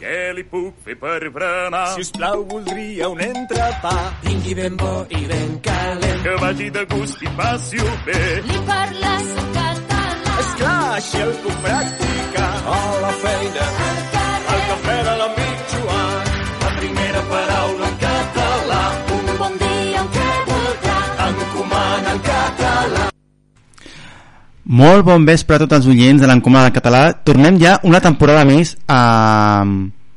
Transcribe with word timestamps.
Què 0.00 0.16
li 0.36 0.44
puc 0.44 0.74
fer 0.84 0.96
per 1.00 1.18
berenar? 1.34 1.86
Si 1.94 2.02
us 2.04 2.10
plau, 2.16 2.42
voldria 2.50 3.08
un 3.08 3.20
entrepà. 3.24 3.94
Vingui 4.26 4.54
ben 4.58 4.76
bo 4.82 4.92
i 5.08 5.22
ben 5.30 5.54
calent. 5.68 6.22
Que 6.26 6.34
vagi 6.42 6.68
de 6.76 6.84
gust 6.92 7.22
i 7.22 7.32
passi-ho 7.38 7.94
bé. 8.08 8.20
Li 8.50 8.58
parles 8.70 9.32
en 9.42 9.48
català. 9.56 10.36
Esclar, 10.44 10.76
així 10.98 11.22
el 11.26 11.34
puc 11.46 11.56
practicar. 11.66 12.52
A 12.76 12.78
la 13.06 13.12
feina, 13.24 13.66
Al 13.86 13.98
carrer, 14.14 14.54
al 14.54 14.62
cafè 14.70 14.98
de 15.08 15.16
l'amic 15.22 15.66
Joan. 15.72 16.32
La 16.66 16.70
primera 16.80 17.24
paraula 17.32 17.90
en 17.92 17.98
català. 18.06 18.82
un 19.16 19.36
bon 19.42 19.58
dia 19.64 20.00
en 20.04 20.08
què 20.18 20.30
voldrà. 20.52 20.98
Encomana 21.30 22.16
en 22.18 22.20
català. 22.30 23.15
Molt 24.66 25.04
bon 25.06 25.22
vespre 25.22 25.54
a 25.54 25.62
tots 25.62 25.76
els 25.78 25.86
oients 25.86 26.18
de 26.18 26.26
l'Encomana 26.26 26.72
Català. 26.74 27.12
Tornem 27.22 27.58
ja 27.62 27.76
una 27.86 28.00
temporada 28.02 28.42
més 28.48 28.74
a... 28.90 29.62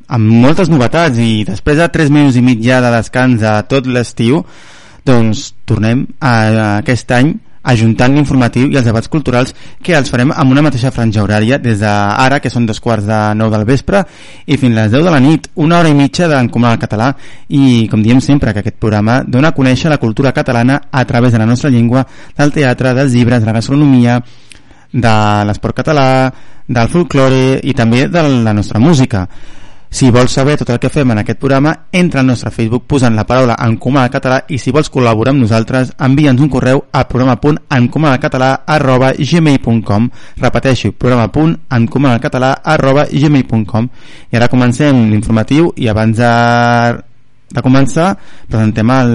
amb 0.10 0.32
moltes 0.42 0.72
novetats 0.74 1.20
i 1.22 1.44
després 1.46 1.78
de 1.78 1.86
3 1.94 2.10
minuts 2.10 2.40
i 2.40 2.42
mig 2.42 2.64
ja 2.66 2.80
de 2.82 2.90
descans 2.96 3.44
a 3.46 3.60
tot 3.70 3.86
l'estiu 3.86 4.42
doncs 5.06 5.52
tornem 5.70 6.08
a, 6.18 6.32
a 6.34 6.66
aquest 6.80 7.14
any 7.14 7.36
ajuntant 7.70 8.16
l'informatiu 8.16 8.70
i 8.70 8.78
els 8.80 8.88
debats 8.88 9.10
culturals 9.12 9.54
que 9.84 9.96
els 9.98 10.10
farem 10.12 10.34
amb 10.36 10.52
una 10.52 10.64
mateixa 10.66 10.92
franja 10.92 11.24
horària 11.24 11.60
des 11.62 11.80
d'ara, 11.82 12.40
que 12.40 12.50
són 12.50 12.66
dos 12.66 12.82
quarts 12.84 13.08
de 13.08 13.20
nou 13.38 13.52
del 13.54 13.66
vespre 13.66 14.04
i 14.46 14.58
fins 14.58 14.76
a 14.76 14.86
les 14.86 14.92
10 14.98 15.06
de 15.06 15.14
la 15.14 15.22
nit, 15.24 15.50
una 15.56 15.80
hora 15.80 15.90
i 15.90 15.98
mitja 15.98 16.28
d'Encomana 16.28 16.82
Català 16.82 17.14
i 17.50 17.88
com 17.92 18.04
diem 18.04 18.22
sempre 18.22 18.54
que 18.54 18.64
aquest 18.64 18.80
programa 18.82 19.22
dona 19.28 19.54
a 19.54 19.58
conèixer 19.58 19.90
la 19.92 20.02
cultura 20.02 20.34
catalana 20.34 20.82
a 20.92 21.06
través 21.06 21.32
de 21.34 21.40
la 21.40 21.46
nostra 21.46 21.70
llengua, 21.70 22.06
del 22.38 22.54
teatre, 22.54 22.94
dels 22.94 23.14
llibres, 23.14 23.42
de 23.42 23.46
la 23.46 23.58
gastronomia 23.60 24.20
de 24.92 25.16
l'esport 25.46 25.78
català, 25.78 26.10
del 26.70 26.90
folklore 26.90 27.60
i 27.64 27.74
també 27.74 28.08
de 28.08 28.24
la 28.46 28.54
nostra 28.54 28.80
música. 28.80 29.28
Si 29.90 30.12
vols 30.14 30.32
saber 30.32 30.54
tot 30.60 30.70
el 30.70 30.78
que 30.78 30.92
fem 30.94 31.10
en 31.12 31.18
aquest 31.24 31.40
programa, 31.42 31.72
entra 31.92 32.22
al 32.22 32.28
nostre 32.30 32.52
Facebook 32.54 32.86
posant 32.86 33.16
la 33.18 33.26
paraula 33.26 33.56
Encomana 33.66 34.12
Català 34.14 34.44
i 34.54 34.60
si 34.62 34.70
vols 34.72 34.92
col·laborar 34.94 35.34
amb 35.34 35.42
nosaltres, 35.42 35.96
envia'ns 35.98 36.44
un 36.46 36.52
correu 36.54 36.84
a 36.94 37.02
gmail.com 39.18 40.10
Repeteixo, 40.38 40.94
gmail.com 43.10 43.90
I 44.30 44.38
ara 44.38 44.48
comencem 44.48 45.10
l'informatiu 45.10 45.74
i 45.76 45.90
abans 45.90 46.22
de, 46.22 46.34
de 47.50 47.64
començar 47.66 48.14
presentem 48.50 48.92
el, 48.94 49.14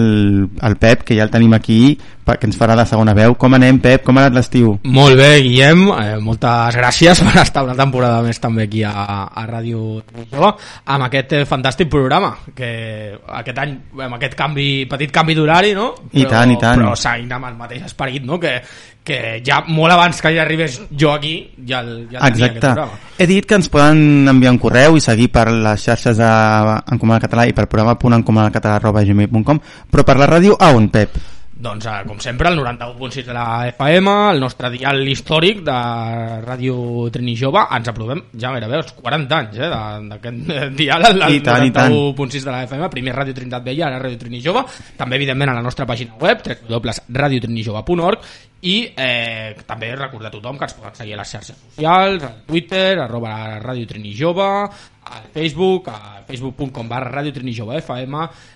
el 0.62 0.76
Pep, 0.80 1.04
que 1.06 1.16
ja 1.18 1.26
el 1.26 1.32
tenim 1.32 1.54
aquí, 1.54 1.96
que 2.24 2.48
ens 2.48 2.56
farà 2.56 2.74
la 2.76 2.86
segona 2.88 3.12
veu. 3.16 3.34
Com 3.38 3.54
anem, 3.56 3.78
Pep? 3.84 4.04
Com 4.06 4.16
ha 4.16 4.24
anat 4.24 4.38
l'estiu? 4.38 4.78
Molt 4.96 5.18
bé, 5.18 5.28
Guillem, 5.44 5.84
eh, 5.92 6.16
moltes 6.24 6.78
gràcies 6.78 7.20
per 7.26 7.34
estar 7.42 7.64
una 7.66 7.76
temporada 7.78 8.22
més 8.24 8.40
també 8.40 8.64
aquí 8.68 8.84
a, 8.88 8.94
a 9.28 9.44
Ràdio 9.50 10.00
Jove 10.32 10.54
amb 10.94 11.08
aquest 11.08 11.36
eh, 11.36 11.44
fantàstic 11.48 11.90
programa 11.92 12.32
que 12.56 12.70
aquest 13.42 13.60
any, 13.60 13.76
amb 14.06 14.16
aquest 14.16 14.38
canvi 14.38 14.68
petit 14.90 15.12
canvi 15.14 15.36
d'horari, 15.36 15.74
no? 15.76 15.92
I 16.12 16.24
tant, 16.30 16.54
i 16.54 16.58
tant. 16.60 16.80
Però 16.80 16.96
seguint 16.98 17.36
amb 17.36 17.50
el 17.50 17.60
mateix 17.60 17.84
esperit, 17.90 18.24
no? 18.24 18.40
Que, 18.40 18.56
que 19.04 19.18
ja 19.44 19.60
molt 19.68 19.92
abans 19.92 20.20
que 20.24 20.32
ja 20.32 20.42
arribés 20.42 20.78
jo 20.90 21.12
aquí 21.12 21.34
ja, 21.68 21.82
el, 21.84 22.06
ja 22.08 22.22
tenia 22.24 22.24
aquest 22.24 22.40
Exacte. 22.40 22.60
programa. 22.64 23.02
He 23.18 23.26
dit 23.28 23.46
que 23.46 23.58
ens 23.60 23.68
poden 23.70 24.30
enviar 24.32 24.54
un 24.54 24.58
correu 24.62 24.96
i 24.96 25.04
seguir 25.04 25.28
per 25.34 25.50
les 25.52 25.84
xarxes 25.84 26.16
d'Encomana 26.18 27.20
Català 27.22 27.44
i 27.46 27.52
per 27.54 27.68
programa.encomanacatalà.gmail.com 28.24 29.62
però 29.90 30.04
per 30.04 30.18
la 30.18 30.28
ràdio 30.30 30.56
a 30.58 30.72
on, 30.74 30.88
Pep? 30.90 31.22
Doncs, 31.54 31.86
eh, 31.86 32.02
com 32.04 32.18
sempre, 32.18 32.50
el 32.50 32.58
91.6 32.58 33.24
de 33.28 33.32
la 33.32 33.68
FM, 33.70 34.10
el 34.32 34.40
nostre 34.42 34.68
dial 34.72 34.98
històric 35.06 35.60
de 35.64 35.76
Ràdio 36.42 36.74
Trini 37.14 37.36
Jove, 37.38 37.62
ens 37.76 37.90
aprovem 37.92 38.24
ja 38.34 38.50
gairebé 38.56 38.80
els 38.80 38.90
40 38.98 39.38
anys 39.38 39.60
eh, 39.62 39.68
d'aquest 40.10 40.50
dial, 40.80 41.06
el, 41.12 41.22
el 41.22 41.36
I 41.38 41.44
tant, 41.46 41.66
i 41.68 41.70
tant. 41.76 41.94
91.6 41.94 42.48
de 42.48 42.50
la 42.50 42.64
FM, 42.66 42.88
primer 42.90 43.14
Ràdio 43.14 43.36
Trinitat 43.38 43.68
Vella, 43.70 43.86
ara 43.86 44.02
Ràdio 44.02 44.18
Trini 44.24 44.42
Jove, 44.42 44.64
també 44.98 45.20
evidentment 45.20 45.54
a 45.54 45.56
la 45.60 45.62
nostra 45.62 45.86
pàgina 45.86 46.18
web, 46.18 46.42
www.radiotrinijove.org 46.42 48.26
i 48.64 48.88
eh, 48.96 49.52
també 49.68 49.90
recordar 49.92 50.30
a 50.30 50.32
tothom 50.32 50.56
que 50.56 50.64
ens 50.64 50.72
poden 50.78 50.94
seguir 50.96 51.12
a 51.14 51.18
les 51.20 51.28
xarxes 51.34 51.58
socials, 51.60 52.22
al 52.24 52.44
Twitter, 52.48 52.96
arroba 53.02 53.60
Ràdio 53.60 53.86
Trini 53.90 54.14
Jove, 54.16 54.46
al 55.04 55.26
Facebook, 55.34 55.90
a 55.92 56.22
facebook.com 56.24 56.88
barra 56.88 57.10
Ràdio 57.18 57.32
Trini 57.36 57.52
Jove 57.52 57.76
FM 57.82 58.14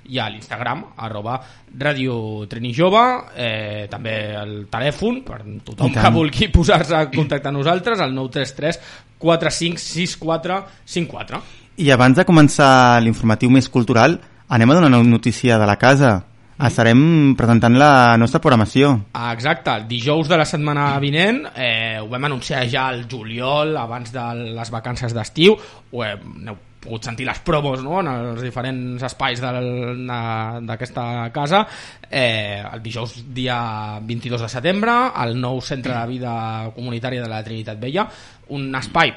i 0.09 0.19
a 0.19 0.31
l'Instagram, 0.33 0.85
arroba 1.05 1.37
Ràdio 1.77 2.49
Trini 2.49 2.73
Jove, 2.73 3.05
eh, 3.37 3.85
també 3.93 4.33
el 4.41 4.65
telèfon 4.73 5.21
per 5.27 5.45
tothom 5.67 5.93
que 5.93 6.11
vulgui 6.17 6.49
posar-se 6.57 6.97
en 6.97 7.13
contacte 7.13 7.49
amb 7.53 7.61
nosaltres, 7.61 8.01
el 8.01 8.17
933 8.17 8.81
456454. 9.21 11.43
I 11.85 11.93
abans 11.93 12.17
de 12.17 12.25
començar 12.27 12.99
l'informatiu 13.05 13.53
més 13.53 13.69
cultural, 13.69 14.17
anem 14.49 14.71
a 14.71 14.75
donar 14.81 14.89
una 14.89 15.05
notícia 15.05 15.61
de 15.61 15.67
la 15.69 15.77
casa. 15.77 16.28
Estarem 16.59 17.37
presentant 17.39 17.77
la 17.79 18.17
nostra 18.19 18.41
programació. 18.43 18.89
Exacte, 19.31 19.71
el 19.79 19.85
dijous 19.87 20.27
de 20.27 20.39
la 20.41 20.47
setmana 20.49 20.89
vinent 20.99 21.45
eh, 21.55 22.01
ho 22.03 22.09
vam 22.11 22.27
anunciar 22.27 22.65
ja 22.67 22.89
al 22.91 23.05
juliol 23.07 23.77
abans 23.79 24.11
de 24.11 24.25
les 24.57 24.73
vacances 24.75 25.15
d'estiu 25.15 25.55
hem, 26.03 26.27
heu 26.51 26.59
pogut 26.83 27.07
sentir 27.07 27.27
les 27.27 27.39
promos 27.47 27.79
no? 27.83 28.01
en 28.03 28.11
els 28.11 28.43
diferents 28.43 29.03
espais 29.07 29.39
d'aquesta 29.39 31.31
casa 31.35 31.65
eh, 32.11 32.59
el 32.59 32.83
dijous 32.83 33.21
dia 33.35 33.59
22 34.03 34.43
de 34.43 34.51
setembre 34.51 34.95
al 35.15 35.39
nou 35.39 35.63
centre 35.63 35.95
de 35.95 36.07
vida 36.11 36.35
comunitària 36.75 37.23
de 37.23 37.31
la 37.31 37.43
Trinitat 37.47 37.79
Vella 37.83 38.07
un 38.55 38.71
espai 38.79 39.15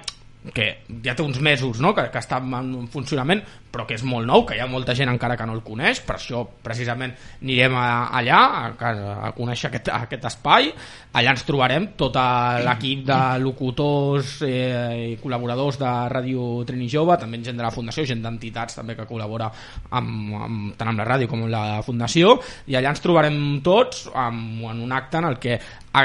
que 0.55 0.67
ja 1.05 1.13
té 1.13 1.21
uns 1.21 1.37
mesos 1.43 1.81
no? 1.83 1.93
que, 1.93 2.07
que 2.09 2.21
està 2.21 2.39
en 2.41 2.87
funcionament 2.89 3.43
però 3.71 3.85
que 3.87 3.95
és 3.95 4.03
molt 4.05 4.27
nou, 4.27 4.43
que 4.45 4.57
hi 4.57 4.61
ha 4.61 4.67
molta 4.69 4.93
gent 4.97 5.09
encara 5.09 5.37
que 5.39 5.45
no 5.47 5.55
el 5.55 5.63
coneix, 5.63 6.01
per 6.03 6.17
això 6.17 6.43
precisament 6.63 7.13
anirem 7.39 7.77
a, 7.79 7.87
allà 8.19 8.39
a, 8.59 8.91
a, 8.91 9.31
conèixer 9.37 9.69
aquest, 9.69 9.89
aquest 9.95 10.27
espai, 10.27 10.67
allà 11.17 11.33
ens 11.33 11.45
trobarem 11.47 11.87
tot 11.99 12.19
l'equip 12.65 13.05
de 13.07 13.19
locutors 13.43 14.35
eh, 14.47 15.13
i 15.13 15.17
col·laboradors 15.21 15.79
de 15.79 15.91
Ràdio 16.11 16.49
Trini 16.67 16.89
Jove, 16.91 17.15
també 17.21 17.39
gent 17.45 17.59
de 17.59 17.65
la 17.65 17.71
Fundació, 17.73 18.05
gent 18.07 18.23
d'entitats 18.25 18.81
també 18.81 18.97
que 18.99 19.07
col·labora 19.07 19.47
amb, 19.47 20.35
amb, 20.35 20.75
tant 20.77 20.91
amb 20.91 21.01
la 21.01 21.07
ràdio 21.07 21.31
com 21.31 21.45
amb 21.45 21.53
la 21.55 21.65
Fundació, 21.87 22.35
i 22.67 22.75
allà 22.75 22.91
ens 22.91 23.03
trobarem 23.03 23.39
tots 23.63 24.09
amb, 24.11 24.65
en 24.67 24.83
un 24.83 24.91
acte 24.95 25.21
en 25.21 25.31
el 25.31 25.39
que 25.39 25.61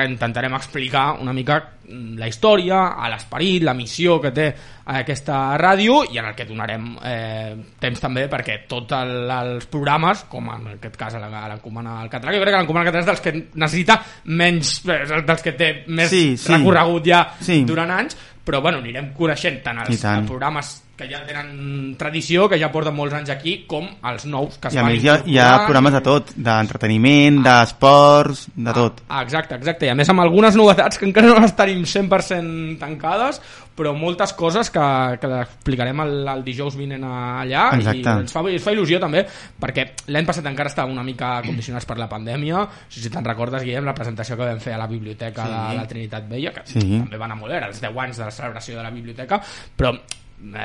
intentarem 0.08 0.54
explicar 0.54 1.12
una 1.22 1.32
mica 1.32 1.60
la 1.88 2.26
història, 2.26 2.97
a 2.98 3.06
l'esperit, 3.08 3.62
la 3.62 3.72
missió 3.78 4.16
que 4.20 4.32
té 4.34 4.47
aquesta 4.91 5.56
ràdio 5.60 6.00
i 6.10 6.19
en 6.19 6.26
el 6.26 6.34
que 6.34 6.44
donarem 6.48 6.88
eh, 7.06 7.52
temps 7.78 8.00
també 8.02 8.24
perquè 8.30 8.56
tots 8.66 8.97
el, 8.98 9.30
els 9.30 9.69
programes, 9.70 10.24
com 10.30 10.48
en 10.50 10.66
aquest 10.74 10.97
cas 10.98 11.14
l'encomana 11.14 12.00
al 12.00 12.10
català, 12.10 12.34
jo 12.34 12.42
crec 12.42 12.52
que 12.56 12.58
l'encomana 12.58 12.82
al 12.82 12.91
català 12.91 13.04
és 13.04 13.10
dels 13.12 13.22
que 13.22 13.34
necessita 13.54 14.00
menys, 14.24 14.80
eh, 14.91 15.22
dels 15.26 15.42
que 15.47 15.52
té 15.54 15.70
més 15.86 16.10
Sí, 16.10 16.24
sí. 16.36 16.53
recorregut 16.56 17.06
ja 17.06 17.22
Sí. 17.38 17.62
durant 17.64 17.91
anys, 17.94 18.16
però 18.44 18.60
bueno, 18.60 18.78
anirem 18.82 19.12
coneixent 19.14 19.62
tant 19.62 19.78
els, 19.86 20.00
tant. 20.03 20.26
programes 20.26 20.82
que 20.96 21.08
ja 21.10 21.20
tenen 21.26 21.94
tradició, 22.00 22.46
que 22.48 22.58
ja 22.58 22.70
porten 22.72 22.94
molts 22.96 23.12
anys 23.18 23.28
aquí, 23.34 23.58
com 23.68 23.84
els 24.08 24.24
nous 24.24 24.56
que 24.58 24.68
es 24.70 24.74
I 24.74 24.78
a 24.80 24.82
van 24.86 24.92
més 24.94 25.04
hi 25.04 25.10
ha, 25.12 25.16
hi 25.28 25.36
ha 25.38 25.50
programes 25.66 25.92
de 25.92 26.00
tot, 26.06 26.32
d'entreteniment, 26.36 27.42
d'esports, 27.44 28.46
de 28.56 28.72
tot. 28.72 29.02
Ah, 29.08 29.20
exacte, 29.22 29.54
exacte. 29.60 29.86
I 29.86 29.92
a 29.92 29.94
més 29.98 30.08
amb 30.08 30.24
algunes 30.24 30.56
novetats 30.56 30.96
que 31.00 31.06
encara 31.08 31.28
no 31.34 31.38
les 31.44 31.54
tenim 31.58 31.84
100% 31.84 32.78
tancades, 32.80 33.40
però 33.76 33.92
moltes 33.92 34.32
coses 34.32 34.70
que, 34.72 34.86
que 35.20 35.28
explicarem 35.42 36.00
el, 36.06 36.14
el 36.32 36.42
dijous 36.46 36.78
vinent 36.80 37.04
allà 37.04 37.66
Exacte. 37.76 38.00
i 38.00 38.06
ens 38.24 38.32
fa, 38.32 38.40
ens 38.48 38.64
fa 38.64 38.72
il·lusió 38.72 38.96
també 39.02 39.20
perquè 39.60 39.84
l'any 40.08 40.24
passat 40.24 40.48
encara 40.48 40.72
estàvem 40.72 40.94
una 40.96 41.04
mica 41.04 41.34
condicionats 41.48 41.84
per 41.84 41.98
la 42.00 42.08
pandèmia 42.08 42.64
si 42.88 43.04
te'n 43.12 43.26
recordes 43.28 43.66
Guillem 43.66 43.84
la 43.84 43.92
presentació 43.94 44.38
que 44.40 44.48
vam 44.48 44.62
fer 44.64 44.78
a 44.78 44.80
la 44.80 44.88
biblioteca 44.88 45.44
Sí. 45.44 45.52
de 45.52 45.76
la 45.76 45.86
Trinitat 45.86 46.24
Vella 46.30 46.54
que 46.56 46.62
Sí. 46.72 46.80
també 46.80 47.18
va 47.20 47.26
anar 47.28 47.36
molt 47.36 47.52
bé, 47.52 47.60
els 47.68 47.80
10 47.84 48.00
anys 48.06 48.16
de 48.16 48.24
la 48.24 48.30
celebració 48.30 48.78
de 48.78 48.82
la 48.88 48.90
biblioteca 48.96 49.42
però 49.76 49.92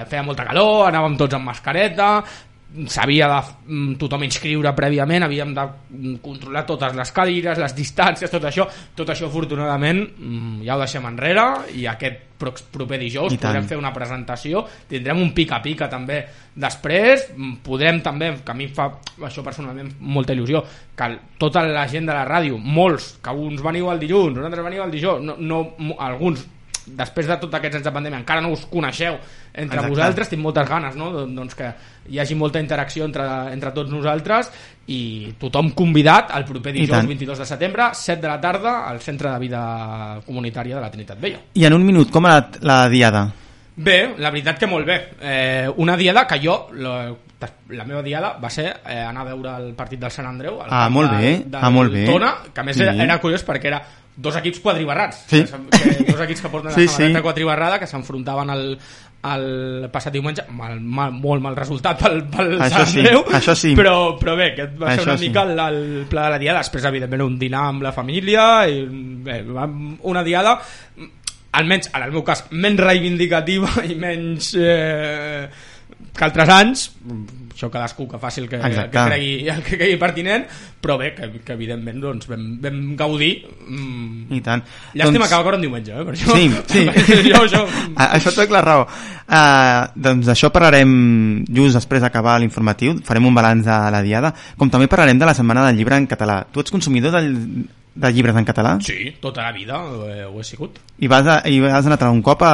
feia 0.09 0.23
molta 0.23 0.45
calor, 0.47 0.87
anàvem 0.89 1.17
tots 1.19 1.37
amb 1.37 1.47
mascareta 1.47 2.13
s'havia 2.87 3.27
de 3.27 3.39
mm, 3.67 3.95
tothom 3.99 4.23
inscriure 4.23 4.71
prèviament, 4.75 5.25
havíem 5.25 5.53
de 5.55 5.63
mm, 5.65 6.19
controlar 6.23 6.63
totes 6.67 6.95
les 6.95 7.11
cadires, 7.11 7.59
les 7.59 7.73
distàncies, 7.75 8.31
tot 8.31 8.45
això, 8.47 8.67
tot 8.95 9.09
això 9.11 9.27
afortunadament 9.27 9.99
mm, 10.05 10.61
ja 10.67 10.77
ho 10.77 10.83
deixem 10.83 11.07
enrere 11.09 11.47
i 11.75 11.85
aquest 11.91 12.29
proper 12.41 12.97
dijous 12.97 13.35
I 13.35 13.37
tant. 13.37 13.51
podrem 13.51 13.67
fer 13.69 13.77
una 13.77 13.91
presentació, 13.93 14.63
tindrem 14.89 15.19
un 15.21 15.33
pica-pica 15.35 15.89
també 15.91 16.21
després, 16.55 17.27
podrem 17.63 17.99
també, 18.01 18.31
que 18.45 18.55
a 18.55 18.57
mi 18.57 18.69
fa 18.71 18.87
això 19.27 19.43
personalment 19.45 19.91
molta 19.99 20.33
il·lusió, 20.33 20.63
que 20.97 21.11
tota 21.41 21.65
la 21.67 21.85
gent 21.91 22.07
de 22.07 22.15
la 22.15 22.23
ràdio, 22.25 22.57
molts, 22.57 23.17
que 23.21 23.35
uns 23.35 23.61
veniu 23.61 23.91
el 23.91 24.01
dilluns, 24.01 24.39
nosaltres 24.39 24.65
veniu 24.71 24.87
el 24.87 24.95
dijous, 24.95 25.21
no, 25.27 25.37
no, 25.37 25.61
alguns 25.99 26.47
després 26.87 27.27
de 27.27 27.37
tots 27.37 27.53
aquests 27.53 27.75
anys 27.77 27.85
de 27.85 27.91
pandèmia 27.93 28.19
encara 28.19 28.41
no 28.41 28.51
us 28.55 28.65
coneixeu 28.65 29.15
entre 29.53 29.75
Exacte. 29.77 29.89
vosaltres, 29.89 30.29
tinc 30.29 30.41
moltes 30.41 30.67
ganes 30.69 30.95
no? 30.95 31.11
Don- 31.11 31.35
doncs 31.35 31.55
que 31.55 31.69
hi 32.09 32.19
hagi 32.19 32.35
molta 32.35 32.59
interacció 32.59 33.05
entre, 33.05 33.25
entre 33.53 33.71
tots 33.71 33.91
nosaltres 33.91 34.49
i 34.87 35.33
tothom 35.39 35.71
convidat 35.77 36.31
al 36.31 36.45
proper 36.45 36.73
dijous 36.73 36.89
tant. 36.97 37.07
22 37.07 37.37
de 37.39 37.45
setembre 37.45 37.89
7 37.93 38.21
de 38.21 38.27
la 38.27 38.39
tarda 38.41 38.87
al 38.89 38.99
Centre 38.99 39.29
de 39.31 39.39
Vida 39.39 40.19
Comunitària 40.25 40.75
de 40.75 40.81
la 40.81 40.89
Trinitat 40.91 41.19
Vella 41.21 41.39
I 41.53 41.65
en 41.65 41.73
un 41.73 41.85
minut, 41.85 42.09
com 42.11 42.25
ha 42.25 42.35
anat 42.37 42.57
la 42.63 42.87
diada? 42.89 43.27
Bé, 43.75 44.15
la 44.19 44.29
veritat 44.29 44.59
que 44.59 44.67
molt 44.67 44.85
bé. 44.85 44.97
Eh, 45.21 45.69
una 45.77 45.95
diada 45.97 46.25
que 46.27 46.37
jo, 46.43 46.67
la, 46.75 47.07
la 47.69 47.85
meva 47.87 48.01
diada 48.03 48.33
va 48.37 48.49
ser 48.51 48.65
eh, 48.85 48.97
anar 48.99 49.21
a 49.21 49.29
veure 49.31 49.53
el 49.63 49.73
partit 49.73 49.97
del 49.99 50.11
Sant 50.11 50.27
Andreu. 50.27 50.59
Ah, 50.67 50.89
molt 50.91 51.09
bé, 51.15 51.31
del 51.47 51.55
ah, 51.63 51.69
molt 51.71 51.91
bé. 51.93 52.03
Tona, 52.05 52.33
que 52.53 52.59
a 52.61 52.63
més 52.67 52.75
Sí. 52.77 52.83
era, 52.83 52.93
era 53.01 53.17
curiós 53.23 53.45
perquè 53.47 53.71
era 53.71 53.81
dos 54.15 54.35
equips 54.35 54.59
quadribarrats. 54.59 55.23
Sí. 55.27 55.43
Que, 55.43 55.95
que, 56.05 56.11
dos 56.11 56.21
equips 56.21 56.41
que 56.41 56.49
porten 56.49 56.71
Sí, 56.75 56.85
la 56.85 56.91
samarreta 56.91 57.19
sí. 57.19 57.23
quadribarrada 57.23 57.79
que 57.79 57.87
s'enfrontaven 57.87 58.49
al, 58.53 58.65
el 59.21 59.89
passat 59.93 60.13
diumenge 60.15 60.45
mal, 60.57 60.79
mal, 60.81 61.13
molt 61.13 61.43
mal 61.43 61.55
resultat 61.57 61.99
pel, 62.01 62.23
pel 62.31 62.55
Això 62.57 62.81
Sant 62.81 62.89
sí, 62.89 63.01
Andreu 63.03 63.23
això 63.37 63.55
sí. 63.57 63.73
però, 63.77 63.95
però 64.19 64.35
bé, 64.39 64.51
aquest 64.55 64.77
va 64.81 64.91
ser 64.95 65.03
Això 65.03 65.09
una 65.11 65.17
sí. 65.19 65.29
mica 65.29 65.43
el, 65.45 65.59
el 65.61 66.05
pla 66.09 66.25
de 66.25 66.35
la 66.35 66.39
diada 66.41 66.63
després 66.63 66.87
evidentment 66.89 67.25
un 67.27 67.37
dinar 67.41 67.67
amb 67.69 67.85
la 67.85 67.93
família 67.93 68.47
i 68.69 68.81
bé, 69.27 69.41
una 70.09 70.23
diada 70.25 70.55
almenys 71.59 71.91
en 71.93 72.07
el 72.07 72.15
meu 72.15 72.25
cas 72.25 72.45
menys 72.51 72.81
reivindicativa 72.81 73.85
i 73.85 73.97
menys 73.99 74.55
eh, 74.57 75.45
que 76.17 76.25
altres 76.25 76.53
anys 76.57 76.89
això 77.53 77.69
cadascú 77.71 78.07
que 78.07 78.17
faci 78.19 78.41
el 78.41 78.49
que, 78.49 78.55
Exacte. 78.57 78.91
que 78.97 79.05
cregui, 79.05 79.49
el 79.49 79.61
que 79.63 79.77
cregui 79.77 79.97
pertinent 80.01 80.45
però 80.81 80.97
bé, 80.97 81.13
que, 81.13 81.29
que 81.45 81.53
evidentment 81.53 81.99
doncs, 82.01 82.27
vam, 82.27 82.45
vam 82.63 82.79
gaudir 82.97 83.45
mm, 83.67 84.31
I 84.33 84.41
tant. 84.41 84.63
llàstima 84.93 85.03
Doncs- 85.03 85.29
que 85.29 85.35
va 85.35 85.43
caure 85.43 85.55
un 85.59 85.61
diumenge 85.67 85.91
eh, 85.93 86.05
per 86.05 86.13
això, 86.15 86.35
Sí, 86.35 86.47
sí. 86.73 86.85
jo, 87.29 87.41
això, 87.43 87.65
Això 88.11 88.33
té 88.35 88.47
la 88.51 88.61
raó. 88.65 88.87
Uh, 89.31 89.87
doncs 89.95 90.25
d'això 90.27 90.49
parlarem 90.51 91.45
just 91.47 91.77
després 91.77 92.01
d'acabar 92.03 92.37
l'informatiu, 92.41 92.97
farem 93.07 93.25
un 93.29 93.35
balanç 93.37 93.63
de 93.65 93.77
la 93.93 94.01
diada, 94.03 94.33
com 94.57 94.69
també 94.69 94.87
parlarem 94.91 95.19
de 95.19 95.25
la 95.29 95.33
Setmana 95.37 95.63
del 95.67 95.77
Llibre 95.77 95.95
en 95.95 96.07
català. 96.09 96.41
Tu 96.51 96.59
ets 96.59 96.71
consumidor 96.73 97.13
del, 97.15 97.29
de 97.95 98.11
llibres 98.11 98.35
en 98.35 98.45
català? 98.47 98.77
sí, 98.83 99.13
tota 99.21 99.43
la 99.43 99.51
vida 99.51 99.77
ho 99.79 100.07
he, 100.09 100.23
ho 100.25 100.39
he 100.39 100.43
sigut 100.47 100.79
I 100.99 101.07
vas, 101.11 101.27
a, 101.27 101.41
i 101.47 101.59
has 101.63 101.85
anat 101.85 102.03
un 102.09 102.21
cop 102.21 102.41
a, 102.43 102.53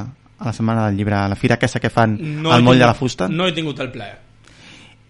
a 0.00 0.44
la 0.44 0.52
Setmana 0.52 0.86
del 0.88 0.96
Llibre, 0.96 1.14
a 1.14 1.28
la 1.28 1.36
fira 1.36 1.54
aquesta 1.56 1.80
que 1.80 1.90
fan 1.90 2.18
no 2.42 2.52
al 2.52 2.62
moll 2.62 2.76
de 2.78 2.84
tingut- 2.84 2.86
la 2.88 2.94
fusta? 2.94 3.28
no 3.28 3.46
he 3.46 3.52
tingut 3.52 3.80
el 3.80 3.90
plaer 3.92 4.18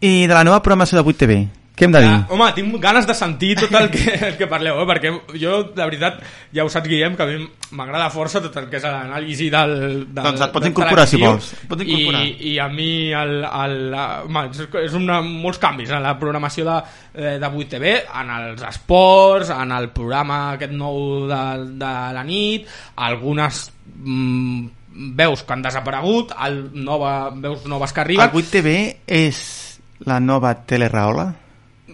I 0.00 0.26
de 0.26 0.32
la 0.32 0.44
nova 0.44 0.62
programació 0.64 1.00
de 1.00 1.04
8TV, 1.12 1.34
què 1.80 1.86
hem 1.86 1.92
de 1.92 2.00
dir? 2.04 2.08
Ja, 2.12 2.34
home, 2.34 2.46
tinc 2.52 2.74
ganes 2.80 3.06
de 3.08 3.14
sentir 3.16 3.54
tot 3.56 3.72
el 3.78 3.86
que, 3.92 4.12
el 4.28 4.34
que 4.36 4.46
parleu, 4.48 4.82
eh? 4.82 4.86
perquè 4.88 5.10
jo, 5.40 5.58
de 5.72 5.80
veritat, 5.80 6.18
ja 6.56 6.64
ho 6.64 6.68
saps, 6.72 6.88
Guillem, 6.88 7.14
que 7.16 7.24
a 7.24 7.28
mi 7.28 7.46
m'agrada 7.76 8.10
força 8.12 8.42
tot 8.44 8.58
el 8.60 8.66
que 8.68 8.76
és 8.76 8.84
l'anàlisi 8.84 9.46
del, 9.52 9.72
del... 10.10 10.24
Doncs 10.26 10.44
et 10.44 10.52
pots 10.52 10.68
incorporar, 10.68 11.06
si 11.08 11.20
vols. 11.20 11.50
Pots 11.70 11.84
incorporar. 11.86 12.24
I, 12.26 12.50
I 12.50 12.54
a 12.60 12.66
mi, 12.72 12.90
el, 13.16 13.32
el, 13.44 13.78
home, 13.96 14.42
és, 14.50 14.66
és 14.82 14.98
una, 14.98 15.22
molts 15.24 15.60
canvis 15.62 15.94
en 15.96 16.04
la 16.04 16.12
programació 16.20 16.68
de, 16.68 16.76
eh, 17.14 17.36
de 17.40 17.52
8TV, 17.64 17.94
en 18.24 18.34
els 18.36 18.66
esports, 18.72 19.54
en 19.56 19.72
el 19.78 19.88
programa 19.96 20.42
aquest 20.58 20.76
nou 20.76 21.26
de, 21.30 21.40
de 21.80 21.94
la 22.16 22.26
nit, 22.28 22.68
algunes 23.08 23.64
mm, 23.96 24.68
veus 25.16 25.44
que 25.48 25.56
han 25.56 25.64
desaparegut, 25.64 26.36
el 26.44 26.62
nova, 26.84 27.30
veus 27.36 27.64
noves 27.68 27.92
que 27.96 28.04
arriben, 28.04 28.28
El 28.28 28.40
8TV 28.44 28.78
és 29.06 29.69
la 30.06 30.18
nova 30.20 30.54
Teleraola? 30.54 31.28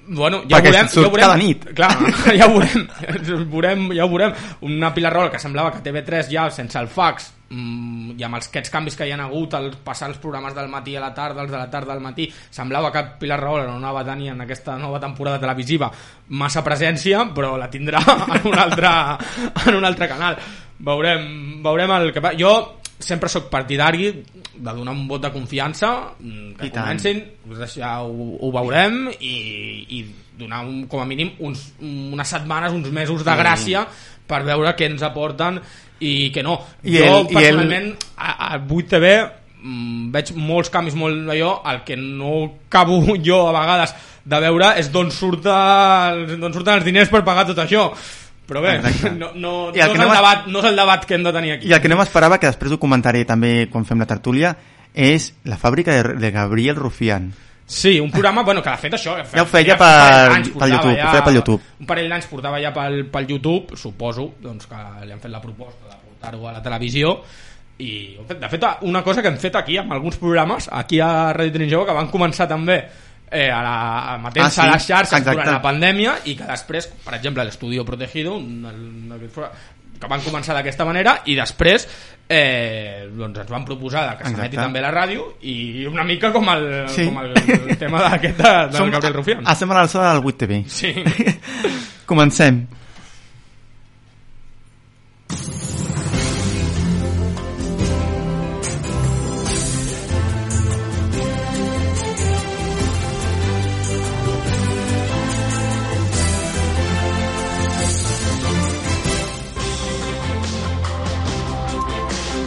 Bueno, 0.08 0.43
ja 0.47 0.58
ho 0.58 0.61
Perquè 0.61 0.70
veurem, 0.70 0.88
surt 0.93 1.03
ja 1.03 1.08
ho 1.08 1.14
veurem. 1.14 1.25
cada 1.25 1.37
nit. 1.41 1.64
Clar, 1.76 2.37
ja 2.37 2.47
ho 2.47 2.53
veurem. 2.58 2.85
Ho 2.87 3.38
veurem, 3.55 3.88
ja 3.97 4.05
ho 4.05 4.11
veurem. 4.12 4.37
Una 4.69 4.93
Pilar 4.94 5.12
Rola 5.14 5.32
que 5.32 5.41
semblava 5.43 5.73
que 5.75 5.82
TV3 5.82 6.31
ja 6.31 6.44
sense 6.55 6.79
el 6.79 6.87
fax 6.93 7.32
mm, 7.49 8.14
i 8.19 8.26
amb 8.26 8.38
els, 8.38 8.47
aquests 8.53 8.70
canvis 8.70 8.94
que 8.99 9.08
hi 9.08 9.14
han 9.17 9.25
hagut 9.25 9.56
al 9.58 9.73
passar 9.82 10.11
els 10.12 10.20
programes 10.23 10.55
del 10.55 10.70
matí 10.70 10.94
a 10.94 11.03
la 11.03 11.11
tarda, 11.17 11.43
els 11.43 11.50
de 11.50 11.58
la 11.58 11.67
tarda 11.73 11.97
al 11.97 12.05
matí, 12.05 12.29
semblava 12.50 12.93
que 12.94 13.03
Pilar 13.25 13.41
Rahola 13.41 13.67
no 13.67 13.81
anava 13.81 14.05
a 14.05 14.08
tenir 14.12 14.31
en 14.35 14.47
aquesta 14.47 14.76
nova 14.79 15.00
temporada 15.03 15.43
televisiva 15.43 15.91
massa 16.29 16.62
presència, 16.62 17.26
però 17.35 17.56
la 17.58 17.70
tindrà 17.73 18.03
en 18.38 18.47
un 18.53 18.58
altre, 18.58 18.94
en 19.67 19.81
un 19.81 19.91
altre 19.91 20.11
canal. 20.12 20.38
Veurem, 20.87 21.62
veurem 21.64 21.99
el 21.99 22.12
que. 22.12 22.23
Jo 22.38 22.53
sempre 22.98 23.28
sóc 23.28 23.50
partidari 23.52 24.08
de 24.56 24.72
donar 24.72 24.93
un 24.94 25.06
vot 25.08 25.20
de 25.20 25.31
confiança 25.32 26.14
mm, 26.19 26.52
que 26.56 26.66
I 26.66 26.70
comencin 26.72 27.25
ja 27.76 28.00
ho, 28.02 28.38
ho 28.40 28.50
veurem 28.54 29.10
i, 29.20 29.34
i 29.98 30.04
donar 30.38 30.62
un, 30.64 30.87
com 30.88 31.00
a 31.00 31.06
mínim 31.08 31.31
uns, 31.40 31.75
unes 31.81 32.28
setmanes, 32.28 32.72
uns 32.72 32.88
mesos 32.93 33.25
de 33.25 33.31
gràcia 33.37 33.87
per 34.26 34.43
veure 34.44 34.72
què 34.76 34.88
ens 34.90 35.02
aporten 35.06 35.60
i 36.00 36.31
què 36.32 36.43
no. 36.43 36.58
I 36.84 36.96
jo 36.98 37.04
el- 37.04 37.10
i 37.12 37.12
el- 37.20 37.34
personalment 37.34 37.93
a, 38.16 38.32
a 38.54 38.58
8TV 38.60 39.12
mm, 39.62 40.10
veig 40.12 40.32
molts 40.37 40.69
canvis 40.72 40.94
molt 40.98 41.22
d'allò. 41.28 41.62
El 41.72 41.84
que 41.84 41.96
no 41.96 42.32
acabo 42.69 43.00
jo 43.28 43.46
a 43.48 43.52
vegades 43.60 43.94
de 44.26 44.40
veure 44.43 44.72
és 44.81 44.88
d'on 44.93 45.10
surten, 45.14 46.25
d'on 46.40 46.52
surten 46.52 46.75
els 46.81 46.84
diners 46.84 47.08
per 47.12 47.22
pagar 47.25 47.46
tot 47.46 47.60
això 47.62 47.90
però 48.46 48.62
bé, 48.62 48.76
Exacte. 48.76 49.10
no, 49.10 49.32
no, 49.34 49.52
no, 49.70 49.75
és 49.75 49.84
el 49.84 49.98
debat, 49.98 50.46
no 50.46 50.60
és 50.62 50.69
el 50.70 50.76
debat 50.78 51.04
que 51.04 51.14
hem 51.19 51.25
de 51.26 51.32
tenir 51.34 51.52
aquí 51.56 51.69
I 51.69 51.75
el 51.76 51.81
que 51.82 51.88
no 51.90 51.96
m'esperava, 51.98 52.38
que 52.38 52.46
després 52.50 52.72
ho 52.72 52.78
comentaré 52.82 53.25
també 53.26 53.66
quan 53.72 53.84
fem 53.84 53.98
la 53.98 54.06
tertúlia, 54.06 54.54
és 54.94 55.32
la 55.44 55.58
fàbrica 55.58 55.93
de, 55.93 56.14
de 56.20 56.31
Gabriel 56.32 56.76
Rufián. 56.76 57.32
Sí, 57.66 57.98
un 57.98 58.12
programa, 58.12 58.44
bueno, 58.46 58.62
que 58.62 58.70
de 58.70 58.76
fet 58.78 58.94
això... 58.94 59.16
Ja 59.34 59.43
ho 59.43 59.48
feia 59.50 59.75
per- 59.76 60.31
d'anys 60.31 60.52
pel 60.54 60.70
YouTube, 60.76 60.94
ho 61.02 61.10
feia 61.10 61.25
pel 61.26 61.34
YouTube. 61.40 61.62
Un 61.82 61.87
parell 61.90 62.08
d'anys 62.12 62.28
portava 62.31 62.60
ja 62.62 62.70
pel, 62.72 63.00
pel 63.10 63.26
YouTube, 63.32 63.75
suposo 63.76 64.28
doncs, 64.40 64.69
que 64.70 64.78
li 65.02 65.10
han 65.12 65.20
fet 65.20 65.32
la 65.34 65.43
proposta 65.43 65.90
de 65.90 65.98
portar-ho 66.04 66.46
a 66.46 66.54
la 66.54 66.62
televisió 66.62 67.16
i 67.82 68.16
de 68.25 68.48
fet 68.48 68.62
una 68.88 69.02
cosa 69.04 69.20
que 69.20 69.28
hem 69.28 69.37
fet 69.37 69.58
aquí 69.58 69.75
amb 69.76 69.93
alguns 69.93 70.16
programes 70.16 70.70
aquí 70.72 70.96
a 71.04 71.32
Radio 71.37 71.52
Trin 71.52 71.69
Jove 71.69 71.84
que 71.90 71.96
van 71.98 72.08
començar 72.08 72.46
també 72.48 72.78
eh, 73.31 73.50
a 73.50 73.62
la, 73.62 73.76
a 74.14 74.19
matent 74.19 74.44
Ah, 74.46 74.50
sí, 74.50 74.61
a 74.61 74.67
les 74.73 74.87
xarxes 74.87 75.19
exacte. 75.19 75.31
durant 75.40 75.52
la 75.56 75.62
pandèmia 75.62 76.19
i 76.25 76.37
que 76.38 76.44
després, 76.46 76.87
per 77.05 77.14
exemple, 77.19 77.44
l'Estudio 77.44 77.84
Protegido 77.84 78.37
un, 78.37 78.64
un, 78.64 79.17
que 79.96 80.06
van 80.11 80.20
començar 80.20 80.52
d'aquesta 80.55 80.84
manera 80.84 81.23
i 81.25 81.34
després 81.38 81.87
eh, 82.28 83.06
doncs 83.17 83.38
ens 83.40 83.49
van 83.50 83.64
proposar 83.64 84.19
que 84.19 84.28
s'emeti 84.28 84.58
també 84.58 84.82
la 84.84 84.90
ràdio 84.93 85.38
i 85.49 85.87
una 85.88 86.05
mica 86.05 86.31
com 86.34 86.49
el, 86.52 86.67
Sí. 86.93 87.06
com 87.08 87.23
el, 87.23 87.32
el 87.70 87.78
tema 87.81 88.02
d'aquest 88.11 88.37
de, 88.37 88.50
del 88.73 88.76
Som- 88.76 88.90
Gabriel 88.93 89.14
Rufián 89.14 89.46
Estem 89.49 89.72
a 89.72 89.79
l'alçada 89.81 90.12
del 90.14 90.22
8TV. 90.22 90.64
sí. 90.69 90.93
Comencem. 92.06 92.67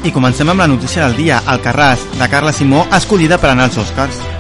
I 0.09 0.11
comencem 0.11 0.49
amb 0.49 0.63
la 0.63 0.65
notícia 0.65 1.03
del 1.05 1.13
dia. 1.19 1.37
Alcarràs, 1.45 2.07
de 2.17 2.29
Carla 2.33 2.55
Simó, 2.55 2.81
escollida 2.97 3.37
per 3.37 3.53
anar 3.53 3.69
als 3.69 3.77
Oscars. 3.85 4.38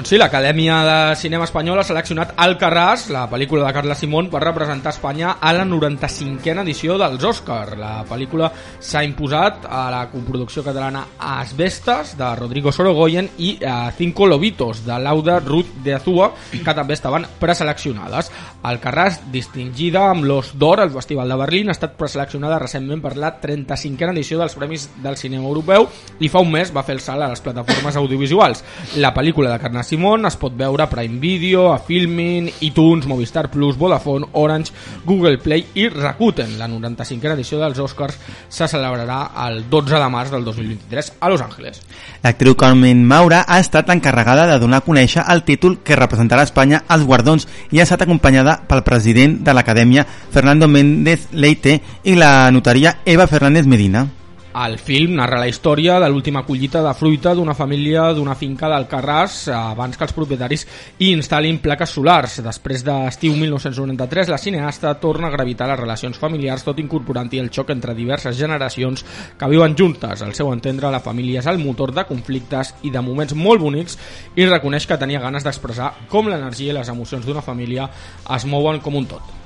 Doncs 0.00 0.14
sí, 0.14 0.16
l'Acadèmia 0.16 0.76
de 0.80 1.16
Cinema 1.20 1.44
Espanyol 1.44 1.82
ha 1.82 1.84
seleccionat 1.84 2.30
Alcarràs, 2.40 3.02
la 3.12 3.26
pel·lícula 3.28 3.66
de 3.66 3.72
Carla 3.76 3.92
Simón, 3.92 4.30
per 4.32 4.40
representar 4.40 4.94
Espanya 4.94 5.34
a 5.36 5.50
la 5.52 5.66
95a 5.68 6.62
edició 6.62 6.94
dels 6.96 7.26
Òscar. 7.28 7.76
La 7.76 7.90
pel·lícula 8.08 8.48
s'ha 8.80 9.02
imposat 9.04 9.66
a 9.68 9.82
la 9.92 10.06
coproducció 10.08 10.64
catalana 10.64 11.02
Asbestas, 11.18 12.14
de 12.16 12.30
Rodrigo 12.38 12.72
Sorogoyen, 12.72 13.28
i 13.44 13.58
a 13.60 13.90
Cinco 13.92 14.24
Lobitos, 14.24 14.86
de 14.86 14.96
Lauda 15.04 15.36
Ruth 15.44 15.74
de 15.84 15.92
Azua, 15.98 16.30
que 16.48 16.76
també 16.80 16.96
estaven 16.96 17.28
preseleccionades. 17.36 18.32
Alcarràs, 18.72 19.20
distingida 19.36 20.06
amb 20.14 20.24
l'Os 20.24 20.54
d'Or 20.56 20.80
al 20.80 20.94
Festival 20.96 21.28
de 21.28 21.40
Berlín, 21.44 21.68
ha 21.68 21.76
estat 21.76 22.00
preseleccionada 22.00 22.62
recentment 22.64 23.04
per 23.04 23.18
la 23.20 23.34
35a 23.44 24.16
edició 24.16 24.40
dels 24.40 24.56
Premis 24.56 24.88
del 25.04 25.20
Cinema 25.20 25.44
Europeu 25.44 25.90
i 26.24 26.32
fa 26.32 26.40
un 26.40 26.56
mes 26.56 26.72
va 26.72 26.86
fer 26.88 26.96
el 26.96 27.04
salt 27.04 27.20
a 27.20 27.30
les 27.34 27.44
plataformes 27.44 28.00
audiovisuals. 28.00 28.64
La 28.96 29.12
pel·lícula 29.12 29.52
de 29.52 29.60
Carla 29.60 29.84
Simón 29.90 30.22
es 30.28 30.36
pot 30.38 30.54
veure 30.54 30.84
a 30.84 30.86
Prime 30.86 31.18
Video, 31.18 31.72
a 31.72 31.80
Filmin, 31.82 32.46
iTunes, 32.60 33.08
Movistar 33.10 33.50
Plus, 33.50 33.76
Vodafone, 33.76 34.28
Orange, 34.38 34.70
Google 35.04 35.38
Play 35.38 35.66
i 35.74 35.88
Rakuten. 35.88 36.52
La 36.60 36.68
95a 36.70 37.32
edició 37.34 37.58
dels 37.58 37.80
Oscars 37.82 38.20
se 38.46 38.68
celebrarà 38.70 39.32
el 39.48 39.64
12 39.68 39.98
de 39.98 40.10
març 40.14 40.30
del 40.30 40.46
2023 40.46 41.14
a 41.18 41.32
Los 41.32 41.42
Angeles. 41.42 41.82
L'actriu 42.22 42.54
Carmen 42.54 43.02
Maura 43.02 43.42
ha 43.48 43.58
estat 43.58 43.90
l'encarregada 43.90 44.46
de 44.52 44.60
donar 44.62 44.84
a 44.84 44.86
conèixer 44.86 45.26
el 45.26 45.42
títol 45.42 45.80
que 45.82 45.98
representarà 45.98 46.46
Espanya 46.46 46.84
als 46.86 47.02
guardons 47.02 47.48
i 47.74 47.82
ha 47.82 47.88
estat 47.88 48.06
acompanyada 48.06 48.60
pel 48.70 48.86
president 48.86 49.40
de 49.42 49.58
l'Acadèmia, 49.58 50.06
Fernando 50.06 50.70
Méndez 50.70 51.32
Leite, 51.32 51.80
i 52.06 52.14
la 52.14 52.46
notaria 52.54 53.00
Eva 53.04 53.26
Fernández 53.26 53.66
Medina. 53.66 54.06
El 54.50 54.80
film 54.82 55.12
narra 55.14 55.38
la 55.38 55.46
història 55.46 56.00
de 56.02 56.08
l'última 56.10 56.40
collita 56.42 56.80
de 56.82 56.90
fruita 56.98 57.36
d'una 57.38 57.54
família 57.54 58.08
d'una 58.10 58.34
finca 58.34 58.66
d'Alcarràs 58.66 59.44
abans 59.54 59.94
que 59.94 60.02
els 60.02 60.14
propietaris 60.16 60.64
hi 60.98 61.12
instal·lin 61.14 61.60
plaques 61.62 61.94
solars. 61.94 62.40
Després 62.42 62.82
d'estiu 62.82 63.36
1993, 63.38 64.32
la 64.34 64.40
cineasta 64.42 64.96
torna 64.98 65.28
a 65.28 65.30
gravitar 65.36 65.70
les 65.70 65.78
relacions 65.78 66.18
familiars 66.18 66.66
tot 66.66 66.82
incorporant-hi 66.82 67.38
el 67.38 67.52
xoc 67.54 67.70
entre 67.70 67.94
diverses 67.94 68.34
generacions 68.42 69.06
que 69.38 69.50
viuen 69.54 69.78
juntes. 69.78 70.26
Al 70.26 70.34
seu 70.34 70.50
entendre, 70.50 70.90
la 70.90 71.04
família 71.04 71.44
és 71.44 71.46
el 71.46 71.62
motor 71.62 71.94
de 71.94 72.08
conflictes 72.10 72.74
i 72.82 72.90
de 72.90 73.06
moments 73.06 73.38
molt 73.38 73.62
bonics 73.62 74.00
i 74.34 74.50
reconeix 74.50 74.90
que 74.90 74.98
tenia 74.98 75.22
ganes 75.22 75.46
d'expressar 75.46 75.92
com 76.10 76.26
l'energia 76.26 76.74
i 76.74 76.80
les 76.80 76.90
emocions 76.90 77.22
d'una 77.22 77.46
família 77.46 77.86
es 78.34 78.50
mouen 78.50 78.82
com 78.82 78.98
un 78.98 79.06
tot. 79.14 79.39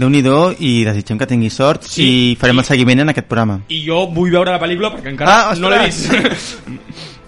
Déu-n'hi-do 0.00 0.54
i 0.64 0.80
desitgem 0.86 1.18
que 1.20 1.26
tingui 1.28 1.50
sort 1.52 1.84
Sí. 1.84 2.04
i 2.32 2.36
farem 2.40 2.58
el 2.62 2.64
seguiment 2.64 3.02
en 3.04 3.10
aquest 3.12 3.26
programa. 3.28 3.58
I 3.68 3.82
jo 3.86 4.06
vull 4.14 4.30
veure 4.32 4.50
la 4.54 4.60
pel·lícula 4.62 4.94
perquè 4.94 5.12
encara 5.12 5.50
Ah, 5.50 5.54
no 5.60 5.68
l'he 5.68 5.82
vist. 5.86 6.08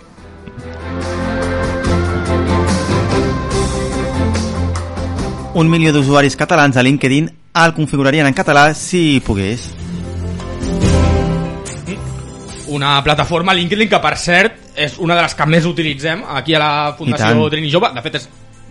Un 5.55 5.69
milió 5.69 5.93
d'usuaris 5.93 6.37
catalans 6.37 6.77
a 6.77 6.83
LinkedIn 6.83 7.29
el 7.63 7.75
configurarien 7.77 8.27
en 8.27 8.35
català 8.35 8.73
si 8.75 9.21
pogués. 9.25 9.71
una 12.73 13.03
plataforma 13.05 13.53
LinkedIn 13.53 13.91
que 13.91 13.99
per 14.01 14.15
cert 14.17 14.55
és 14.81 14.95
una 14.97 15.13
de 15.19 15.21
les 15.27 15.35
que 15.37 15.45
més 15.45 15.67
utilitzem 15.69 16.23
aquí 16.39 16.55
a 16.57 16.61
la 16.63 16.69
I 16.89 16.95
Fundació. 16.97 17.51
Trini 17.53 17.69
Jove 17.69 17.91
de 17.93 18.01
fet 18.01 18.15
és 18.17 18.25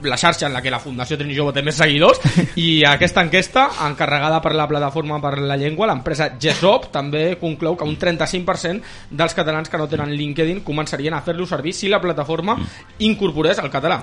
la 0.03 0.17
xarxa 0.17 0.47
en 0.47 0.53
la 0.53 0.61
que 0.61 0.71
la 0.71 0.79
Fundació 0.79 1.17
Trini 1.19 1.35
Jove 1.37 1.53
té 1.55 1.63
més 1.65 1.77
seguidors 1.77 2.21
i 2.59 2.83
aquesta 2.87 3.23
enquesta 3.25 3.67
encarregada 3.87 4.41
per 4.41 4.53
la 4.57 4.67
plataforma 4.69 5.21
per 5.21 5.37
la 5.39 5.57
llengua 5.59 5.89
l'empresa 5.89 6.31
GESOP 6.39 6.89
també 6.93 7.37
conclou 7.41 7.77
que 7.77 7.87
un 7.87 7.97
35% 7.99 9.11
dels 9.11 9.37
catalans 9.37 9.69
que 9.69 9.79
no 9.79 9.89
tenen 9.91 10.13
LinkedIn 10.15 10.63
començarien 10.67 11.13
a 11.13 11.23
fer-lo 11.25 11.47
servir 11.47 11.73
si 11.75 11.89
la 11.89 12.01
plataforma 12.01 12.57
incorporés 12.99 13.59
el 13.59 13.71
català. 13.71 14.01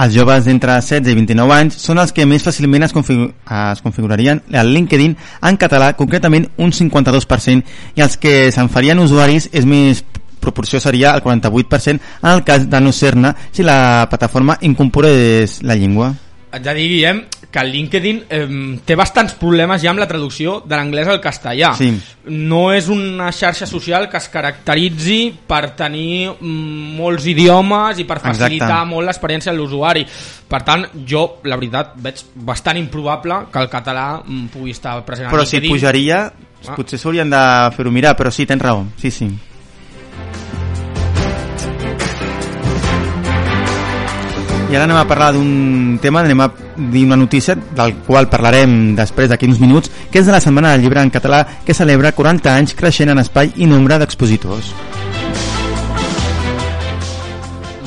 Els 0.00 0.14
joves 0.14 0.46
d'entre 0.46 0.76
16 0.78 1.10
i 1.10 1.16
29 1.18 1.54
anys 1.56 1.76
són 1.82 1.98
els 2.00 2.14
que 2.14 2.24
més 2.28 2.44
fàcilment 2.46 2.86
es, 2.86 2.94
configu 2.94 3.26
es 3.26 3.82
configurarien 3.84 4.40
el 4.48 4.72
LinkedIn 4.72 5.16
en 5.50 5.58
català, 5.60 5.92
concretament 5.98 6.46
un 6.62 6.72
52%, 6.72 7.74
i 7.98 8.04
els 8.06 8.16
que 8.16 8.34
se'n 8.54 8.70
farien 8.72 9.02
usuaris 9.02 9.50
és 9.52 9.66
més 9.66 10.04
proporció 10.40 10.80
seria 10.80 11.14
el 11.14 11.22
48% 11.22 12.00
en 12.22 12.30
el 12.30 12.42
cas 12.44 12.68
de 12.68 12.80
no 12.80 12.92
ser-ne 12.92 13.34
si 13.52 13.62
la 13.62 14.06
plataforma 14.08 14.58
incorporés 14.62 15.62
la 15.62 15.76
llengua. 15.76 16.14
Haig 16.50 16.64
de 16.64 16.72
dir, 16.74 16.88
Guillem, 16.90 17.18
que 17.50 17.60
el 17.62 17.68
LinkedIn 17.70 18.16
eh, 18.28 18.46
té 18.84 18.96
bastants 18.98 19.36
problemes 19.38 19.82
ja 19.84 19.92
amb 19.92 20.02
la 20.02 20.08
traducció 20.10 20.56
de 20.66 20.74
l'anglès 20.74 21.06
al 21.06 21.20
castellà. 21.22 21.70
Sí. 21.78 21.92
No 22.34 22.72
és 22.74 22.88
una 22.90 23.30
xarxa 23.30 23.68
social 23.70 24.08
que 24.10 24.18
es 24.18 24.26
caracteritzi 24.32 25.20
per 25.46 25.76
tenir 25.78 26.32
mm, 26.32 26.96
molts 26.98 27.28
idiomes 27.30 28.02
i 28.02 28.06
per 28.06 28.18
facilitar 28.18 28.66
Exacte. 28.66 28.90
molt 28.90 29.06
l'experiència 29.06 29.54
de 29.54 29.58
l'usuari. 29.58 30.04
Per 30.50 30.62
tant, 30.66 30.88
jo, 31.06 31.24
la 31.46 31.58
veritat, 31.58 31.94
veig 32.02 32.24
bastant 32.34 32.82
improbable 32.82 33.44
que 33.52 33.62
el 33.62 33.70
català 33.70 34.08
mm, 34.18 34.50
pugui 34.50 34.74
estar 34.74 34.98
present 35.06 35.30
Però 35.30 35.46
si 35.46 35.62
pujaria, 35.68 36.24
Ah. 36.66 36.74
potser 36.76 36.98
s'haurien 37.00 37.30
de 37.30 37.40
fer-ho 37.72 37.90
mirar, 37.90 38.16
però 38.18 38.30
sí, 38.30 38.44
tens 38.44 38.60
raó, 38.60 38.84
sí, 39.00 39.10
sí. 39.10 39.30
I 44.70 44.76
ara 44.76 44.84
anem 44.86 45.00
a 45.00 45.06
parlar 45.10 45.32
d'un 45.34 45.98
tema, 45.98 46.20
anem 46.22 46.44
a 46.44 46.46
dir 46.94 47.02
una 47.02 47.16
notícia 47.18 47.56
del 47.58 47.96
qual 48.06 48.28
parlarem 48.30 48.94
després 48.94 49.26
d'aquí 49.26 49.48
uns 49.50 49.58
minuts, 49.58 49.90
que 50.12 50.22
és 50.22 50.28
de 50.28 50.30
la 50.30 50.38
Setmana 50.38 50.70
del 50.70 50.84
Llibre 50.84 51.02
en 51.02 51.10
català 51.10 51.42
que 51.66 51.74
celebra 51.74 52.12
40 52.14 52.54
anys 52.54 52.76
creixent 52.78 53.10
en 53.10 53.18
espai 53.18 53.50
i 53.58 53.66
nombre 53.66 53.98
d'expositors. 53.98 54.70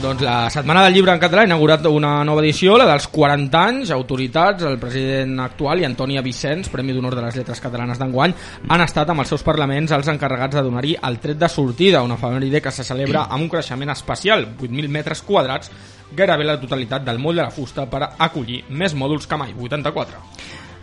Doncs 0.04 0.26
la 0.28 0.50
Setmana 0.52 0.84
del 0.84 0.98
Llibre 0.98 1.14
en 1.16 1.22
català 1.24 1.46
ha 1.46 1.48
inaugurat 1.48 1.88
una 1.88 2.18
nova 2.28 2.44
edició, 2.44 2.76
la 2.76 2.90
dels 2.90 3.08
40 3.08 3.64
anys. 3.64 3.96
Autoritats, 3.96 4.68
el 4.68 4.76
president 4.82 5.40
actual 5.40 5.80
i 5.80 5.88
Antònia 5.88 6.20
Vicenç, 6.26 6.68
Premi 6.68 6.92
d'Honor 6.92 7.16
de 7.16 7.24
les 7.24 7.40
Lletres 7.40 7.64
Catalanes 7.64 8.04
d'enguany, 8.04 8.36
han 8.68 8.84
estat 8.84 9.08
amb 9.16 9.24
els 9.24 9.32
seus 9.32 9.48
parlaments 9.48 9.96
els 9.96 10.12
encarregats 10.12 10.60
de 10.60 10.68
donar-hi 10.68 10.98
el 11.00 11.22
tret 11.24 11.40
de 11.40 11.48
sortida, 11.48 12.04
una 12.04 12.20
efemèride 12.20 12.60
que 12.60 12.76
se 12.76 12.84
celebra 12.84 13.30
amb 13.30 13.48
un 13.48 13.52
creixement 13.56 13.96
especial, 13.96 14.50
8.000 14.60 14.92
metres 14.92 15.24
quadrats, 15.24 15.72
gairebé 16.16 16.48
la 16.48 16.60
totalitat 16.62 17.06
del 17.06 17.20
moll 17.20 17.36
de 17.36 17.46
la 17.46 17.54
fusta 17.54 17.86
per 17.90 18.04
acollir 18.18 18.64
més 18.70 18.94
mòduls 18.94 19.28
que 19.28 19.40
mai, 19.40 19.56
84. 19.58 20.22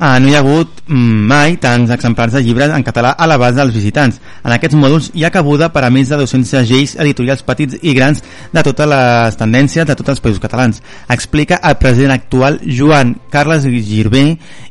Ah, 0.02 0.16
no 0.16 0.30
hi 0.30 0.32
ha 0.32 0.38
hagut 0.40 0.78
mai 0.88 1.58
tants 1.60 1.90
exemplars 1.92 2.32
de 2.32 2.40
llibres 2.40 2.70
en 2.72 2.80
català 2.80 3.10
a 3.20 3.26
l'abast 3.28 3.58
dels 3.58 3.74
visitants. 3.74 4.16
En 4.40 4.54
aquests 4.54 4.78
mòduls 4.80 5.10
hi 5.12 5.26
ha 5.26 5.30
cabuda 5.34 5.68
per 5.74 5.82
a 5.84 5.90
més 5.92 6.08
de 6.08 6.16
200 6.16 6.48
segells 6.54 6.94
editorials 7.04 7.42
petits 7.44 7.76
i 7.82 7.92
grans 7.92 8.22
de 8.54 8.62
totes 8.64 8.88
les 8.88 9.36
tendències 9.36 9.84
de 9.84 9.96
tots 9.98 10.14
els 10.14 10.22
països 10.24 10.40
catalans. 10.40 10.80
Explica 11.12 11.58
el 11.60 11.76
president 11.82 12.14
actual 12.14 12.56
Joan 12.64 13.12
Carles 13.28 13.66
Girbé 13.68 14.22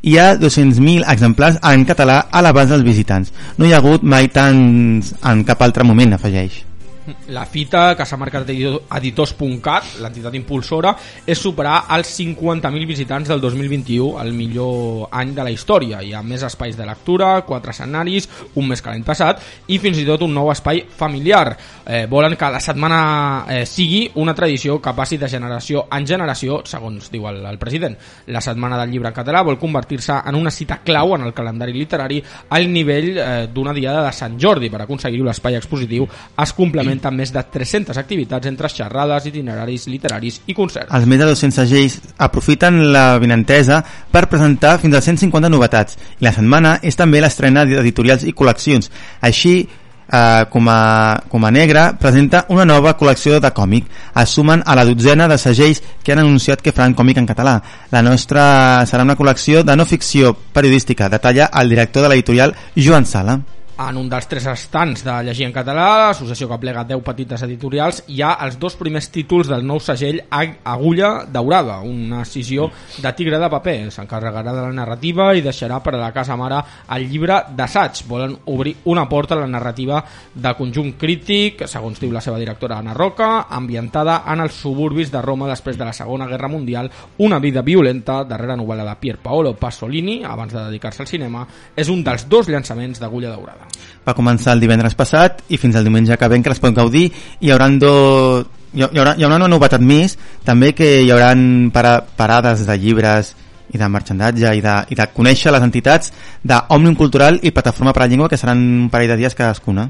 hi 0.02 0.16
ha 0.18 0.32
200.000 0.34 1.06
exemplars 1.14 1.60
en 1.62 1.86
català 1.86 2.24
a 2.26 2.42
l'abast 2.42 2.74
dels 2.74 2.88
visitants. 2.88 3.30
No 3.56 3.70
hi 3.70 3.72
ha 3.72 3.78
hagut 3.78 4.02
mai 4.02 4.32
tants 4.34 5.14
en 5.22 5.46
cap 5.46 5.62
altre 5.62 5.86
moment, 5.86 6.18
afegeix. 6.18 6.64
La 7.34 7.44
fita 7.46 7.94
que 7.98 8.06
s'ha 8.06 8.18
marcat 8.20 8.48
editors.cat, 8.50 9.94
l'entitat 10.02 10.36
impulsora, 10.38 10.94
és 11.26 11.38
superar 11.38 11.84
els 11.96 12.10
50.000 12.18 12.88
visitants 12.88 13.30
del 13.30 13.40
2021, 13.40 14.10
el 14.22 14.32
millor 14.36 15.08
any 15.12 15.34
de 15.36 15.46
la 15.46 15.52
història. 15.54 16.02
Hi 16.02 16.12
ha 16.14 16.22
més 16.26 16.44
espais 16.46 16.76
de 16.78 16.86
lectura, 16.86 17.32
quatre 17.48 17.74
escenaris, 17.74 18.28
un 18.54 18.68
més 18.70 18.82
que 18.82 18.92
l'any 18.92 19.04
passat, 19.06 19.40
i 19.68 19.78
fins 19.82 20.00
i 20.02 20.06
tot 20.08 20.24
un 20.26 20.34
nou 20.34 20.50
espai 20.52 20.82
familiar. 20.96 21.56
Eh, 21.86 22.04
volen 22.10 22.36
que 22.36 22.50
la 22.52 22.60
setmana 22.60 23.00
eh, 23.48 23.64
sigui 23.66 24.04
una 24.20 24.34
tradició 24.34 24.80
que 24.82 24.94
passi 24.96 25.18
de 25.18 25.28
generació 25.30 25.86
en 25.90 26.06
generació, 26.06 26.60
segons 26.68 27.10
diu 27.12 27.26
el, 27.30 27.42
el 27.46 27.58
president. 27.58 27.96
La 28.28 28.42
setmana 28.44 28.78
del 28.80 28.92
llibre 28.92 29.10
en 29.10 29.16
català 29.16 29.42
vol 29.46 29.58
convertir-se 29.58 30.20
en 30.26 30.36
una 30.36 30.50
cita 30.50 30.80
clau 30.84 31.14
en 31.16 31.24
el 31.26 31.34
calendari 31.34 31.72
literari 31.76 32.20
al 32.50 32.68
nivell 32.72 33.10
eh, 33.16 33.48
d'una 33.52 33.74
diada 33.76 34.04
de 34.04 34.12
Sant 34.12 34.36
Jordi. 34.40 34.70
Per 34.70 34.82
aconseguir-ho, 34.84 35.26
l'espai 35.28 35.56
expositiu 35.58 36.06
es 36.10 36.52
complementa 36.56 36.99
amb 37.08 37.20
més 37.20 37.32
de 37.32 37.42
300 37.42 37.98
activitats 38.00 38.48
entre 38.50 38.68
xerrades, 38.68 39.26
itineraris 39.30 39.86
literaris 39.90 40.40
i 40.46 40.54
concerts. 40.54 40.92
Els 40.94 41.06
més 41.06 41.20
de 41.20 41.28
200 41.30 41.60
segells 41.62 41.98
aprofiten 42.18 42.80
la 42.92 43.18
vinentesa 43.22 43.82
per 44.10 44.26
presentar 44.30 44.78
fins 44.82 44.96
a 44.96 45.04
150 45.04 45.52
novetats 45.52 45.98
i 46.20 46.26
la 46.26 46.34
setmana 46.36 46.78
és 46.82 46.98
també 46.98 47.20
l'estrena 47.22 47.64
d'editorials 47.68 48.26
i 48.28 48.34
col·leccions. 48.36 48.90
Així, 49.26 49.54
eh, 50.10 50.46
com, 50.50 50.68
a, 50.68 51.22
com 51.28 51.44
a 51.44 51.50
negra, 51.50 51.90
presenta 51.98 52.44
una 52.48 52.64
nova 52.64 52.96
col·lecció 52.98 53.40
de 53.40 53.52
còmic. 53.54 53.86
Es 54.22 54.34
sumen 54.36 54.64
a 54.66 54.76
la 54.78 54.84
dotzena 54.88 55.28
de 55.30 55.38
segells 55.38 55.82
que 56.02 56.12
han 56.12 56.24
anunciat 56.24 56.62
que 56.62 56.74
faran 56.74 56.96
còmic 56.98 57.22
en 57.22 57.30
català. 57.30 57.60
La 57.94 58.02
nostra 58.02 58.84
serà 58.90 59.06
una 59.06 59.16
col·lecció 59.18 59.64
de 59.64 59.76
no 59.76 59.86
ficció 59.86 60.34
periodística, 60.52 61.08
detalla 61.08 61.50
el 61.60 61.70
director 61.70 62.04
de 62.04 62.12
l'editorial 62.12 62.54
Joan 62.76 63.06
Sala 63.06 63.40
en 63.80 63.96
un 63.96 64.10
dels 64.12 64.26
tres 64.28 64.44
estants 64.50 65.00
de 65.06 65.12
llegir 65.24 65.46
en 65.46 65.54
català, 65.56 65.84
l'associació 66.10 66.50
que 66.50 66.58
plega 66.60 66.82
10 66.84 67.00
petites 67.06 67.40
editorials, 67.46 68.02
hi 68.12 68.18
ha 68.20 68.34
els 68.44 68.58
dos 68.60 68.74
primers 68.76 69.06
títols 69.08 69.48
del 69.48 69.64
nou 69.64 69.78
segell 69.80 70.18
Ag- 70.28 70.58
Agulla 70.68 71.24
Daurada, 71.32 71.78
una 71.80 72.20
escissió 72.26 72.66
de 73.00 73.12
tigre 73.16 73.38
de 73.40 73.48
paper. 73.48 73.78
S'encarregarà 73.94 74.52
de 74.52 74.64
la 74.66 74.74
narrativa 74.82 75.30
i 75.34 75.40
deixarà 75.40 75.78
per 75.80 75.94
a 75.94 76.02
la 76.02 76.10
casa 76.12 76.36
mare 76.36 76.58
el 76.92 77.06
llibre 77.08 77.38
d'assaig. 77.56 78.02
Volen 78.10 78.36
obrir 78.52 78.74
una 78.92 79.06
porta 79.08 79.34
a 79.38 79.40
la 79.40 79.48
narrativa 79.48 80.02
de 80.34 80.52
conjunt 80.60 80.92
crític, 81.00 81.64
segons 81.66 82.02
diu 82.04 82.12
la 82.12 82.20
seva 82.20 82.36
directora 82.42 82.82
Anna 82.84 82.92
Roca, 82.92 83.46
ambientada 83.48 84.20
en 84.28 84.44
els 84.44 84.60
suburbis 84.60 85.08
de 85.10 85.24
Roma 85.24 85.48
després 85.48 85.80
de 85.80 85.88
la 85.88 85.96
Segona 85.96 86.28
Guerra 86.28 86.52
Mundial, 86.52 86.90
una 87.24 87.38
vida 87.40 87.62
violenta, 87.62 88.24
darrera 88.28 88.60
novel·la 88.60 88.84
de 88.92 88.98
Pier 89.00 89.16
Paolo 89.24 89.54
Pasolini, 89.56 90.20
abans 90.22 90.52
de 90.52 90.66
dedicar-se 90.68 91.06
al 91.06 91.08
cinema, 91.08 91.46
és 91.74 91.88
un 91.88 92.04
dels 92.04 92.28
dos 92.28 92.52
llançaments 92.52 93.00
d'Agulla 93.00 93.32
Daurada. 93.32 93.69
Va 94.06 94.14
començar 94.16 94.54
el 94.54 94.62
divendres 94.62 94.96
passat 94.98 95.44
i 95.48 95.58
fins 95.60 95.76
al 95.76 95.86
diumenge 95.86 96.16
que 96.16 96.28
ven 96.28 96.42
que 96.42 96.52
les 96.52 96.62
pot 96.62 96.74
gaudir 96.74 97.06
i 97.08 97.46
hi 97.46 97.52
haurà, 97.52 97.68
do... 97.80 97.92
hi 98.74 98.84
haurà, 98.86 99.14
hi 99.16 99.24
haurà 99.26 99.36
una 99.36 99.48
novetat 99.48 99.84
més 99.84 100.16
també 100.44 100.72
que 100.72 101.00
hi 101.04 101.10
haurà 101.10 101.32
para, 101.72 102.00
parades 102.16 102.66
de 102.66 102.78
llibres 102.78 103.34
i 103.70 103.78
de 103.78 103.88
marxandatge 103.88 104.54
i 104.56 104.62
de, 104.64 104.76
i 104.90 104.98
de 104.98 105.08
conèixer 105.14 105.52
les 105.54 105.62
entitats 105.62 106.12
d'Òmnium 106.42 106.96
Cultural 106.98 107.38
i 107.42 107.52
Plataforma 107.54 107.92
per 107.94 108.04
la 108.04 108.08
Llengua 108.10 108.28
que 108.28 108.38
seran 108.40 108.62
un 108.86 108.88
parell 108.90 109.14
de 109.14 109.20
dies 109.22 109.36
cadascuna 109.38 109.88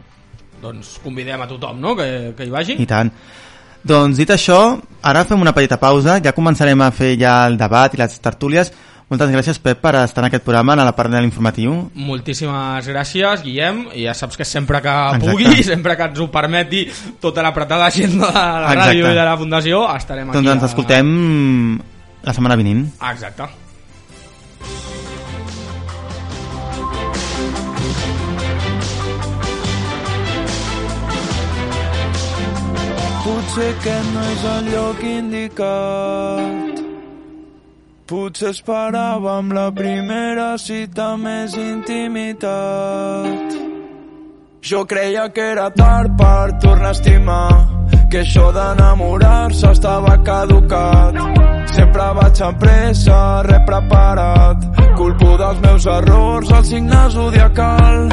Doncs 0.60 0.98
convidem 1.00 1.40
a 1.40 1.48
tothom 1.48 1.80
no? 1.80 1.94
que, 1.96 2.34
que 2.36 2.44
hi 2.44 2.52
vagi. 2.52 2.76
i 2.82 2.86
tant 2.88 3.12
doncs 3.80 4.18
dit 4.20 4.28
això, 4.28 4.76
ara 5.08 5.24
fem 5.24 5.40
una 5.40 5.54
petita 5.56 5.78
pausa 5.80 6.18
ja 6.20 6.36
començarem 6.36 6.82
a 6.84 6.90
fer 6.92 7.14
ja 7.16 7.46
el 7.48 7.56
debat 7.56 7.94
i 7.96 8.00
les 8.02 8.18
tertúlies 8.20 8.72
moltes 9.10 9.30
gràcies 9.32 9.58
Pep 9.58 9.80
per 9.82 9.94
estar 10.04 10.22
en 10.22 10.28
aquest 10.28 10.44
programa 10.46 10.76
en 10.76 10.84
la 10.86 10.94
part 10.96 11.10
de 11.10 11.20
l'informatiu 11.20 11.72
Moltíssimes 11.94 12.86
gràcies, 12.88 13.42
Guillem. 13.42 13.88
I 13.98 14.04
ja 14.06 14.14
saps 14.14 14.36
que 14.38 14.44
sempre 14.46 14.80
que 14.84 14.88
Exacte. 14.88 15.26
pugui, 15.30 15.62
sempre 15.72 15.96
que 15.98 16.06
ens 16.10 16.20
ho 16.22 16.28
permeti 16.30 16.84
tota 17.20 17.42
l'apretada 17.42 17.86
agenda 17.90 18.30
de 18.30 18.32
la 18.38 18.60
Exacte. 18.72 18.84
ràdio 18.84 19.10
i 19.10 19.16
de 19.18 19.24
la 19.32 19.36
Fundació, 19.36 19.82
estarem 19.96 20.30
aquí. 20.30 20.38
doncs 20.38 20.54
ens 20.54 20.62
a- 20.62 20.70
escoltem 20.72 21.10
la 22.22 22.32
setmana 22.36 22.56
vinent 22.56 22.86
Exacte. 23.10 23.48
Potser 33.24 33.66
aquest 33.74 34.12
no 34.14 34.22
és 34.32 34.44
el 34.54 34.70
lloc 34.72 35.02
indicat. 35.10 36.80
Potser 38.10 38.48
esperàvem 38.50 39.52
la 39.54 39.68
primera 39.70 40.56
cita 40.58 41.12
més 41.24 41.52
intimitat. 41.54 42.48
Jo 44.66 44.80
creia 44.92 45.28
que 45.36 45.44
era 45.52 45.68
tard 45.76 46.16
per 46.18 46.58
tornar 46.64 46.90
a 46.90 46.96
estimar, 46.96 47.54
que 48.10 48.24
això 48.24 48.48
d'enamorar-se 48.56 49.70
estava 49.76 50.16
caducat. 50.26 51.22
Sempre 51.76 52.08
vaig 52.18 52.42
amb 52.48 52.58
pressa, 52.66 53.20
res 53.46 53.62
preparat. 53.70 54.66
Culpo 54.98 55.36
dels 55.44 55.62
meus 55.68 55.86
errors, 55.94 56.50
el 56.50 56.64
signe 56.72 57.04
zodiacal. 57.14 58.10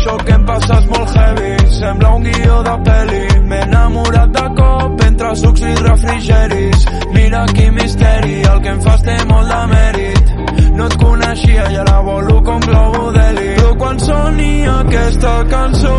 Això 0.00 0.14
que 0.24 0.32
em 0.32 0.44
passa 0.48 0.76
és 0.80 0.86
molt 0.88 1.10
heavy, 1.12 1.48
sembla 1.76 2.12
un 2.16 2.22
guió 2.24 2.60
de 2.64 2.76
pel·li. 2.86 3.18
M'he 3.50 3.58
enamorat 3.66 4.32
de 4.32 4.46
cop 4.56 5.04
entre 5.04 5.34
sucs 5.42 5.66
i 5.68 5.74
refrigeris. 5.82 6.88
Mira 7.12 7.44
quin 7.52 7.76
misteri, 7.76 8.38
el 8.54 8.64
que 8.64 8.72
em 8.78 8.80
fas 8.88 9.04
té 9.04 9.18
molt 9.28 9.52
de 9.52 9.60
mèrit. 9.74 10.29
No 10.76 10.86
et 10.86 10.96
coneixia 11.02 11.70
i 11.72 11.76
ara 11.82 12.00
volo 12.06 12.40
com 12.42 12.60
globo 12.60 13.10
d'heli. 13.16 13.48
Però 13.56 13.74
quan 13.78 13.98
soni 13.98 14.52
aquesta 14.74 15.34
cançó, 15.50 15.96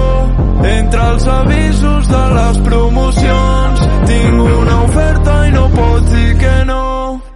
entre 0.75 1.01
els 1.13 1.27
avisos 1.27 2.07
de 2.07 2.23
les 2.37 2.61
promocions, 2.67 3.83
tinc 4.09 4.41
una 4.45 4.77
oferta 4.83 5.37
i 5.47 5.51
no 5.57 5.67
pots 5.75 6.11
dir 6.15 6.37
que 6.43 6.55
no. 6.65 6.81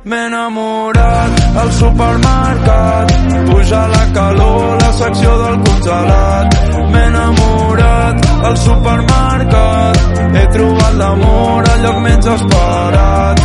M'he 0.05 0.21
enamorat 0.27 1.39
al 1.61 1.71
supermercat, 1.79 3.13
puja 3.49 3.81
la 3.93 4.03
calor, 4.17 4.77
la 4.83 4.91
secció 4.99 5.37
del 5.43 5.57
congelat. 5.69 6.59
M'he 6.91 7.05
enamorat 7.07 8.29
al 8.51 8.57
supermercat, 8.67 10.05
he 10.35 10.45
trobat 10.57 11.01
l'amor 11.01 11.73
al 11.73 11.85
lloc 11.87 12.01
menys 12.05 12.33
esperat. 12.37 13.44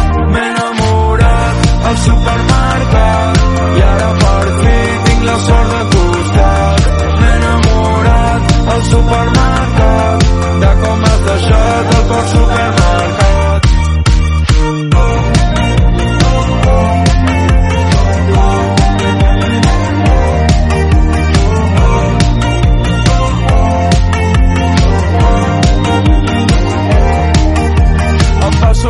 Al 1.91 1.97
supermercat 1.97 3.39
i 3.79 3.81
ara 3.83 4.11
per 4.21 4.51
fi 4.61 4.75
tinc 5.07 5.25
la 5.29 5.37
sort 5.47 5.73
de 5.73 5.81
costat. 5.95 6.87
M'he 7.21 7.33
enamorat 7.39 8.53
al 8.75 8.85
supermercat 8.91 10.29
de 10.67 10.75
com 10.85 11.09
has 11.09 11.25
deixat 11.31 11.97
el 11.97 12.07
cor 12.13 12.29
supermercat. 12.35 12.80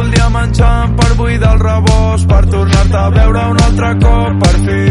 El 0.00 0.10
dia 0.10 0.28
menjant 0.30 0.96
per 0.96 1.14
buidar 1.16 1.54
el 1.54 1.60
rebost, 1.60 2.28
per 2.28 2.42
tornar-te 2.46 2.96
a 2.96 3.08
veure 3.16 3.46
un 3.54 3.62
altre 3.66 3.90
cop, 4.04 4.44
per 4.44 4.56
fi. 4.66 4.84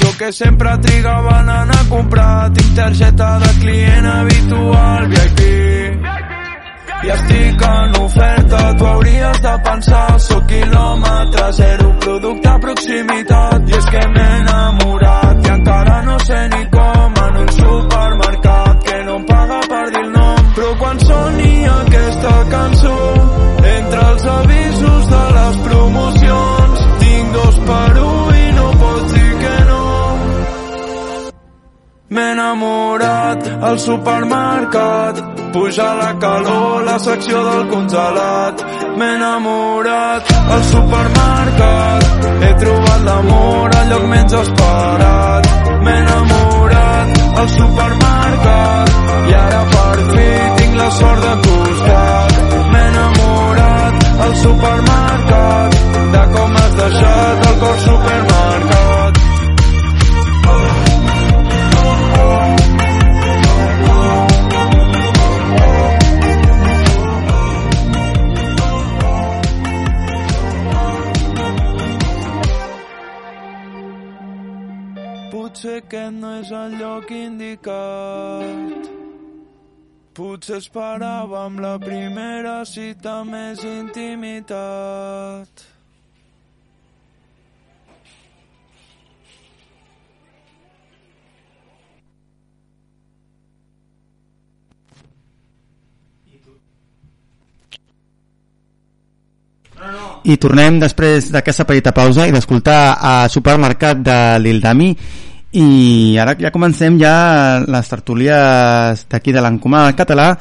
Jo 0.00 0.12
que 0.18 0.32
sempre 0.32 0.76
trigava 0.78 1.40
en 1.40 1.50
anar 1.56 1.80
a 1.80 1.88
comprar, 1.88 2.50
tinc 2.54 2.74
targeta 2.76 3.38
de 3.44 3.52
client 3.60 4.06
habitual, 4.06 5.08
VIP. 5.14 5.40
I 7.06 7.10
estic 7.12 7.62
en 7.62 7.96
oferta, 8.02 8.60
tu 8.78 8.86
hauries 8.86 9.40
de 9.42 9.52
pensar, 9.66 10.18
sóc 10.18 10.46
quilòmetre 10.50 11.52
zero, 11.58 11.92
producte 12.00 12.48
a 12.48 12.58
proximitat. 12.58 13.68
I 13.68 13.76
és 13.78 13.88
que 13.92 14.02
m'he 14.14 14.26
enamorat 14.40 15.46
i 15.46 15.52
encara 15.54 16.00
no 16.08 16.18
sé 16.24 16.40
ni 16.56 16.64
com 16.72 17.22
en 17.26 17.40
un 17.44 17.54
supermercat 17.60 18.84
que 18.88 18.98
no 19.04 19.16
em 19.20 19.26
paga 19.30 19.60
per 19.70 19.86
dir 19.92 20.04
el 20.04 20.12
nom. 20.18 20.52
Però 20.56 20.76
quan 20.82 21.04
soni 21.06 21.52
aquesta 21.76 22.34
cançó, 22.56 22.96
els 24.16 24.26
avisos 24.32 25.08
de 25.12 25.24
les 25.36 25.56
promocions, 25.64 26.84
tinc 27.00 27.32
dos 27.36 27.56
per 27.68 27.88
un 28.02 28.36
i 28.40 28.46
no 28.58 28.68
pots 28.82 29.12
dir 29.12 29.32
que 29.42 29.56
no. 29.70 29.82
M'he 32.16 32.24
enamorat 32.36 33.50
al 33.70 33.78
supermercat, 33.86 35.20
puja 35.56 35.88
la 36.00 36.12
calor, 36.22 36.84
la 36.88 36.96
secció 37.08 37.42
del 37.48 37.68
congelat. 37.72 38.64
M'he 38.96 39.10
enamorat 39.18 40.32
al 40.56 40.64
supermercat, 40.70 42.08
he 42.46 42.52
trobat 42.64 43.06
l'amor 43.10 43.76
al 43.80 43.92
lloc 43.92 44.08
menys 44.14 44.38
esperat. 44.40 45.52
M'he 45.84 45.98
enamorat 46.06 47.22
al 47.42 47.52
supermercat 47.58 48.96
i 49.28 49.38
ara 49.44 49.62
per 49.76 49.94
fi 50.14 50.28
tinc 50.62 50.82
la 50.82 50.90
sort 51.02 51.28
de 51.28 51.36
costat. 51.50 52.35
Al 54.26 54.34
supermercat 54.34 55.74
de 56.12 56.22
com 56.32 56.56
has 56.60 56.72
deixat 56.80 57.44
el 57.50 57.60
cor 57.60 57.76
supermercat. 57.84 59.20
Potser 75.30 75.78
aquest 75.84 76.20
no 76.20 76.34
és 76.42 76.52
el 76.64 76.76
lloc 76.82 77.16
indicat. 77.22 78.95
Potser 80.16 80.62
esperàvem 80.62 81.58
la 81.60 81.74
primera 81.76 82.62
cita 82.64 83.18
més 83.28 83.60
intimitat. 83.68 85.66
I 100.24 100.38
tornem 100.40 100.80
després 100.80 101.28
d'aquesta 101.28 101.68
petita 101.68 101.92
pausa 101.92 102.24
i 102.24 102.32
d'escoltar 102.32 102.96
a 102.96 103.14
Supermercat 103.28 104.00
de 104.00 104.18
l'Ildami 104.40 104.94
i 105.52 106.16
ara 106.18 106.34
ja 106.38 106.50
comencem 106.50 106.98
ja 106.98 107.62
les 107.66 107.88
tertúlies 107.88 109.06
d'aquí 109.08 109.32
de 109.32 109.42
l'Encomà 109.44 109.88
Català 109.96 110.32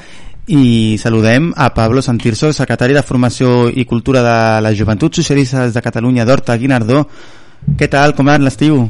i 0.48 0.98
saludem 1.02 1.52
a 1.58 1.72
Pablo 1.74 2.02
Santirso, 2.02 2.52
secretari 2.54 2.94
de 2.94 3.02
Formació 3.02 3.70
i 3.70 3.86
Cultura 3.86 4.22
de 4.22 4.38
les 4.62 4.78
Joventuts 4.78 5.22
Socialistes 5.22 5.74
de 5.74 5.82
Catalunya 5.82 6.26
d'Horta 6.26 6.58
Guinardó. 6.58 7.06
Què 7.78 7.90
tal, 7.90 8.14
com 8.14 8.30
ha 8.30 8.38
l'estiu? 8.38 8.84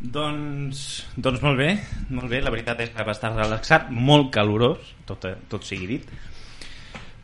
Doncs, 0.00 0.84
doncs 1.16 1.42
molt 1.42 1.58
bé, 1.58 1.72
molt 2.14 2.30
bé, 2.30 2.38
la 2.40 2.52
veritat 2.54 2.78
és 2.80 2.92
que 2.94 3.04
va 3.04 3.12
estar 3.12 3.34
relaxat, 3.34 3.90
molt 3.90 4.30
calorós, 4.32 4.94
tot, 5.04 5.26
tot 5.50 5.66
sigui 5.66 5.90
dit, 5.90 6.06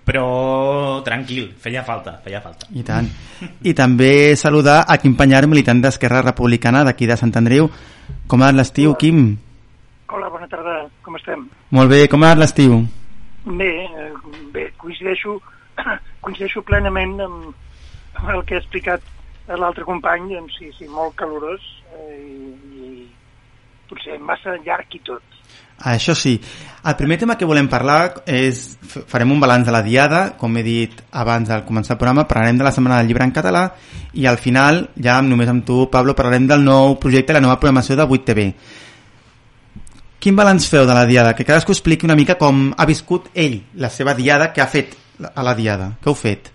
però 0.07 1.03
tranquil, 1.03 1.49
feia 1.59 1.83
falta, 1.83 2.21
feia 2.23 2.39
falta. 2.41 2.69
I 2.71 2.85
tant. 2.87 3.09
I 3.67 3.73
també 3.75 4.37
saludar 4.39 4.85
a 4.87 4.97
Quim 5.03 5.17
Panyar, 5.19 5.43
militant 5.51 5.83
d'Esquerra 5.83 6.23
Republicana 6.23 6.85
d'aquí 6.87 7.09
de 7.11 7.17
Sant 7.19 7.35
Andreu. 7.41 7.67
Com 8.31 8.43
ha 8.43 8.53
anat 8.53 8.61
l'estiu, 8.61 8.95
Quim? 9.01 9.27
Hola, 10.07 10.31
bona 10.31 10.47
tarda, 10.47 10.85
com 11.03 11.19
estem? 11.19 11.43
Molt 11.75 11.91
bé, 11.91 12.05
com 12.07 12.23
ha 12.23 12.31
anat 12.31 12.45
l'estiu? 12.45 12.79
Bé, 13.47 13.73
eh, 13.91 14.13
bé, 14.55 14.69
coincideixo, 14.79 15.41
coincideixo 16.25 16.63
plenament 16.63 17.19
amb, 17.27 17.51
amb 18.15 18.33
el 18.37 18.45
que 18.47 18.55
ha 18.55 18.63
explicat 18.63 19.03
l'altre 19.59 19.85
company, 19.87 20.37
doncs 20.37 20.55
sí, 20.61 20.71
sí, 20.79 20.87
molt 20.91 21.19
calorós 21.19 21.67
eh, 21.99 22.15
i, 22.23 22.87
i 22.87 23.91
potser 23.91 24.21
massa 24.23 24.55
llarg 24.63 24.95
i 24.95 25.03
tot. 25.11 25.36
Això 25.85 26.15
sí. 26.17 26.41
El 26.87 26.95
primer 26.97 27.19
tema 27.19 27.37
que 27.37 27.45
volem 27.45 27.69
parlar 27.69 28.23
és... 28.31 28.77
Farem 29.11 29.33
un 29.35 29.41
balanç 29.43 29.67
de 29.67 29.73
la 29.75 29.83
diada, 29.83 30.21
com 30.39 30.55
he 30.57 30.63
dit 30.63 31.01
abans 31.11 31.49
de 31.51 31.59
començar 31.67 31.97
el 31.97 31.99
programa, 32.01 32.25
parlarem 32.31 32.57
de 32.57 32.65
la 32.65 32.73
Setmana 32.73 33.01
del 33.01 33.11
Llibre 33.11 33.27
en 33.27 33.33
català 33.35 33.65
i 34.15 34.25
al 34.31 34.39
final, 34.39 34.87
ja 35.03 35.19
només 35.21 35.51
amb 35.51 35.67
tu, 35.67 35.83
Pablo, 35.93 36.15
parlarem 36.17 36.47
del 36.49 36.63
nou 36.65 36.95
projecte, 37.03 37.35
la 37.35 37.43
nova 37.43 37.59
programació 37.61 37.99
de 37.99 38.07
8TV. 38.07 38.47
Quin 40.23 40.39
balanç 40.39 40.69
feu 40.71 40.87
de 40.89 40.95
la 40.97 41.05
diada? 41.07 41.35
Que 41.37 41.45
cadascú 41.45 41.75
expliqui 41.75 42.07
una 42.09 42.17
mica 42.17 42.39
com 42.39 42.71
ha 42.77 42.87
viscut 42.89 43.29
ell, 43.35 43.61
la 43.75 43.91
seva 43.91 44.15
diada, 44.17 44.53
què 44.55 44.63
ha 44.63 44.71
fet 44.71 44.95
a 45.35 45.43
la 45.45 45.55
diada. 45.59 45.91
Què 46.01 46.11
heu 46.11 46.17
fet? 46.17 46.53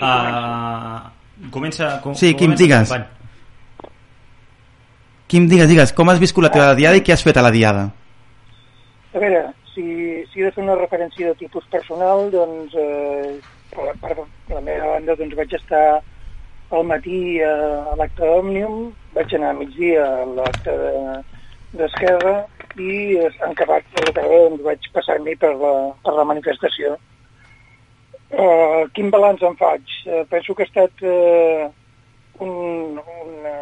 Uh, 0.00 1.00
comença... 1.52 1.96
Com, 2.04 2.14
Sí, 2.16 2.34
Quim, 2.38 2.54
digues. 2.56 2.88
company. 2.88 3.19
Quim, 5.30 5.46
digues, 5.46 5.68
digues, 5.70 5.92
com 5.94 6.10
has 6.10 6.18
viscut 6.18 6.42
la 6.42 6.50
teva 6.50 6.74
diada 6.74 6.98
i 6.98 7.02
què 7.06 7.14
has 7.14 7.22
fet 7.22 7.36
a 7.38 7.44
la 7.46 7.52
diada? 7.54 7.84
A 9.14 9.20
veure, 9.22 9.42
si, 9.70 9.84
si 10.30 10.40
he 10.40 10.46
de 10.48 10.50
fer 10.56 10.64
una 10.64 10.74
referència 10.78 11.30
de 11.30 11.38
tipus 11.38 11.66
personal, 11.70 12.24
doncs, 12.34 12.74
eh, 12.74 13.36
per, 13.70 13.92
per 14.02 14.16
la 14.56 14.62
meva 14.66 14.96
banda, 14.96 15.14
doncs 15.20 15.36
vaig 15.38 15.54
estar 15.54 15.84
al 16.70 16.86
matí 16.86 17.38
a, 17.46 17.52
a 17.92 17.94
l'acte 18.00 18.26
d'Òmnium, 18.26 18.90
vaig 19.14 19.36
anar 19.38 19.52
a 19.54 19.58
migdia 19.60 20.02
a 20.02 20.26
l'acte 20.34 20.74
de- 20.82 21.20
d'Esquerra 21.78 22.34
i 22.82 22.90
eh, 23.22 23.30
en 23.30 23.52
acabat 23.52 23.86
a 23.86 24.04
la 24.08 24.16
tarda 24.18 24.42
doncs, 24.48 24.66
vaig 24.66 24.90
passar-m'hi 24.98 25.38
per, 25.38 25.54
la, 25.62 25.74
per 26.02 26.18
la 26.18 26.26
manifestació. 26.26 26.96
Uh, 28.30 28.86
quin 28.94 29.14
balanç 29.14 29.42
en 29.46 29.56
faig? 29.58 29.94
Uh, 30.06 30.22
penso 30.30 30.54
que 30.54 30.66
ha 30.66 30.70
estat 30.70 31.02
uh, 31.02 31.70
un, 32.42 32.98
una, 32.98 33.56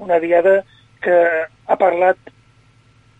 una 0.00 0.18
diada 0.20 0.62
que 1.04 1.16
ha 1.66 1.76
parlat 1.80 2.18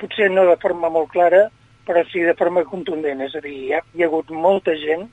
potser 0.00 0.30
no 0.32 0.46
de 0.48 0.56
forma 0.60 0.88
molt 0.92 1.10
clara, 1.12 1.46
però 1.86 2.02
sí 2.08 2.22
de 2.24 2.36
forma 2.38 2.64
contundent. 2.68 3.20
És 3.26 3.34
a 3.36 3.42
dir, 3.44 3.56
hi 3.56 3.72
ha, 3.76 3.80
hi 3.94 4.04
ha 4.04 4.08
hagut 4.10 4.30
molta 4.32 4.76
gent 4.80 5.08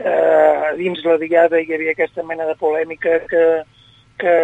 eh, 0.00 0.76
dins 0.78 1.02
la 1.04 1.18
diada 1.20 1.60
hi 1.60 1.68
havia 1.74 1.92
aquesta 1.94 2.24
mena 2.26 2.46
de 2.48 2.56
polèmica 2.60 3.18
que, 3.30 3.44
que, 4.20 4.34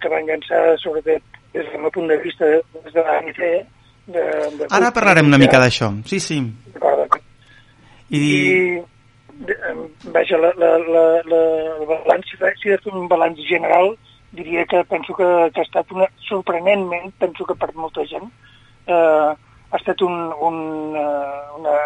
que 0.00 0.12
van 0.12 0.28
llançar 0.28 0.62
sobretot 0.82 1.40
des 1.52 1.68
del 1.68 1.82
meu 1.82 1.92
punt 1.92 2.08
de 2.08 2.16
vista 2.22 2.48
des 2.48 2.94
de 2.94 3.04
l'ANC 3.04 3.40
de, 3.42 4.22
de 4.58 4.70
Ara 4.70 4.92
parlarem 4.94 5.28
una 5.28 5.38
mica 5.38 5.60
d'això. 5.62 5.92
Sí, 6.08 6.18
sí. 6.20 6.40
D'acord, 6.72 7.20
I, 8.12 8.22
i 8.22 8.80
vaja, 10.14 10.38
la, 10.38 10.52
la, 10.60 10.72
la, 10.78 11.04
la, 11.28 11.42
el 11.76 11.86
balanç, 11.88 12.32
si 12.32 12.68
he 12.68 12.74
de 12.74 12.80
fer 12.82 12.92
un 12.92 13.06
balanç 13.08 13.40
general, 13.48 13.94
diria 14.32 14.64
que 14.66 14.82
penso 14.88 15.14
que, 15.14 15.28
que 15.52 15.60
ha 15.60 15.66
estat 15.66 15.92
una, 15.92 16.08
sorprenentment, 16.28 17.12
penso 17.20 17.46
que 17.48 17.56
per 17.58 17.70
molta 17.76 18.04
gent, 18.08 18.30
eh, 18.86 19.30
ha 19.72 19.78
estat 19.78 20.02
un, 20.02 20.32
un, 20.40 20.56
eh, 20.96 21.44
una, 21.58 21.76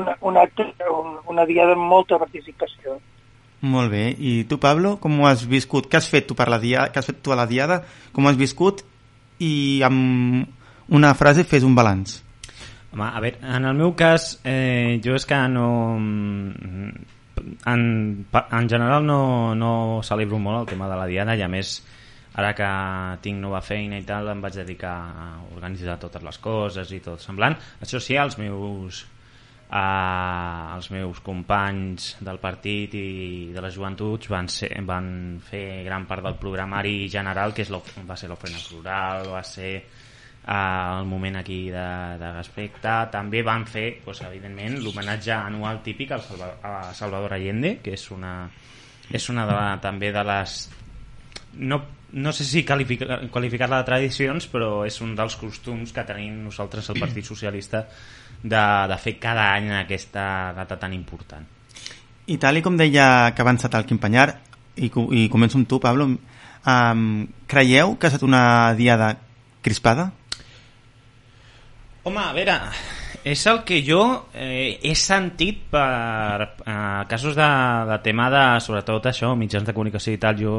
una, 0.00 0.16
un 0.20 0.40
acte, 0.40 0.66
un, 0.92 1.18
una 1.28 1.46
diada 1.48 1.76
amb 1.76 1.88
molta 1.92 2.18
participació. 2.20 2.98
Molt 3.68 3.90
bé. 3.90 4.04
I 4.14 4.44
tu, 4.48 4.60
Pablo, 4.62 4.96
com 5.02 5.18
ho 5.20 5.26
has 5.26 5.42
viscut? 5.48 5.88
Què 5.90 5.98
has 5.98 6.08
fet 6.10 6.28
tu 6.28 6.36
per 6.38 6.46
la 6.50 6.60
diada? 6.62 6.92
Què 6.94 7.00
has 7.00 7.10
fet 7.10 7.20
tu 7.24 7.34
a 7.34 7.38
la 7.38 7.48
diada? 7.50 7.82
Com 8.14 8.24
ho 8.24 8.30
has 8.30 8.38
viscut? 8.38 8.84
I 9.42 9.82
amb 9.86 10.94
una 10.94 11.12
frase 11.18 11.44
fes 11.44 11.66
un 11.66 11.74
balanç. 11.74 12.20
Home, 12.94 13.04
a 13.04 13.20
veure, 13.20 13.40
en 13.44 13.66
el 13.68 13.76
meu 13.76 13.92
cas, 13.98 14.38
eh, 14.48 14.98
jo 15.04 15.18
és 15.18 15.26
que 15.28 15.40
no... 15.52 15.68
En, 17.66 17.82
en 18.32 18.68
general 18.68 19.06
no, 19.06 19.54
no 19.54 19.72
celebro 20.06 20.40
molt 20.42 20.62
el 20.62 20.70
tema 20.74 20.88
de 20.90 20.98
la 21.00 21.06
diada 21.10 21.36
i 21.36 21.44
a 21.44 21.50
més 21.52 21.78
ara 22.38 22.54
que 22.54 22.70
tinc 23.24 23.40
nova 23.42 23.60
feina 23.64 23.98
i 23.98 24.06
tal 24.06 24.30
em 24.30 24.42
vaig 24.44 24.58
dedicar 24.60 24.96
a 25.10 25.28
organitzar 25.56 25.98
totes 25.98 26.22
les 26.22 26.38
coses 26.38 26.92
i 26.94 27.00
tot 27.02 27.22
semblant. 27.24 27.56
Això 27.82 28.00
sí, 28.02 28.14
els 28.20 28.38
meus 28.38 29.04
eh, 29.70 30.74
els 30.76 30.90
meus 30.94 31.20
companys 31.24 32.14
del 32.24 32.40
partit 32.42 32.94
i 32.98 33.08
de 33.54 33.64
les 33.64 33.74
joventuts 33.74 34.30
van, 34.32 34.48
ser, 34.52 34.70
van 34.86 35.38
fer 35.44 35.84
gran 35.86 36.06
part 36.08 36.24
del 36.24 36.38
programari 36.40 37.08
general 37.12 37.54
que 37.54 37.66
és 37.66 37.72
va 37.72 38.16
ser 38.16 38.30
l'ofrena 38.30 38.60
floral 38.62 39.28
va 39.34 39.44
ser 39.44 39.72
el 40.48 41.04
moment 41.04 41.36
aquí 41.36 41.68
de, 41.68 41.84
de 42.20 42.32
respecte 42.32 42.94
també 43.12 43.42
van 43.44 43.66
fer, 43.68 43.98
doncs, 44.04 44.22
evidentment 44.24 44.78
l'homenatge 44.80 45.34
anual 45.36 45.82
típic 45.84 46.14
al 46.16 46.22
Salva, 46.24 46.54
a 46.62 46.94
Salvador 46.96 47.34
Allende 47.36 47.78
que 47.84 47.92
és 47.98 48.06
una, 48.14 48.48
és 49.12 49.28
una 49.28 49.44
de 49.48 49.58
també 49.84 50.12
de 50.14 50.24
les 50.24 50.56
no, 51.58 51.82
no 52.12 52.32
sé 52.32 52.44
si 52.44 52.64
qualificar- 52.64 53.28
qualificar-la 53.30 53.82
de 53.82 53.88
tradicions, 53.88 54.48
però 54.48 54.86
és 54.86 55.00
un 55.04 55.14
dels 55.18 55.36
costums 55.36 55.92
que 55.92 56.04
tenim 56.08 56.40
nosaltres 56.44 56.88
al 56.88 57.00
Partit 57.00 57.26
Socialista 57.26 57.84
de, 58.42 58.64
de 58.88 58.98
fer 59.02 59.18
cada 59.20 59.50
any 59.54 59.68
en 59.68 59.78
aquesta 59.82 60.54
data 60.56 60.78
tan 60.78 60.94
important. 60.96 61.44
I 62.28 62.36
tal 62.40 62.60
i 62.60 62.62
com 62.64 62.76
deia 62.76 63.32
que 63.34 63.42
ha 63.42 63.46
avançat 63.46 63.74
el 63.74 63.86
Quimpanyar, 63.88 64.28
i, 64.76 64.88
i 64.88 65.28
començo 65.32 65.58
amb 65.58 65.68
tu, 65.68 65.80
Pablo, 65.80 66.08
um, 66.08 67.26
creieu 67.48 67.96
que 67.96 68.06
ha 68.06 68.12
estat 68.12 68.24
una 68.24 68.74
diada 68.78 69.16
crispada? 69.64 70.12
Home, 72.08 72.22
a 72.24 72.32
veure, 72.32 72.54
és 73.28 73.40
el 73.50 73.58
que 73.68 73.82
jo 73.84 74.00
eh, 74.32 74.78
he 74.80 74.94
sentit 74.96 75.58
per 75.68 76.40
eh, 76.40 77.02
casos 77.10 77.36
de, 77.36 77.48
de 77.90 77.98
tema 78.00 78.30
de, 78.32 78.44
sobretot 78.64 79.10
això, 79.10 79.34
mitjans 79.36 79.66
de 79.66 79.74
comunicació 79.76 80.14
i 80.16 80.20
tal, 80.22 80.38
jo 80.40 80.54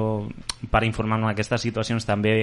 per 0.69 0.83
informar-me 0.85 1.31
d'aquestes 1.31 1.65
situacions 1.65 2.05
també 2.05 2.35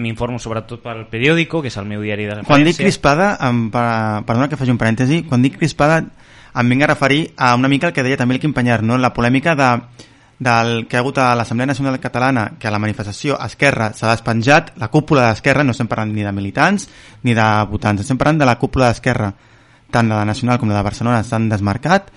m'informo 0.00 0.40
sobretot 0.40 0.80
pel 0.80 1.04
periòdico, 1.12 1.60
que 1.60 1.68
és 1.68 1.76
el 1.76 1.90
meu 1.90 2.00
diari 2.00 2.24
de 2.24 2.38
Quan 2.38 2.64
dic 2.64 2.72
referència. 2.72 2.86
crispada, 2.86 3.28
em, 3.50 3.66
per, 3.74 3.84
perdona 4.30 4.48
que 4.48 4.56
faci 4.56 4.72
un 4.72 4.80
parèntesi, 4.80 5.20
quan 5.28 5.44
dic 5.44 5.60
crispada 5.60 6.00
em 6.00 6.72
vinc 6.72 6.86
a 6.86 6.92
referir 6.94 7.34
a 7.36 7.52
una 7.58 7.68
mica 7.68 7.90
el 7.90 7.92
que 7.92 8.06
deia 8.06 8.16
també 8.16 8.38
el 8.38 8.40
Quimpanyar, 8.40 8.80
no? 8.80 8.96
la 8.96 9.12
polèmica 9.12 9.52
de, 9.60 9.70
del 10.38 10.86
que 10.88 10.96
ha 10.96 11.00
hagut 11.00 11.18
a 11.18 11.34
l'Assemblea 11.34 11.66
Nacional 11.66 12.00
Catalana, 12.00 12.52
que 12.58 12.68
a 12.68 12.72
la 12.74 12.80
manifestació 12.82 13.38
Esquerra 13.44 13.92
s'ha 13.94 14.10
despenjat, 14.10 14.72
la 14.80 14.90
cúpula 14.90 15.28
d'Esquerra, 15.28 15.64
no 15.64 15.74
estem 15.74 15.88
parlant 15.90 16.12
ni 16.14 16.26
de 16.26 16.32
militants 16.34 16.88
ni 17.22 17.34
de 17.34 17.48
votants, 17.70 18.02
estem 18.02 18.18
parlant 18.18 18.42
de 18.42 18.48
la 18.48 18.58
cúpula 18.58 18.90
d'Esquerra, 18.90 19.32
tant 19.90 20.10
la 20.10 20.20
de 20.22 20.30
Nacional 20.32 20.58
com 20.58 20.70
la 20.70 20.80
de 20.80 20.86
Barcelona 20.86 21.22
s'han 21.22 21.48
desmarcat, 21.48 22.10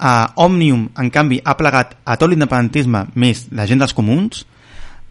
uh, 0.00 0.44
Òmnium, 0.46 0.88
en 0.98 1.10
canvi, 1.14 1.40
ha 1.44 1.56
plegat 1.56 1.96
a 2.04 2.18
tot 2.18 2.32
l'independentisme 2.32 3.06
més 3.14 3.46
la 3.54 3.68
gent 3.70 3.82
dels 3.82 3.94
comuns 3.94 4.44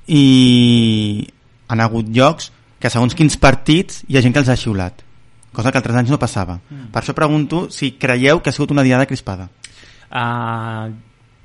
i 0.08 1.28
han 1.70 1.80
hagut 1.80 2.10
llocs 2.12 2.52
que 2.80 2.90
segons 2.90 3.16
quins 3.16 3.38
partits 3.38 4.04
hi 4.08 4.18
ha 4.18 4.24
gent 4.26 4.34
que 4.34 4.44
els 4.44 4.50
ha 4.50 4.58
xiulat 4.60 5.06
cosa 5.52 5.72
que 5.72 5.80
altres 5.80 5.98
anys 5.98 6.12
no 6.14 6.20
passava. 6.20 6.60
Mm. 6.70 6.92
per 6.94 7.02
això 7.02 7.14
pregunto 7.14 7.68
si 7.74 7.98
creieu 7.98 8.42
que 8.42 8.50
ha 8.50 8.54
sigut 8.54 8.72
una 8.72 8.84
diada 8.84 9.06
crispada. 9.06 9.50
Uh, 10.10 10.94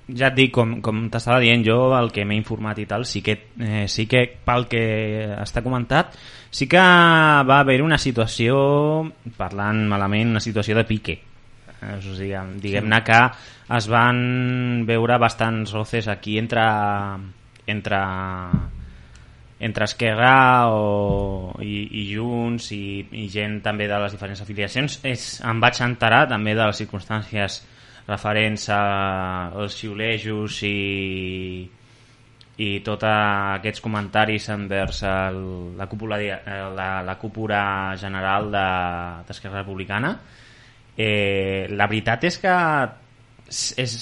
ja 0.09 0.29
et 0.29 0.37
dic, 0.37 0.53
com, 0.53 0.79
com 0.85 1.07
t'estava 1.13 1.41
dient 1.41 1.65
jo, 1.65 1.79
el 1.97 2.11
que 2.13 2.27
m'he 2.29 2.37
informat 2.37 2.79
i 2.83 2.87
tal, 2.89 3.07
sí 3.09 3.23
que, 3.25 3.39
eh, 3.61 3.85
sí 3.89 4.05
que 4.11 4.27
pel 4.45 4.67
que 4.69 4.85
està 5.39 5.63
comentat, 5.65 6.19
sí 6.53 6.69
que 6.69 6.83
va 6.83 7.61
haver 7.61 7.81
una 7.83 7.99
situació, 7.99 8.57
parlant 9.39 9.87
malament, 9.89 10.35
una 10.37 10.45
situació 10.45 10.77
de 10.77 10.85
pique. 10.89 11.19
Eh, 11.81 11.97
o 11.97 12.03
sigui, 12.05 12.37
diguem-ne 12.61 13.01
que 13.07 13.21
es 13.79 13.89
van 13.89 14.85
veure 14.89 15.19
bastants 15.19 15.73
roces 15.73 16.09
aquí 16.13 16.39
entre, 16.39 16.69
entre 17.67 18.01
entre 19.65 19.87
Esquerra 19.87 20.69
o, 20.69 21.55
i, 21.63 21.87
i 22.01 22.03
Junts 22.11 22.67
i, 22.75 23.07
i 23.17 23.29
gent 23.33 23.61
també 23.65 23.87
de 23.89 24.01
les 24.03 24.13
diferents 24.13 24.43
afiliacions 24.43 24.99
és, 25.07 25.29
em 25.47 25.63
vaig 25.63 25.79
enterar 25.81 26.25
també 26.29 26.53
de 26.59 26.67
les 26.67 26.83
circumstàncies 26.83 27.63
referents 28.09 28.69
als 28.75 29.79
xiulejos 29.79 30.59
i, 30.69 31.65
i 32.61 32.69
tots 32.85 33.07
aquests 33.09 33.81
comentaris 33.85 34.49
envers 34.53 35.03
el, 35.09 35.39
la, 35.79 35.87
cúpula, 35.91 36.21
eh, 36.21 36.41
la, 36.77 36.89
la 37.03 37.17
cúpula 37.19 37.63
general 38.01 38.51
de- 38.53 39.25
d'Esquerra 39.29 39.63
Republicana. 39.63 40.13
Eh, 40.97 41.67
la 41.71 41.89
veritat 41.91 42.29
és 42.29 42.39
que 42.39 42.53
és 43.51 43.95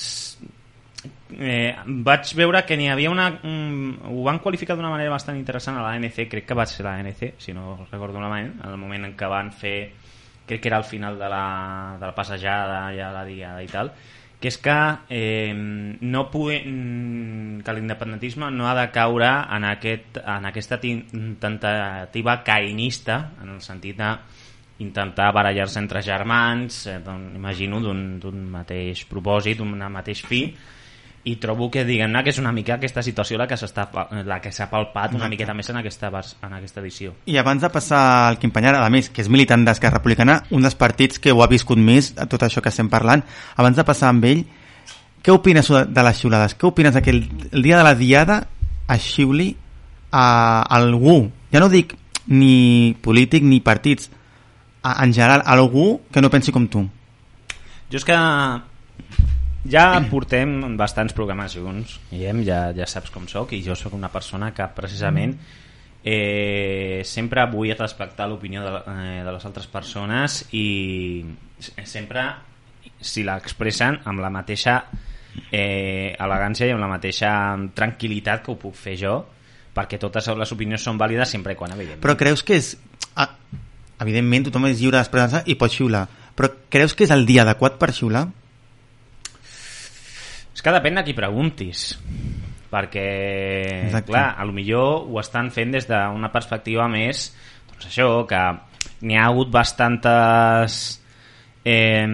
eh, 1.38 1.74
vaig 1.86 2.34
veure 2.36 2.62
que 2.66 2.76
n'hi 2.76 2.90
havia 2.92 3.10
una... 3.10 3.30
Um, 3.42 3.96
ho 4.10 4.22
van 4.26 4.38
qualificar 4.44 4.76
d'una 4.76 4.90
manera 4.92 5.10
bastant 5.14 5.38
interessant 5.38 5.78
a 5.78 5.86
l'ANC, 5.86 6.26
crec 6.30 6.46
que 6.46 6.58
va 6.58 6.66
ser 6.68 6.84
l'ANC, 6.86 7.34
si 7.42 7.54
no 7.56 7.86
recordo 7.90 8.18
malament, 8.20 8.52
en 8.60 8.70
el 8.70 8.78
moment 8.78 9.08
en 9.08 9.16
què 9.16 9.30
van 9.30 9.50
fer 9.56 9.76
crec 10.52 10.62
que 10.62 10.70
era 10.70 10.78
al 10.80 10.88
final 10.88 11.18
de 11.18 11.28
la, 11.32 11.44
de 11.98 12.06
la 12.06 12.14
passejada 12.14 12.84
ja 12.94 13.10
la 13.12 13.24
diada 13.28 13.62
i 13.64 13.70
tal 13.72 13.92
que 14.42 14.50
és 14.50 14.56
que 14.58 14.74
eh, 15.14 15.52
no 15.54 16.24
pugui, 16.32 16.56
mm, 16.66 17.60
que 17.62 17.74
l'independentisme 17.76 18.48
no 18.50 18.66
ha 18.66 18.72
de 18.74 18.88
caure 18.90 19.28
en, 19.54 19.62
aquest, 19.70 20.18
en 20.18 20.48
aquesta 20.50 20.80
ti- 20.82 20.96
tentativa 21.38 22.40
caïnista 22.42 23.20
en 23.40 23.52
el 23.54 23.60
sentit 23.62 24.00
de 24.02 24.10
intentar 24.82 25.28
barallar-se 25.30 25.78
entre 25.78 26.02
germans, 26.02 26.80
eh, 26.90 26.98
doncs, 27.04 27.36
imagino, 27.38 27.78
d'un 27.86 28.40
mateix 28.50 29.04
propòsit, 29.06 29.60
d'un 29.62 29.78
mateix 29.94 30.24
fi, 30.26 30.42
i 31.24 31.36
trobo 31.38 31.68
que 31.70 31.84
diguem-ne 31.86 32.22
que 32.24 32.32
és 32.32 32.38
una 32.42 32.50
mica 32.50 32.74
aquesta 32.74 33.02
situació 33.02 33.38
la 33.38 33.46
que 33.46 33.54
s'està 33.58 33.84
la 34.26 34.40
que 34.42 34.50
s'ha 34.50 34.66
palpat 34.70 35.12
una 35.12 35.28
Exacte. 35.28 35.30
miqueta 35.30 35.54
més 35.54 35.68
en 35.70 35.76
aquesta, 35.78 36.10
en 36.42 36.56
aquesta 36.56 36.80
edició. 36.80 37.12
i 37.26 37.36
abans 37.38 37.62
de 37.62 37.70
passar 37.70 38.00
al 38.28 38.38
Quimpanyar, 38.38 38.74
a 38.74 38.88
més, 38.90 39.08
que 39.08 39.22
és 39.22 39.28
militant 39.30 39.64
d'Esquerra 39.64 40.00
Republicana, 40.00 40.42
un 40.50 40.62
dels 40.62 40.74
partits 40.74 41.20
que 41.22 41.30
ho 41.32 41.42
ha 41.42 41.50
viscut 41.50 41.78
més 41.78 42.12
a 42.18 42.26
tot 42.26 42.42
això 42.42 42.60
que 42.60 42.70
estem 42.70 42.90
parlant, 42.90 43.22
abans 43.56 43.76
de 43.76 43.84
passar 43.84 44.08
amb 44.10 44.24
ell, 44.24 44.44
què 45.22 45.30
opines 45.30 45.68
de 45.70 46.02
les 46.02 46.18
xiulades? 46.18 46.56
Què 46.58 46.66
opines 46.66 46.98
que 46.98 47.10
el, 47.14 47.22
el 47.52 47.62
dia 47.62 47.78
de 47.78 47.84
la 47.86 47.94
diada 47.94 48.48
es 48.90 49.06
xiuli 49.06 49.52
a 50.10 50.62
algú, 50.74 51.30
ja 51.52 51.62
no 51.62 51.70
dic 51.70 51.94
ni 52.26 52.96
polític 53.00 53.46
ni 53.46 53.60
partits, 53.60 54.10
a, 54.82 55.04
en 55.04 55.14
general, 55.14 55.46
algú 55.46 56.00
que 56.10 56.20
no 56.20 56.30
pensi 56.30 56.50
com 56.50 56.66
tu? 56.66 56.82
Jo 57.92 58.00
és 58.00 58.04
que 58.08 58.18
ja 59.68 59.86
portem 60.10 60.76
bastants 60.76 61.14
programes 61.14 61.54
junts, 61.54 61.98
Guillem, 62.10 62.42
ja, 62.46 62.70
ja 62.76 62.86
saps 62.86 63.12
com 63.14 63.28
sóc, 63.30 63.52
i 63.54 63.62
jo 63.62 63.76
sóc 63.78 63.94
una 63.94 64.10
persona 64.12 64.52
que 64.54 64.66
precisament 64.74 65.36
eh, 66.02 67.02
sempre 67.06 67.46
vull 67.50 67.74
respectar 67.78 68.26
l'opinió 68.28 68.64
de, 68.64 68.72
eh, 68.90 69.20
de 69.22 69.32
les 69.32 69.46
altres 69.46 69.68
persones 69.70 70.42
i 70.52 71.24
sempre 71.60 72.26
si 73.02 73.22
l'expressen 73.26 74.00
amb 74.10 74.22
la 74.22 74.30
mateixa 74.34 74.80
eh, 75.50 76.14
elegància 76.18 76.66
i 76.66 76.74
amb 76.74 76.82
la 76.82 76.90
mateixa 76.90 77.30
tranquil·litat 77.74 78.42
que 78.42 78.52
ho 78.52 78.58
puc 78.58 78.74
fer 78.78 78.96
jo 78.98 79.20
perquè 79.72 79.98
totes 79.98 80.26
les 80.36 80.52
opinions 80.52 80.82
són 80.82 80.98
vàlides 81.00 81.30
sempre 81.32 81.54
i 81.54 81.58
quan 81.58 81.72
evidentment 81.72 82.02
Però 82.04 82.18
creus 82.18 82.42
que 82.44 82.58
és... 82.58 82.74
Ah, 83.16 83.30
evidentment, 84.02 84.48
tothom 84.48 84.66
és 84.68 84.80
lliure 84.80 84.98
d'expressar-se 84.98 85.46
i 85.48 85.56
pot 85.56 85.72
xiular. 85.72 86.04
Però 86.36 86.50
creus 86.72 86.94
que 86.96 87.06
és 87.06 87.12
el 87.14 87.24
dia 87.28 87.46
adequat 87.46 87.78
per 87.80 87.92
xiular? 87.94 88.26
És 90.52 90.62
que 90.62 90.74
depèn 90.74 91.00
de 91.00 91.04
qui 91.06 91.16
preguntis 91.16 91.92
perquè, 92.72 93.06
Exacte. 93.88 94.08
clar, 94.08 94.32
a 94.40 94.44
lo 94.48 94.54
millor 94.56 95.04
ho 95.10 95.20
estan 95.20 95.50
fent 95.52 95.74
des 95.76 95.88
d'una 95.88 96.32
perspectiva 96.32 96.88
més 96.88 97.30
doncs 97.68 97.88
això, 97.90 98.08
que 98.28 98.40
n'hi 99.04 99.18
ha 99.18 99.26
hagut 99.28 99.50
bastantes 99.52 100.78
eh, 101.64 102.06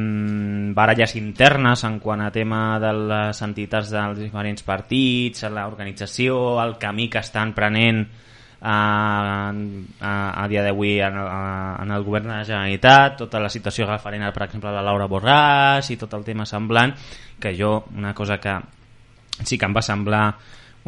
baralles 0.75 1.15
internes 1.17 1.85
en 1.85 1.99
quant 2.03 2.25
a 2.25 2.33
tema 2.35 2.79
de 2.83 2.93
les 3.13 3.43
entitats 3.45 3.93
dels 3.95 4.19
diferents 4.19 4.65
partits, 4.67 5.45
l'organització, 5.47 6.59
el 6.63 6.77
camí 6.81 7.09
que 7.13 7.23
estan 7.23 7.55
prenent 7.57 8.07
a, 8.61 9.53
a, 10.01 10.13
a 10.43 10.49
dia 10.51 10.65
d'avui 10.67 10.99
en, 11.05 11.17
en 11.19 11.91
el 11.95 12.05
govern 12.07 12.27
de 12.27 12.35
la 12.35 12.45
Generalitat, 12.45 13.17
tota 13.23 13.41
la 13.43 13.51
situació 13.53 13.87
referent 13.87 14.27
per 14.35 14.49
exemple, 14.49 14.71
a 14.71 14.79
la 14.79 14.85
Laura 14.87 15.07
Borràs 15.11 15.93
i 15.93 15.99
tot 16.01 16.15
el 16.19 16.27
tema 16.27 16.47
semblant, 16.47 16.95
que 17.39 17.55
jo, 17.55 17.85
una 17.95 18.15
cosa 18.15 18.39
que 18.43 18.59
sí 19.45 19.59
que 19.59 19.69
em 19.69 19.77
va 19.77 19.83
semblar 19.83 20.25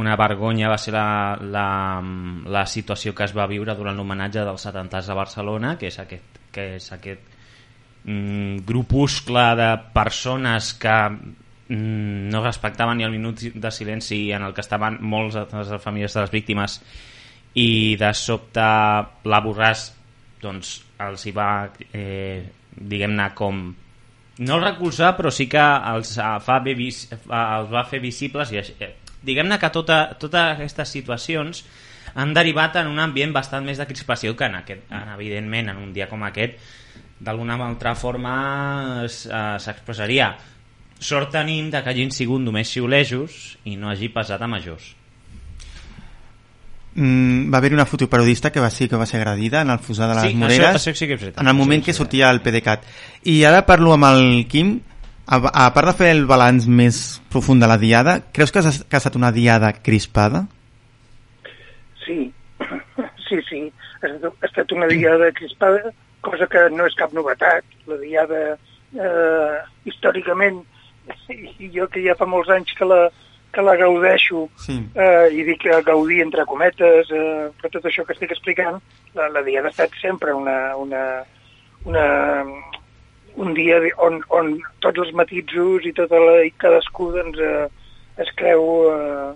una 0.01 0.17
vergonya 0.17 0.71
va 0.71 0.79
ser 0.79 0.95
la, 0.95 1.37
la, 1.37 2.01
la 2.47 2.65
situació 2.67 3.13
que 3.15 3.27
es 3.27 3.35
va 3.37 3.47
viure 3.51 3.75
durant 3.77 3.99
l'homenatge 3.99 4.47
dels 4.47 4.65
70 4.65 5.03
a 5.03 5.19
Barcelona, 5.19 5.75
que 5.79 5.91
és 5.91 5.99
aquest, 6.01 6.41
que 6.55 6.65
és 6.79 6.87
aquest 6.95 7.27
mm, 8.05 8.65
grupuscle 8.67 9.45
de 9.61 9.69
persones 9.93 10.73
que 10.81 10.97
mm, 11.11 12.31
no 12.33 12.43
respectaven 12.43 12.99
ni 12.99 13.07
el 13.07 13.15
minut 13.15 13.45
de 13.53 13.71
silenci 13.71 14.31
en 14.33 14.49
el 14.49 14.57
que 14.57 14.65
estaven 14.65 14.99
molts 15.03 15.37
de 15.37 15.47
les 15.53 15.83
famílies 15.83 16.17
de 16.17 16.25
les 16.25 16.33
víctimes 16.33 16.81
i 17.59 17.97
de 17.99 18.13
sobte 18.15 18.63
la 19.27 19.43
Borràs 19.43 19.89
doncs 20.41 20.77
els 21.03 21.27
hi 21.27 21.33
va 21.35 21.51
eh, 21.93 22.47
diguem-ne 22.71 23.29
com 23.35 23.63
no 24.41 24.57
el 24.57 24.65
recolzar 24.65 25.15
però 25.19 25.33
sí 25.35 25.49
que 25.51 25.63
els, 25.93 26.17
eh, 26.19 26.33
fa 26.45 26.61
bé 26.65 26.77
els 26.79 27.71
va 27.73 27.85
fer 27.91 28.01
visibles 28.01 28.53
i 28.53 28.61
eh, 28.61 28.93
diguem-ne 29.23 29.59
que 29.59 29.73
tota, 29.75 30.03
totes 30.21 30.55
aquestes 30.55 30.95
situacions 30.97 31.65
han 32.15 32.35
derivat 32.35 32.81
en 32.81 32.89
un 32.91 32.99
ambient 32.99 33.35
bastant 33.35 33.67
més 33.67 33.79
de 33.79 33.87
crispació 33.87 34.37
que 34.37 34.47
en, 34.47 34.57
aquest, 34.63 34.87
en 34.91 35.11
evidentment 35.17 35.75
en 35.75 35.83
un 35.83 35.93
dia 35.93 36.09
com 36.11 36.23
aquest 36.27 36.57
d'alguna 37.21 37.59
altra 37.67 37.95
forma 37.95 39.05
eh, 39.05 39.11
s'expressaria. 39.11 40.33
Sort 41.01 41.31
tenim 41.33 41.69
de 41.73 41.83
que 41.83 41.93
hagin 41.93 42.11
sigut 42.13 42.41
només 42.41 42.73
xiulejos 42.73 43.59
i 43.69 43.77
no 43.77 43.91
hagi 43.93 44.09
passat 44.13 44.41
a 44.41 44.49
majors 44.49 44.95
Mm, 46.95 47.53
va 47.55 47.59
haver 47.59 47.73
una 47.73 47.87
fotoperiodista 47.87 48.51
que 48.51 48.59
va 48.59 48.69
ser, 48.69 48.89
que 48.89 48.97
va 48.97 49.07
ser 49.07 49.21
agredida 49.21 49.61
en 49.63 49.71
el 49.71 49.79
fusar 49.79 50.09
de 50.09 50.15
les 50.17 50.31
Sí, 50.33 50.35
Moreres 50.35 50.61
això- 50.75 50.91
això 50.91 50.95
sí 50.99 51.07
que 51.07 51.15
és 51.15 51.21
veritat. 51.21 51.41
en 51.41 51.49
el 51.49 51.55
moment 51.55 51.85
que 51.85 51.93
sortia 51.93 52.31
el 52.31 52.41
PDeCAT 52.43 52.83
i 53.31 53.45
ara 53.45 53.65
parlo 53.65 53.93
amb 53.95 54.05
el 54.09 54.47
Quim 54.49 54.81
a, 55.27 55.37
a 55.67 55.73
part 55.73 55.87
de 55.87 55.95
fer 55.95 56.11
el 56.11 56.25
balanç 56.27 56.67
més 56.67 57.21
profund 57.31 57.63
de 57.63 57.69
la 57.69 57.79
diada 57.79 58.17
creus 58.33 58.51
que 58.51 58.59
ha, 58.59 58.63
que 58.63 58.97
ha 58.97 58.99
estat 58.99 59.15
una 59.15 59.31
diada 59.31 59.73
crispada? 59.75 60.49
Sí, 62.05 62.33
sí, 63.29 63.39
sí. 63.49 63.73
Ha 64.03 64.09
estat, 64.09 64.33
ha 64.43 64.47
estat 64.47 64.73
una 64.73 64.87
diada 64.89 65.31
crispada, 65.33 65.93
cosa 66.21 66.47
que 66.51 66.67
no 66.75 66.87
és 66.89 66.95
cap 66.99 67.13
novetat. 67.13 67.65
La 67.87 67.97
diada, 68.01 68.57
eh, 68.95 69.59
històricament, 69.85 70.63
i 71.61 71.71
jo 71.75 71.87
que 71.93 72.03
ja 72.03 72.17
fa 72.19 72.27
molts 72.27 72.51
anys 72.51 72.73
que 72.77 72.85
la, 72.89 73.05
que 73.53 73.63
la 73.63 73.77
gaudeixo, 73.77 74.49
Sí. 74.57 74.79
eh, 74.95 75.29
i 75.33 75.43
dic 75.45 75.63
que 75.63 75.83
gaudir 75.83 76.23
entre 76.23 76.45
cometes, 76.47 77.11
eh, 77.11 77.49
per 77.61 77.71
tot 77.71 77.85
això 77.85 78.05
que 78.07 78.15
estic 78.15 78.31
explicant, 78.31 78.81
la, 79.15 79.29
la 79.29 79.43
diada 79.43 79.69
ha 79.69 79.71
estat 79.75 79.91
sempre 80.01 80.33
una, 80.35 80.77
una, 80.77 81.25
una, 81.85 82.05
un 83.37 83.55
dia 83.55 83.81
on, 83.99 84.21
on 84.31 84.59
tots 84.81 84.99
els 84.99 85.13
matisos 85.15 85.87
i, 85.87 85.93
tota 85.97 86.19
la, 86.19 86.41
i 86.47 86.51
cadascú 86.63 87.11
doncs, 87.15 87.39
eh, 87.39 87.69
es 88.23 88.31
creu 88.37 88.67
eh, 88.93 89.31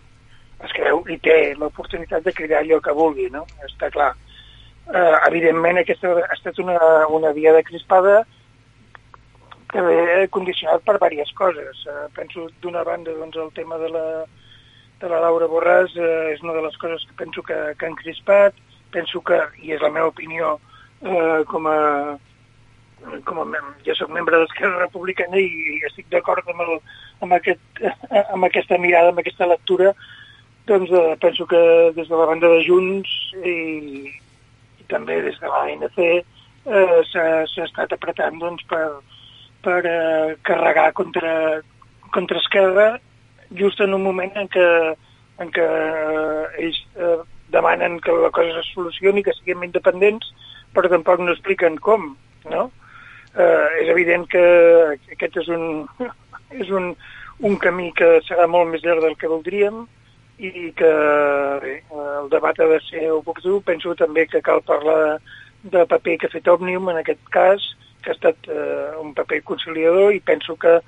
es 0.65 0.73
creu 0.77 1.03
i 1.11 1.19
té 1.19 1.55
l'oportunitat 1.59 2.25
de 2.25 2.33
cridar 2.33 2.63
allò 2.63 2.79
que 2.81 2.93
vulgui, 2.97 3.29
no? 3.31 3.45
Està 3.67 3.91
clar. 3.93 4.13
Eh, 4.95 5.17
evidentment, 5.29 5.79
aquesta 5.81 6.13
ha 6.23 6.33
estat 6.37 6.59
una, 6.63 6.79
una 7.09 7.33
diada 7.37 7.63
crispada 7.67 8.23
que 9.75 9.83
ve 9.83 10.29
condicionat 10.31 10.85
per 10.87 11.01
diverses 11.01 11.35
coses. 11.35 11.81
Eh, 11.91 12.07
penso, 12.15 12.47
d'una 12.63 12.85
banda, 12.87 13.11
doncs, 13.19 13.37
el 13.43 13.51
tema 13.57 13.77
de 13.83 13.89
la, 13.91 14.05
de 15.03 15.09
la 15.11 15.19
Laura 15.25 15.49
Borràs 15.51 15.97
eh, 15.99 16.31
és 16.31 16.45
una 16.47 16.55
de 16.55 16.63
les 16.63 16.77
coses 16.79 17.03
que 17.09 17.17
penso 17.19 17.43
que, 17.43 17.57
que 17.75 17.89
han 17.89 17.99
crispat. 17.99 18.55
Penso 18.95 19.19
que, 19.27 19.41
i 19.67 19.75
és 19.75 19.83
la 19.83 19.91
meva 19.91 20.13
opinió, 20.13 20.55
eh, 21.03 21.43
com 21.51 21.67
a 21.67 21.81
com 23.27 23.37
a 23.43 23.45
mem 23.45 23.65
jo 23.85 23.93
soc 23.99 24.09
membre 24.15 24.39
d'Esquerra 24.41 24.79
Republicana 24.81 25.37
i 25.37 25.75
estic 25.91 26.07
d'acord 26.09 26.47
amb, 26.49 26.63
el, 26.65 26.79
amb, 27.27 27.35
aquest, 27.37 27.83
amb 28.35 28.47
aquesta 28.47 28.79
mirada, 28.81 29.11
amb 29.13 29.21
aquesta 29.21 29.49
lectura, 29.51 29.91
doncs 30.71 30.95
eh, 30.95 31.17
penso 31.21 31.45
que 31.51 31.61
des 31.99 32.09
de 32.09 32.15
la 32.17 32.29
banda 32.31 32.49
de 32.55 32.63
Junts 32.65 33.11
i, 33.43 33.59
i 34.81 34.87
també 34.89 35.19
des 35.27 35.37
de 35.43 35.51
l'ANC 35.51 35.99
eh, 36.01 36.23
s'ha 37.11 37.67
estat 37.67 37.93
apretant 37.99 38.41
doncs, 38.41 38.65
per, 38.71 38.87
per 39.65 39.81
eh, 39.89 40.37
carregar 40.47 40.93
contra, 40.93 41.35
contra 42.13 42.39
Esquerra 42.39 42.89
just 43.59 43.81
en 43.81 43.95
un 43.95 44.03
moment 44.03 44.33
en 44.37 44.49
què, 44.51 44.67
en 45.43 45.51
què 45.55 45.65
eh, 45.65 46.65
ells 46.65 46.81
eh, 46.97 47.19
demanen 47.55 48.01
que 48.03 48.13
la 48.13 48.31
cosa 48.35 48.61
es 48.61 48.71
solucioni, 48.75 49.23
que 49.23 49.35
siguem 49.37 49.65
independents, 49.67 50.33
però 50.75 50.91
tampoc 50.91 51.23
no 51.23 51.35
expliquen 51.35 51.79
com, 51.79 52.13
no? 52.51 52.71
Eh, 53.35 53.69
és 53.83 53.91
evident 53.91 54.27
que 54.31 54.45
aquest 55.15 55.39
és 55.43 55.51
un, 55.55 55.85
és 56.63 56.71
un, 56.71 56.93
un 57.43 57.61
camí 57.63 57.91
que 57.99 58.17
serà 58.29 58.49
molt 58.51 58.71
més 58.73 58.85
llarg 58.85 59.05
del 59.05 59.17
que 59.21 59.31
voldríem 59.31 59.85
i 60.39 60.73
que 60.75 60.91
bé, 61.63 61.77
el 61.95 62.29
debat 62.31 62.59
ha 62.59 62.67
de 62.73 62.81
ser 62.89 63.07
oportú. 63.15 63.61
Penso 63.63 63.95
també 63.99 64.27
que 64.27 64.43
cal 64.43 64.63
parlar 64.67 65.21
de 65.63 65.85
paper 65.87 66.19
que 66.19 66.27
ha 66.29 66.35
fet 66.35 66.51
Òmnium 66.51 66.91
en 66.91 66.99
aquest 67.01 67.23
cas, 67.35 67.63
que 68.05 68.13
ha 68.13 68.19
estat 68.19 68.49
eh, 68.53 68.95
un 69.01 69.15
paper 69.17 69.43
conciliador 69.49 70.15
i 70.15 70.21
penso 70.21 70.57
que 70.61 70.79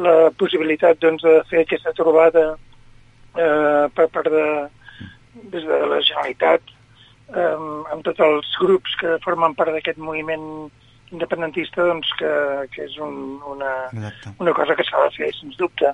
la 0.00 0.30
possibilitat 0.38 1.00
doncs, 1.02 1.22
de 1.26 1.40
fer 1.50 1.64
aquesta 1.64 1.92
trobada 1.98 2.52
eh, 3.36 3.86
per 3.94 4.06
part 4.14 4.30
de, 4.30 4.46
des 5.52 5.64
de 5.66 5.80
la 5.90 6.00
Generalitat 6.00 6.76
eh, 7.34 7.56
amb 7.92 8.04
tots 8.06 8.22
els 8.26 8.52
grups 8.62 8.94
que 9.00 9.18
formen 9.24 9.56
part 9.58 9.74
d'aquest 9.74 9.98
moviment 9.98 10.70
independentista 11.10 11.86
doncs 11.88 12.12
que, 12.18 12.30
que 12.74 12.86
és 12.86 12.96
un, 13.02 13.40
una, 13.50 13.72
Exacte. 13.90 14.34
una 14.38 14.54
cosa 14.54 14.76
que 14.78 14.86
s'ha 14.86 15.02
de 15.06 15.12
fer, 15.16 15.32
sens 15.34 15.58
dubte. 15.58 15.92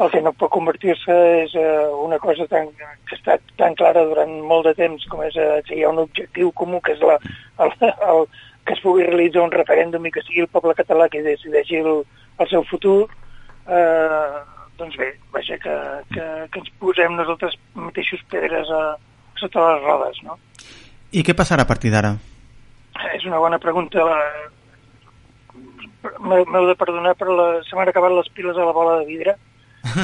El 0.00 0.08
que 0.08 0.22
no 0.24 0.32
pot 0.32 0.48
convertir-se 0.54 1.14
és 1.42 1.54
eh, 1.60 1.88
una 2.00 2.16
cosa 2.20 2.46
tan, 2.48 2.70
que 2.78 2.86
ha 2.88 3.18
estat 3.18 3.42
tan 3.60 3.76
clara 3.76 4.06
durant 4.08 4.32
molt 4.48 4.64
de 4.70 4.72
temps 4.78 5.04
com 5.12 5.20
és 5.26 5.36
eh, 5.36 5.60
que 5.66 5.76
hi 5.76 5.82
ha 5.84 5.90
un 5.92 6.00
objectiu 6.06 6.48
comú 6.56 6.80
que 6.80 6.94
és 6.96 7.04
la, 7.04 7.18
el, 7.60 7.74
el, 8.08 8.24
que 8.66 8.74
es 8.76 8.80
pugui 8.84 9.02
realitzar 9.06 9.42
un 9.42 9.50
referèndum 9.52 10.04
i 10.06 10.12
que 10.14 10.22
sigui 10.22 10.44
el 10.44 10.50
poble 10.52 10.74
català 10.78 11.08
qui 11.10 11.22
decideixi 11.24 11.80
el, 11.82 12.02
el 12.38 12.48
seu 12.50 12.62
futur 12.70 13.08
eh, 13.66 14.36
doncs 14.78 14.96
bé, 14.98 15.08
vaja 15.34 15.58
que, 15.62 15.74
que, 16.14 16.26
que 16.52 16.60
ens 16.62 16.70
posem 16.80 17.14
nosaltres 17.18 17.54
mateixos 17.74 18.22
pedres 18.30 18.70
a, 18.70 18.82
sota 19.38 19.66
les 19.72 19.82
rodes, 19.84 20.22
no? 20.26 20.38
I 21.12 21.22
què 21.26 21.34
passarà 21.36 21.66
a 21.66 21.68
partir 21.68 21.90
d'ara? 21.92 22.14
És 23.16 23.24
una 23.28 23.38
bona 23.42 23.58
pregunta. 23.60 24.04
M'heu 26.22 26.66
de 26.66 26.74
perdonar, 26.78 27.12
però 27.18 27.34
la, 27.36 27.46
se 27.66 27.76
m'han 27.78 27.90
acabat 27.92 28.14
les 28.16 28.28
piles 28.34 28.56
a 28.58 28.64
la 28.66 28.72
bola 28.74 28.98
de 29.00 29.06
vidre. 29.06 29.34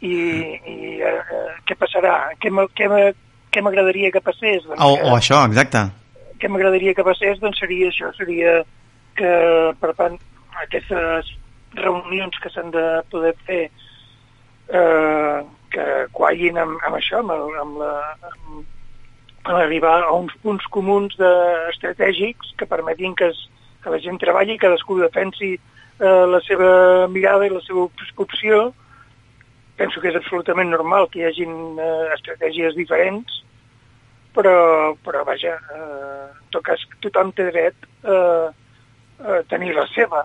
I, 0.00 0.14
i 0.14 0.76
eh, 1.04 1.12
eh, 1.12 1.50
què 1.68 1.76
passarà? 1.78 2.14
Què 2.40 2.50
m'a- 2.54 2.66
què 2.74 2.88
m'a- 2.90 3.12
què 3.52 3.62
m'agradaria 3.62 4.10
que 4.14 4.22
passés? 4.24 4.62
Doncs 4.64 4.80
O, 4.80 4.94
que, 4.96 5.02
o 5.10 5.16
això, 5.18 5.42
exacte. 5.46 5.84
Què 6.40 6.48
m'agradaria 6.48 6.94
que 6.96 7.04
passés? 7.06 7.38
Doncs 7.42 7.60
seria 7.60 7.90
això, 7.90 8.10
seria 8.16 8.60
que 9.18 9.30
per 9.80 9.92
tant 9.98 10.18
aquestes 10.64 11.30
reunions 11.78 12.36
que 12.42 12.50
s'han 12.50 12.72
de 12.74 12.84
poder 13.12 13.34
fer 13.46 13.62
eh, 14.74 15.38
que 15.70 15.86
quallin 16.16 16.58
amb, 16.58 16.80
amb 16.86 16.98
això, 16.98 17.20
amb, 17.22 17.34
el, 17.34 17.56
amb 17.62 17.78
la, 17.82 17.92
amb, 18.30 18.62
amb 19.44 19.56
arribar 19.60 20.00
a 20.04 20.12
uns 20.16 20.34
punts 20.42 20.66
comuns 20.74 21.16
de, 21.20 21.30
estratègics 21.74 22.54
que 22.58 22.68
permetin 22.70 23.14
que, 23.18 23.30
es, 23.30 23.44
que 23.84 23.92
la 23.94 24.00
gent 24.02 24.18
treballi 24.22 24.56
i 24.56 24.62
cadascú 24.62 24.98
defensi 25.00 25.54
eh, 25.54 26.24
la 26.34 26.40
seva 26.46 26.72
mirada 27.12 27.46
i 27.46 27.54
la 27.54 27.62
seva 27.66 27.86
op- 27.86 28.24
opció. 28.26 28.70
Penso 29.80 30.00
que 30.02 30.10
és 30.10 30.18
absolutament 30.18 30.68
normal 30.74 31.08
que 31.12 31.22
hi 31.22 31.28
hagin 31.30 31.54
eh, 31.80 32.08
estratègies 32.16 32.76
diferents, 32.76 33.38
però, 34.34 34.94
però 35.04 35.24
vaja, 35.24 35.56
eh, 35.74 36.26
en 36.30 36.50
tot 36.54 36.64
cas 36.66 36.82
tothom 37.04 37.32
té 37.36 37.48
dret 37.50 37.88
eh, 38.04 38.50
a 39.20 39.40
tenir 39.50 39.74
la 39.76 39.86
seva. 39.94 40.24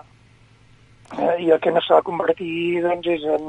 Eh, 1.16 1.34
I 1.46 1.50
el 1.54 1.60
que 1.62 1.72
no 1.74 1.82
s'ha 1.84 2.00
de 2.00 2.06
convertir 2.08 2.82
doncs, 2.84 3.08
és 3.16 3.26
en, 3.36 3.48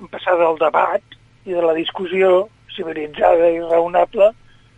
en 0.00 0.10
passar 0.12 0.36
del 0.40 0.58
debat 0.60 1.18
i 1.44 1.52
de 1.52 1.62
la 1.64 1.76
discussió 1.76 2.48
civilitzada 2.74 3.50
i 3.52 3.60
raonable 3.62 4.30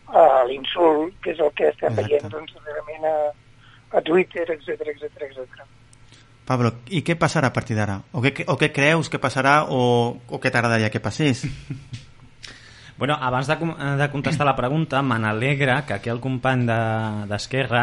a 0.06 0.26
l'insult, 0.48 1.16
que 1.22 1.32
és 1.34 1.40
el 1.42 1.52
que 1.58 1.70
estem 1.72 1.92
Exacte. 1.92 2.08
veient 2.08 2.32
doncs, 2.32 2.54
darrerament 2.60 3.08
a, 3.10 3.16
a 3.98 4.04
Twitter, 4.06 4.46
etc 4.54 4.92
etc 4.94 5.28
etc. 5.30 5.66
Pablo, 6.46 6.70
i 6.94 7.02
què 7.02 7.16
passarà 7.18 7.50
a 7.50 7.54
partir 7.54 7.74
d'ara? 7.74 7.98
O 8.14 8.22
què, 8.22 8.44
o 8.46 8.54
què 8.60 8.70
creus 8.74 9.10
que 9.10 9.18
passarà 9.18 9.64
o, 9.66 9.80
o 10.30 10.38
què 10.38 10.52
t'agradaria 10.54 10.92
que 10.94 11.02
passés? 11.02 11.42
Bueno, 12.98 13.18
abans 13.20 13.46
de, 13.46 13.56
de 13.56 14.10
contestar 14.10 14.46
la 14.46 14.56
pregunta, 14.56 15.02
me 15.02 15.18
n'alegra 15.18 15.82
que 15.84 15.92
aquí 15.94 16.08
el 16.08 16.20
company 16.20 16.64
de- 16.64 17.26
d'Esquerra 17.28 17.82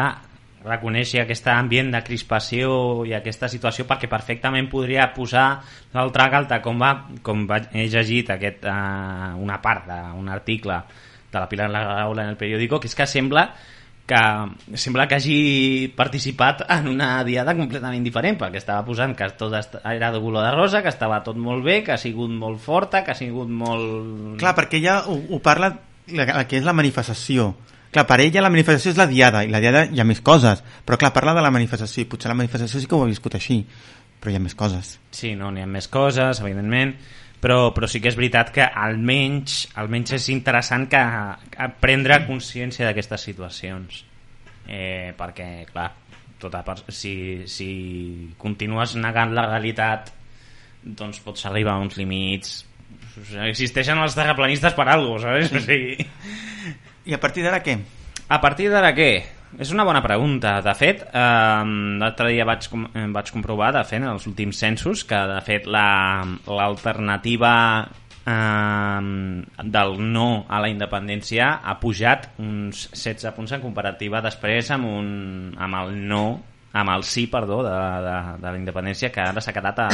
reconèixer 0.64 1.20
aquest 1.22 1.46
ambient 1.52 1.90
de 1.92 2.00
crispació 2.02 3.04
i 3.04 3.12
aquesta 3.12 3.50
situació 3.52 3.84
perquè 3.86 4.08
perfectament 4.08 4.70
podria 4.72 5.10
posar 5.14 5.60
l'altra 5.92 6.30
galta 6.32 6.62
com, 6.64 6.80
va, 6.80 7.04
com 7.22 7.44
va, 7.46 7.58
he 7.76 7.84
llegit 7.92 8.30
aquest, 8.32 8.64
uh, 8.64 9.34
una 9.44 9.60
part 9.60 9.84
d'un 9.86 10.28
article 10.32 10.78
de 11.30 11.38
la 11.38 11.48
Pilar 11.50 11.68
Lagaula 11.70 12.24
en 12.24 12.30
el 12.32 12.40
periòdico 12.40 12.80
que 12.80 12.88
és 12.88 12.94
que 12.96 13.06
sembla 13.06 13.50
que 14.06 14.76
sembla 14.76 15.06
que 15.08 15.16
hagi 15.16 15.92
participat 15.96 16.66
en 16.68 16.90
una 16.92 17.24
diada 17.24 17.54
completament 17.56 18.04
diferent 18.04 18.36
perquè 18.40 18.60
estava 18.60 18.84
posant 18.84 19.14
que 19.16 19.30
tot 19.38 19.54
era 19.56 20.10
de 20.12 20.20
color 20.20 20.44
de 20.44 20.50
rosa 20.52 20.82
que 20.84 20.92
estava 20.92 21.22
tot 21.24 21.38
molt 21.40 21.64
bé, 21.64 21.80
que 21.86 21.94
ha 21.94 22.00
sigut 22.00 22.30
molt 22.30 22.60
forta 22.60 23.04
que 23.04 23.14
ha 23.14 23.18
sigut 23.18 23.48
molt... 23.48 24.36
Clar, 24.42 24.52
perquè 24.58 24.82
ella 24.82 25.00
ho, 25.08 25.16
ho 25.16 25.40
parla 25.40 25.72
la, 26.12 26.26
la 26.28 26.44
que 26.48 26.60
és 26.60 26.68
la 26.68 26.76
manifestació. 26.76 27.54
Clar, 27.94 28.04
per 28.10 28.20
ella 28.20 28.42
la 28.42 28.50
manifestació 28.52 28.92
és 28.92 29.00
la 29.00 29.08
diada, 29.08 29.44
i 29.46 29.52
la 29.52 29.62
diada 29.62 29.84
hi 29.86 30.00
ha 30.02 30.06
més 30.08 30.20
coses. 30.20 30.60
Però 30.84 30.98
clar, 31.00 31.14
parla 31.14 31.32
de 31.36 31.44
la 31.44 31.52
manifestació, 31.54 32.02
i 32.02 32.08
potser 32.10 32.32
la 32.32 32.36
manifestació 32.36 32.82
sí 32.82 32.90
que 32.90 32.98
ho 32.98 33.04
ha 33.06 33.10
viscut 33.10 33.38
així, 33.38 33.60
però 34.20 34.32
hi 34.32 34.36
ha 34.36 34.42
més 34.42 34.56
coses. 34.58 34.98
Sí, 35.14 35.32
no, 35.38 35.52
n'hi 35.54 35.62
ha 35.64 35.70
més 35.70 35.88
coses, 35.88 36.40
evidentment, 36.42 36.96
però, 37.44 37.58
però 37.76 37.88
sí 37.90 38.00
que 38.00 38.08
és 38.08 38.16
veritat 38.16 38.50
que 38.54 38.64
almenys, 38.64 39.66
almenys 39.80 40.16
és 40.16 40.30
interessant 40.32 40.86
que, 40.88 41.00
que 41.52 41.68
prendre 41.82 42.22
consciència 42.24 42.88
d'aquestes 42.88 43.26
situacions. 43.28 44.00
Eh, 44.64 45.12
perquè, 45.18 45.48
clar, 45.68 45.90
tota, 46.40 46.62
per- 46.64 46.80
si, 46.88 47.44
si 47.50 47.68
continues 48.40 48.96
negant 48.96 49.34
la 49.36 49.44
realitat, 49.50 50.08
doncs 50.84 51.20
pots 51.24 51.44
arribar 51.50 51.76
a 51.76 51.84
uns 51.84 52.00
límits... 52.00 52.62
Existeixen 53.44 54.00
els 54.02 54.16
terraplanistes 54.16 54.74
per 54.74 54.88
alguna 54.88 55.20
cosa, 55.20 55.28
¿sabes? 55.36 55.52
O 55.54 55.60
sigui, 55.62 55.92
I 57.06 57.14
a 57.14 57.20
partir 57.22 57.44
d'ara 57.44 57.60
què? 57.62 57.76
a 58.26 58.40
partir 58.40 58.70
d'ara 58.72 58.90
què? 58.96 59.10
És 59.58 59.70
una 59.70 59.84
bona 59.86 60.02
pregunta. 60.02 60.56
De 60.62 60.72
fet, 60.74 61.02
eh, 61.12 61.64
l'altre 62.00 62.30
dia 62.32 62.44
vaig, 62.44 62.66
com- 62.70 62.88
eh, 62.94 63.06
vaig 63.12 63.30
comprovar, 63.30 63.72
de 63.72 63.84
fet, 63.84 64.00
en 64.02 64.08
els 64.08 64.26
últims 64.26 64.56
censos, 64.58 65.04
que 65.04 65.14
de 65.14 65.40
fet 65.42 65.66
la- 65.66 66.24
l'alternativa 66.46 67.88
eh, 68.26 69.42
del 69.62 70.12
no 70.12 70.46
a 70.48 70.60
la 70.60 70.68
independència 70.68 71.60
ha 71.62 71.78
pujat 71.78 72.30
uns 72.38 72.88
16 72.92 73.32
punts 73.36 73.52
en 73.52 73.60
comparativa 73.60 74.20
després 74.24 74.70
amb, 74.70 74.86
un, 74.86 75.54
amb 75.58 75.74
el 75.82 76.08
no, 76.08 76.42
amb 76.72 76.90
el 76.90 77.04
sí, 77.04 77.26
perdó, 77.26 77.62
de, 77.62 77.70
de, 77.70 78.16
de 78.40 78.50
la 78.50 78.56
independència, 78.58 79.12
que 79.12 79.20
ara 79.20 79.40
s'ha 79.40 79.52
quedat 79.52 79.78
a, 79.78 79.88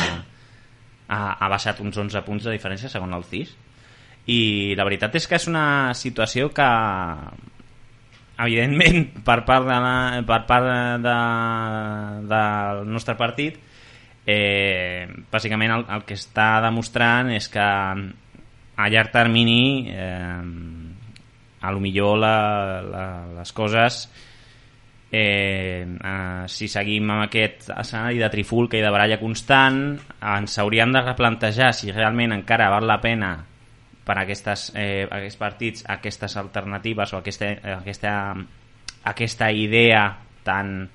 ha, 1.09 1.37
ha 1.40 1.49
baixat 1.49 1.81
uns 1.81 1.96
11 1.99 2.23
punts 2.23 2.44
de 2.44 2.53
diferència 2.55 2.88
segons 2.88 3.14
el 3.16 3.25
CIS 3.25 3.57
i 4.31 4.75
la 4.79 4.85
veritat 4.85 5.14
és 5.16 5.27
que 5.27 5.35
és 5.37 5.46
una 5.51 5.92
situació 5.94 6.53
que 6.55 6.68
evidentment 8.46 9.11
per 9.29 9.42
part, 9.48 9.66
de 9.68 9.81
la, 9.85 9.96
per 10.26 10.40
part 10.48 10.70
de, 11.05 11.16
del 12.31 12.87
nostre 12.90 13.16
partit 13.20 13.61
eh, 14.26 15.07
bàsicament 15.31 15.76
el, 15.79 15.87
el 15.96 16.07
que 16.09 16.18
està 16.18 16.61
demostrant 16.64 17.33
és 17.35 17.48
que 17.53 17.68
a 18.81 18.88
llarg 18.88 19.12
termini 19.12 19.90
eh, 19.92 20.40
a 21.61 21.72
lo 21.72 21.81
millor 21.81 22.18
la, 22.20 22.37
la, 22.85 23.07
les 23.37 23.53
coses 23.53 24.03
eh, 25.11 25.85
eh, 25.85 26.42
si 26.48 26.68
seguim 26.68 27.11
amb 27.11 27.26
aquest 27.26 27.70
escenari 27.74 28.20
de 28.22 28.31
trifulca 28.33 28.79
i 28.79 28.85
de 28.85 28.92
baralla 28.92 29.20
constant 29.20 29.83
ens 30.20 30.59
hauríem 30.62 30.94
de 30.94 31.05
replantejar 31.05 31.74
si 31.76 31.92
realment 31.92 32.37
encara 32.38 32.70
val 32.72 32.88
la 32.88 33.00
pena 33.03 33.35
per 34.11 34.18
a 34.18 34.25
aquestes, 34.27 34.73
eh, 34.75 35.07
aquests 35.07 35.38
partits 35.38 35.85
aquestes 35.87 36.35
alternatives 36.40 37.12
o 37.14 37.20
aquesta, 37.20 37.53
aquesta, 37.77 38.12
aquesta 39.07 39.51
idea 39.55 40.03
tan 40.42 40.88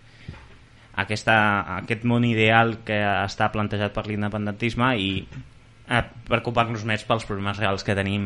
aquesta, 1.00 1.36
aquest 1.78 2.04
món 2.04 2.26
ideal 2.28 2.82
que 2.88 2.98
està 3.00 3.48
plantejat 3.54 3.96
per 3.96 4.04
l'independentisme 4.10 4.90
i 5.00 5.08
eh, 5.24 6.02
preocupar-nos 6.28 6.84
més 6.90 7.06
pels 7.08 7.24
problemes 7.30 7.62
reals 7.62 7.88
que 7.88 7.96
tenim 7.96 8.26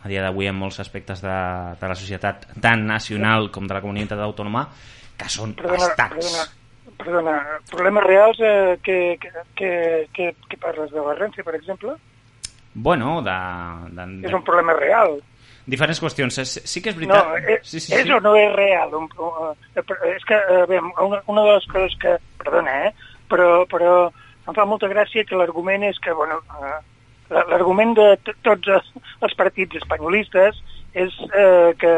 a 0.00 0.10
dia 0.10 0.24
d'avui 0.26 0.50
en 0.50 0.58
molts 0.58 0.80
aspectes 0.82 1.22
de, 1.22 1.36
de 1.78 1.92
la 1.92 1.98
societat 2.00 2.48
tant 2.64 2.82
nacional 2.90 3.52
com 3.54 3.70
de 3.70 3.76
la 3.76 3.82
comunitat 3.84 4.18
autònoma 4.24 4.64
que 5.14 5.30
són 5.30 5.54
Perdona, 5.60 5.92
bastants 5.92 6.32
perdona, 6.32 6.48
perdona, 7.04 7.36
problemes 7.70 8.08
reals 8.10 8.42
eh, 8.42 8.74
que, 8.82 8.98
que, 9.22 9.70
que, 10.10 10.34
que, 10.48 10.58
parles 10.58 10.90
de 10.90 11.06
Renfe, 11.20 11.46
per 11.46 11.54
exemple? 11.60 11.94
Bueno, 12.74 13.22
de, 13.22 13.36
de, 13.94 14.06
de 14.20 14.28
És 14.28 14.34
un 14.34 14.44
problema 14.44 14.74
real. 14.74 15.20
diferents 15.66 16.00
qüestions 16.02 16.36
sí, 16.44 16.82
que 16.82 16.90
és 16.92 16.96
No, 16.96 17.00
veritat 17.00 17.48
és, 17.48 17.68
sí, 17.70 17.80
sí, 17.80 17.94
és 17.94 18.04
sí. 18.04 18.12
o 18.12 18.20
no 18.20 18.34
és 18.36 18.50
real? 18.52 18.92
Un, 18.98 19.08
uh, 19.16 19.54
és 20.10 20.24
que, 20.28 20.36
uh, 20.36 20.66
bé, 20.68 20.80
una, 21.00 21.22
una 21.26 21.44
de 21.46 21.54
les 21.54 21.66
coses 21.72 21.96
que... 22.02 22.18
Perdona, 22.44 22.74
eh? 22.88 22.92
Però, 23.30 23.64
però 23.70 24.10
em 24.44 24.52
fa 24.52 24.66
molta 24.68 24.90
gràcia 24.90 25.24
que 25.24 25.38
l'argument 25.38 25.86
és 25.88 25.96
que, 26.04 26.12
bueno, 26.12 26.42
l'argument 27.30 27.94
de 27.96 28.08
tots 28.44 28.68
els 28.68 29.36
partits 29.38 29.80
espanyolistes 29.80 30.58
és 30.94 31.14
eh, 31.32 31.72
que, 31.80 31.94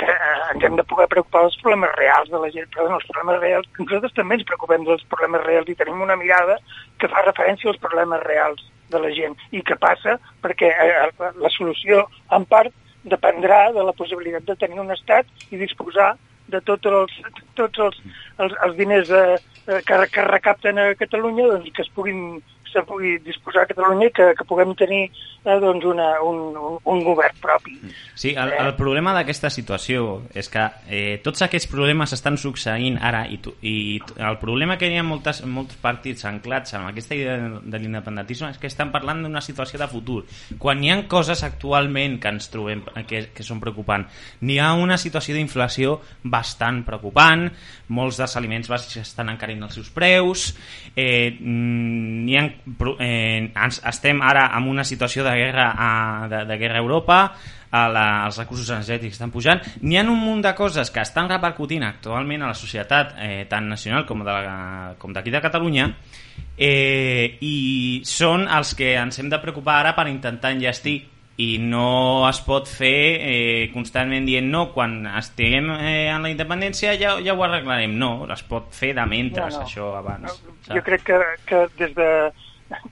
que 0.00 0.16
ens 0.52 0.64
hem 0.66 0.74
de 0.76 0.84
poder 0.90 1.06
preocupar 1.12 1.44
dels 1.46 1.56
problemes 1.62 1.94
reals 1.96 2.32
de 2.32 2.40
la 2.42 2.50
gent, 2.50 2.66
però 2.74 2.88
els 2.96 3.06
problemes 3.08 3.38
reals, 3.40 3.70
nosaltres 3.78 4.16
també 4.18 4.36
ens 4.36 4.48
preocupem 4.50 4.84
dels 4.84 5.06
problemes 5.12 5.46
reals 5.46 5.70
i 5.70 5.78
tenim 5.78 6.02
una 6.04 6.18
mirada 6.18 6.58
que 6.98 7.08
fa 7.08 7.22
referència 7.24 7.70
als 7.70 7.80
problemes 7.80 8.26
reals 8.26 8.66
de 8.92 9.00
la 9.02 9.10
gent. 9.14 9.36
I 9.52 9.62
que 9.66 9.76
passa? 9.80 10.18
Perquè 10.44 10.70
eh, 10.70 11.08
la 11.18 11.52
solució 11.54 12.06
en 12.34 12.46
part 12.48 12.74
dependrà 13.08 13.68
de 13.72 13.84
la 13.84 13.94
possibilitat 13.96 14.46
de 14.48 14.56
tenir 14.60 14.80
un 14.82 14.90
estat 14.94 15.28
i 15.50 15.60
disposar 15.60 16.14
de 16.48 16.60
tots 16.64 16.88
els, 16.88 17.14
tots 17.58 17.82
els, 17.84 17.98
els, 18.40 18.54
els 18.64 18.76
diners 18.78 19.10
eh, 19.10 19.36
eh, 19.68 19.80
que, 19.86 19.98
que 20.12 20.28
recapten 20.28 20.80
a 20.80 20.92
Catalunya 20.98 21.50
doncs, 21.52 21.72
que 21.76 21.84
es 21.84 21.92
puguin 21.94 22.40
se 22.72 22.82
pugui 22.86 23.16
disposar 23.24 23.64
a 23.64 23.70
Catalunya 23.70 24.08
i 24.08 24.14
que, 24.14 24.30
que 24.38 24.46
puguem 24.48 24.74
tenir 24.78 25.06
eh, 25.44 25.58
doncs 25.60 25.84
una, 25.88 26.08
un, 26.22 26.56
un, 26.84 27.02
govern 27.04 27.36
propi. 27.40 27.76
Sí, 28.14 28.34
el, 28.34 28.52
el 28.58 28.74
problema 28.78 29.14
d'aquesta 29.16 29.50
situació 29.52 30.22
és 30.36 30.50
que 30.52 30.64
eh, 30.88 31.18
tots 31.24 31.42
aquests 31.46 31.68
problemes 31.70 32.12
estan 32.16 32.38
succeint 32.40 32.98
ara 33.00 33.24
i, 33.30 33.38
tu, 33.42 33.54
i 33.62 33.98
el 34.16 34.38
problema 34.42 34.78
que 34.78 34.90
hi 34.90 34.98
ha 34.98 35.06
moltes, 35.06 35.42
molts 35.46 35.78
partits 35.82 36.26
anclats 36.28 36.76
amb 36.78 36.90
aquesta 36.90 37.16
idea 37.16 37.38
de, 37.40 37.62
de 37.64 37.82
l'independentisme 37.82 38.52
és 38.52 38.60
que 38.60 38.70
estan 38.70 38.92
parlant 38.94 39.24
d'una 39.24 39.42
situació 39.44 39.80
de 39.80 39.88
futur. 39.90 40.22
Quan 40.60 40.84
hi 40.84 40.92
ha 40.92 41.00
coses 41.08 41.44
actualment 41.46 42.18
que 42.22 42.32
ens 42.34 42.50
trobem 42.52 42.84
que, 43.08 43.28
que 43.34 43.46
són 43.46 43.62
preocupants, 43.62 44.12
n'hi 44.42 44.58
ha 44.62 44.72
una 44.78 44.98
situació 45.00 45.36
d'inflació 45.36 45.98
bastant 46.22 46.82
preocupant, 46.86 47.48
molts 47.94 48.18
dels 48.20 48.36
aliments 48.38 48.68
bàsics 48.70 49.00
estan 49.04 49.30
encarint 49.32 49.62
els 49.64 49.78
seus 49.78 49.90
preus, 49.94 50.50
eh, 50.96 51.36
n'hi 51.40 52.36
ha, 52.38 52.44
eh, 52.98 53.50
ens, 53.52 53.80
estem 53.86 54.22
ara 54.22 54.48
en 54.58 54.68
una 54.68 54.84
situació 54.84 55.24
de 55.26 55.36
guerra 55.36 55.70
a, 55.76 55.92
de, 56.30 56.44
de 56.48 56.58
guerra 56.58 56.80
a 56.80 56.84
Europa, 56.84 57.20
a 57.70 57.88
la, 57.92 58.06
els 58.26 58.38
recursos 58.40 58.70
energètics 58.72 59.18
estan 59.18 59.32
pujant, 59.32 59.60
n'hi 59.82 59.98
ha 59.98 60.06
un 60.08 60.16
munt 60.20 60.40
de 60.44 60.54
coses 60.56 60.90
que 60.90 61.02
estan 61.04 61.28
repercutint 61.28 61.84
actualment 61.84 62.42
a 62.42 62.52
la 62.52 62.56
societat, 62.56 63.14
eh, 63.20 63.44
tant 63.50 63.68
nacional 63.68 64.06
com 64.08 64.24
de 64.24 64.38
d'aquí 65.18 65.30
de, 65.30 65.42
Catalunya, 65.44 65.90
eh, 66.56 67.38
i 67.44 68.00
són 68.08 68.48
els 68.48 68.74
que 68.78 68.94
ens 68.98 69.20
hem 69.20 69.30
de 69.30 69.38
preocupar 69.42 69.78
ara 69.82 69.94
per 69.96 70.08
intentar 70.08 70.52
enllestir. 70.56 70.98
I 71.38 71.60
no 71.62 72.26
es 72.26 72.40
pot 72.42 72.66
fer 72.66 72.96
eh, 73.22 73.68
constantment 73.70 74.24
dient 74.26 74.48
no, 74.50 74.64
quan 74.74 75.04
estiguem 75.20 75.68
eh, 75.76 76.08
en 76.10 76.24
la 76.26 76.32
independència 76.32 76.96
ja, 76.98 77.12
ja 77.22 77.36
ho 77.36 77.44
arreglarem, 77.46 77.94
no, 77.94 78.26
es 78.34 78.42
pot 78.42 78.74
fer 78.74 78.90
de 78.96 79.04
mentre 79.06 79.44
No, 79.44 79.60
no. 79.60 79.60
això 79.62 79.92
abans 80.00 80.34
Jo 80.66 80.82
crec 80.82 81.06
que, 81.06 81.20
que 81.46 81.60
des 81.78 81.94
de, 81.94 82.08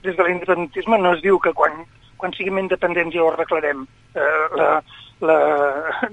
des 0.03 0.15
de 0.15 0.23
l'independentisme 0.23 0.97
no 1.01 1.13
es 1.13 1.21
diu 1.25 1.39
que 1.39 1.53
quan, 1.53 1.83
quan 2.17 2.33
siguem 2.33 2.59
independents 2.63 3.15
ja 3.15 3.23
ho 3.23 3.31
arreglarem. 3.31 3.85
Eh, 4.15 4.47
la, 4.57 4.71
la, 5.21 5.37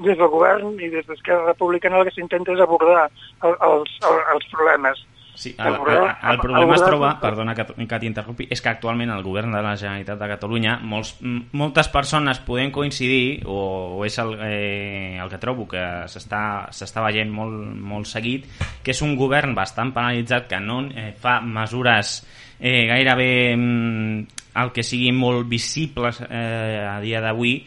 des 0.05 0.19
del 0.19 0.31
govern 0.33 0.77
i 0.81 0.91
des 0.93 1.07
d'Esquerra 1.09 1.53
Republicana 1.53 2.01
el 2.01 2.09
que 2.09 2.15
s'intenta 2.17 2.55
és 2.55 2.63
abordar 2.63 3.09
el, 3.09 3.59
els, 3.71 3.99
el, 4.05 4.23
els 4.37 4.49
problemes. 4.53 5.05
Sí, 5.35 5.51
el, 5.59 5.75
el, 5.75 6.05
el 6.31 6.39
problema 6.39 6.77
es 6.77 6.83
troba, 6.87 7.09
perdona 7.19 7.57
que, 7.59 7.65
que 7.67 7.99
t'interrompi, 7.99 8.47
és 8.55 8.61
que 8.63 8.71
actualment 8.71 9.11
el 9.11 9.25
govern 9.27 9.51
de 9.57 9.63
la 9.67 9.73
Generalitat 9.75 10.21
de 10.21 10.29
Catalunya, 10.31 10.77
molts, 10.79 11.17
moltes 11.59 11.91
persones 11.91 12.39
podem 12.47 12.71
coincidir, 12.71 13.43
o, 13.51 13.59
o 13.99 14.05
és 14.07 14.15
el, 14.23 14.31
eh, 14.47 15.19
el 15.19 15.33
que 15.33 15.41
trobo 15.43 15.67
que 15.73 15.83
s'està 16.13 16.45
s'està 16.71 17.03
veient 17.09 17.35
molt, 17.35 17.67
molt 17.83 18.07
seguit, 18.07 18.47
que 18.87 18.95
és 18.95 19.03
un 19.03 19.19
govern 19.19 19.59
bastant 19.59 19.91
penalitzat 19.97 20.47
que 20.55 20.63
no 20.63 20.85
eh, 20.95 21.11
fa 21.19 21.41
mesures 21.43 22.21
eh, 22.23 22.44
gairebé 22.65 23.31
mm, 23.57 24.43
el 24.63 24.73
que 24.73 24.85
siguin 24.87 25.17
molt 25.19 25.49
visibles 25.51 26.23
eh, 26.25 26.85
a 26.89 26.99
dia 27.03 27.21
d'avui 27.21 27.59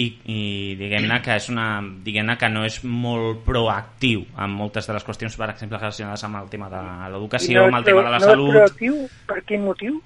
i, 0.00 0.06
i 0.32 0.40
diguem-ne 0.80 1.18
que 1.24 1.36
és 1.36 1.48
una 1.52 1.66
diguem-ne 2.04 2.36
que 2.40 2.48
no 2.52 2.64
és 2.64 2.80
molt 2.84 3.42
proactiu 3.46 4.24
en 4.38 4.54
moltes 4.54 4.88
de 4.88 4.96
les 4.96 5.06
qüestions, 5.06 5.36
per 5.36 5.50
exemple, 5.52 5.80
relacionades 5.80 6.24
amb 6.24 6.40
el 6.40 6.48
tema 6.52 6.70
de 6.72 6.84
l'educació, 7.12 7.58
no 7.58 7.66
amb 7.68 7.80
el 7.80 7.84
és 7.84 7.90
tema 7.90 8.06
de 8.06 8.14
la 8.14 8.18
no 8.18 8.24
és 8.24 8.30
salut. 8.32 8.54
proactiu? 8.56 9.02
Per 9.28 9.42
quin 9.48 9.66
motiu? 9.66 10.00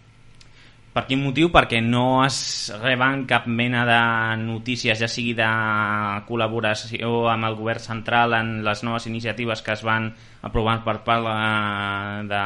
Per 0.95 1.03
quin 1.09 1.19
motiu? 1.25 1.49
Perquè 1.51 1.81
no 1.83 2.23
es 2.23 2.37
reben 2.79 3.25
cap 3.27 3.49
mena 3.51 3.81
de 3.89 3.99
notícies, 4.45 5.01
ja 5.01 5.09
sigui 5.11 5.33
de 5.35 5.49
col·laboració 6.29 7.25
amb 7.33 7.49
el 7.49 7.57
govern 7.59 7.83
central 7.83 8.37
en 8.39 8.53
les 8.63 8.85
noves 8.87 9.09
iniciatives 9.11 9.65
que 9.67 9.75
es 9.75 9.83
van 9.83 10.07
aprovar 10.47 10.77
per 10.87 11.01
part 11.03 11.27
de, 11.27 12.31
de, 12.31 12.45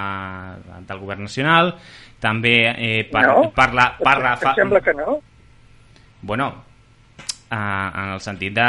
del 0.89 1.03
govern 1.05 1.29
nacional, 1.29 1.75
també 2.25 2.57
eh, 2.73 3.05
per, 3.13 3.27
No? 3.29 3.51
per 3.53 3.69
la... 3.77 3.91
Per 4.01 4.17
la 4.25 4.33
Em 4.41 4.57
sembla 4.63 4.81
que 4.81 4.97
no. 4.97 5.21
Bueno, 6.23 6.49
eh, 7.53 7.55
en 7.55 8.17
el 8.17 8.25
sentit 8.25 8.57
de... 8.57 8.69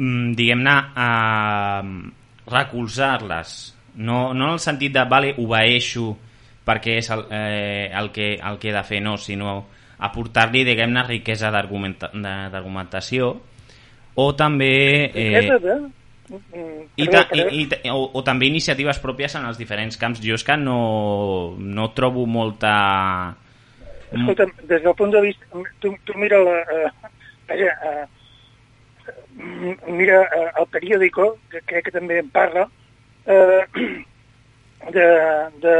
mm, 0.00 0.34
diguem-ne, 0.40 0.78
eh, 1.04 1.82
recolzar-les. 2.48 3.58
No, 4.00 4.30
no 4.32 4.54
en 4.54 4.56
el 4.56 4.68
sentit 4.72 4.96
de, 4.96 5.04
vale, 5.04 5.36
obeeixo 5.36 6.14
perquè 6.64 6.98
és 7.00 7.10
el, 7.12 7.26
eh, 7.30 7.90
el, 7.92 8.10
que, 8.12 8.34
el 8.40 8.58
que 8.60 8.70
he 8.70 8.76
de 8.76 8.84
fer, 8.86 9.00
no, 9.04 9.16
sinó 9.20 9.58
aportar-li, 10.04 10.64
diguem-ne, 10.66 11.04
riquesa 11.06 11.52
d'argumentació. 11.54 13.34
O 14.14 14.32
també... 14.38 14.72
Riquesa 15.12 15.58
Eh, 15.58 15.60
de... 15.60 15.76
Mm, 16.24 16.84
i, 16.96 17.06
ta, 17.12 17.26
i, 17.36 17.42
i, 17.60 17.90
o, 17.92 18.06
o 18.16 18.22
també 18.24 18.48
iniciatives 18.48 18.98
pròpies 19.02 19.34
en 19.36 19.44
els 19.48 19.60
diferents 19.60 19.98
camps. 20.00 20.22
Jo 20.24 20.38
és 20.38 20.44
que 20.46 20.56
no, 20.60 21.54
no 21.58 21.90
trobo 21.96 22.24
molta... 22.26 22.74
Escolta, 24.14 24.46
des 24.62 24.82
del 24.84 24.96
punt 24.96 25.12
de 25.12 25.20
vista... 25.24 25.64
Tu, 25.82 25.92
tu 26.06 26.16
mira 26.20 26.40
la... 26.40 26.60
Eh, 27.52 27.60
eh, 27.60 28.06
mira 29.90 30.22
eh, 30.22 30.48
el 30.60 30.66
periòdico, 30.72 31.34
que 31.50 31.60
crec 31.66 31.88
que 31.88 31.94
també 31.98 32.20
en 32.22 32.30
parla, 32.32 32.68
eh, 33.26 33.62
de, 34.96 35.08
de 35.60 35.74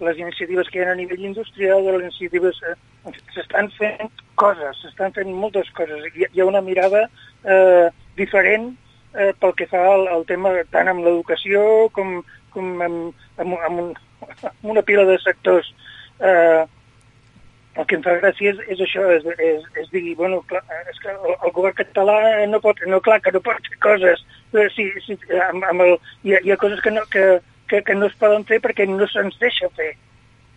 les 0.00 0.18
iniciatives 0.18 0.68
que 0.70 0.80
hi 0.80 0.84
ha 0.86 0.92
a 0.94 0.98
nivell 0.98 1.26
industrial, 1.32 1.84
de 1.84 1.96
les 1.96 2.08
iniciatives... 2.08 2.62
Eh, 2.70 2.76
s'estan 3.34 3.70
fent 3.78 4.10
coses, 4.40 4.80
s'estan 4.82 5.14
fent 5.16 5.30
moltes 5.32 5.70
coses. 5.76 6.04
Hi, 6.14 6.26
hi 6.28 6.42
ha 6.42 6.48
una 6.48 6.60
mirada 6.64 7.06
eh, 7.44 7.88
diferent 8.18 8.74
eh, 9.14 9.32
pel 9.40 9.54
que 9.56 9.68
fa 9.70 9.80
al, 9.92 10.06
al 10.12 10.26
tema 10.28 10.52
tant 10.74 10.90
amb 10.92 11.04
l'educació 11.06 11.62
com, 11.96 12.18
com 12.54 12.74
amb, 12.84 13.24
amb, 13.40 13.56
amb, 13.68 13.80
un, 13.84 13.94
amb 14.50 14.68
una 14.74 14.84
pila 14.84 15.06
de 15.08 15.16
sectors. 15.24 15.72
Eh, 16.20 16.66
el 17.78 17.86
que 17.86 17.96
em 17.96 18.02
fa 18.02 18.16
gràcia 18.18 18.50
és, 18.50 18.60
és 18.74 18.80
això, 18.82 19.04
és, 19.14 19.26
és, 19.38 19.66
és 19.78 19.90
dir, 19.92 20.02
bueno, 20.18 20.40
clar, 20.50 20.62
és 20.90 20.98
que 21.00 21.12
el, 21.12 21.36
el 21.36 21.52
govern 21.54 21.76
català 21.78 22.18
no 22.50 22.58
pot, 22.60 22.80
no, 22.90 22.98
clar, 23.04 23.20
que 23.22 23.32
no 23.32 23.42
pot 23.46 23.70
fer 23.70 23.78
coses, 23.84 24.24
eh, 24.58 24.66
si, 24.74 24.88
si, 25.06 25.16
amb, 25.46 25.64
amb 25.68 25.86
el, 25.86 25.94
hi, 26.26 26.34
ha, 26.34 26.42
hi 26.44 26.52
ha 26.52 26.58
coses 26.60 26.82
que 26.84 26.92
no, 26.92 27.06
que, 27.14 27.24
que, 27.70 27.82
que 27.86 27.96
no 27.96 28.10
es 28.10 28.16
poden 28.20 28.44
fer 28.48 28.60
perquè 28.64 28.86
no 28.90 29.08
se'ns 29.10 29.38
deixa 29.40 29.70
fer. 29.78 29.94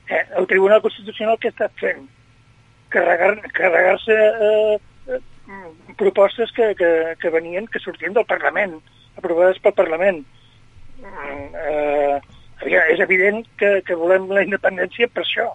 Eh? 0.09 0.23
El 0.39 0.49
Tribunal 0.49 0.83
Constitucional 0.83 1.39
què 1.39 1.53
està 1.53 1.69
fent? 1.79 2.07
Carregar-se 2.93 3.53
carregar 3.57 3.97
eh, 4.09 4.77
eh, 5.13 5.21
propostes 5.97 6.51
que, 6.57 6.73
que, 6.75 6.91
que 7.21 7.33
venien, 7.33 7.69
que 7.69 7.81
sortien 7.81 8.13
del 8.13 8.27
Parlament, 8.29 8.79
aprovades 9.17 9.61
pel 9.63 9.77
Parlament. 9.77 10.23
Mm, 11.03 11.49
Eh, 11.55 12.21
és 12.93 12.99
evident 12.99 13.43
que, 13.57 13.81
que 13.87 13.97
volem 13.99 14.29
la 14.31 14.43
independència 14.45 15.09
per 15.11 15.23
això. 15.23 15.49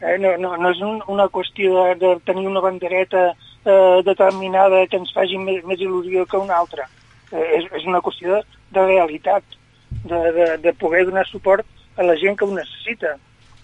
Eh, 0.00 0.16
no, 0.18 0.34
no, 0.40 0.54
no 0.56 0.72
és 0.72 0.80
un, 0.84 1.00
una 1.12 1.28
qüestió 1.28 1.84
de, 1.90 1.94
de 2.00 2.12
tenir 2.26 2.46
una 2.48 2.62
bandereta 2.64 3.30
eh, 3.30 4.00
determinada 4.06 4.86
que 4.90 4.98
ens 5.00 5.12
faci 5.14 5.38
més, 5.38 5.62
més 5.68 5.80
il·lusió 5.80 6.26
que 6.26 6.40
una 6.40 6.58
altra. 6.62 6.88
Eh, 7.30 7.46
és, 7.60 7.68
és 7.78 7.86
una 7.86 8.00
qüestió 8.04 8.38
de, 8.38 8.58
de 8.76 8.86
realitat, 8.88 9.58
de, 10.04 10.20
de, 10.32 10.46
de 10.58 10.72
poder 10.74 11.04
donar 11.06 11.26
suport 11.26 11.66
a 11.96 12.02
la 12.06 12.16
gent 12.16 12.36
que 12.38 12.44
ho 12.44 12.54
necessita. 12.54 13.16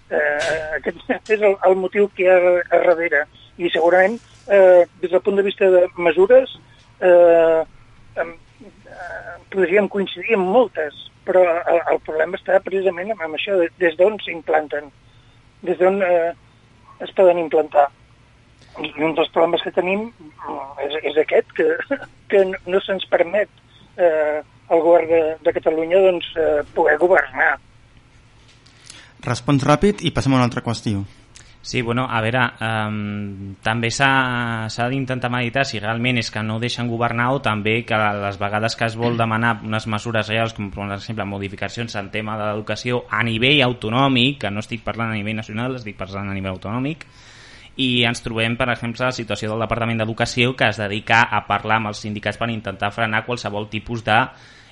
Eh, 0.09 0.77
aquest 0.77 1.09
és 1.35 1.41
el, 1.41 1.55
el 1.67 1.75
motiu 1.75 2.09
que 2.15 2.23
hi 2.25 2.29
ha 2.31 2.37
a 2.37 2.81
darrere. 2.85 3.25
I 3.57 3.69
segurament, 3.73 4.19
eh, 4.47 4.85
des 5.01 5.11
del 5.11 5.21
punt 5.25 5.37
de 5.39 5.43
vista 5.47 5.69
de 5.73 5.87
mesures, 5.97 6.53
eh, 7.01 7.63
eh, 8.21 8.33
podríem 9.51 9.87
coincidir 9.89 10.35
en 10.37 10.43
moltes, 10.45 10.93
però 11.25 11.41
el, 11.43 11.79
el 11.91 11.99
problema 12.05 12.37
està 12.37 12.59
precisament 12.63 13.11
amb, 13.13 13.21
amb 13.25 13.35
això, 13.37 13.57
de- 13.59 13.71
des 13.81 13.95
d'on 13.99 14.17
s'implanten, 14.23 14.91
des 15.65 15.77
d'on 15.79 16.01
eh, 16.05 16.33
es 17.03 17.11
poden 17.17 17.39
implantar. 17.41 17.87
I 18.77 18.91
un 19.01 19.15
dels 19.17 19.31
problemes 19.33 19.63
que 19.65 19.73
tenim 19.73 20.07
mm, 20.11 20.85
és, 20.85 20.95
és 21.11 21.17
aquest, 21.17 21.49
que, 21.57 21.65
que 22.29 22.43
no 22.69 22.79
se'ns 22.85 23.07
permet 23.09 23.49
eh, 23.97 24.43
al 24.69 24.81
govern 24.83 25.07
de, 25.07 25.21
de 25.43 25.53
Catalunya 25.55 26.01
doncs, 26.03 26.33
eh, 26.35 26.63
poder 26.75 26.97
governar. 26.99 27.53
Respons 29.27 29.63
ràpid 29.65 30.03
i 30.05 30.11
passem 30.15 30.33
a 30.33 30.39
una 30.39 30.45
altra 30.47 30.63
qüestió. 30.63 31.05
Sí, 31.67 31.81
bueno, 31.81 32.05
a 32.09 32.21
veure, 32.23 32.39
um, 32.63 33.55
també 33.59 33.89
s'ha 33.91 34.69
s'ha 34.71 34.85
d'intentar 34.87 35.27
meditar 35.33 35.65
si 35.67 35.81
realment 35.83 36.15
és 36.21 36.29
que 36.31 36.39
no 36.39 36.61
deixen 36.63 36.87
governar 36.87 37.25
o 37.35 37.41
també 37.43 37.81
que 37.83 37.97
les 37.97 38.37
vegades 38.39 38.77
que 38.79 38.87
es 38.87 38.95
vol 38.95 39.17
demanar 39.19 39.57
unes 39.67 39.87
mesures 39.91 40.29
reals, 40.31 40.53
com 40.55 40.69
per 40.71 40.87
exemple 40.95 41.25
modificacions 41.27 41.97
en 41.99 42.07
tema 42.13 42.37
de 42.39 42.45
l'educació 42.45 43.03
a 43.11 43.19
nivell 43.27 43.65
autonòmic, 43.65 44.39
que 44.45 44.51
no 44.53 44.63
estic 44.63 44.85
parlant 44.85 45.11
a 45.11 45.19
nivell 45.19 45.35
nacional, 45.35 45.75
estic 45.75 45.97
parlant 45.99 46.31
a 46.31 46.37
nivell 46.37 46.55
autonòmic, 46.55 47.03
i 47.83 48.05
ens 48.07 48.23
trobem, 48.23 48.55
per 48.55 48.69
exemple, 48.71 49.03
la 49.03 49.11
situació 49.11 49.51
del 49.51 49.65
Departament 49.67 49.99
d'Educació 49.99 50.55
que 50.55 50.71
es 50.71 50.79
dedica 50.79 51.25
a 51.27 51.43
parlar 51.49 51.81
amb 51.81 51.91
els 51.91 51.99
sindicats 52.05 52.39
per 52.39 52.47
intentar 52.49 52.93
frenar 52.95 53.25
qualsevol 53.25 53.67
tipus 53.67 54.05
de 54.07 54.21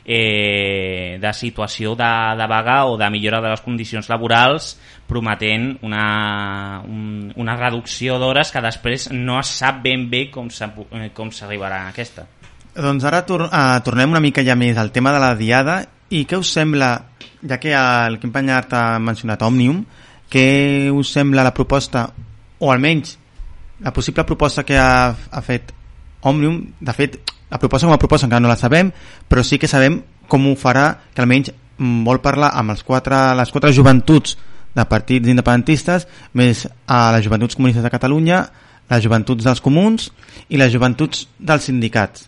eh, 0.06 1.18
de 1.20 1.34
situació 1.34 1.96
de, 1.98 2.12
de 2.38 2.48
vaga 2.48 2.86
o 2.86 2.96
de 2.98 3.10
millora 3.10 3.42
de 3.42 3.50
les 3.50 3.64
condicions 3.66 4.08
laborals 4.10 4.76
prometent 5.10 5.72
una, 5.86 6.82
un, 6.86 7.34
una 7.36 7.58
reducció 7.58 8.20
d'hores 8.22 8.54
que 8.54 8.64
després 8.64 9.10
no 9.12 9.40
es 9.42 9.52
sap 9.58 9.82
ben 9.84 10.08
bé 10.10 10.28
eh, 10.30 11.10
com 11.14 11.32
s'arribarà 11.34 11.84
a 11.86 11.92
aquesta. 11.94 12.28
Doncs 12.76 13.06
ara 13.08 13.24
tor 13.26 13.48
uh, 13.48 13.80
tornem 13.84 14.12
una 14.12 14.22
mica 14.24 14.44
ja 14.44 14.56
més 14.60 14.78
al 14.78 14.92
tema 14.92 15.14
de 15.16 15.22
la 15.24 15.34
diada 15.40 15.82
i 16.12 16.26
què 16.30 16.38
us 16.38 16.52
sembla, 16.54 16.90
ja 17.42 17.58
que 17.58 17.72
el 17.74 18.20
Quim 18.22 18.34
Panyart 18.36 18.74
ha 18.76 18.88
mencionat 19.02 19.42
Òmnium, 19.48 19.80
què 20.30 20.92
us 20.94 21.14
sembla 21.16 21.46
la 21.46 21.54
proposta, 21.56 22.10
o 22.60 22.72
almenys 22.72 23.16
la 23.80 23.92
possible 23.94 24.24
proposta 24.24 24.64
que 24.64 24.78
ha, 24.78 25.16
ha 25.16 25.42
fet 25.44 25.74
Òmnium, 26.26 26.62
de 26.82 26.94
fet, 26.96 27.18
la 27.56 27.62
proposta 27.62 27.88
com 27.88 27.96
a 27.96 28.02
proposta 28.02 28.28
encara 28.28 28.44
no 28.44 28.52
la 28.52 28.60
sabem, 28.60 28.92
però 29.32 29.44
sí 29.44 29.58
que 29.62 29.72
sabem 29.72 30.02
com 30.28 30.46
ho 30.50 30.56
farà, 30.60 30.90
que 31.16 31.24
almenys 31.24 31.54
mm, 31.54 32.04
vol 32.04 32.20
parlar 32.24 32.52
amb 32.60 32.74
els 32.76 32.84
quatre, 32.84 33.18
les 33.40 33.52
quatre 33.54 33.72
joventuts 33.76 34.36
de 34.76 34.86
partits 34.92 35.32
independentistes, 35.32 36.08
més 36.36 36.66
a 36.92 37.00
les 37.16 37.24
joventuts 37.24 37.56
comunistes 37.56 37.86
de 37.86 37.94
Catalunya, 37.94 38.44
les 38.92 39.04
joventuts 39.06 39.46
dels 39.46 39.64
comuns 39.64 40.10
i 40.50 40.60
les 40.60 40.74
joventuts 40.74 41.26
dels 41.40 41.70
sindicats. 41.72 42.28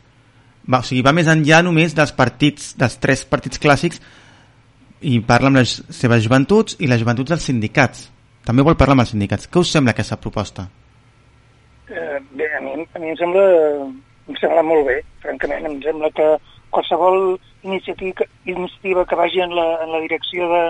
Va, 0.67 0.81
o 0.81 0.87
sigui, 0.87 1.03
va 1.03 1.15
més 1.15 1.27
enllà 1.31 1.61
només 1.63 1.95
dels 1.95 2.13
partits, 2.15 2.73
dels 2.79 2.97
tres 3.03 3.23
partits 3.27 3.59
clàssics 3.61 4.01
i 5.07 5.19
parla 5.27 5.51
amb 5.51 5.59
les 5.61 5.77
seves 5.93 6.23
joventuts 6.23 6.79
i 6.79 6.89
les 6.89 7.03
joventuts 7.03 7.35
dels 7.35 7.45
sindicats. 7.51 8.07
També 8.47 8.63
vol 8.63 8.79
parlar 8.79 8.95
amb 8.95 9.03
els 9.03 9.13
sindicats. 9.13 9.47
Què 9.51 9.59
us 9.59 9.71
sembla 9.75 9.93
aquesta 9.95 10.17
proposta? 10.19 10.67
Eh, 11.87 12.19
bé, 12.31 12.47
a 12.57 12.61
mi, 12.63 12.73
a 12.83 12.99
mi 12.99 13.11
em, 13.11 13.15
sembla, 13.19 13.43
em 14.27 14.39
sembla 14.41 14.63
molt 14.65 14.87
bé, 14.89 14.97
francament. 15.23 15.67
Em 15.69 15.77
sembla 15.85 16.11
que 16.15 16.27
qualsevol 16.73 17.37
iniciativa, 17.63 18.27
iniciativa 18.45 19.05
que 19.05 19.15
vagi 19.15 19.41
en 19.41 19.55
la, 19.55 19.67
en 19.83 19.93
la 19.95 20.01
direcció 20.03 20.49
de, 20.51 20.63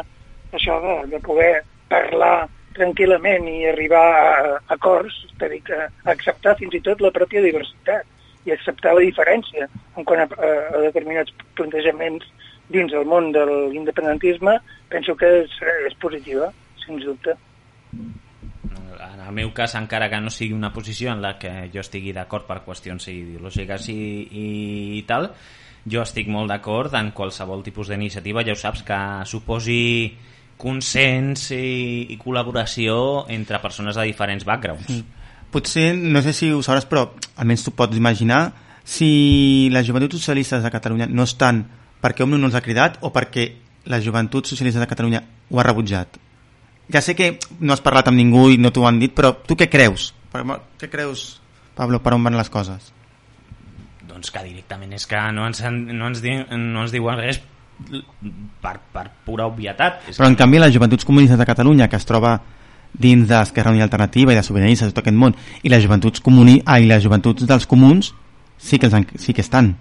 això 0.53 0.77
de, 0.83 0.97
de 1.13 1.21
poder 1.25 1.51
parlar 1.91 2.47
tranquil·lament 2.77 3.47
i 3.49 3.57
arribar 3.71 4.05
a, 4.05 4.59
acords, 4.75 5.15
és 5.25 5.41
a 5.41 5.49
dir, 5.51 5.63
que 5.65 5.79
acceptar 6.13 6.57
fins 6.59 6.77
i 6.77 6.83
tot 6.85 7.01
la 7.01 7.13
pròpia 7.15 7.41
diversitat 7.45 8.05
i 8.45 8.53
acceptar 8.53 8.93
la 8.95 9.05
diferència 9.05 9.67
en 9.97 10.05
quant 10.07 10.23
a, 10.23 10.27
a, 10.37 10.51
a 10.77 10.83
determinats 10.85 11.33
plantejaments 11.57 12.29
dins 12.69 12.91
del 12.91 13.07
món 13.07 13.31
de 13.35 13.43
l'independentisme, 13.47 14.57
penso 14.91 15.15
que 15.19 15.29
és, 15.43 15.59
és 15.87 15.97
positiva, 16.03 16.51
sens 16.83 17.05
dubte. 17.07 17.35
En 17.95 18.13
el 19.27 19.35
meu 19.35 19.51
cas, 19.53 19.75
encara 19.75 20.09
que 20.09 20.19
no 20.23 20.31
sigui 20.31 20.55
una 20.55 20.71
posició 20.73 21.11
en 21.11 21.21
la 21.21 21.35
que 21.39 21.69
jo 21.73 21.83
estigui 21.83 22.13
d'acord 22.15 22.47
per 22.47 22.61
qüestions 22.65 23.09
ideològiques 23.11 23.89
i, 23.91 23.99
i 24.97 25.03
tal, 25.07 25.29
jo 25.87 26.03
estic 26.03 26.29
molt 26.31 26.51
d'acord 26.51 26.95
en 26.99 27.11
qualsevol 27.15 27.63
tipus 27.65 27.91
d'iniciativa, 27.91 28.45
ja 28.47 28.55
ho 28.55 28.59
saps, 28.59 28.85
que 28.87 28.99
suposi 29.27 29.81
consens 30.57 31.51
i, 31.53 32.07
i 32.13 32.17
col·laboració 32.17 33.27
entre 33.33 33.61
persones 33.63 33.99
de 33.99 34.07
diferents 34.09 34.47
backgrounds. 34.47 34.89
Mm. 34.89 35.25
Potser, 35.51 35.91
no 35.95 36.21
sé 36.23 36.33
si 36.35 36.49
ho 36.51 36.59
sabràs, 36.65 36.87
però 36.89 37.05
almenys 37.39 37.63
tu 37.63 37.71
pots 37.75 37.95
imaginar 37.95 38.49
si 38.87 39.69
les 39.71 39.87
joventuts 39.87 40.19
socialistes 40.19 40.63
de 40.63 40.71
Catalunya 40.71 41.07
no 41.07 41.27
estan 41.27 41.65
perquè 42.03 42.23
Òmnium 42.23 42.43
no 42.43 42.49
els 42.51 42.57
ha 42.57 42.63
cridat 42.63 42.99
o 43.03 43.11
perquè 43.15 43.47
les 43.87 44.03
joventuts 44.03 44.51
socialistes 44.51 44.83
de 44.83 44.89
Catalunya 44.89 45.23
ho 45.23 45.59
ha 45.59 45.65
rebutjat. 45.65 46.19
Ja 46.93 47.01
sé 47.03 47.15
que 47.15 47.37
no 47.59 47.73
has 47.73 47.81
parlat 47.83 48.07
amb 48.07 48.17
ningú 48.17 48.47
i 48.53 48.57
no 48.57 48.71
t'ho 48.71 48.85
han 48.87 48.99
dit, 49.01 49.11
però 49.15 49.33
tu 49.45 49.55
què 49.59 49.67
creus? 49.69 50.13
Per- 50.31 50.43
Què 50.79 50.87
creus, 50.89 51.41
Pablo, 51.75 51.99
per 52.03 52.13
on 52.15 52.23
van 52.23 52.37
les 52.37 52.49
coses? 52.49 52.93
Doncs 54.07 54.31
que 54.31 54.43
directament 54.45 54.93
és 54.95 55.05
que 55.05 55.19
no 55.35 55.45
ens, 55.47 55.59
no 55.61 56.07
ens, 56.07 56.21
di, 56.23 56.31
no 56.57 56.81
ens 56.85 56.91
diuen 56.95 57.19
res 57.19 57.41
per, 58.61 58.77
per 58.93 59.07
pura 59.25 59.45
obvietat. 59.49 59.99
És 60.09 60.17
Però 60.17 60.29
en 60.31 60.35
canvi 60.39 60.59
les 60.61 60.73
joventuts 60.73 61.05
comunistes 61.05 61.37
de 61.37 61.45
Catalunya, 61.45 61.87
que 61.91 61.99
es 61.99 62.05
troba 62.07 62.37
dins 62.97 63.27
d'Esquerra 63.29 63.69
Unida 63.73 63.83
Alternativa 63.85 64.33
i 64.33 64.37
de 64.39 64.43
Sobiranistes, 64.47 64.93
tot 64.93 65.03
aquest 65.03 65.17
món, 65.17 65.35
i 65.61 65.69
les 65.69 65.83
joventuts, 65.83 66.21
comuni... 66.23 66.61
ah, 66.65 66.79
i 66.79 66.87
les 66.89 67.03
joventuts 67.03 67.45
dels 67.45 67.67
comuns 67.69 68.13
sí 68.57 68.79
que, 68.79 68.87
els, 68.89 69.11
sí 69.21 69.35
que 69.37 69.43
estan. 69.45 69.75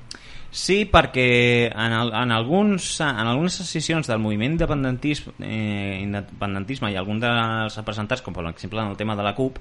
Sí, 0.51 0.85
perquè 0.89 1.69
en, 1.69 1.93
el, 1.93 2.13
en, 2.17 2.33
alguns, 2.33 3.01
en 3.05 3.27
algunes 3.27 3.59
decisions 3.61 4.09
del 4.09 4.23
moviment 4.23 4.55
independentisme, 4.55 5.35
eh, 5.45 5.99
independentisme 6.01 6.93
i 6.93 6.97
alguns 6.97 7.25
dels 7.27 7.77
representants, 7.83 8.25
com 8.25 8.37
per 8.37 8.47
exemple 8.49 8.81
en 8.81 8.95
el 8.95 8.97
tema 8.97 9.17
de 9.19 9.27
la 9.27 9.35
CUP, 9.37 9.59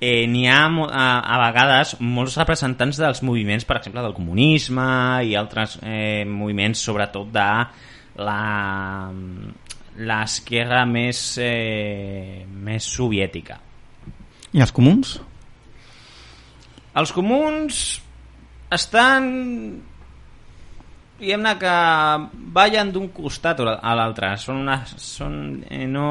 eh, 0.00 0.24
n'hi 0.30 0.46
ha 0.48 0.62
a, 0.64 1.08
a 1.20 1.40
vegades 1.44 1.98
molts 2.00 2.38
representants 2.40 3.02
dels 3.02 3.20
moviments, 3.26 3.66
per 3.68 3.80
exemple, 3.82 4.04
del 4.06 4.16
comunisme 4.16 4.86
i 5.28 5.36
altres 5.36 5.76
eh, 5.82 6.24
moviments, 6.24 6.80
sobretot 6.88 7.28
de 7.34 7.50
la 8.24 8.40
l'esquerra 10.00 10.84
més, 10.88 11.18
eh, 11.42 12.46
més 12.48 12.86
soviètica. 12.88 13.58
I 14.56 14.62
els 14.64 14.72
comuns? 14.72 15.18
Els 16.96 17.12
comuns 17.14 18.00
estan 18.72 19.28
diguem-ne 21.20 21.54
que 21.60 21.72
ballen 22.56 22.90
d'un 22.94 23.10
costat 23.14 23.60
a 23.62 23.94
l'altre 23.96 24.32
són 24.40 24.62
una, 24.62 24.80
són, 24.90 25.34
eh, 25.68 25.86
no, 25.86 26.06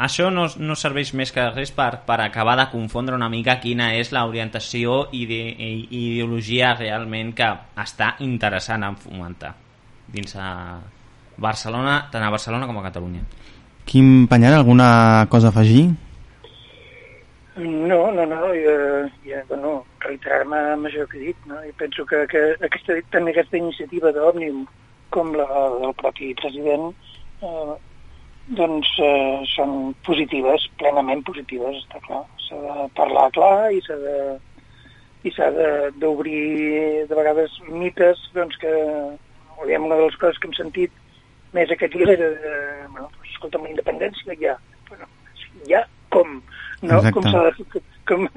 això 0.00 0.30
no, 0.32 0.46
no 0.58 0.76
serveix 0.78 1.12
més 1.16 1.32
que 1.32 1.44
res 1.52 1.72
per, 1.76 1.90
per 2.08 2.18
acabar 2.24 2.56
de 2.60 2.66
confondre 2.72 3.16
una 3.16 3.30
mica 3.32 3.58
quina 3.60 3.92
és 3.96 4.12
l'orientació 4.16 5.06
i 5.12 5.26
de, 5.28 5.40
i, 5.52 5.70
ideologia 6.00 6.74
realment 6.76 7.34
que 7.36 7.52
està 7.84 8.14
interessant 8.24 8.86
en 8.88 8.98
fomentar 9.00 9.54
dins 10.12 10.36
a 10.40 10.48
Barcelona, 11.36 12.00
tant 12.12 12.24
a 12.24 12.32
Barcelona 12.32 12.66
com 12.68 12.80
a 12.80 12.86
Catalunya. 12.88 13.22
Quim 13.86 14.26
Panyar, 14.26 14.54
alguna 14.56 15.26
cosa 15.30 15.52
a 15.52 15.54
afegir? 15.54 15.90
No, 17.56 18.10
no, 18.12 18.24
no, 18.26 18.40
jo, 18.52 18.72
jo 19.24 19.42
bueno, 19.48 19.84
reiterar-me 20.08 20.58
amb 20.72 20.88
això 20.88 21.06
que 21.10 21.18
he 21.20 21.26
dit, 21.28 21.44
no? 21.50 21.58
I 21.66 21.72
penso 21.78 22.06
que, 22.08 22.24
que 22.30 22.42
aquesta, 22.66 22.96
també 23.14 23.34
aquesta 23.34 23.58
iniciativa 23.60 24.12
d'Òmnium, 24.16 24.64
com 25.14 25.32
la 25.36 25.46
del 25.80 25.94
propi 26.00 26.32
president, 26.40 26.90
eh, 27.42 27.76
doncs 28.58 28.90
eh, 29.02 29.42
són 29.54 29.94
positives, 30.06 30.68
plenament 30.78 31.24
positives, 31.26 31.80
està 31.84 32.00
clar. 32.06 32.22
S'ha 32.46 32.58
de 32.62 32.88
parlar 32.98 33.30
clar 33.34 33.72
i 33.74 33.80
s'ha 33.86 33.96
de 34.02 34.18
i 35.26 35.32
s'ha 35.34 35.48
de- 35.50 35.90
d'obrir 35.98 37.06
de, 37.08 37.14
vegades 37.18 37.50
mites 37.66 38.20
doncs 38.34 38.54
que 38.62 38.70
diguem, 39.64 39.86
una 39.88 39.96
de 39.98 40.04
les 40.06 40.16
coses 40.20 40.38
que 40.38 40.46
hem 40.46 40.54
sentit 40.54 40.92
més 41.56 41.70
aquest 41.72 41.96
dia 41.96 42.12
era 42.12 42.28
de, 42.36 42.52
bueno, 42.92 43.08
doncs, 43.08 43.32
escolta, 43.32 43.58
amb 43.58 43.66
la 43.66 43.72
independència 43.72 44.36
ja, 44.38 44.54
bueno, 44.90 45.08
ja 45.66 45.82
com, 46.14 46.36
no? 46.82 47.00
Exacte. 47.00 47.12
Com 47.16 47.26
s'ha 47.32 47.42
de 47.48 47.82
com, 48.06 48.28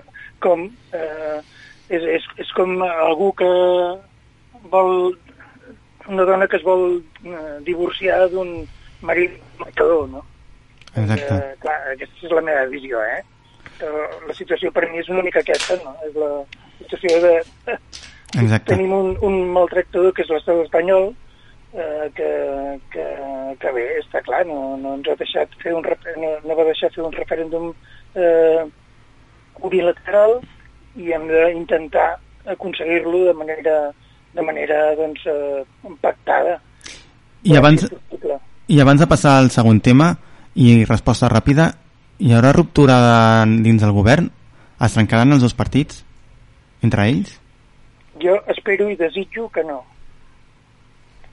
com 0.41 0.65
eh, 0.97 1.41
és, 1.89 2.05
és, 2.17 2.27
és 2.45 2.51
com 2.57 2.77
algú 2.85 3.31
que 3.37 3.49
vol 4.71 5.13
una 6.09 6.25
dona 6.25 6.47
que 6.49 6.57
es 6.57 6.65
vol 6.65 7.01
eh, 7.25 7.57
divorciar 7.65 8.27
d'un 8.33 8.63
marit 9.05 9.35
marcador, 9.59 10.07
no? 10.09 10.23
Exacte. 10.95 11.27
Eh, 11.35 11.55
clar, 11.61 11.77
aquesta 11.93 12.25
és 12.25 12.33
la 12.33 12.45
meva 12.45 12.65
visió, 12.71 13.01
eh? 13.05 13.21
Però 13.79 14.07
la 14.27 14.35
situació 14.35 14.71
per 14.75 14.87
mi 14.89 15.01
és 15.03 15.09
una 15.13 15.23
mica 15.25 15.43
aquesta, 15.43 15.77
no? 15.83 15.93
És 16.07 16.17
la 16.17 16.31
situació 16.81 17.21
de... 17.25 17.33
Exacte. 17.69 18.65
Tenim 18.73 18.93
un, 18.95 19.15
un 19.25 19.39
maltractador 19.53 20.15
que 20.17 20.25
és 20.25 20.33
l'estat 20.33 20.63
espanyol, 20.65 21.11
eh, 21.73 22.09
que, 22.17 22.29
que, 22.93 23.07
que 23.61 23.73
bé, 23.77 23.87
està 24.01 24.23
clar, 24.25 24.43
no, 24.49 24.75
no 24.81 24.97
ens 24.97 25.09
ha 25.13 25.17
deixat 25.21 25.53
fer 25.63 25.75
un 25.77 25.85
no, 25.85 26.35
no 26.45 26.57
va 26.57 26.69
deixar 26.71 26.89
fer 26.95 27.05
un 27.05 27.13
referèndum 27.13 27.71
eh, 28.17 28.65
unilateral 29.69 30.39
i 30.99 31.11
hem 31.15 31.25
d'intentar 31.31 32.11
aconseguir-lo 32.49 33.25
de 33.29 33.33
manera 33.37 33.75
de 34.33 34.43
manera 34.45 34.93
doncs, 34.95 35.23
eh, 35.25 35.63
pactada. 36.01 36.59
I 37.43 37.55
abans. 37.57 37.87
I 38.69 38.77
abans 38.83 39.01
de 39.01 39.07
passar 39.09 39.37
al 39.39 39.49
següent 39.49 39.79
tema 39.81 40.11
i 40.53 40.83
resposta 40.85 41.29
ràpida, 41.31 41.71
hi 42.21 42.33
haurà 42.35 42.51
ruptura 42.53 42.99
de, 43.01 43.61
dins 43.65 43.81
del 43.81 43.91
govern? 43.95 44.27
Es 44.79 44.93
trencaran 44.93 45.33
els 45.33 45.41
dos 45.41 45.55
partits? 45.57 46.03
Entre 46.85 47.07
ells? 47.09 47.33
Jo 48.21 48.35
espero 48.53 48.89
i 48.91 48.95
desitjo 48.99 49.47
que 49.49 49.63
no. 49.63 49.79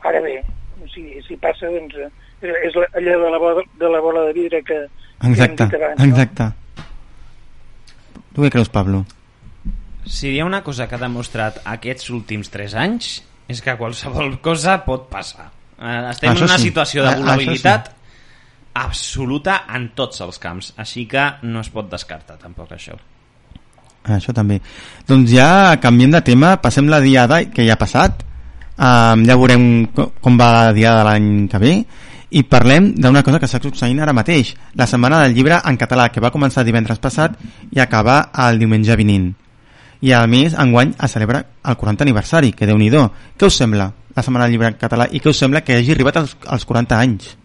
Ara 0.07 0.21
bé, 0.25 0.39
si, 0.95 1.05
si 1.27 1.37
passa, 1.37 1.69
doncs, 1.69 1.95
eh, 2.01 2.11
és, 2.47 2.75
la- 2.79 2.89
allò 2.97 3.19
de 3.27 3.31
la, 3.35 3.39
bola, 3.43 3.63
de 3.81 3.89
la 3.93 4.01
bola 4.01 4.25
de 4.29 4.33
vidre 4.33 4.63
que 4.63 4.87
que 4.87 5.27
hem 5.27 5.33
Exacte, 5.33 5.65
dit 5.65 5.75
abans, 5.83 5.99
no? 6.01 6.05
exacte. 6.07 6.49
Tu 8.35 8.43
què 8.45 8.51
creus, 8.53 8.69
Pablo? 8.73 9.05
Si 10.07 10.29
hi 10.31 10.41
ha 10.41 10.45
una 10.47 10.63
cosa 10.63 10.87
que 10.89 10.95
ha 10.95 11.03
demostrat 11.03 11.59
aquests 11.65 12.11
últims 12.15 12.49
3 12.53 12.75
anys 12.79 13.09
és 13.51 13.61
que 13.63 13.75
qualsevol 13.79 14.39
cosa 14.43 14.79
pot 14.87 15.09
passar. 15.11 15.49
Eh, 15.79 16.11
Estem 16.11 16.31
Això 16.33 16.45
en 16.47 16.49
una 16.51 16.59
sí. 16.59 16.69
situació 16.71 17.03
de 17.03 17.09
Ah, 17.09 17.13
això 17.13 17.21
vulnerabilitat 17.25 17.91
absoluta 18.77 19.63
en 19.75 19.91
tots 19.97 20.21
els 20.21 20.39
camps, 20.39 20.73
així 20.77 21.07
que 21.09 21.25
no 21.43 21.61
es 21.65 21.71
pot 21.73 21.89
descartar 21.91 22.37
tampoc 22.39 22.73
això. 22.77 22.97
Això 24.07 24.33
també. 24.37 24.61
Doncs 25.09 25.31
ja 25.33 25.77
canviem 25.83 26.13
de 26.15 26.21
tema, 26.23 26.57
passem 26.63 26.87
la 26.89 27.01
diada 27.01 27.41
que 27.51 27.65
ja 27.67 27.75
ha 27.75 27.81
passat, 27.81 28.23
um, 28.77 29.25
ja 29.27 29.35
veurem 29.37 29.87
co- 29.97 30.13
com 30.21 30.37
va 30.39 30.51
la 30.53 30.73
diada 30.77 31.01
de 31.03 31.09
l'any 31.09 31.49
que 31.51 31.59
ve, 31.59 31.73
i 32.31 32.43
parlem 32.45 32.93
d'una 32.95 33.23
cosa 33.23 33.39
que 33.41 33.47
està 33.49 33.59
succeint 33.63 33.99
ara 34.03 34.13
mateix, 34.13 34.55
la 34.75 34.87
setmana 34.87 35.23
del 35.25 35.35
llibre 35.35 35.59
en 35.65 35.77
català, 35.81 36.11
que 36.13 36.21
va 36.21 36.31
començar 36.31 36.63
divendres 36.65 36.99
passat 36.99 37.35
i 37.73 37.81
acaba 37.81 38.31
el 38.47 38.59
diumenge 38.59 38.95
vinent. 38.97 39.33
I 40.03 40.13
a 40.13 40.27
més, 40.27 40.55
enguany 40.59 40.93
es 41.03 41.13
celebra 41.13 41.45
el 41.65 41.77
40 41.77 42.05
aniversari, 42.05 42.53
que 42.53 42.67
déu 42.67 42.77
nhi 42.79 42.91
Què 42.91 43.47
us 43.47 43.57
sembla 43.57 43.93
la 44.17 44.23
setmana 44.23 44.45
del 44.45 44.53
llibre 44.53 44.69
en 44.69 44.79
català 44.81 45.07
i 45.11 45.21
què 45.21 45.29
us 45.31 45.39
sembla 45.39 45.61
que 45.65 45.77
hagi 45.77 45.93
arribat 45.93 46.17
als, 46.17 46.37
als 46.47 46.65
40 46.65 46.99
anys? 46.99 47.37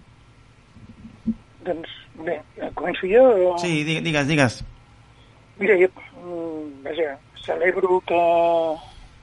Doncs 1.65 1.89
bé, 2.25 2.37
començo 2.75 3.07
jo? 3.07 3.23
O... 3.51 3.57
Sí, 3.59 3.83
di- 3.83 3.99
digues, 4.01 4.27
digues. 4.27 4.63
Mira, 5.59 5.75
jo 5.77 5.89
mm, 5.91 6.83
vaja, 6.85 7.17
celebro 7.45 7.99
que, 8.07 8.21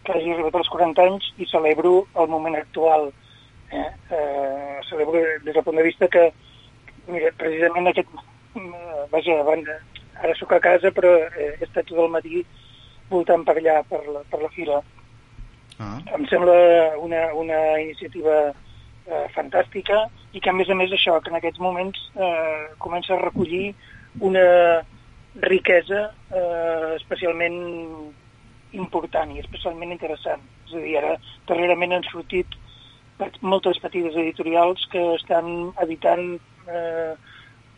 que 0.04 0.12
hagi 0.12 0.32
arribat 0.34 0.60
als 0.60 0.68
40 0.74 1.02
anys 1.08 1.30
i 1.38 1.48
celebro 1.50 2.06
el 2.14 2.28
moment 2.28 2.56
actual. 2.56 3.10
Eh? 3.70 3.88
Eh, 4.10 4.76
celebro 4.88 5.20
des 5.44 5.54
del 5.54 5.64
punt 5.64 5.76
de 5.76 5.82
vista 5.88 6.08
que, 6.08 6.30
mira, 7.08 7.32
precisament 7.36 7.88
aquest... 7.92 8.08
mm, 8.54 9.08
Vaja, 9.12 9.40
abans, 9.40 9.68
ara 10.20 10.34
sóc 10.36 10.52
a 10.52 10.60
casa, 10.60 10.90
però 10.92 11.14
eh, 11.32 11.54
he 11.58 11.64
estat 11.64 11.86
tot 11.88 11.98
el 12.04 12.10
matí 12.12 12.44
voltant 13.10 13.44
per 13.46 13.56
allà, 13.58 13.82
per 13.88 14.02
la, 14.06 14.22
per 14.30 14.42
la 14.42 14.52
fila. 14.54 14.82
Ah. 15.78 15.98
Em 16.16 16.26
sembla 16.30 16.54
una, 16.98 17.28
una 17.38 17.58
iniciativa 17.80 18.38
eh, 18.50 19.26
fantàstica 19.34 20.06
i 20.34 20.42
que 20.42 20.50
a 20.50 20.56
més 20.56 20.70
a 20.70 20.76
més 20.78 20.92
això, 20.92 21.18
que 21.22 21.30
en 21.32 21.38
aquests 21.38 21.62
moments 21.62 22.00
eh, 22.16 22.68
comença 22.82 23.14
a 23.14 23.22
recollir 23.22 23.72
una 24.24 24.46
riquesa 25.44 26.08
eh, 26.34 26.94
especialment 26.96 27.58
important 28.76 29.32
i 29.32 29.40
especialment 29.40 29.94
interessant. 29.94 30.42
És 30.66 30.74
a 30.74 30.82
dir, 30.82 30.96
ara 31.00 31.14
darrerament 31.48 31.94
han 31.96 32.08
sortit 32.10 32.58
moltes 33.40 33.80
petites 33.82 34.16
editorials 34.18 34.84
que 34.92 35.00
estan 35.14 35.72
editant 35.82 36.36
eh, 36.68 37.14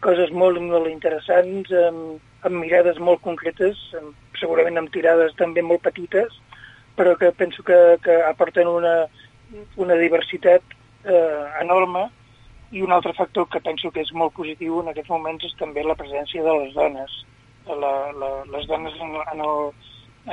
coses 0.05 0.33
molt, 0.33 0.61
molt 0.65 0.89
interessants, 0.91 1.71
amb, 1.87 2.21
amb 2.49 2.61
mirades 2.65 2.99
molt 2.99 3.23
concretes, 3.25 3.79
amb, 4.01 4.17
segurament 4.41 4.81
amb 4.81 4.93
tirades 4.93 5.37
també 5.39 5.63
molt 5.63 5.85
petites, 5.85 6.35
però 6.97 7.17
que 7.17 7.31
penso 7.33 7.63
que, 7.63 7.77
que 8.05 8.17
aporten 8.29 8.69
una, 8.69 8.95
una 9.77 9.99
diversitat 10.01 10.63
eh, 11.05 11.45
enorme 11.63 12.09
i 12.71 12.83
un 12.83 12.93
altre 12.93 13.13
factor 13.17 13.49
que 13.51 13.63
penso 13.65 13.91
que 13.91 14.03
és 14.05 14.13
molt 14.15 14.35
positiu 14.37 14.81
en 14.81 14.91
aquests 14.91 15.11
moments 15.11 15.47
és 15.47 15.57
també 15.59 15.85
la 15.87 15.99
presència 15.99 16.43
de 16.45 16.57
les 16.63 16.75
dones. 16.75 17.17
La, 17.71 17.93
la, 18.17 18.31
les 18.51 18.67
dones 18.67 18.95
en, 19.03 19.17
en, 19.33 19.43
el, 19.47 19.71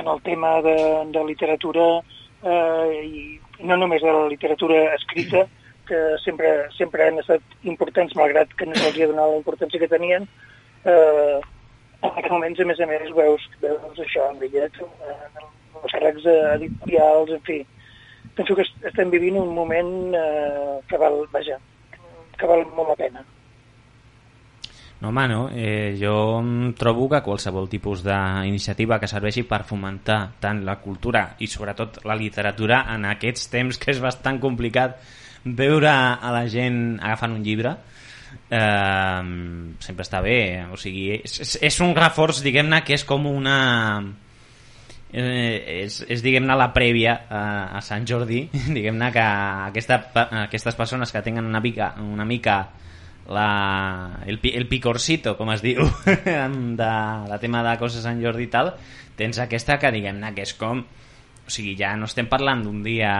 en 0.00 0.10
el 0.14 0.22
tema 0.26 0.58
de, 0.62 0.76
de 1.14 1.24
literatura 1.26 1.86
eh, 1.98 3.00
i 3.04 3.64
no 3.66 3.76
només 3.76 4.02
de 4.02 4.12
la 4.14 4.26
literatura 4.30 4.94
escrita, 4.94 5.46
que 5.88 5.98
sempre, 6.22 6.50
sempre 6.76 7.08
han 7.08 7.18
estat 7.22 7.64
importants, 7.64 8.14
malgrat 8.18 8.52
que 8.58 8.66
no 8.68 8.76
se'ls 8.76 8.98
ha 9.00 9.08
donat 9.10 9.32
la 9.32 9.40
importància 9.40 9.80
que 9.80 9.90
tenien, 9.90 10.28
eh, 10.84 11.38
en 12.02 12.10
aquests 12.10 12.30
moments, 12.30 12.60
a 12.60 12.64
més 12.64 12.80
a 12.80 12.86
més, 12.86 13.08
veus, 13.16 13.48
veus 13.62 13.98
això 14.04 14.28
en 14.30 14.38
bitllets, 14.38 14.80
eh, 14.80 15.46
els 15.82 15.92
càrrecs 15.92 16.26
editorials, 16.26 17.30
en 17.30 17.40
fi. 17.46 17.58
Penso 18.36 18.54
que 18.54 18.62
est- 18.62 18.84
estem 18.86 19.10
vivint 19.10 19.36
un 19.40 19.54
moment 19.54 20.14
eh, 20.14 20.78
que 20.88 20.96
val, 20.96 21.24
vaja, 21.32 21.58
que 22.38 22.46
val 22.46 22.64
molt 22.76 22.88
la 22.90 22.96
pena. 22.96 23.24
No, 25.00 25.08
home, 25.10 25.28
no. 25.28 25.48
Eh, 25.54 25.96
jo 26.00 26.42
trobo 26.76 27.08
que 27.08 27.20
qualsevol 27.22 27.68
tipus 27.70 28.02
d'iniciativa 28.02 28.98
que 28.98 29.06
serveixi 29.06 29.44
per 29.46 29.62
fomentar 29.62 30.32
tant 30.42 30.64
la 30.66 30.80
cultura 30.82 31.36
i 31.38 31.46
sobretot 31.46 32.00
la 32.04 32.16
literatura 32.18 32.80
en 32.94 33.04
aquests 33.06 33.46
temps 33.52 33.78
que 33.78 33.92
és 33.92 34.00
bastant 34.02 34.40
complicat 34.42 34.96
veure 35.44 35.88
a 35.90 36.32
la 36.34 36.48
gent 36.50 36.98
agafant 37.00 37.36
un 37.36 37.44
llibre 37.46 37.76
sempre 38.48 40.04
està 40.04 40.22
bé 40.24 40.64
o 40.72 40.78
sigui, 40.80 41.20
és, 41.20 41.58
és, 41.60 41.80
un 41.84 41.94
reforç 41.96 42.42
diguem-ne 42.44 42.80
que 42.84 42.96
és 42.96 43.04
com 43.04 43.26
una 43.28 43.58
eh, 45.12 45.82
és, 45.84 46.00
és 46.08 46.24
diguem-ne 46.24 46.56
la 46.56 46.70
prèvia 46.72 47.14
a, 47.28 47.42
a 47.76 47.82
Sant 47.84 48.06
Jordi 48.08 48.46
diguem-ne 48.76 49.10
que 49.12 49.24
aquesta, 49.68 50.00
aquestes 50.44 50.78
persones 50.80 51.12
que 51.12 51.22
tenen 51.24 51.44
una 51.44 51.60
mica, 51.60 51.94
una 52.00 52.24
mica 52.28 52.60
la, 53.28 54.22
el, 54.26 54.40
el 54.42 54.66
picorcito, 54.68 55.36
com 55.36 55.52
es 55.52 55.62
diu, 55.62 55.84
de, 56.80 56.92
de 57.28 57.38
tema 57.42 57.62
de 57.66 57.76
coses 57.80 58.04
Sant 58.04 58.22
Jordi 58.24 58.48
i 58.48 58.52
tal, 58.52 58.72
tens 59.18 59.40
aquesta 59.42 59.78
que 59.78 59.92
diguem-ne 59.94 60.32
que 60.34 60.48
és 60.48 60.54
com... 60.58 60.84
O 61.48 61.52
sigui, 61.52 61.72
ja 61.78 61.94
no 61.96 62.04
estem 62.04 62.26
parlant 62.28 62.60
d'un 62.66 62.82
dia 62.84 63.12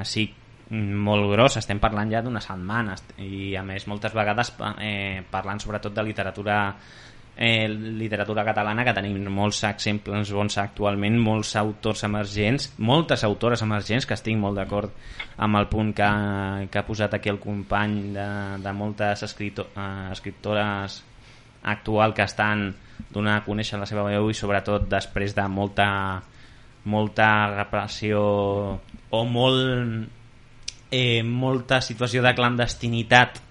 així 0.00 0.30
molt 0.70 1.30
gros, 1.30 1.56
estem 1.60 1.78
parlant 1.78 2.10
ja 2.10 2.22
d'unes 2.24 2.48
setmanes 2.48 3.04
i 3.22 3.54
a 3.54 3.62
més 3.62 3.86
moltes 3.86 4.14
vegades 4.16 4.50
eh, 4.82 5.22
parlant 5.30 5.60
sobretot 5.62 5.94
de 5.94 6.02
literatura 6.02 6.56
eh, 7.36 7.68
literatura 7.68 8.42
catalana 8.44 8.84
que 8.84 8.94
tenim 8.96 9.28
molts 9.30 9.62
exemples 9.68 10.32
bons 10.32 10.56
actualment, 10.58 11.18
molts 11.22 11.54
autors 11.60 12.02
emergents, 12.08 12.72
moltes 12.78 13.22
autores 13.28 13.62
emergents 13.62 14.08
que 14.08 14.16
estic 14.16 14.38
molt 14.40 14.58
d'acord 14.58 14.90
amb 15.36 15.60
el 15.60 15.68
punt 15.70 15.92
que, 15.94 16.10
que 16.70 16.80
ha 16.80 16.86
posat 16.86 17.14
aquí 17.14 17.30
el 17.30 17.38
company 17.38 18.14
de, 18.16 18.26
de 18.64 18.72
moltes 18.72 19.22
escrito, 19.22 19.68
eh, 19.76 20.08
escriptores 20.10 21.02
actual 21.62 22.14
que 22.14 22.26
estan 22.26 22.72
donant 23.12 23.36
a 23.36 23.44
conèixer 23.44 23.78
la 23.78 23.86
seva 23.86 24.08
veu 24.08 24.30
i 24.30 24.34
sobretot 24.34 24.88
després 24.90 25.34
de 25.36 25.46
molta 25.46 25.88
molta 26.86 27.28
repressió 27.52 28.20
o 29.10 29.24
molt 29.26 30.15
eh, 30.96 31.22
molta 31.22 31.80
situació 31.84 32.22
de 32.24 32.32
clandestinitat 32.38 33.42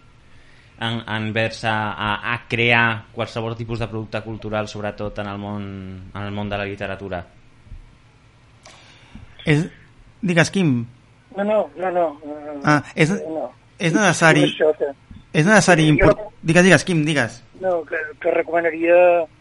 en, 0.81 0.97
envers 1.15 1.61
a, 1.69 1.75
a, 1.93 2.09
a 2.33 2.39
crear 2.51 3.05
qualsevol 3.15 3.55
tipus 3.55 3.79
de 3.79 3.87
producte 3.91 4.19
cultural 4.25 4.67
sobretot 4.67 5.19
en 5.23 5.29
el 5.31 5.37
món, 5.39 5.63
en 6.13 6.21
el 6.25 6.33
món 6.35 6.49
de 6.51 6.57
la 6.59 6.65
literatura 6.67 7.21
És... 9.45 9.65
Digues, 10.25 10.49
Quim, 10.49 10.85
No, 11.35 11.43
no, 11.43 11.67
no, 11.77 11.91
no. 11.93 12.05
Ah, 12.63 12.79
és- 12.95 13.11
no. 13.11 13.49
és 13.77 13.91
necessari... 13.93 14.45
És 14.47 14.53
això 14.55 14.69
que, 14.79 14.87
és 15.35 15.45
necessari... 15.45 15.85
Jo- 15.89 15.93
Import... 15.97 16.21
Digues, 16.41 16.63
digues, 16.65 16.85
Quim, 16.87 17.03
digues. 17.05 17.41
no, 17.61 17.81
que, 17.85 17.99
que 18.23 18.31
recomanaria, 18.31 18.95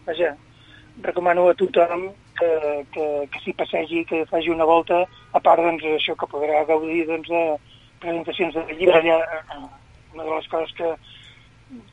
vaja, 0.07 0.33
recomano 1.07 1.47
a 1.49 1.55
tothom 1.55 2.09
que, 2.39 2.51
que, 2.93 3.07
que 3.31 3.41
s'hi 3.45 3.55
passegi, 3.57 4.03
que 4.11 4.25
faci 4.31 4.51
una 4.51 4.67
volta, 4.69 5.05
a 5.33 5.41
part, 5.41 5.63
doncs, 5.63 5.87
això 5.95 6.17
que 6.19 6.29
podrà 6.35 6.65
gaudir, 6.69 7.05
doncs, 7.09 7.31
de 7.31 7.45
presentacions 8.05 8.55
de 8.55 8.79
llibre. 8.79 9.01
Allà, 9.01 9.19
eh, 9.25 9.67
una 10.15 10.29
de 10.29 10.31
les 10.31 10.49
coses 10.53 10.73
que, 10.79 10.95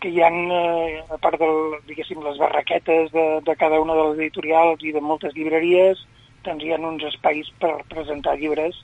que 0.04 0.14
hi 0.14 0.22
ha, 0.22 0.30
eh, 0.30 1.02
a 1.10 1.20
part 1.24 1.40
del, 1.42 1.78
diguéssim, 1.90 2.22
les 2.28 2.40
barraquetes 2.42 3.12
de, 3.16 3.28
de 3.48 3.56
cada 3.58 3.82
una 3.82 3.98
de 3.98 4.08
les 4.10 4.26
editorials 4.28 4.84
i 4.84 4.94
de 4.94 5.02
moltes 5.02 5.34
llibreries, 5.38 6.04
doncs 6.46 6.66
hi 6.66 6.74
ha 6.74 6.82
uns 6.82 7.06
espais 7.10 7.50
per 7.62 7.80
presentar 7.90 8.38
llibres 8.38 8.78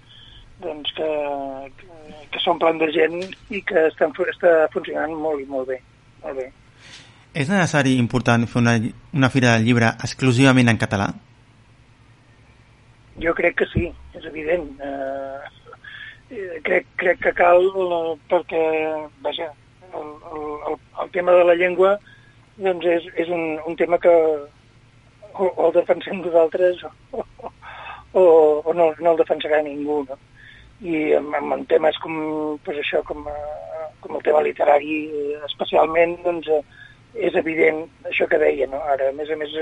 doncs 0.62 0.92
que, 0.98 1.08
que, 1.78 1.88
que 2.34 2.40
s'omplen 2.42 2.80
de 2.82 2.88
gent 2.94 3.20
i 3.54 3.62
que 3.66 3.88
estan, 3.92 4.14
està 4.26 4.54
funcionant 4.74 5.14
molt 5.14 5.44
i 5.44 5.46
molt 5.50 5.70
bé. 5.70 5.78
Molt 6.24 6.40
bé. 6.40 6.48
És 7.38 7.52
necessari 7.52 7.98
important 8.02 8.48
fer 8.50 8.62
una, 8.64 8.74
una 9.14 9.30
fira 9.30 9.54
del 9.56 9.68
llibre 9.68 9.92
exclusivament 10.08 10.72
en 10.74 10.80
català? 10.82 11.12
Jo 13.22 13.34
crec 13.38 13.60
que 13.62 13.68
sí, 13.70 13.86
és 14.18 14.26
evident. 14.30 14.66
Eh, 14.82 15.57
crec, 16.30 16.86
crec 16.96 17.20
que 17.24 17.34
cal, 17.34 17.64
eh, 17.64 18.14
perquè, 18.32 18.62
vaja, 19.24 19.50
el, 19.94 20.08
el, 20.34 20.78
el, 21.02 21.10
tema 21.12 21.32
de 21.32 21.44
la 21.48 21.56
llengua 21.56 21.98
doncs 22.58 22.86
és, 22.90 23.06
és 23.16 23.30
un, 23.30 23.60
un 23.70 23.76
tema 23.80 24.00
que 24.02 24.12
o, 24.12 25.46
o 25.46 25.68
el 25.68 25.76
defensem 25.76 26.20
nosaltres 26.20 26.82
o, 26.84 27.24
o, 28.14 28.24
o 28.66 28.74
no, 28.74 28.90
no 29.00 29.14
el 29.14 29.22
defensarà 29.22 29.62
ningú, 29.64 30.02
no? 30.10 30.18
I 30.82 31.14
amb, 31.18 31.34
amb, 31.38 31.64
temes 31.70 31.98
com, 32.04 32.18
pues 32.66 32.82
això, 32.82 33.02
com, 33.06 33.24
eh, 33.30 33.86
com 34.04 34.18
el 34.18 34.26
tema 34.26 34.44
literari 34.46 35.00
eh, 35.08 35.40
especialment, 35.48 36.18
doncs, 36.26 36.52
és 37.18 37.34
evident 37.40 37.86
això 38.06 38.28
que 38.30 38.38
deia, 38.42 38.68
no? 38.70 38.82
Ara, 38.94 39.10
a 39.10 39.16
més 39.16 39.32
a 39.34 39.38
més, 39.40 39.54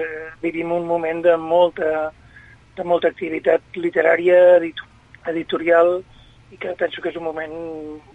vivim 0.42 0.74
un 0.76 0.88
moment 0.90 1.22
de 1.24 1.38
molta, 1.40 2.10
de 2.76 2.84
molta 2.84 3.12
activitat 3.14 3.80
literària, 3.80 4.58
edit 4.58 4.82
editorial, 5.32 6.02
i 6.52 6.58
que 6.62 6.76
penso 6.80 7.02
que 7.02 7.10
és 7.10 7.18
un 7.20 7.26
moment 7.26 7.56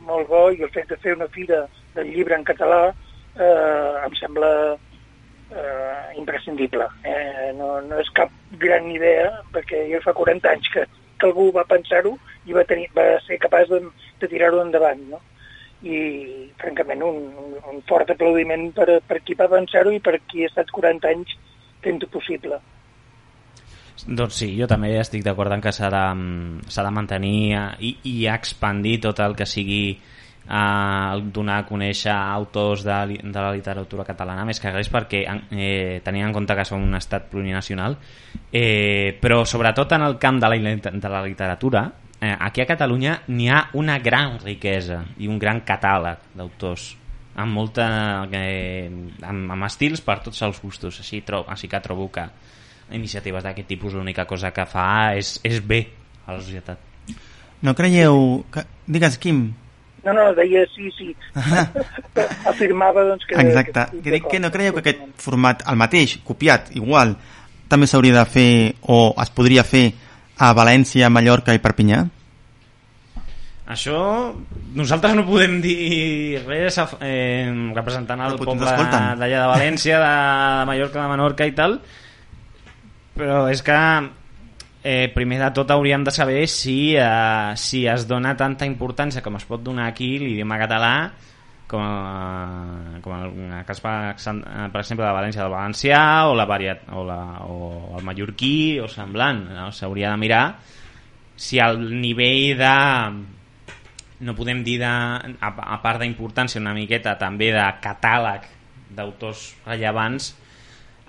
molt 0.06 0.28
bo, 0.30 0.44
i 0.52 0.62
el 0.62 0.70
fet 0.74 0.90
de 0.90 0.98
fer 1.02 1.16
una 1.16 1.28
fira 1.34 1.64
del 1.96 2.12
llibre 2.14 2.36
en 2.36 2.46
català 2.46 2.82
eh, 2.90 4.04
em 4.04 4.14
sembla 4.18 4.50
eh, 4.74 6.18
imprescindible. 6.18 6.86
Eh, 7.04 7.50
no, 7.58 7.72
no 7.86 7.98
és 8.00 8.10
cap 8.16 8.32
gran 8.62 8.88
idea, 8.90 9.30
perquè 9.54 9.86
jo 9.90 10.02
fa 10.04 10.14
40 10.16 10.50
anys 10.52 10.70
que, 10.74 10.86
que 11.18 11.28
algú 11.28 11.50
va 11.56 11.66
pensar-ho 11.68 12.16
i 12.46 12.56
va, 12.56 12.64
tenir, 12.68 12.88
va 12.96 13.06
ser 13.26 13.40
capaç 13.42 13.68
de, 13.72 13.82
de 14.22 14.30
tirar-ho 14.30 14.62
endavant, 14.64 15.02
no? 15.10 15.20
I, 15.80 15.96
francament, 16.60 17.02
un, 17.02 17.22
un, 17.70 17.78
fort 17.88 18.10
aplaudiment 18.12 18.66
per, 18.76 18.98
per 19.08 19.22
qui 19.24 19.36
va 19.38 19.48
pensar-ho 19.48 19.94
i 19.96 20.02
per 20.04 20.18
qui 20.28 20.44
ha 20.44 20.50
estat 20.50 20.72
40 20.76 21.08
anys 21.08 21.32
fent-ho 21.84 22.08
possible. 22.12 22.60
Doncs 24.06 24.38
sí, 24.42 24.54
jo 24.56 24.68
també 24.70 24.94
estic 25.00 25.24
d'acord 25.26 25.52
en 25.52 25.60
que 25.60 25.72
s'ha 25.74 25.90
de, 25.92 26.04
s'ha 26.70 26.84
de 26.86 26.92
mantenir 26.94 27.52
eh, 27.52 27.66
i, 27.84 27.90
i 28.12 28.14
expandir 28.32 28.98
tot 29.04 29.20
el 29.20 29.36
que 29.36 29.46
sigui 29.48 29.82
eh, 29.92 31.20
donar 31.34 31.58
a 31.60 31.66
conèixer 31.68 32.12
autors 32.12 32.84
de, 32.86 32.98
de 33.22 33.40
la 33.40 33.52
literatura 33.52 34.06
catalana, 34.08 34.46
més 34.48 34.60
que 34.60 34.72
res 34.72 34.90
perquè 34.92 35.24
eh, 35.28 36.00
tenint 36.04 36.28
en 36.28 36.36
compte 36.36 36.56
que 36.56 36.66
som 36.68 36.82
un 36.82 36.96
estat 36.98 37.28
plurinacional, 37.32 37.98
eh, 38.52 39.16
però 39.20 39.42
sobretot 39.44 39.98
en 39.98 40.06
el 40.08 40.16
camp 40.22 40.40
de 40.40 40.52
la, 40.52 40.76
de 40.76 41.12
la 41.12 41.24
literatura, 41.26 41.84
eh, 42.20 42.36
aquí 42.38 42.64
a 42.64 42.70
Catalunya 42.70 43.20
n'hi 43.28 43.50
ha 43.50 43.66
una 43.80 43.98
gran 43.98 44.38
riquesa 44.40 45.02
i 45.18 45.28
un 45.28 45.38
gran 45.38 45.62
catàleg 45.66 46.32
d'autors 46.36 46.94
amb 47.40 47.54
molta 47.54 47.84
eh, 48.32 48.90
amb, 49.22 49.52
amb 49.54 49.66
estils 49.68 50.02
per 50.04 50.18
tots 50.24 50.42
els 50.42 50.58
gustos. 50.60 50.98
Així, 51.00 51.22
tro 51.24 51.44
així 51.48 51.70
que 51.70 51.80
trobo 51.80 52.10
que 52.12 52.26
iniciatives 52.96 53.44
d'aquest 53.46 53.68
tipus 53.68 53.96
l'única 53.96 54.26
cosa 54.26 54.52
que 54.54 54.66
fa 54.68 55.16
és, 55.18 55.38
és 55.44 55.60
bé 55.64 55.84
a 56.26 56.36
la 56.36 56.40
societat 56.40 56.90
No 57.60 57.74
creieu... 57.76 58.44
Que... 58.52 58.64
Digues, 58.88 59.18
Quim. 59.20 59.42
No, 60.04 60.14
no, 60.16 60.30
deia 60.32 60.62
sí, 60.72 60.88
sí. 60.96 61.10
Afirmava, 62.50 63.04
doncs, 63.04 63.26
que... 63.28 63.36
Exacte. 63.36 63.84
que, 63.92 64.04
Que 64.06 64.14
dic 64.16 64.30
que 64.32 64.40
no 64.40 64.50
creieu 64.52 64.72
que 64.78 64.80
aquest 64.80 65.02
format, 65.20 65.66
el 65.68 65.76
mateix, 65.76 66.16
copiat, 66.24 66.72
igual, 66.80 67.12
també 67.68 67.86
s'hauria 67.86 68.16
de 68.16 68.24
fer 68.24 68.52
o 68.88 69.02
es 69.20 69.34
podria 69.36 69.66
fer 69.66 69.90
a 70.40 70.54
València, 70.56 71.12
Mallorca 71.12 71.52
i 71.54 71.60
Perpinyà? 71.60 72.00
Això, 73.70 73.98
nosaltres 74.74 75.12
no 75.14 75.28
podem 75.28 75.60
dir 75.62 76.40
res 76.42 76.80
eh, 76.80 77.46
representant 77.76 78.24
el 78.24 78.40
potser 78.40 78.56
poble 78.56 78.72
d'allà 79.20 79.36
de 79.36 79.50
València, 79.52 80.00
de, 80.00 80.14
de 80.56 80.64
Mallorca, 80.72 81.04
de 81.04 81.10
Menorca 81.12 81.46
i 81.46 81.52
tal, 81.54 81.76
però 83.16 83.44
és 83.50 83.62
que 83.66 83.78
eh, 84.82 85.10
primer 85.14 85.40
de 85.42 85.50
tot 85.56 85.70
hauríem 85.70 86.04
de 86.04 86.12
saber 86.14 86.46
si, 86.48 86.94
eh, 86.96 87.52
si 87.56 87.86
es 87.86 88.06
dona 88.08 88.36
tanta 88.36 88.68
importància 88.68 89.22
com 89.22 89.36
es 89.36 89.46
pot 89.48 89.62
donar 89.62 89.90
aquí 89.90 90.16
l'idioma 90.18 90.58
català 90.60 90.94
com, 91.70 91.84
eh, 91.84 93.00
com 93.04 93.14
en 93.14 93.52
el 93.58 93.66
cas 93.68 93.80
per, 93.84 94.14
per 94.16 94.80
exemple 94.80 95.04
de 95.04 95.12
València 95.12 95.44
del 95.44 95.52
Valencià 95.54 96.02
o, 96.30 96.34
la 96.34 96.48
variat, 96.48 96.88
o, 96.92 97.04
la, 97.06 97.20
o 97.46 97.98
el 97.98 98.06
mallorquí 98.06 98.80
o 98.80 98.88
semblant 98.88 99.44
no? 99.52 99.70
s'hauria 99.72 100.14
de 100.14 100.22
mirar 100.22 100.44
si 101.40 101.60
el 101.60 101.78
nivell 102.00 102.56
de 102.58 102.74
no 104.20 104.34
podem 104.36 104.64
dir 104.64 104.78
de, 104.82 104.88
a, 104.88 105.48
a 105.48 105.78
part 105.80 106.02
d'importància 106.02 106.60
una 106.60 106.76
miqueta 106.76 107.16
també 107.20 107.52
de 107.54 107.64
catàleg 107.80 108.48
d'autors 108.96 109.54
rellevants 109.64 110.34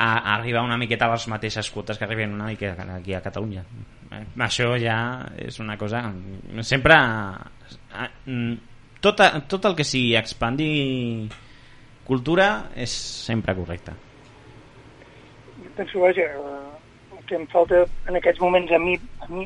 a, 0.01 0.09
a 0.17 0.35
arribar 0.35 0.63
una 0.65 0.79
miqueta 0.81 1.05
a 1.05 1.13
les 1.13 1.27
mateixes 1.29 1.69
quotes 1.69 1.99
que 1.99 2.07
arriben 2.07 2.33
una 2.33 2.49
miqueta 2.49 2.87
aquí 2.97 3.13
a 3.13 3.21
Catalunya 3.21 3.63
eh, 4.11 4.25
això 4.47 4.73
ja 4.81 4.97
és 5.37 5.59
una 5.61 5.77
cosa 5.77 6.03
sempre 6.65 6.97
eh, 6.97 8.09
mm, 8.25 8.53
tot, 9.01 9.21
tot 9.47 9.69
el 9.69 9.77
que 9.77 9.85
sigui 9.85 10.15
expandir 10.17 11.29
cultura 12.07 12.71
és 12.73 12.93
sempre 13.27 13.55
correcte 13.57 13.93
Jo 15.61 15.75
penso, 15.77 16.01
vaja, 16.01 16.25
eh, 16.25 17.17
el 17.17 17.25
que 17.29 17.37
em 17.37 17.45
falta 17.53 17.85
en 18.09 18.17
aquests 18.17 18.41
moments 18.41 18.73
a 18.73 18.79
mi, 18.81 18.97
a 19.21 19.29
mi 19.29 19.45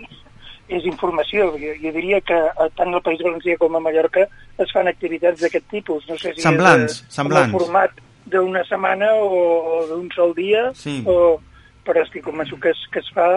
és 0.68 0.86
informació. 0.90 1.52
Jo, 1.62 1.76
jo 1.82 1.92
diria 1.94 2.22
que 2.26 2.38
tant 2.78 2.94
al 2.94 3.04
País 3.06 3.22
Valencià 3.22 3.58
com 3.62 3.76
a 3.78 3.82
Mallorca 3.84 4.26
es 4.58 4.72
fan 4.74 4.90
activitats 4.90 5.44
d'aquest 5.44 5.68
tipus. 5.70 6.08
No 6.10 6.18
sé 6.18 6.34
si 6.34 6.42
Semblants, 6.42 6.96
és, 6.96 7.04
eh, 7.04 7.16
semblants. 7.20 7.54
El 7.54 7.60
format 7.60 8.05
d'una 8.26 8.64
setmana 8.66 9.12
o, 9.22 9.28
o 9.30 9.88
d'un 9.92 10.08
sol 10.16 10.34
dia, 10.38 10.72
Sí. 10.74 11.04
o, 11.06 11.40
però 11.86 12.02
estic 12.02 12.24
convençut 12.26 12.60
que 12.64 12.72
es, 12.74 12.80
que 12.92 13.00
es 13.00 13.10
fa 13.14 13.28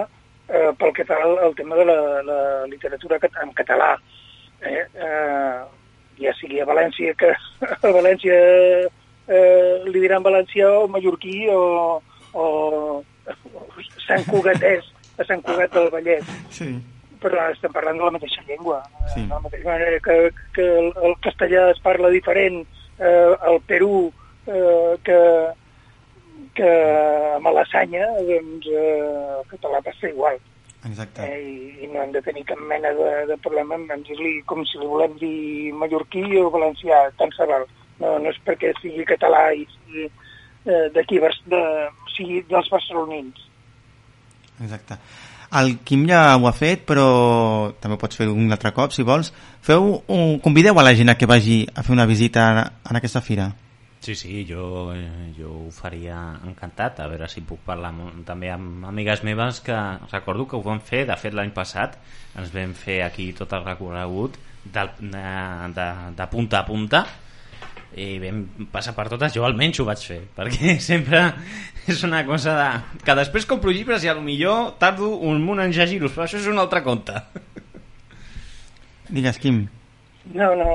eh, 0.49 0.71
pel 0.81 0.93
que 0.97 1.05
fa 1.05 1.19
al, 1.23 1.37
al 1.45 1.55
tema 1.55 1.77
de 1.77 1.85
la, 1.85 1.99
la 2.25 2.39
literatura 2.67 3.19
cat- 3.21 3.37
en 3.43 3.53
català. 3.53 3.91
Eh? 4.65 4.85
Eh, 4.95 5.59
ja 6.19 6.33
sigui 6.41 6.61
a 6.61 6.67
València, 6.67 7.13
que 7.15 7.35
a 7.89 7.93
València 7.95 8.39
eh, 9.29 9.83
li 9.87 10.01
diran 10.01 10.25
valencià 10.25 10.71
o 10.81 10.87
mallorquí 10.89 11.47
o, 11.53 12.01
o, 12.33 12.45
o 13.05 13.67
Sant 14.07 14.25
Cugatès, 14.31 14.89
a 15.21 15.25
Sant 15.29 15.43
Cugat 15.45 15.75
del 15.77 15.91
Vallès. 15.93 16.25
Sí. 16.55 16.73
Però 17.21 17.49
estem 17.53 17.73
parlant 17.75 17.99
de 17.99 18.07
la 18.07 18.13
mateixa 18.15 18.41
llengua. 18.49 18.81
Sí. 19.13 19.25
De 19.27 19.35
la 19.35 19.41
mateixa 19.45 19.69
manera 19.69 19.99
que, 20.01 20.17
que 20.55 20.65
el, 20.79 20.93
el 21.03 21.17
castellà 21.25 21.65
es 21.75 21.81
parla 21.85 22.09
diferent 22.15 22.61
eh, 22.99 23.35
al 23.43 23.59
Perú 23.67 24.09
eh, 24.49 24.95
que, 25.05 25.19
que 26.59 26.71
a 27.37 27.41
Malassanya, 27.45 28.07
doncs 28.29 28.69
eh, 28.73 29.39
el 29.39 29.51
català 29.53 29.83
passa 29.85 30.11
igual. 30.11 30.39
Exacte. 30.87 31.27
Eh, 31.27 31.41
i, 31.43 31.85
I 31.85 31.91
no 31.93 32.03
hem 32.03 32.13
de 32.15 32.23
tenir 32.23 32.45
cap 32.49 32.61
mena 32.71 32.93
de, 32.95 33.11
de 33.33 33.37
problema 33.45 33.79
en 33.79 34.05
dir-li 34.07 34.39
com 34.49 34.65
si 34.67 34.79
li 34.81 34.87
volem 34.87 35.17
dir 35.21 35.75
mallorquí 35.75 36.25
o 36.39 36.49
valencià, 36.55 37.09
tant 37.19 37.35
se 37.37 37.47
val. 37.51 37.67
No, 37.99 38.15
no 38.23 38.31
és 38.31 38.39
perquè 38.47 38.73
sigui 38.79 39.07
català 39.07 39.49
i 39.55 39.65
sigui 39.67 40.07
eh, 40.07 40.87
d'aquí, 40.95 41.19
de, 41.51 41.63
sigui 42.15 42.45
dels 42.51 42.71
barcelonins. 42.71 43.49
Exacte. 44.63 44.99
El 45.59 45.79
Quim 45.81 46.05
ja 46.11 46.37
ho 46.37 46.45
ha 46.47 46.53
fet, 46.53 46.83
però 46.89 47.73
també 47.81 47.97
pots 48.01 48.19
fer 48.21 48.27
un 48.29 48.53
altre 48.53 48.75
cop, 48.77 48.93
si 48.93 49.07
vols. 49.07 49.33
Feu 49.65 49.95
un... 50.07 50.37
Convideu 50.45 50.77
a 50.77 50.85
la 50.85 50.93
gent 50.95 51.09
a 51.09 51.17
que 51.17 51.29
vagi 51.31 51.63
a 51.73 51.85
fer 51.87 51.95
una 51.95 52.07
visita 52.07 52.51
en 52.85 53.01
aquesta 53.01 53.25
fira. 53.25 53.49
Sí, 54.01 54.15
sí, 54.15 54.47
jo, 54.49 54.93
eh, 54.95 55.33
jo 55.37 55.51
ho 55.67 55.71
faria 55.75 56.17
encantat, 56.47 57.01
a 57.03 57.09
veure 57.11 57.27
si 57.29 57.43
puc 57.45 57.65
parlar 57.67 57.91
amb, 57.91 58.21
també 58.25 58.49
amb 58.55 58.87
amigues 58.87 59.25
meves 59.27 59.59
que 59.67 59.77
recordo 60.13 60.47
que 60.47 60.57
ho 60.57 60.63
vam 60.63 60.79
fer, 60.81 61.03
de 61.09 61.17
fet 61.19 61.35
l'any 61.35 61.51
passat. 61.57 61.99
Ens 62.39 62.53
vam 62.55 62.75
fer 62.79 63.01
aquí 63.03 63.33
tot 63.37 63.53
el 63.59 63.65
recorregut 63.67 64.39
del, 64.65 64.93
de, 65.01 65.25
de, 65.75 65.89
de 66.17 66.27
punta 66.31 66.61
a 66.61 66.67
punta 66.69 67.03
i 67.99 68.19
vam 68.21 68.43
passar 68.71 68.93
per 68.95 69.09
totes, 69.09 69.33
jo 69.35 69.47
almenys 69.49 69.79
ho 69.81 69.87
vaig 69.89 70.03
fer 70.05 70.19
perquè 70.37 70.75
sempre 70.85 71.23
és 71.89 72.03
una 72.05 72.21
cosa 72.29 72.53
de... 72.59 72.99
que 73.03 73.15
després 73.17 73.47
compro 73.49 73.73
llibres 73.73 74.05
i 74.05 74.11
a 74.13 74.15
lo 74.15 74.21
millor 74.23 74.75
tardo 74.79 75.09
un 75.17 75.41
munt 75.43 75.63
en 75.65 75.73
llegir-los 75.73 76.13
però 76.13 76.27
això 76.27 76.39
és 76.39 76.47
un 76.47 76.61
altre 76.61 76.83
conte. 76.85 77.17
Digues, 79.09 79.39
Quim. 79.41 79.63
No, 80.37 80.53
no, 80.55 80.73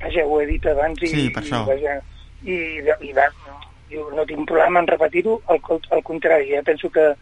vaja, 0.00 0.24
ho 0.24 0.40
he 0.40 0.46
dit 0.48 0.64
abans 0.72 1.02
i, 1.04 1.10
Sí, 1.12 1.26
per 1.34 1.42
això. 1.44 1.60
i, 1.60 1.74
vaja, 1.74 1.98
i, 2.46 2.56
i 3.08 3.12
va, 3.16 3.26
jo 3.90 4.08
no 4.14 4.24
tinc 4.26 4.46
problema 4.48 4.82
en 4.82 4.88
repetir-ho, 4.90 5.40
al, 5.52 5.60
al 5.90 6.02
contrari, 6.06 6.54
eh? 6.54 6.62
penso 6.62 6.90
que, 6.90 7.12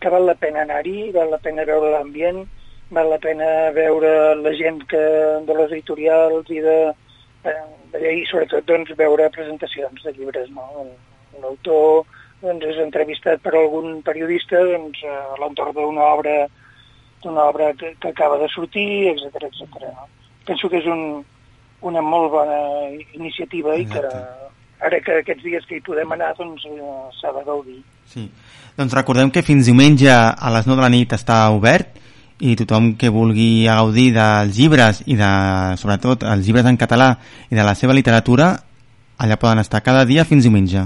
que 0.00 0.12
val 0.12 0.26
la 0.26 0.36
pena 0.38 0.62
anar-hi, 0.62 1.10
val 1.14 1.30
la 1.30 1.40
pena 1.42 1.66
veure 1.68 1.92
l'ambient, 1.94 2.44
val 2.90 3.10
la 3.10 3.18
pena 3.22 3.48
veure 3.74 4.10
la 4.42 4.52
gent 4.58 4.82
que, 4.90 5.02
de 5.46 5.56
les 5.60 5.72
editorials 5.72 6.50
i 6.54 6.60
de, 6.62 6.76
eh, 7.44 7.56
de, 7.94 8.02
i 8.20 8.26
sobretot 8.30 8.66
doncs, 8.68 8.94
veure 8.98 9.30
presentacions 9.34 10.04
de 10.04 10.14
llibres. 10.18 10.50
No? 10.54 10.86
L'autor 11.42 12.04
doncs, 12.42 12.66
és 12.70 12.82
entrevistat 12.82 13.42
per 13.42 13.54
algun 13.56 14.00
periodista 14.06 14.62
doncs, 14.62 15.02
a 15.02 15.40
l'entorn 15.42 15.74
d'una 15.76 16.12
obra 16.14 16.38
d'una 17.24 17.46
obra 17.48 17.72
que, 17.74 17.94
que 17.98 18.10
acaba 18.12 18.36
de 18.38 18.46
sortir, 18.52 19.08
etc 19.10 19.48
etc. 19.48 19.88
No? 19.88 20.06
Penso 20.46 20.68
que 20.70 20.78
és 20.78 20.86
un, 20.86 21.24
una 21.82 22.02
molt 22.04 22.30
bona 22.30 22.58
iniciativa 23.16 23.74
i 23.74 23.86
que 23.90 24.02
ara 24.80 25.00
que 25.00 25.20
aquests 25.22 25.42
dies 25.44 25.64
que 25.68 25.78
hi 25.78 25.84
podem 25.84 26.12
anar 26.12 26.34
doncs 26.38 26.64
eh, 26.68 26.80
s'ha 27.20 27.32
de 27.32 27.44
gaudir. 27.46 27.78
Sí. 28.12 28.28
Doncs 28.76 28.92
recordem 28.94 29.30
que 29.32 29.42
fins 29.42 29.66
diumenge 29.66 30.10
a 30.12 30.50
les 30.52 30.66
9 30.66 30.76
de 30.76 30.84
la 30.84 30.92
nit 30.92 31.12
està 31.16 31.46
obert 31.54 31.94
i 32.44 32.52
tothom 32.60 32.92
que 33.00 33.08
vulgui 33.08 33.64
gaudir 33.64 34.10
dels 34.12 34.58
llibres 34.58 35.00
i 35.08 35.16
de, 35.16 35.30
sobretot 35.80 36.26
els 36.28 36.44
llibres 36.44 36.66
en 36.68 36.76
català 36.76 37.14
i 37.48 37.56
de 37.56 37.64
la 37.64 37.72
seva 37.74 37.96
literatura 37.96 38.50
allà 39.16 39.38
poden 39.40 39.62
estar 39.62 39.80
cada 39.80 40.04
dia 40.04 40.26
fins 40.28 40.44
diumenge. 40.44 40.84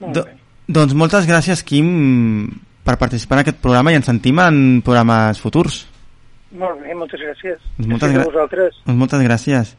Molt 0.00 0.16
Do, 0.16 0.24
doncs 0.66 0.94
moltes 0.98 1.28
gràcies, 1.28 1.62
Quim, 1.62 2.50
per 2.82 2.96
participar 2.98 3.38
en 3.38 3.44
aquest 3.44 3.60
programa 3.62 3.92
i 3.92 3.98
ens 4.00 4.08
sentim 4.10 4.40
en 4.42 4.80
programes 4.82 5.38
futurs. 5.38 5.84
Molt 6.50 6.80
bé, 6.82 6.94
moltes 6.98 7.20
gràcies. 7.22 7.60
Doncs 7.78 7.90
moltes, 7.92 8.10
Gràcies 8.10 8.26
a 8.26 8.32
vosaltres. 8.32 8.78
doncs 8.86 8.98
moltes 8.98 9.22
gràcies. 9.22 9.76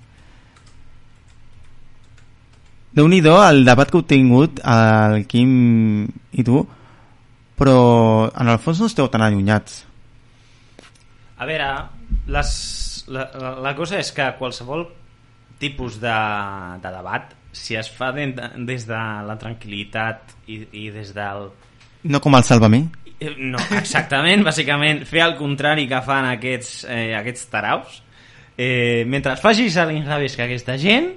Déu 2.95 3.07
nhi 3.07 3.21
el 3.23 3.65
debat 3.65 3.89
que 3.89 3.97
heu 3.97 4.03
tingut 4.07 4.59
el 4.63 5.25
Quim 5.27 6.07
i 6.31 6.43
tu 6.43 6.65
però 7.57 8.31
en 8.31 8.47
el 8.47 8.59
fons 8.59 8.79
no 8.79 8.89
esteu 8.89 9.07
tan 9.07 9.21
allunyats 9.21 9.85
A 11.41 11.45
veure, 11.49 11.67
les, 12.29 12.49
la, 13.09 13.29
la, 13.33 13.51
la 13.65 13.75
cosa 13.75 13.97
és 13.97 14.11
que 14.13 14.27
qualsevol 14.37 14.85
tipus 15.61 15.99
de, 16.01 16.13
de 16.81 16.91
debat, 16.93 17.31
si 17.51 17.75
es 17.77 17.89
fa 17.89 18.11
de, 18.13 18.27
des 18.67 18.85
de 18.85 18.99
la 19.25 19.37
tranquil·litat 19.41 20.35
i, 20.47 20.59
i 20.83 20.89
des 20.93 21.13
del... 21.17 21.49
no 22.03 22.21
com 22.21 22.37
el 22.37 22.45
Sálvame 22.45 22.83
Eh, 23.21 23.35
No, 23.37 23.61
exactament, 23.77 24.41
bàsicament 24.49 25.03
fer 25.05 25.21
el 25.27 25.35
contrari 25.37 25.85
que 25.89 25.99
fan 26.05 26.25
aquests, 26.31 26.85
eh, 26.89 27.11
aquests 27.19 27.51
taraus. 27.53 27.99
Eh, 28.57 29.05
mentre 29.07 29.35
facis 29.37 29.77
a 29.77 29.85
l'inrevés 29.89 30.35
que 30.35 30.47
aquesta 30.47 30.77
gent, 30.81 31.11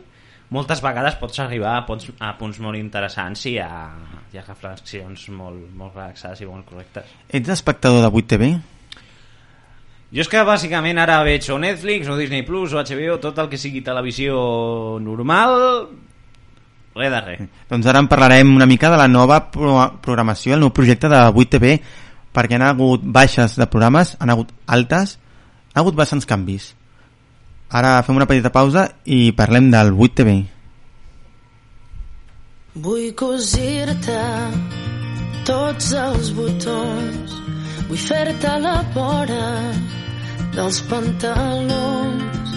moltes 0.53 0.83
vegades 0.85 1.17
pots 1.21 1.41
arribar 1.41 1.79
a 1.79 1.87
punts, 1.87 2.11
a 2.21 2.35
punts 2.39 2.61
molt 2.61 2.79
interessants 2.79 3.47
i 3.51 3.57
a, 3.63 3.71
i 4.35 4.39
a 4.39 4.45
reflexions 4.45 5.29
molt, 5.33 5.67
molt 5.77 5.97
relaxades 5.97 6.45
i 6.45 6.49
molt 6.49 6.69
correctes. 6.69 7.11
ets 7.29 7.53
espectador 7.57 8.05
de 8.05 8.13
8TV? 8.13 8.55
Jo 10.15 10.23
és 10.23 10.31
que 10.31 10.45
bàsicament 10.47 11.01
ara 11.03 11.23
veig 11.27 11.47
o 11.51 11.59
Netflix, 11.59 12.07
o 12.07 12.15
Disney 12.15 12.45
Plus, 12.47 12.73
o 12.73 12.79
HBO, 12.79 13.17
tot 13.19 13.39
el 13.43 13.49
que 13.51 13.59
sigui 13.59 13.83
televisió 13.83 14.37
normal, 15.03 15.57
res 16.95 17.11
de 17.11 17.23
res. 17.25 17.43
Doncs 17.71 17.89
ara 17.91 18.03
en 18.05 18.09
parlarem 18.11 18.55
una 18.55 18.69
mica 18.71 18.93
de 18.93 19.01
la 19.01 19.09
nova 19.11 19.41
pro 19.51 19.75
programació, 20.05 20.55
el 20.55 20.63
nou 20.63 20.71
projecte 20.77 21.11
de 21.11 21.19
8TV, 21.33 21.75
perquè 22.35 22.59
han 22.59 22.67
hagut 22.69 23.03
baixes 23.03 23.59
de 23.59 23.67
programes, 23.71 24.15
han 24.21 24.31
hagut 24.31 24.55
altes, 24.67 25.17
han 25.73 25.83
hagut 25.83 25.99
bastants 25.99 26.31
canvis. 26.31 26.73
Ara 27.71 28.03
fem 28.03 28.17
una 28.17 28.27
petita 28.27 28.51
pausa 28.51 28.89
i 29.05 29.33
parlem 29.33 29.71
del 29.73 29.93
8TV. 29.95 30.37
Vull 32.85 33.12
cosir-te 33.15 34.21
tots 35.47 35.93
els 35.95 36.31
botons. 36.35 37.37
Vull 37.89 38.01
fer-te 38.01 38.55
la 38.65 38.79
vora 38.95 39.49
dels 40.57 40.81
pantalons. 40.91 42.53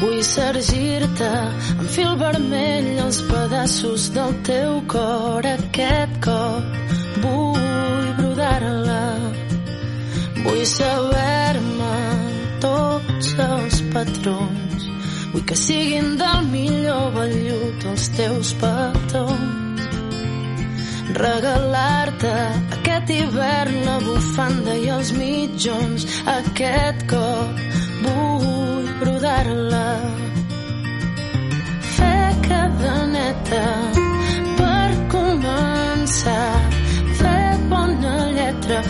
Vull 0.00 0.20
sergir-te 0.28 1.30
amb 1.76 1.88
fil 1.88 2.16
vermell 2.20 2.90
els 3.06 3.22
pedaços 3.30 4.10
del 4.16 4.34
teu 4.50 4.80
cor. 4.92 5.46
Aquest 5.56 6.20
cop 6.26 6.76
Vull 7.22 8.12
brodar-la. 8.18 9.02
Vull 10.42 10.64
saber-me 10.68 12.25
tots 12.62 13.32
els 13.38 13.80
patrons. 13.92 14.86
Vull 15.32 15.44
que 15.48 15.56
siguin 15.58 16.16
del 16.20 16.48
millor 16.52 17.10
vellut 17.16 17.86
els 17.92 18.08
teus 18.16 18.52
petons. 18.60 19.84
Regalar-te 21.16 22.32
aquest 22.76 23.12
hivern 23.14 23.76
la 23.86 23.96
bufanda 24.04 24.74
i 24.76 24.88
els 24.96 25.12
mitjons. 25.16 26.06
Aquest 26.32 27.06
cop 27.12 27.62
vull 28.04 28.90
brodar-la. 29.00 29.86
Fer 31.96 32.28
cadeneta 32.48 33.64
per 34.60 34.90
començar. 35.16 36.52
Fer 37.22 37.44
bona 37.72 38.16
lletra 38.36 38.82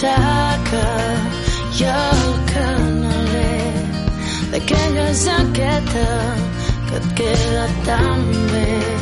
butxaca 0.00 0.86
i 1.78 1.84
el 1.84 2.22
canaler 2.52 3.74
d'aquella 4.52 5.06
jaqueta 5.24 6.08
que 6.88 6.96
et 6.96 7.06
queda 7.18 7.66
tan 7.84 8.24
bé 8.52 8.99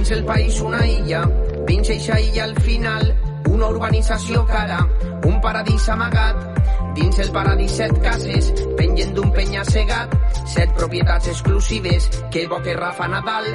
Dins 0.06 0.18
el 0.18 0.24
país 0.24 0.60
una 0.60 0.86
illa, 0.86 1.20
dins 1.66 1.88
eixa 1.90 2.20
illa 2.20 2.44
al 2.44 2.54
final, 2.62 3.08
una 3.50 3.66
urbanització 3.66 4.44
cara, 4.46 4.76
un 5.26 5.40
paradís 5.42 5.88
amagat. 5.88 6.44
Dins 6.94 7.18
el 7.24 7.32
paradís 7.34 7.72
set 7.74 7.90
cases, 8.04 8.52
pengen 8.78 9.16
d'un 9.16 9.32
penya-segat, 9.34 10.14
set 10.46 10.70
propietats 10.78 11.26
exclusives, 11.32 12.06
que 12.30 12.46
bo 12.46 12.62
que 12.62 12.76
Rafa 12.78 13.08
Nadal. 13.08 13.50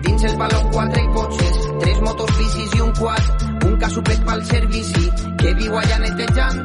Dins 0.00 0.24
el 0.24 0.38
baló 0.40 0.62
quatre 0.72 1.04
cotxes, 1.12 1.60
tres 1.84 2.00
motos 2.00 2.32
bicis 2.38 2.78
i 2.78 2.80
un 2.80 2.96
quad, 2.96 3.46
un 3.68 3.76
casupet 3.84 4.24
pel 4.24 4.42
servici, 4.54 5.04
que 5.36 5.52
viu 5.60 5.76
allà 5.76 6.00
netejant. 6.06 6.64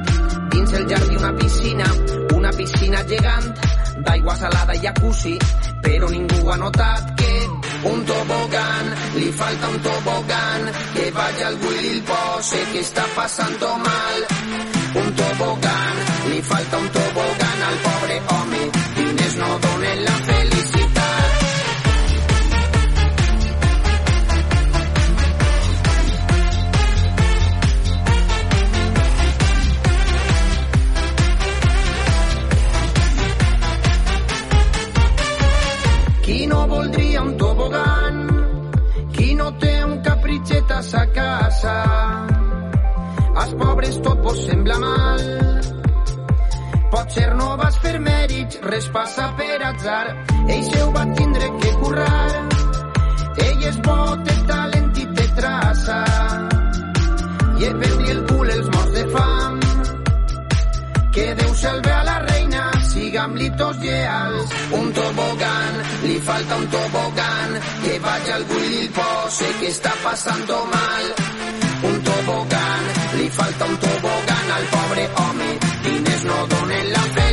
Dins 0.55 0.79
el 0.79 0.87
jardí 0.87 1.19
una 1.19 1.35
piscina, 1.35 1.91
una 2.39 2.55
piscina 2.55 3.03
gegant, 3.11 3.51
d'aigua 3.99 4.39
salada 4.39 4.79
i 4.79 4.85
jacuzzi, 4.87 5.35
però 5.83 6.07
ningú 6.07 6.47
ha 6.47 6.61
notat 6.63 7.17
que 7.19 7.35
un 7.83 8.05
tobogán, 8.05 8.85
li 9.15 9.31
falta 9.31 9.67
un 9.69 9.79
tobogán, 9.81 10.71
que 10.93 11.11
vaya 11.11 11.49
i 11.51 11.89
li 11.93 12.01
pose 12.01 12.59
que 12.71 12.81
està 12.81 13.05
passant 13.15 13.59
mal. 13.59 14.17
Un 14.95 15.13
tobogán, 15.15 15.95
li 16.29 16.41
falta 16.41 16.77
un 16.77 16.89
tobogán 16.89 17.59
al 17.69 17.77
pobre 17.87 18.21
home, 18.29 18.44
capritxet 40.75 40.79
a 40.79 40.81
sa 40.81 41.05
casa? 41.07 42.27
Als 43.35 43.53
pobres 43.53 44.01
tot 44.01 44.19
vos 44.23 44.45
sembla 44.45 44.77
mal. 44.79 45.21
Potser 46.91 47.35
no 47.35 47.57
vas 47.57 47.77
fer 47.77 47.99
mèrits, 47.99 48.59
res 48.61 48.87
passa 48.89 49.33
per 49.37 49.61
atzar. 49.61 50.15
Ell 50.47 50.63
se 50.63 50.81
ho 50.83 50.91
va 50.91 51.05
tindre 51.15 51.51
que 51.59 51.71
currar. 51.81 52.31
Ell 53.37 53.63
és 53.67 53.77
bo, 53.83 54.15
té 54.23 54.35
talent 54.47 54.97
i 54.97 55.05
té 55.15 55.27
traça. 55.35 55.99
I 57.59 57.63
el 57.65 57.77
peu 57.79 57.99
i 57.99 58.11
el 58.11 58.23
cul 58.29 58.49
els 58.49 58.67
morts 58.73 58.93
de 58.97 59.05
fam. 59.15 59.59
Que 61.15 61.33
Déu 61.35 61.53
salve 61.55 61.91
a 61.91 62.03
la 62.03 62.17
reina, 62.19 62.63
sigam-li 62.91 63.49
tots 63.59 63.79
lleals. 63.79 64.55
Un 64.79 64.91
tobogán, 64.93 65.83
li 66.03 66.17
falta 66.19 66.57
un 66.59 66.67
tobogán, 66.73 67.59
que 67.95 67.99
vaya 68.01 68.35
algú 68.35 68.57
i 68.59 68.69
li 68.69 68.87
pose 68.95 69.47
que 69.59 69.67
està 69.71 69.91
passant 70.03 70.43
mal. 70.73 71.05
Un 71.89 71.95
tobogán, 72.07 72.89
li 73.19 73.29
falta 73.37 73.69
un 73.71 73.77
tobogán 73.85 74.51
al 74.57 74.65
pobre 74.73 75.05
home, 75.23 75.51
diners 75.85 76.25
no 76.31 76.41
donen 76.55 76.91
la 76.91 76.99
felicitat. 76.99 77.24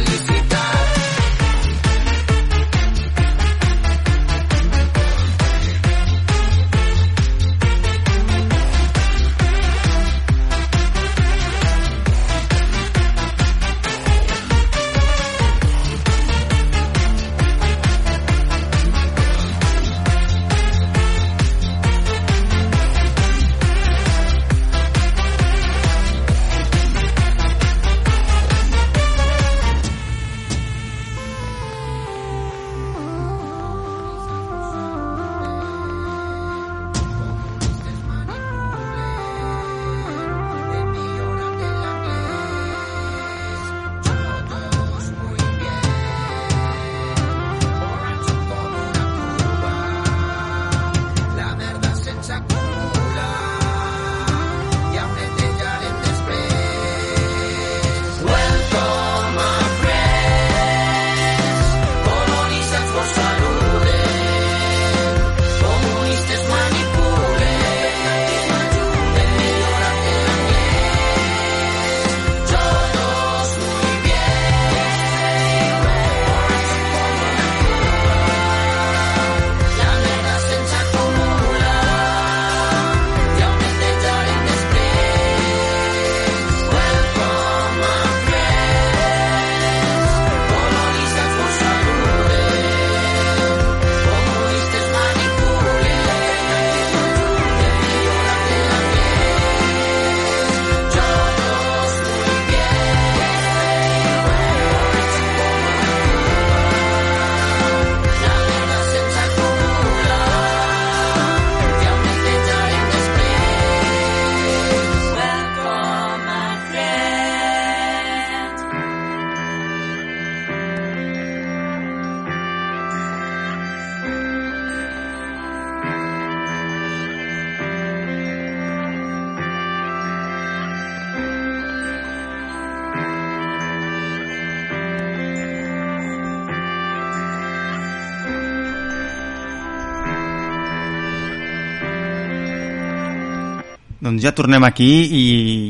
Doncs 144.02 144.18
ja 144.24 144.32
tornem 144.34 144.64
aquí 144.66 144.86
i 145.14 145.20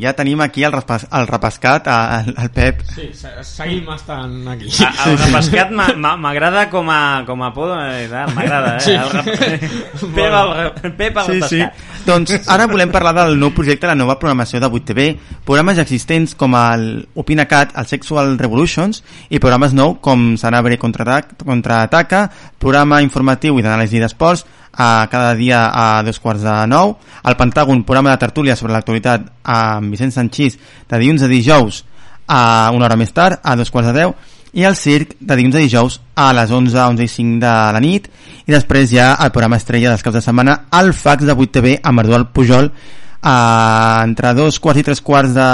ja 0.01 0.14
tenim 0.16 0.41
aquí 0.41 0.62
el, 0.64 0.72
repes, 0.72 1.03
el 1.12 1.26
repescat, 1.28 1.89
al, 1.93 2.30
al 2.41 2.49
Pep. 2.55 2.78
Sí, 2.95 3.11
se- 3.12 3.33
seguim 3.45 3.91
estant 3.93 4.49
aquí. 4.49 4.70
A- 4.87 5.11
El 5.11 5.18
repescat 5.20 5.70
m'a- 5.76 6.16
m'agrada 6.16 6.62
com 6.72 6.89
a, 6.89 7.24
com 7.28 7.43
a 7.45 7.51
por, 7.53 7.74
eh, 7.76 8.09
m'agrada, 8.35 8.78
eh? 8.78 8.80
Sí. 8.80 8.93
El 8.97 9.11
rep- 9.12 10.14
Pep 10.16 10.39
el, 10.87 10.93
Pep 10.97 11.16
el 11.18 11.26
Sí, 11.28 11.43
sí. 11.51 11.61
Doncs 12.03 12.49
ara 12.51 12.65
volem 12.67 12.91
parlar 12.91 13.13
del 13.15 13.37
nou 13.39 13.53
projecte, 13.55 13.87
la 13.87 13.95
nova 13.95 14.17
programació 14.19 14.59
de 14.59 14.67
8TV, 14.67 15.05
programes 15.47 15.79
existents 15.79 16.33
com 16.35 16.57
el 16.59 17.05
Opinacat, 17.15 17.77
el 17.79 17.87
Sexual 17.87 18.35
Revolutions 18.41 19.05
i 19.31 19.39
programes 19.39 19.71
nou 19.71 19.95
com 20.03 20.33
Sanabre 20.41 20.81
Contraataca, 20.83 22.25
programa 22.59 22.99
informatiu 23.07 23.61
i 23.61 23.63
d'anàlisi 23.63 24.03
d'esports 24.03 24.43
a 24.73 25.07
cada 25.13 25.37
dia 25.39 25.69
a 25.71 26.03
dos 26.03 26.19
quarts 26.19 26.43
de 26.43 26.57
nou, 26.67 26.97
el 27.23 27.39
Pentàgon, 27.39 27.87
programa 27.87 28.17
de 28.17 28.25
tertúlia 28.25 28.59
sobre 28.59 28.75
l'actualitat 28.75 29.31
amb 29.47 29.95
Vicent 29.95 30.11
Sanchís 30.11 30.59
de 30.91 30.99
dilluns 30.99 31.23
a 31.23 31.31
dijous 31.31 31.85
a 32.27 32.73
una 32.75 32.89
hora 32.89 32.99
més 32.99 33.15
tard, 33.15 33.39
a 33.45 33.55
dos 33.55 33.71
quarts 33.71 33.93
de 33.93 33.99
deu, 34.01 34.17
i 34.53 34.65
el 34.69 34.77
circ 34.77 35.15
de 35.19 35.37
dilluns 35.37 35.57
a 35.57 35.63
dijous 35.65 35.99
a 36.15 36.33
les 36.37 36.51
11, 36.51 36.77
11 36.77 37.05
i 37.05 37.09
5 37.09 37.41
de 37.41 37.53
la 37.77 37.81
nit. 37.81 38.09
I 38.47 38.53
després 38.53 38.91
ja 38.93 39.15
el 39.15 39.33
programa 39.33 39.57
estrella 39.61 39.93
dels 39.93 40.05
caps 40.05 40.19
de 40.19 40.25
setmana 40.25 40.59
el 40.81 40.93
fax 40.93 41.25
de 41.25 41.35
8TV 41.35 41.79
amb 41.83 42.05
Eduard 42.05 42.33
Pujol. 42.37 42.69
Eh, 42.69 44.03
entre 44.05 44.35
dos 44.35 44.61
quarts 44.61 44.83
i 44.83 44.87
tres 44.87 45.01
quarts 45.01 45.35
de 45.35 45.49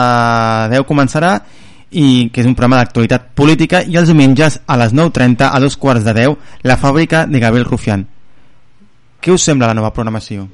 10 0.74 0.86
començarà 0.88 1.38
i 1.90 2.28
que 2.32 2.42
és 2.42 2.46
un 2.46 2.54
programa 2.56 2.82
d'actualitat 2.82 3.30
política 3.38 3.82
i 3.86 3.96
els 3.96 4.10
diumenges 4.10 4.60
a 4.66 4.76
les 4.76 4.92
9.30 4.92 5.48
a 5.48 5.60
dos 5.60 5.76
quarts 5.76 6.04
de 6.04 6.14
10 6.20 6.64
la 6.68 6.76
fàbrica 6.76 7.26
de 7.26 7.40
Gabriel 7.40 7.68
Rufián. 7.68 8.06
Què 9.20 9.32
us 9.32 9.46
sembla 9.46 9.70
la 9.70 9.78
nova 9.78 9.94
programació? 9.94 10.48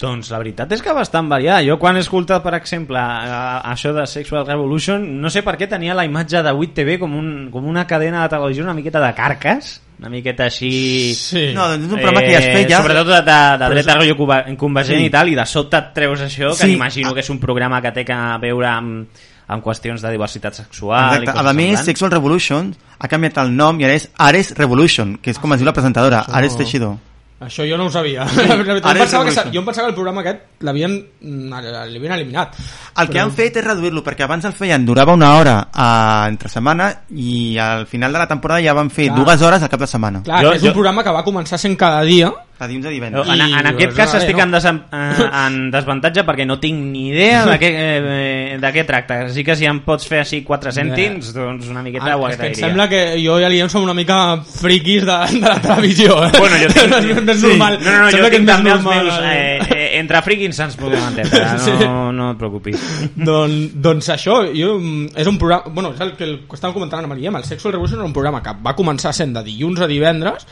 Doncs 0.00 0.30
la 0.32 0.38
veritat 0.40 0.70
és 0.72 0.80
que 0.80 0.92
bastant 0.96 1.28
variada. 1.28 1.60
Jo 1.66 1.78
quan 1.78 1.96
he 1.96 2.00
escoltat, 2.00 2.42
per 2.42 2.54
exemple, 2.56 2.96
a- 2.98 3.60
això 3.72 3.92
de 3.92 4.06
Sexual 4.06 4.46
Revolution, 4.46 5.02
no 5.20 5.28
sé 5.28 5.42
per 5.44 5.58
què 5.60 5.68
tenia 5.68 5.94
la 5.94 6.06
imatge 6.06 6.42
de 6.42 6.52
8TV 6.52 6.98
com, 6.98 7.14
un, 7.18 7.50
com 7.52 7.66
una 7.68 7.86
cadena 7.86 8.22
de 8.22 8.28
televisió 8.32 8.64
una 8.64 8.72
miqueta 8.74 9.00
de 9.04 9.12
carques, 9.14 9.80
una 9.98 10.08
miqueta 10.08 10.44
així... 10.48 11.12
Sí. 11.14 11.50
No, 11.54 11.66
doncs 11.68 11.84
és 11.84 11.92
un 11.92 11.98
programa 12.00 12.22
que 12.24 12.32
ja 12.32 12.38
es 12.38 12.48
feia. 12.56 12.78
Sobretot 12.80 13.10
de, 13.12 13.18
de, 13.28 13.58
de 13.60 13.68
dreta 13.74 13.98
rotllo 13.98 14.16
convergent 14.56 15.02
Sí. 15.02 15.10
i 15.10 15.10
tal, 15.12 15.28
i 15.28 15.34
de 15.36 15.44
sobte 15.44 15.76
et 15.76 15.92
treus 15.92 16.20
això, 16.24 16.54
que 16.56 16.64
Sí. 16.64 16.70
m'imagino 16.72 17.12
que 17.12 17.20
és 17.20 17.28
un 17.28 17.38
programa 17.38 17.82
que 17.82 17.92
té 17.92 18.04
que 18.08 18.16
veure 18.40 18.66
amb, 18.70 19.20
amb 19.50 19.62
qüestions 19.64 20.00
de 20.00 20.10
diversitat 20.16 20.54
sexual 20.54 21.18
Exacte. 21.18 21.24
i 21.24 21.32
coses 21.34 21.46
A 21.46 21.52
més, 21.52 21.66
semblants. 21.66 21.84
Sexual 21.92 22.10
Revolution 22.16 22.72
ha 22.98 23.08
canviat 23.08 23.36
el 23.44 23.52
nom 23.54 23.78
i 23.80 23.84
ara 23.84 23.92
és 24.00 24.08
Ares 24.16 24.54
Revolution, 24.56 25.18
que 25.20 25.30
és 25.34 25.38
com 25.38 25.52
es 25.52 25.60
diu 25.60 25.66
la 25.68 25.74
presentadora, 25.76 26.24
Això- 26.24 26.36
Ares 26.40 26.56
Teixidor. 26.56 26.96
Això 27.40 27.64
jo 27.64 27.78
no 27.80 27.86
ho 27.86 27.90
sabia. 27.90 28.26
La 28.48 28.56
veritat, 28.56 28.84
Ara 28.84 28.98
jo, 28.98 29.04
és 29.06 29.10
pensava 29.10 29.24
que, 29.24 29.52
jo 29.54 29.60
em 29.62 29.64
pensava 29.64 29.86
que 29.86 29.90
el 29.92 29.96
programa 29.96 30.20
aquest 30.20 30.42
l'havien 30.66 30.92
mm, 31.22 31.62
l'havien 31.88 32.12
eliminat. 32.18 32.58
El 33.00 33.08
que 33.08 33.20
han 33.22 33.32
fet 33.32 33.56
és 33.56 33.64
reduir-lo, 33.64 34.02
perquè 34.04 34.26
abans 34.26 34.44
el 34.44 34.52
feien, 34.52 34.84
durava 34.84 35.14
una 35.16 35.30
hora 35.38 35.54
a, 35.72 36.26
entre 36.28 36.50
setmana 36.52 36.90
i 37.16 37.56
al 37.56 37.86
final 37.88 38.12
de 38.12 38.18
la 38.20 38.28
temporada 38.28 38.60
ja 38.60 38.74
van 38.76 38.90
fer 38.92 39.08
Clar. 39.08 39.24
dues 39.24 39.40
hores 39.48 39.62
al 39.64 39.72
cap 39.72 39.80
de 39.80 39.88
setmana. 39.88 40.20
Clar, 40.26 40.42
Jo- 40.44 40.52
és 40.52 40.60
jo- 40.62 40.68
un 40.68 40.76
programa 40.76 41.02
que 41.06 41.16
va 41.16 41.24
començar 41.24 41.56
sent 41.58 41.78
cada 41.80 42.02
dia 42.04 42.28
De 42.60 42.66
dilluns 42.68 42.86
a 42.86 42.90
divendres. 42.92 43.28
En, 43.32 43.40
en 43.40 43.48
I- 43.54 43.68
aquest 43.70 43.94
cas 43.96 44.14
estic 44.18 44.36
no? 44.36 44.42
en, 44.44 44.50
desem, 44.52 44.80
eh, 44.92 45.28
en 45.46 45.54
desavantatge 45.72 46.24
perquè 46.28 46.44
no 46.44 46.58
tinc 46.60 46.76
ni 46.92 47.06
idea 47.08 47.46
de 47.48 47.54
què, 47.62 47.70
eh, 47.72 48.58
de 48.60 48.72
què 48.74 48.84
tracta. 48.84 49.22
Així 49.30 49.42
que 49.46 49.56
si 49.56 49.64
em 49.64 49.78
pots 49.86 50.04
fer 50.10 50.20
així 50.20 50.42
4 50.44 50.72
cèntims, 50.76 51.32
doncs 51.32 51.70
una 51.72 51.80
miqueta 51.82 52.16
ho 52.18 52.26
Ah, 52.26 52.30
és 52.30 52.36
que 52.36 52.50
em 52.50 52.52
agrairia. 52.52 52.66
sembla 52.66 52.88
que 52.92 53.00
jo 53.24 53.38
i 53.40 53.48
l'Ian 53.48 53.70
som 53.72 53.82
una 53.86 53.94
mica 53.96 54.18
friquis 54.44 55.06
de, 55.08 55.18
de 55.40 55.48
la 55.48 55.56
televisió. 55.64 56.18
Eh? 56.26 56.32
Bueno, 56.38 56.56
jo 56.60 56.68
tinc... 56.74 56.92
és 57.00 57.24
més 57.24 57.40
Sí. 57.40 57.46
normal. 57.46 57.78
No, 57.80 57.90
no, 57.90 57.98
no, 58.04 58.10
Sembla 58.10 58.26
jo 58.26 58.30
que 58.30 58.36
és 58.36 58.36
tinc 58.36 58.48
també 58.52 58.70
els 58.76 58.84
meus... 58.84 59.14
Eh, 59.24 59.58
eh, 59.70 59.79
entre 59.98 60.20
friquins 60.22 60.58
ens 60.62 60.76
podem 60.76 61.02
entendre, 61.02 61.40
no, 61.52 61.58
Sí. 61.64 61.88
no 62.16 62.30
et 62.32 62.38
preocupis. 62.38 62.80
Don, 63.16 63.54
doncs 63.82 64.08
això 64.14 64.40
jo, 64.54 64.76
és 65.16 65.26
un 65.26 65.38
programa 65.38 65.72
bueno, 65.74 65.92
és 65.94 66.00
el 66.00 66.14
que, 66.16 66.24
el 66.24 66.36
que 66.48 66.56
estàvem 66.58 66.74
comentant 66.78 67.02
amb 67.04 67.12
el 67.16 67.18
Guillem 67.20 67.36
el 67.40 67.44
Sexual 67.48 67.74
Revolution 67.74 68.00
era 68.00 68.06
un 68.08 68.14
programa 68.16 68.42
que 68.42 68.54
va 68.64 68.76
començar 68.78 69.12
sent 69.16 69.34
de 69.36 69.42
dilluns 69.46 69.80
a 69.80 69.88
divendres 69.90 70.46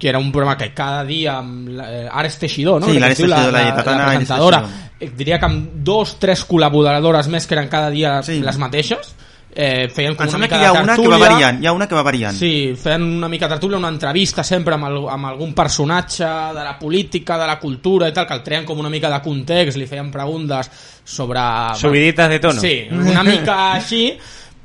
que 0.00 0.08
era 0.08 0.18
un 0.18 0.30
programa 0.32 0.56
que 0.56 0.70
cada 0.72 1.04
dia 1.04 1.38
amb 1.38 1.68
la- 1.76 1.88
eh, 1.92 2.08
Ares 2.10 2.38
Teixidor 2.40 2.80
no? 2.80 2.86
Sí, 2.88 2.98
l'Ares 2.98 3.18
Teixidor, 3.18 3.38
la 3.38 3.50
la, 3.52 3.62
la 3.62 3.80
Ares 3.82 4.06
presentadora 4.06 4.60
Teixidor. 4.62 4.86
Eh, 5.00 5.10
diria 5.16 5.38
que 5.38 5.44
amb 5.46 5.66
dos, 5.84 6.18
tres 6.18 6.46
col·laboradores 6.48 7.28
més 7.28 7.46
que 7.46 7.54
eren 7.58 7.68
cada 7.68 7.90
dia 7.90 8.22
Sí. 8.22 8.40
les 8.40 8.56
mateixes 8.58 9.14
eh, 9.52 9.88
feien 9.92 10.14
com 10.14 10.24
Em 10.24 10.34
una 10.34 10.44
mica 10.44 10.56
que 10.56 10.62
hi 10.62 10.66
ha 10.66 10.72
de 10.72 10.78
una 10.78 10.94
que 10.94 11.02
tertúlia 11.02 11.18
va 11.18 11.28
variant, 11.28 11.60
hi 11.62 11.66
ha 11.66 11.72
una 11.72 11.88
que 11.88 11.98
va 11.98 12.04
variant. 12.06 12.36
Sí, 12.36 12.52
feien 12.78 13.04
una 13.18 13.28
mica 13.28 13.48
de 13.48 13.54
tertúlia, 13.56 13.78
una 13.78 13.90
entrevista 13.90 14.44
sempre 14.46 14.76
amb, 14.76 14.88
el, 14.90 14.98
amb 15.10 15.30
algun 15.32 15.54
personatge 15.56 16.28
de 16.56 16.64
la 16.66 16.76
política, 16.78 17.38
de 17.38 17.48
la 17.50 17.58
cultura 17.58 18.08
i 18.08 18.14
tal, 18.16 18.28
que 18.28 18.38
el 18.38 18.44
treien 18.46 18.68
com 18.68 18.78
una 18.78 18.92
mica 18.92 19.10
de 19.10 19.20
context, 19.24 19.78
li 19.78 19.88
feien 19.90 20.10
preguntes 20.10 20.70
sobre... 21.04 21.40
Subiditas 21.80 22.30
de 22.30 22.38
tono. 22.38 22.60
Sí, 22.60 22.86
una 22.90 23.24
mica 23.26 23.58
així, 23.72 24.04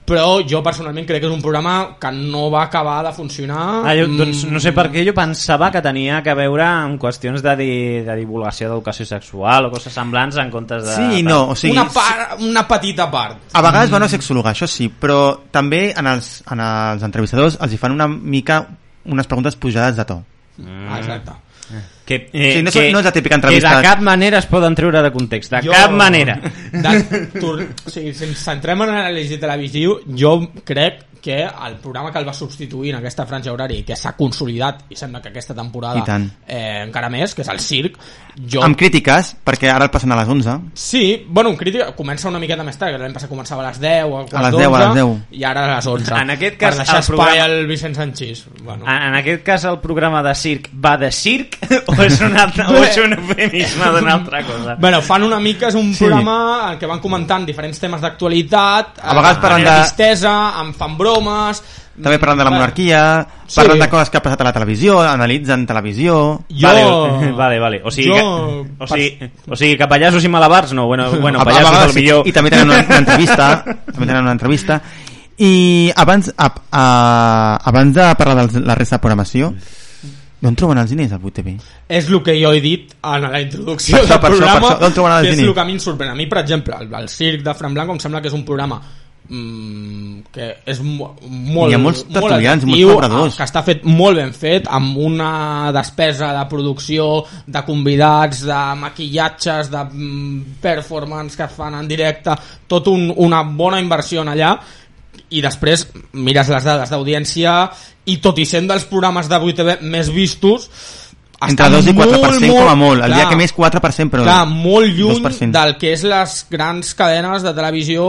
però 0.06 0.39
jo 0.45 0.62
personalment 0.64 1.08
crec 1.10 1.24
que 1.24 1.30
és 1.30 1.34
un 1.34 1.41
programa 1.41 1.97
que 1.99 2.12
no 2.14 2.45
va 2.53 2.64
acabar 2.68 2.99
de 3.08 3.12
funcionar. 3.16 3.82
Ah, 3.84 3.95
jo, 3.97 4.06
doncs 4.12 4.45
Mm, 4.45 4.53
no 4.53 4.62
sé 4.62 4.72
per 4.76 4.88
què 4.93 5.06
jo 5.08 5.14
pensava 5.18 5.72
que 5.74 5.82
tenia 5.82 6.22
que 6.26 6.36
veure 6.38 6.66
amb 6.66 6.99
qüestions 7.01 7.41
de, 7.41 7.56
di, 7.60 7.72
de 8.06 8.18
divulgació 8.20 8.70
d'educació 8.70 9.08
sexual 9.10 9.68
o 9.68 9.72
coses 9.74 9.93
semblants 9.93 10.38
en 10.41 10.51
comptes 10.53 10.84
de... 10.86 10.95
Sí 10.95 11.24
no, 11.26 11.41
o 11.53 11.56
sigui... 11.58 11.74
una, 11.76 11.88
part, 11.91 12.38
una 12.45 12.66
petita 12.68 13.10
part. 13.12 13.49
A 13.53 13.64
vegades 13.66 13.93
va 13.93 14.01
una 14.03 14.12
sexòloga, 14.12 14.53
això 14.53 14.70
sí, 14.70 14.89
però 14.89 15.20
també 15.51 15.88
en 15.97 16.12
els, 16.14 16.38
en 16.51 16.62
els 16.62 17.06
entrevistadors 17.08 17.58
els 17.62 17.74
hi 17.74 17.82
fan 17.82 17.95
una 17.95 18.08
mica 18.08 18.62
unes 19.06 19.28
preguntes 19.30 19.58
pujades 19.58 19.97
de 19.97 20.06
to. 20.06 20.22
Mm. 20.58 20.93
Exacte. 20.99 21.41
Que, 22.05 22.30
Sí, 22.32 22.61
no 22.61 22.70
és- 22.70 22.91
no 22.93 22.99
és 22.99 23.05
la 23.05 23.11
típica 23.11 23.34
Que 23.34 23.39
entrevista. 23.41 23.78
de 23.78 23.82
cap 23.84 23.99
manera 23.99 24.38
es 24.38 24.45
poden 24.45 24.76
treure 24.76 25.01
de 25.01 25.11
context, 25.11 25.51
de 25.51 25.61
Jo- 25.63 25.72
cap 25.72 25.89
manera. 25.91 26.39
De, 26.72 27.26
tur, 27.39 27.68
o 27.86 27.89
sigui, 27.89 28.13
si 28.13 28.26
ens 28.26 28.38
centrem 28.38 28.82
en 28.86 28.89
l'anàlisi 28.93 29.39
televisiu, 29.41 29.99
jo 30.16 30.36
crec 30.63 31.01
que 31.26 31.39
el 31.41 31.76
programa 31.82 32.11
que 32.13 32.19
el 32.21 32.28
va 32.28 32.34
substituir 32.38 32.91
en 32.93 32.99
aquesta 32.99 33.26
franja 33.26 33.49
horària 33.49 33.80
i 33.82 33.84
que 33.88 33.95
s'ha 33.97 34.11
consolidat, 34.13 34.84
i 34.93 34.95
sembla 34.99 35.23
que 35.23 35.32
aquesta 35.32 35.55
temporada 35.57 36.03
eh, 36.45 36.84
encara 36.86 37.09
més, 37.09 37.34
que 37.34 37.41
és 37.41 37.49
el 37.49 37.59
circ, 37.63 37.95
jo... 38.38 38.61
Amb 38.61 38.78
crítiques, 38.78 39.32
perquè 39.47 39.71
ara 39.73 39.88
el 39.88 39.91
passen 39.93 40.11
a 40.13 40.19
les 40.19 40.30
11. 40.30 40.55
Sí, 40.78 41.01
bueno, 41.28 41.49
un 41.49 41.57
crític 41.57 41.95
comença 41.97 42.30
una 42.30 42.38
miqueta 42.43 42.63
més 42.67 42.78
tard, 42.78 42.93
que 42.93 43.01
l'any 43.01 43.15
passat 43.15 43.32
començava 43.32 43.63
a 43.65 43.71
les 43.71 43.80
10 43.82 44.05
o 44.05 44.19
A 44.21 44.43
les 44.45 44.57
10, 44.59 44.67
a 44.69 44.82
les 44.84 44.93
10. 44.99 45.15
i 45.39 45.43
ara 45.49 45.63
a 45.65 45.76
les 45.78 45.88
11. 45.95 46.13
En 46.21 46.34
aquest 46.36 46.59
cas, 46.61 46.76
per 46.76 46.84
deixar 46.84 46.99
el 46.99 47.03
espai 47.07 47.17
programa- 47.17 47.43
al 47.45 47.67
Vicent 47.71 47.95
Sanchís. 47.97 48.45
Bueno. 48.61 48.86
En, 48.86 49.01
en 49.09 49.15
aquest 49.23 49.43
cas 49.47 49.65
el 49.65 49.80
programa 49.82 50.21
de 50.23 50.36
circ 50.36 50.69
va 50.86 50.95
de 51.01 51.09
circ 51.11 51.57
o 51.89 51.97
és 52.05 52.19
un, 52.21 52.38
altre, 52.38 52.67
o 52.69 52.84
és 52.84 52.97
un 53.01 53.17
eufemisme 53.17 53.89
d'una 53.97 54.13
altra 54.19 54.43
cosa? 54.45 54.76
Bueno, 54.78 55.01
fan 55.01 55.23
una 55.26 55.39
mica, 55.39 55.69
és 55.73 55.76
un 55.80 55.89
Sí. 55.95 56.03
programa 56.05 56.38
en 56.73 56.78
què 56.80 56.88
van 56.91 56.99
comentant 57.01 57.45
diferents 57.47 57.80
temes 57.80 58.01
d'actualitat, 58.03 58.99
A 59.01 59.13
vegades 59.15 59.38
parlen 59.41 59.63
de- 59.63 59.76
distesa, 59.82 60.36
em 60.61 60.73
fan 60.76 60.97
bromes... 61.16 61.63
També 61.95 62.18
parlen 62.20 62.41
de 62.41 62.43
la 62.43 62.51
monarquia, 62.51 63.01
Sí. 63.47 63.55
parlen 63.61 63.80
de 63.80 63.88
coses 63.88 64.09
que 64.11 64.18
ha 64.20 64.22
passat 64.26 64.41
a 64.41 64.47
la 64.49 64.51
televisió, 64.51 64.97
analitzen 64.99 65.63
televisió... 65.66 66.16
Jo... 66.51 66.68
Vale, 66.68 67.32
vale, 67.32 67.59
vale. 67.63 67.82
O 67.88 67.91
sigui, 67.91 68.09
Jo- 68.11 68.66
que, 68.76 68.84
o, 68.84 68.88
sigui, 68.88 69.30
o 69.47 69.55
sigui 69.55 69.78
que 69.80 69.88
pallassos 69.88 70.24
i 70.28 70.32
malabars 70.34 70.74
no, 70.76 70.88
bueno, 70.88 71.07
bueno 71.24 71.39
A- 71.39 71.43
a 71.43 71.45
pallassos 71.45 71.72
vegades 71.72 71.89
al 71.95 71.95
millor. 72.01 72.24
sí, 72.26 72.30
I 72.30 72.34
també 72.36 72.51
tenen 72.51 72.68
una, 72.74 72.82
una 72.84 72.97
entrevista, 72.99 73.47
també 73.95 74.05
tenen 74.11 74.24
una 74.28 74.36
entrevista. 74.36 74.82
I 75.38 75.91
abans, 75.95 76.34
a, 76.38 76.51
a, 76.72 76.84
abans 77.63 77.95
de 77.95 78.09
parlar 78.16 78.45
de 78.51 78.59
la 78.63 78.76
resta 78.76 78.95
de 78.99 79.01
programació, 79.03 79.53
d'on 80.45 80.55
troben 80.55 80.78
els 80.84 80.91
diners 80.91 81.16
al 81.16 81.24
8TV? 81.24 81.55
És 81.89 82.07
el 82.11 82.20
que 82.24 82.36
jo 82.38 82.51
he 82.53 82.59
dit 82.61 82.91
en 83.01 83.24
la 83.32 83.39
introducció 83.41 83.97
Per 83.97 84.03
això, 84.03 84.11
del 84.11 84.20
per 84.20 84.30
això, 84.32 84.36
per 84.36 84.51
programa, 84.51 84.68
això. 84.76 84.91
Troben 84.93 85.11
els 85.16 85.22
que 85.24 85.32
és 85.32 85.36
diners? 85.39 85.47
el 85.49 85.55
que 85.55 85.63
a 85.63 85.66
mi 85.66 85.74
em 85.80 85.82
sorprèn. 85.84 86.11
A 86.11 86.16
mi, 86.20 86.28
per 86.28 86.39
exemple, 86.43 86.76
el, 86.80 86.91
el 86.93 87.09
Circ 87.09 87.41
de 87.47 87.53
Fran 87.55 87.74
Blanco 87.74 87.95
em 87.95 88.03
sembla 88.03 88.22
que 88.22 88.28
és 88.32 88.36
un 88.38 88.43
programa 88.45 88.82
mm, 89.30 90.32
que 90.34 90.47
és 90.65 90.80
mo 90.84 91.11
molt, 91.21 91.71
Hi 91.71 91.76
ha 91.78 91.82
molts 91.82 92.03
molt 92.03 92.13
tertulians, 92.13 92.63
molts 92.63 92.76
atractiu, 92.76 92.89
col·laboradors. 92.89 93.38
que 93.38 93.47
està 93.47 93.63
fet 93.65 93.84
molt 93.88 94.21
ben 94.21 94.34
fet, 94.34 94.69
amb 94.69 94.97
una 94.97 95.71
despesa 95.76 96.32
de 96.38 96.45
producció, 96.51 97.09
de 97.47 97.65
convidats, 97.67 98.45
de 98.45 98.61
maquillatges, 98.82 99.71
de 99.73 99.84
mm, 99.84 100.57
performance 100.61 101.38
que 101.38 101.49
fan 101.51 101.76
en 101.80 101.88
directe, 101.88 102.36
tot 102.67 102.88
un, 102.91 103.11
una 103.15 103.43
bona 103.43 103.80
inversió 103.80 104.21
en 104.21 104.34
allà, 104.36 104.55
i 105.30 105.41
després 105.41 105.88
mires 106.13 106.49
les 106.51 106.63
dades 106.63 106.91
d'audiència 106.91 107.55
i 108.11 108.19
tot 108.21 108.38
i 108.38 108.45
sent 108.45 108.67
dels 108.69 108.86
programes 108.89 109.30
de 109.32 109.39
8TV 109.41 109.80
més 109.82 110.11
vistos 110.13 110.69
Entre 111.36 111.65
està 111.67 111.69
2 111.73 111.89
i 111.91 111.93
4% 111.97 112.47
molt, 112.47 112.61
com 112.61 112.69
a 112.71 112.75
molt. 112.79 113.01
El 113.03 113.11
clar, 113.11 113.17
dia 113.19 113.29
que 113.29 113.39
més 113.39 113.53
4%, 113.55 114.11
però... 114.13 114.23
clar, 114.23 114.43
molt 114.47 114.93
lluny 114.95 115.19
2%. 115.19 115.51
del 115.55 115.73
que 115.81 115.91
és 115.91 116.05
les 116.07 116.36
grans 116.51 116.93
cadenes 116.95 117.43
de 117.43 117.51
televisió 117.57 118.05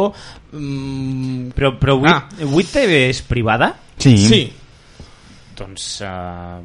mm, 0.53 1.49
Però, 1.57 1.72
però 1.81 1.99
8, 1.99 2.12
Ah. 2.12 2.47
8TV 2.47 3.03
és 3.11 3.24
privada? 3.27 3.72
Sí. 3.99 4.14
sí, 4.29 4.43
Doncs... 5.57 5.89
Uh, 6.05 6.61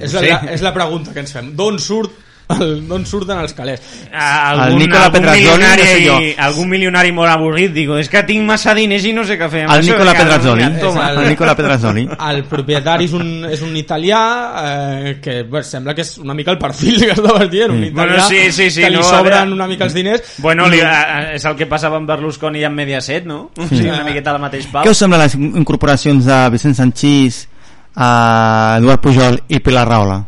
és, 0.00 0.14
la, 0.16 0.22
la, 0.24 0.40
és 0.54 0.62
la 0.64 0.72
pregunta 0.74 1.12
que 1.12 1.22
ens 1.22 1.32
fem 1.36 1.52
d'on 1.56 1.78
surt 1.82 2.14
el, 2.58 2.86
d'on 2.88 3.04
surten 3.06 3.38
els 3.38 3.54
calés. 3.54 3.80
algun, 4.12 4.78
Nicola 4.78 5.04
algun 5.06 5.20
Pedrazzoli, 5.20 5.40
milionari, 5.44 5.82
no 5.82 5.88
sé 5.88 6.04
jo. 6.06 6.16
algun 6.46 6.68
milionari 6.68 7.12
molt 7.12 7.30
avorrit, 7.30 7.72
digo, 7.72 7.96
és 7.98 8.08
que 8.08 8.22
tinc 8.28 8.44
massa 8.46 8.74
diners 8.74 9.04
i 9.06 9.12
no 9.12 9.24
sé 9.24 9.38
què 9.38 9.48
fer. 9.52 9.64
El 9.70 9.84
Nicola 9.86 10.14
Pedrazzoli. 10.14 10.68
Toma. 10.80 11.08
El 11.12 11.28
Nicola 11.28 11.54
Pedrazzoli. 11.56 12.08
El 12.30 12.42
propietari 12.50 13.04
és 13.10 13.12
un, 13.16 13.44
és 13.50 13.62
un 13.62 13.76
italià 13.76 14.20
eh, 14.64 15.14
que 15.22 15.42
bé, 15.44 15.62
sembla 15.66 15.94
que 15.94 16.02
és 16.02 16.16
una 16.18 16.34
mica 16.34 16.50
el 16.50 16.58
perfil 16.58 16.98
que 17.04 17.12
estaves 17.12 17.50
dient, 17.50 17.70
un 17.70 17.80
Mm. 17.80 17.84
italià 17.92 18.06
Bueno, 18.10 18.28
sí, 18.28 18.52
sí, 18.52 18.70
sí, 18.70 18.80
que 18.82 18.90
li 18.90 18.96
no, 18.96 19.02
sobren 19.02 19.52
una 19.52 19.66
mica 19.66 19.84
els 19.84 19.94
diners. 19.94 20.22
Bueno, 20.38 20.68
li, 20.68 20.78
no- 20.82 20.88
eh, 20.90 21.34
és 21.36 21.44
el 21.44 21.56
que 21.56 21.66
passava 21.66 21.96
amb 21.96 22.08
Berlusconi 22.08 22.60
i 22.60 22.64
amb 22.64 22.76
Mediaset, 22.76 23.24
no? 23.26 23.50
Sí. 23.56 23.62
O 23.62 23.68
sigui, 23.68 23.88
una 23.90 24.04
miqueta 24.04 24.30
al 24.34 24.40
mateix 24.40 24.66
pal. 24.66 24.84
Què 24.86 24.90
us 24.90 24.98
semblen 24.98 25.20
les 25.20 25.34
incorporacions 25.34 26.24
de 26.26 26.40
Vicent 26.50 26.74
Sanchís, 26.74 27.46
a 27.96 28.76
Eduard 28.78 29.00
Pujol 29.02 29.40
i 29.48 29.58
Pilar 29.60 29.86
Rahola? 29.88 30.20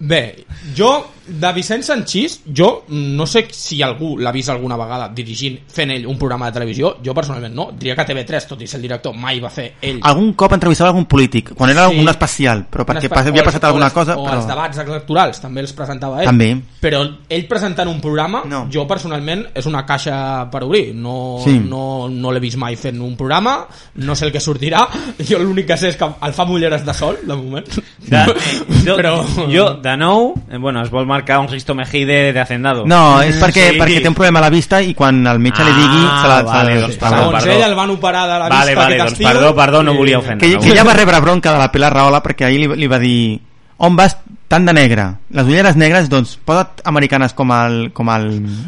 Bé, 0.00 0.44
jo, 0.76 1.04
de 1.28 1.52
Vicent 1.52 1.82
Sanchís, 1.84 2.40
jo 2.56 2.84
no 2.88 3.26
sé 3.26 3.46
si 3.52 3.82
algú 3.82 4.16
l'ha 4.18 4.32
vist 4.32 4.48
alguna 4.50 4.76
vegada 4.76 5.08
dirigint, 5.14 5.58
fent 5.68 5.90
ell 5.92 6.06
un 6.06 6.18
programa 6.18 6.46
de 6.46 6.52
televisió, 6.52 6.96
jo 7.04 7.14
personalment 7.14 7.54
no, 7.54 7.70
diria 7.78 7.94
que 7.96 8.06
TV3, 8.06 8.46
tot 8.48 8.62
i 8.62 8.66
ser 8.66 8.78
el 8.78 8.82
director, 8.88 9.14
mai 9.14 9.40
va 9.40 9.50
fer 9.50 9.74
ell. 9.82 10.00
Algun 10.02 10.32
cop 10.34 10.52
entrevistava 10.56 10.90
algun 10.90 11.04
polític, 11.06 11.52
quan 11.54 11.70
era 11.70 11.88
Sí. 11.88 11.98
un 12.00 12.08
especial, 12.08 12.64
però 12.70 12.84
perquè 12.84 13.08
pas, 13.08 13.26
havia 13.26 13.42
o 13.42 13.44
els- 13.44 13.52
passat 13.52 13.64
o 13.64 13.66
alguna 13.68 13.86
els- 13.86 13.94
cosa... 13.94 14.16
O 14.16 14.24
però... 14.24 14.36
els 14.36 14.46
debats 14.46 14.78
electorals 14.78 15.40
també 15.40 15.60
els 15.60 15.72
presentava 15.72 16.20
ell. 16.22 16.26
També. 16.26 16.50
Però 16.80 17.02
ell 17.28 17.46
presentant 17.48 17.88
un 17.88 18.00
programa, 18.00 18.42
No. 18.46 18.66
jo 18.72 18.86
personalment 18.86 19.46
és 19.54 19.66
una 19.66 19.84
caixa 19.86 20.48
per 20.50 20.62
obrir. 20.64 20.94
No, 20.94 21.38
Sí. 21.44 21.58
no, 21.58 22.08
no 22.08 22.30
l'he 22.32 22.40
vist 22.40 22.56
mai 22.56 22.76
fent 22.76 23.00
un 23.00 23.16
programa, 23.16 23.66
no 23.96 24.14
sé 24.16 24.26
el 24.26 24.32
que 24.32 24.40
sortirà. 24.40 24.86
Jo 25.28 25.38
l'únic 25.38 25.66
que 25.66 25.76
sé 25.76 25.88
és 25.88 25.96
que 25.96 26.04
el 26.22 26.32
fa 26.32 26.44
mulleres 26.44 26.84
de 26.86 26.94
sol, 26.94 27.18
de 27.22 27.34
moment. 27.34 27.66
De, 28.08 28.24
jo, 28.86 28.96
Però- 28.96 29.24
jo, 29.50 29.74
de 29.82 29.96
nou, 29.96 30.34
eh, 30.50 30.56
bueno, 30.58 30.82
es 30.82 30.90
vol 30.90 31.06
marcar 31.18 31.40
un 31.42 31.48
Risto 31.50 31.74
Mejide 31.74 32.32
de 32.32 32.40
Hacendado. 32.40 32.86
No, 32.86 33.20
és 33.22 33.36
perquè, 33.42 33.72
Sí. 33.74 33.78
perquè 33.80 34.00
té 34.02 34.08
un 34.08 34.14
problema 34.14 34.38
a 34.38 34.46
la 34.46 34.50
vista 34.54 34.80
i 34.80 34.94
quan 34.94 35.18
el 35.26 35.38
metge 35.42 35.64
li 35.66 35.74
digui... 35.74 36.04
Ah, 36.06 36.20
se 36.22 36.28
la, 36.28 36.38
vale, 36.46 36.70
se 36.70 36.74
la- 36.74 36.86
doncs 36.86 36.96
perdó, 37.02 37.16
Segons 37.18 37.42
perdó. 37.42 37.52
ell 37.58 37.66
el 37.68 37.74
van 37.74 37.90
operar 37.90 38.22
de 38.30 38.38
la 38.38 38.48
Vale, 38.48 38.70
vista 38.72 38.80
vale, 38.84 38.94
aquest 39.00 39.16
doncs 39.18 39.28
perdó, 39.32 39.54
perdó, 39.56 39.82
no 39.82 39.94
volia 39.94 40.18
ofendre. 40.22 40.46
que, 40.48 40.54
no 40.54 40.60
que 40.62 40.76
ja 40.76 40.84
va 40.86 40.94
rebre 40.94 41.20
bronca 41.20 41.52
de 41.52 41.58
la 41.58 41.72
Pilar 41.72 41.92
Rahola 41.92 42.22
perquè 42.22 42.46
ahir 42.46 42.60
li, 42.64 42.76
li 42.78 42.86
va 42.86 42.98
dir 43.02 43.40
on 43.78 43.94
vas 43.94 44.16
tan 44.48 44.64
de 44.66 44.72
negre? 44.72 45.04
Les 45.30 45.44
ulleres 45.46 45.76
negres, 45.76 46.08
doncs, 46.08 46.38
posa't 46.42 46.80
americanes 46.88 47.34
com 47.36 47.50
el... 47.52 47.92
Com 47.92 48.08
el... 48.10 48.24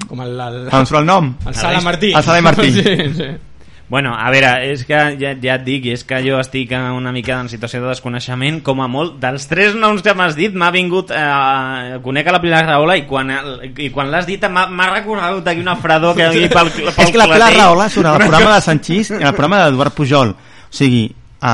Com 0.07 0.21
el, 0.21 0.35
el, 0.39 0.59
Com 0.71 0.85
surt 0.87 1.01
el 1.01 1.07
nom? 1.09 1.33
el 1.47 1.55
Sala 1.55 1.81
Martí. 1.81 2.13
El 2.13 2.23
Sala 2.23 2.43
Martí. 2.43 2.69
Sí, 2.83 3.15
sí. 3.17 3.31
Bueno, 3.91 4.13
a 4.15 4.31
veure, 4.31 4.53
és 4.71 4.85
que 4.87 4.99
ja, 5.19 5.33
ja 5.35 5.57
et 5.57 5.65
dic, 5.67 5.89
és 5.91 6.05
que 6.07 6.21
jo 6.23 6.37
estic 6.39 6.71
en 6.79 6.93
una 6.95 7.11
mica 7.11 7.41
en 7.43 7.49
situació 7.51 7.81
de 7.83 7.89
desconeixement, 7.91 8.61
com 8.63 8.79
a 8.85 8.87
molt, 8.87 9.17
dels 9.19 9.49
tres 9.51 9.75
noms 9.75 10.05
que 10.07 10.15
m'has 10.15 10.37
dit, 10.39 10.55
m'ha 10.55 10.69
vingut, 10.71 11.11
eh, 11.11 11.97
conec 12.05 12.31
a 12.31 12.37
la 12.37 12.41
Pilar 12.45 12.61
Rahola 12.69 12.95
i 13.01 13.03
quan, 13.11 13.33
i 13.83 13.89
quan 13.91 14.13
l'has 14.13 14.29
dit 14.31 14.47
m'ha 14.47 14.87
recordat 14.93 15.51
aquí 15.51 15.65
una 15.65 15.75
fredor 15.83 16.15
que 16.15 16.29
aquí 16.29 16.47
pel, 16.55 16.71
pel 16.71 16.93
és 16.95 17.11
que 17.11 17.19
la 17.19 17.27
Pilar. 17.33 17.51
Rahola 17.57 17.89
surt 17.91 18.13
al 18.13 18.23
programa 18.23 18.55
de 18.55 18.63
Sanchís 18.69 19.11
i 19.11 19.25
al 19.25 19.35
programa 19.35 19.65
d'Eduard 19.65 19.99
Pujol. 19.99 20.37
O 20.39 20.79
sigui, 20.79 21.09
a, 21.43 21.53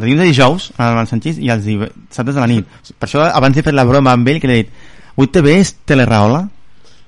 de 0.00 0.08
dilluns 0.08 0.26
a 0.26 0.28
dijous, 0.32 0.68
el 0.88 1.00
Sanchís, 1.06 1.38
i 1.38 1.54
els 1.54 1.70
dissabtes 1.70 2.34
de 2.34 2.40
la 2.40 2.50
nit. 2.50 2.82
Per 2.98 3.06
això, 3.06 3.30
abans 3.30 3.54
he 3.54 3.62
fet 3.62 3.78
la 3.78 3.86
broma 3.86 4.18
amb 4.18 4.34
ell, 4.34 4.42
que 4.42 4.50
li 4.50 4.58
he 4.58 4.62
dit 4.64 4.74
8TV 5.22 5.60
és 5.62 5.76
Telerahola? 5.86 6.48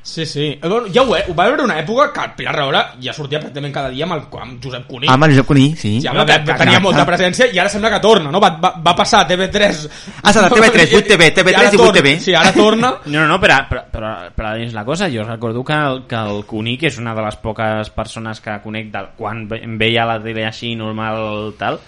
Sí, 0.08 0.24
sí. 0.24 0.44
Eh, 0.56 0.68
Ja 0.94 1.02
ho, 1.02 1.14
he, 1.14 1.20
ho 1.28 1.34
va 1.36 1.44
haver 1.44 1.60
una 1.60 1.74
època 1.82 2.06
que 2.14 2.22
el 2.24 2.30
Pilar 2.38 2.54
Rahola 2.56 2.80
ja 3.04 3.12
sortia 3.12 3.40
pràcticament 3.42 3.74
cada 3.74 3.90
dia 3.92 4.06
amb, 4.06 4.14
el, 4.16 4.22
amb 4.40 4.62
Josep 4.64 4.86
Cuní. 4.88 5.06
Amb 5.12 5.26
el 5.26 5.34
Josep 5.34 5.46
Cuní, 5.50 5.66
sí. 5.76 5.90
Ja 6.00 6.14
va, 6.16 6.24
va, 6.24 6.38
tenia 6.62 6.80
molta 6.80 7.04
presència 7.04 7.50
i 7.52 7.58
ara 7.60 7.68
sembla 7.68 7.90
que 7.92 7.98
torna, 8.00 8.30
no? 8.32 8.40
Va, 8.40 8.48
va, 8.62 8.70
va 8.86 8.94
passar 8.96 9.20
a 9.20 9.28
TV3... 9.28 9.82
Ah, 10.22 10.32
serà 10.32 10.48
TV3, 10.48 10.94
8TV, 11.02 11.28
TV3 11.36 11.58
ara 11.60 11.68
i 11.68 11.76
torna. 11.76 11.92
8TV. 12.00 12.14
Sí, 12.24 12.34
ara 12.34 12.54
torna. 12.56 12.94
No, 13.12 13.20
no, 13.20 13.26
no, 13.34 13.38
però, 13.42 13.60
però, 13.68 13.84
però, 13.92 14.14
però 14.34 14.54
és 14.64 14.72
la 14.72 14.84
cosa, 14.88 15.10
jo 15.12 15.28
recordo 15.28 15.62
que 15.64 15.76
el, 15.76 16.02
que 16.08 16.16
el 16.16 16.42
Cuní, 16.48 16.78
que 16.80 16.88
és 16.88 16.96
una 16.98 17.12
de 17.14 17.22
les 17.28 17.36
poques 17.44 17.90
persones 17.92 18.40
que 18.40 18.56
conec 18.64 18.88
del, 18.94 19.12
quan 19.18 19.44
veia 19.78 20.08
la 20.08 20.16
tele 20.24 20.46
així 20.48 20.72
normal 20.78 21.52
tal, 21.60 21.78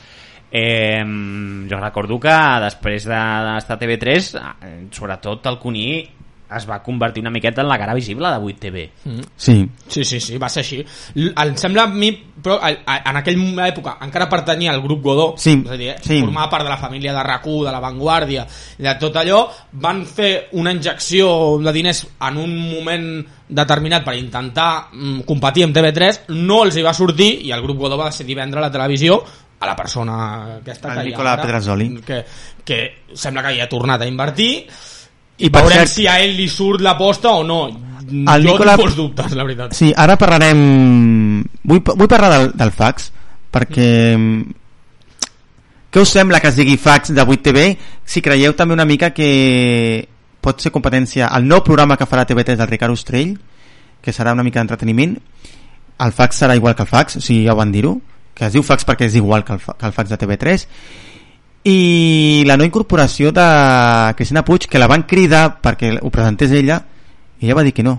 eh, 0.52 1.00
jo 1.70 1.80
recordo 1.80 2.20
que 2.20 2.36
després 2.68 3.04
de- 3.08 3.26
d'estar 3.48 3.76
a 3.76 3.80
TV3, 3.80 4.32
eh, 4.36 4.86
sobretot 4.92 5.46
el 5.46 5.58
Cuní 5.58 5.90
es 6.56 6.68
va 6.68 6.82
convertir 6.82 7.20
una 7.22 7.30
miqueta 7.30 7.62
en 7.62 7.68
la 7.68 7.78
cara 7.78 7.94
visible 7.94 8.28
de 8.28 8.36
8TV. 8.36 8.90
Sí. 9.36 9.68
Sí, 9.86 10.04
sí, 10.04 10.20
sí, 10.20 10.38
va 10.38 10.48
ser 10.48 10.60
així. 10.64 10.84
L- 11.14 11.32
Em 11.36 11.56
sembla 11.56 11.84
a 11.84 11.86
mi, 11.86 12.10
però 12.42 12.58
a- 12.60 12.72
a- 12.86 13.10
en 13.10 13.16
aquella 13.16 13.68
època 13.68 13.96
encara 14.02 14.28
pertanyia 14.28 14.72
al 14.72 14.82
grup 14.82 15.02
Godó, 15.02 15.34
Sí, 15.36 15.62
és 15.64 15.70
a 15.70 15.76
dir, 15.76 15.94
sí. 16.02 16.20
formava 16.20 16.48
part 16.50 16.64
de 16.64 16.70
la 16.70 16.76
família 16.76 17.12
de 17.12 17.22
rac 17.22 17.44
de 17.44 17.70
la 17.72 17.80
Vanguardia, 17.80 18.46
i 18.78 18.82
de 18.82 18.94
tot 18.96 19.14
allò, 19.16 19.48
van 19.72 20.04
fer 20.06 20.48
una 20.52 20.72
injecció 20.72 21.58
de 21.58 21.72
diners 21.72 22.06
en 22.20 22.36
un 22.36 22.56
moment 22.70 23.26
determinat 23.48 24.04
per 24.04 24.14
intentar 24.16 24.88
mm, 24.92 25.20
competir 25.26 25.64
amb 25.64 25.74
TV3, 25.76 26.20
no 26.28 26.62
els 26.64 26.76
hi 26.76 26.82
va 26.82 26.92
sortir 26.94 27.46
i 27.46 27.50
el 27.52 27.62
grup 27.62 27.78
Godó 27.78 27.96
va 27.96 28.06
decidir 28.10 28.36
vendre 28.36 28.60
la 28.60 28.70
televisió 28.70 29.22
a 29.60 29.66
la 29.66 29.76
persona 29.76 30.56
aquesta 30.56 30.88
El 30.88 30.94
que 30.94 31.00
hi 31.00 31.02
ha 31.02 31.10
Nicola 31.10 31.32
ara, 31.34 31.42
Pedrazzoli. 31.42 32.00
que, 32.00 32.24
que 32.64 32.78
sembla 33.12 33.42
que 33.42 33.54
hi 33.56 33.60
ha 33.60 33.68
tornat 33.68 34.00
a 34.00 34.06
invertir 34.06 34.66
I 35.40 35.48
veurem 35.52 35.78
cert- 35.84 35.92
si 35.94 36.06
a 36.06 36.18
ell 36.22 36.34
li 36.36 36.48
surt 36.48 36.80
l'aposta 36.84 37.32
o 37.38 37.44
no. 37.44 37.60
El 38.10 38.42
jo 38.42 38.52
Nicola- 38.52 38.74
tinc 38.76 38.84
molts 38.84 38.96
dubtes, 38.98 39.32
la 39.38 39.44
veritat. 39.44 39.72
Sí, 39.76 39.92
ara 39.96 40.16
parlarem... 40.18 41.44
Vull, 41.62 41.80
vull 41.84 42.08
parlar 42.10 42.30
del, 42.36 42.50
del 42.58 42.72
fax, 42.74 43.10
perquè... 43.52 43.88
Què 45.90 45.98
us 46.04 46.12
sembla 46.14 46.38
que 46.40 46.48
es 46.52 46.56
digui 46.58 46.76
fax 46.78 47.10
de 47.14 47.22
8TV? 47.24 47.64
Si 48.06 48.22
creieu 48.22 48.52
també 48.54 48.74
una 48.76 48.86
mica 48.86 49.10
que 49.10 50.06
pot 50.40 50.62
ser 50.62 50.70
competència 50.72 51.28
el 51.36 51.48
nou 51.50 51.64
programa 51.66 51.96
que 51.98 52.06
farà 52.06 52.22
TV3 52.28 52.56
del 52.60 52.70
Ricard 52.70 52.94
Ostrell, 52.94 53.32
que 54.00 54.14
serà 54.14 54.32
una 54.36 54.44
mica 54.46 54.60
d'entreteniment, 54.62 55.16
el 56.00 56.12
fax 56.16 56.38
serà 56.44 56.54
igual 56.56 56.76
que 56.78 56.86
el 56.86 56.88
fax, 56.88 57.18
o 57.18 57.20
sigui, 57.20 57.42
ja 57.48 57.52
ho 57.52 57.58
van 57.58 57.72
dir-ho, 57.74 57.96
que 58.34 58.46
es 58.46 58.54
diu 58.54 58.62
fax 58.64 58.86
perquè 58.88 59.08
és 59.10 59.18
igual 59.18 59.42
que 59.44 59.52
el, 59.52 59.60
fa- 59.60 59.74
que 59.76 59.84
el 59.90 59.92
fax 59.92 60.14
de 60.14 60.18
TV3, 60.22 60.64
i 61.64 62.44
la 62.48 62.56
no 62.56 62.64
incorporació 62.64 63.32
de 63.36 63.46
Cristina 64.16 64.44
Puig, 64.44 64.66
que 64.70 64.80
la 64.80 64.88
van 64.88 65.04
cridar 65.08 65.60
perquè 65.60 65.92
ho 66.00 66.12
presentés 66.12 66.54
ella, 66.56 66.80
i 67.40 67.46
ella 67.46 67.58
va 67.58 67.64
dir 67.66 67.74
que 67.76 67.84
no. 67.84 67.98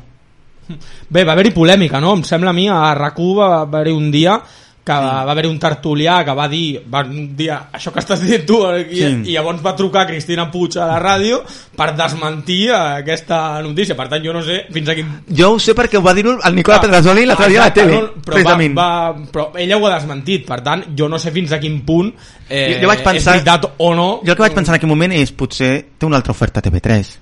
Bé, 1.09 1.23
va 1.23 1.33
haver-hi 1.33 1.51
polèmica, 1.53 1.99
no? 1.99 2.15
Em 2.17 2.23
sembla 2.23 2.51
a 2.51 2.57
mi, 2.57 2.67
a 2.69 2.93
rac 2.97 3.19
va 3.37 3.61
haver-hi 3.61 3.93
un 3.93 4.09
dia 4.11 4.39
que 4.83 4.93
sí. 4.93 4.99
va 4.99 5.21
haver-hi 5.29 5.47
un 5.47 5.59
tertulià 5.61 6.23
que 6.25 6.33
va 6.33 6.47
dir, 6.49 6.81
va 6.89 7.03
dir 7.05 7.51
això 7.53 7.91
que 7.93 7.99
estàs 8.01 8.19
dient 8.25 8.45
tu 8.49 8.55
i, 8.79 8.95
Sí. 8.97 9.09
i 9.29 9.35
llavors 9.35 9.61
va 9.61 9.75
trucar 9.77 10.07
Cristina 10.07 10.47
Puig 10.49 10.73
a 10.81 10.87
la 10.89 10.95
ràdio 10.99 11.43
per 11.77 11.91
desmentir 11.95 12.71
aquesta 12.73 13.61
notícia 13.61 13.95
per 13.95 14.07
tant 14.09 14.23
jo 14.25 14.33
no 14.33 14.41
sé 14.41 14.63
fins 14.73 14.89
a 14.89 14.95
quin 14.97 15.11
Jo 15.29 15.51
ho 15.53 15.59
sé 15.59 15.75
perquè 15.77 15.99
ho 15.99 16.01
va 16.01 16.15
dir 16.17 16.25
el 16.25 16.55
Nicola 16.55 16.77
Ah, 16.77 16.81
Pedrazzoli 16.81 17.25
l'altre 17.29 17.47
dia 17.49 17.61
a 17.61 17.65
la 17.69 17.73
tele, 17.73 17.93
no? 18.01 18.09
però, 18.25 18.41
va, 18.43 18.57
va, 18.81 19.15
però 19.31 19.51
ella 19.55 19.77
ho 19.77 19.85
ha 19.85 19.93
desmentit 19.99 20.47
per 20.47 20.61
tant 20.65 20.83
jo 20.97 21.07
no 21.07 21.19
sé 21.19 21.29
fins 21.31 21.51
a 21.51 21.59
quin 21.59 21.81
punt 21.85 22.11
eh, 22.49 22.73
Jo- 22.75 22.81
jo 22.81 22.87
vaig 22.87 23.03
pensar- 23.03 23.35
és 23.37 23.43
veritat 23.45 23.73
o 23.77 23.93
no 23.93 24.09
Jo 24.25 24.31
el 24.31 24.35
que 24.35 24.41
vaig 24.47 24.53
pensar 24.57 24.73
en 24.73 24.79
aquell 24.81 24.89
moment 24.89 25.13
és 25.13 25.31
potser 25.31 25.85
té 25.97 26.05
una 26.07 26.17
altra 26.17 26.31
oferta 26.31 26.59
a 26.59 26.63
TV3. 26.63 27.17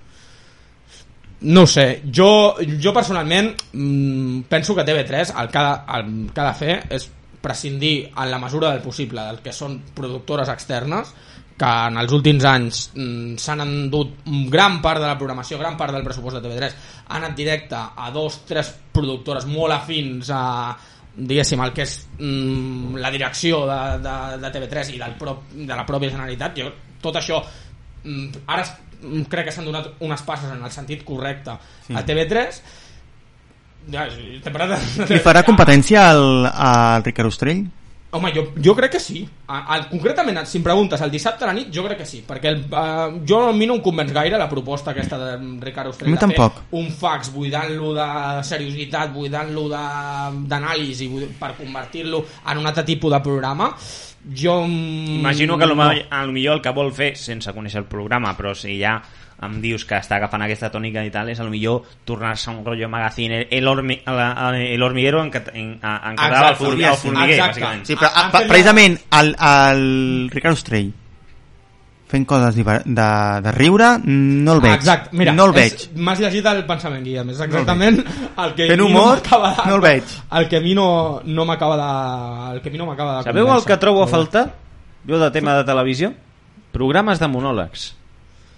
No 1.42 1.66
sé, 1.68 2.02
jo, 2.14 2.56
jo 2.84 2.92
personalment 2.94 3.54
mm, 3.72 4.42
penso 4.50 4.76
que 4.76 4.84
TV3 4.84 5.32
el 5.40 5.48
que, 5.50 5.58
ha, 5.58 5.86
el 6.00 6.30
que 6.34 6.42
ha 6.42 6.48
de 6.50 6.54
fer 6.58 6.76
és 6.90 7.06
prescindir 7.42 8.10
en 8.16 8.32
la 8.32 8.40
mesura 8.40 8.72
del 8.72 8.82
possible 8.84 9.22
del 9.22 9.40
que 9.44 9.54
són 9.56 9.80
productores 9.96 10.50
externes 10.52 11.14
que 11.60 11.68
en 11.68 11.98
els 12.00 12.14
últims 12.16 12.46
anys 12.48 12.86
mm, 12.96 13.36
s'han 13.42 13.64
endut 13.66 14.14
gran 14.52 14.78
part 14.82 15.02
de 15.04 15.08
la 15.10 15.18
programació, 15.20 15.58
gran 15.60 15.76
part 15.78 15.92
del 15.96 16.06
pressupost 16.06 16.38
de 16.40 16.44
TV3 16.46 16.78
han 17.10 17.24
anat 17.26 17.36
directe 17.36 17.76
a 17.76 18.12
dos, 18.16 18.42
tres 18.48 18.72
productores 18.96 19.48
molt 19.50 19.76
afins 19.76 20.32
a 20.32 20.44
diguéssim, 21.20 21.60
el 21.66 21.74
que 21.76 21.84
és 21.84 21.96
mm, 22.18 22.96
la 23.04 23.12
direcció 23.12 23.66
de, 23.68 23.80
de, 24.06 24.14
de 24.40 24.52
TV3 24.56 24.94
i 24.96 25.02
del 25.02 25.18
prop, 25.20 25.50
de 25.52 25.74
la 25.76 25.86
pròpia 25.88 26.14
Generalitat 26.14 26.62
jo, 26.62 26.70
tot 27.04 27.20
això 27.20 27.42
mm, 28.06 28.46
ara 28.48 28.64
crec 29.32 29.48
que 29.48 29.56
s'han 29.56 29.68
donat 29.68 30.00
unes 30.04 30.24
passes 30.28 30.52
en 30.52 30.64
el 30.64 30.72
sentit 30.72 31.04
correcte 31.08 31.56
Sí. 31.90 31.96
a 31.96 32.06
TV3 32.06 32.62
ja, 33.92 34.08
de- 34.10 35.16
I 35.16 35.20
farà 35.24 35.44
competència 35.48 36.10
al, 36.12 36.46
al 36.52 37.04
Ricard 37.04 37.28
Ostrell? 37.32 37.68
Home, 38.12 38.32
jo, 38.34 38.42
jo 38.58 38.74
crec 38.74 38.96
que 38.96 39.00
sí. 39.00 39.20
A, 39.46 39.60
a, 39.76 39.76
concretament, 39.86 40.40
si 40.50 40.58
em 40.58 40.64
preguntes 40.66 41.00
el 41.06 41.12
dissabte 41.14 41.46
a 41.46 41.48
la 41.48 41.54
nit, 41.54 41.68
jo 41.70 41.84
crec 41.86 42.00
que 42.02 42.08
sí, 42.10 42.24
perquè 42.26 42.50
el, 42.50 42.64
uh, 42.74 43.20
jo 43.30 43.44
a 43.50 43.54
mi 43.54 43.68
no 43.70 43.76
em 43.78 43.84
convenç 43.86 44.10
gaire 44.16 44.40
la 44.42 44.48
proposta 44.50 44.90
aquesta 44.96 45.20
de 45.22 45.36
Ricard 45.62 45.92
Ostrell 45.92 46.10
A 46.10 46.12
mi 46.16 46.18
de 46.18 46.26
fer 46.26 46.36
tampoc. 46.40 46.64
un 46.74 46.90
fax 46.90 47.30
buidant-lo 47.36 47.94
de 47.94 48.08
seriositat, 48.50 49.14
buidant-lo 49.14 49.68
d'anàlisi 50.50 51.10
per 51.40 51.54
convertir-lo 51.58 52.24
en 52.50 52.58
un 52.58 52.66
altre 52.66 52.84
tipus 52.84 53.14
de 53.14 53.20
programa. 53.22 53.76
Jo... 54.36 54.66
mm, 54.66 55.20
Imagino 55.20 55.58
que 55.58 55.64
a 55.64 55.68
lo, 55.68 55.76
no. 55.76 55.94
no. 55.94 56.00
a 56.10 56.26
lo 56.26 56.32
millor 56.32 56.56
el 56.58 56.62
que 56.62 56.74
vol 56.76 56.92
fer, 56.92 57.14
sense 57.16 57.54
conèixer 57.54 57.84
el 57.84 57.88
programa, 57.88 58.34
però 58.38 58.56
si 58.58 58.80
ja 58.82 58.98
em 59.42 59.62
dius 59.64 59.86
que 59.88 59.96
està 59.96 60.18
agafant 60.18 60.42
aquesta 60.44 60.68
tònica 60.72 61.04
i 61.08 61.12
tal, 61.14 61.30
és 61.32 61.40
a 61.40 61.44
lo 61.48 61.50
millor 61.54 61.84
tornar-se 62.06 62.50
un 62.52 62.64
rotllo 62.66 62.90
magazine, 62.92 63.46
el, 63.50 63.68
hormi, 63.68 64.02
la, 64.06 64.52
el 64.58 64.84
hormiguero 64.84 65.22
en, 65.24 65.32
en, 65.54 65.70
en 65.82 66.16
quedava 66.18 66.50
el, 66.50 66.56
Exacte, 66.56 66.64
for, 66.66 66.74
el 66.74 66.96
formiguer, 66.98 67.38
exacte. 67.38 67.60
bàsicament. 67.62 67.86
Sí, 67.88 67.96
però 67.96 68.10
Han 68.14 68.26
ah, 68.26 68.34
fet 68.38 68.50
precisament 68.50 68.98
el, 69.22 69.36
el 69.52 70.30
Ricard 70.34 70.54
Ostrell 70.60 70.90
fent 72.10 72.26
coses 72.26 72.56
diver- 72.58 72.82
de, 72.90 73.08
de 73.46 73.52
riure, 73.54 73.88
no 74.04 74.54
el 74.56 74.62
veig. 74.64 74.72
Ah, 74.74 74.78
exacte, 74.80 75.10
mira, 75.16 75.32
no 75.38 75.46
el 75.46 75.52
veig. 75.54 75.84
m'has 75.96 76.18
llegit 76.24 76.48
el 76.50 76.64
pensament, 76.66 77.04
Guillem, 77.06 77.30
és 77.30 77.40
exactament 77.46 78.00
el 78.02 78.56
que 78.58 78.66
Fent 78.72 78.82
a 78.82 78.86
humor, 78.88 79.20
m'acaba 79.22 79.52
de- 79.54 79.68
no 79.70 79.76
el 79.76 79.82
veig. 79.84 80.16
El 80.40 80.48
que 80.50 80.58
a 80.58 80.62
mi 80.64 80.74
no, 80.74 80.88
no 81.24 81.46
m'acaba 81.46 81.78
de... 81.78 82.56
El 82.56 82.62
que 82.64 82.70
a 82.70 82.72
mi 82.74 82.82
no 82.82 82.88
m'acaba 82.90 83.20
de 83.20 83.24
Sabeu 83.30 83.54
el 83.54 83.64
que 83.64 83.78
trobo 83.78 84.02
a 84.04 84.08
faltar? 84.10 84.48
Jo 85.08 85.20
de 85.22 85.30
tema 85.32 85.54
de 85.60 85.64
televisió? 85.70 86.12
Programes 86.74 87.20
de 87.22 87.28
monòlegs. 87.30 87.96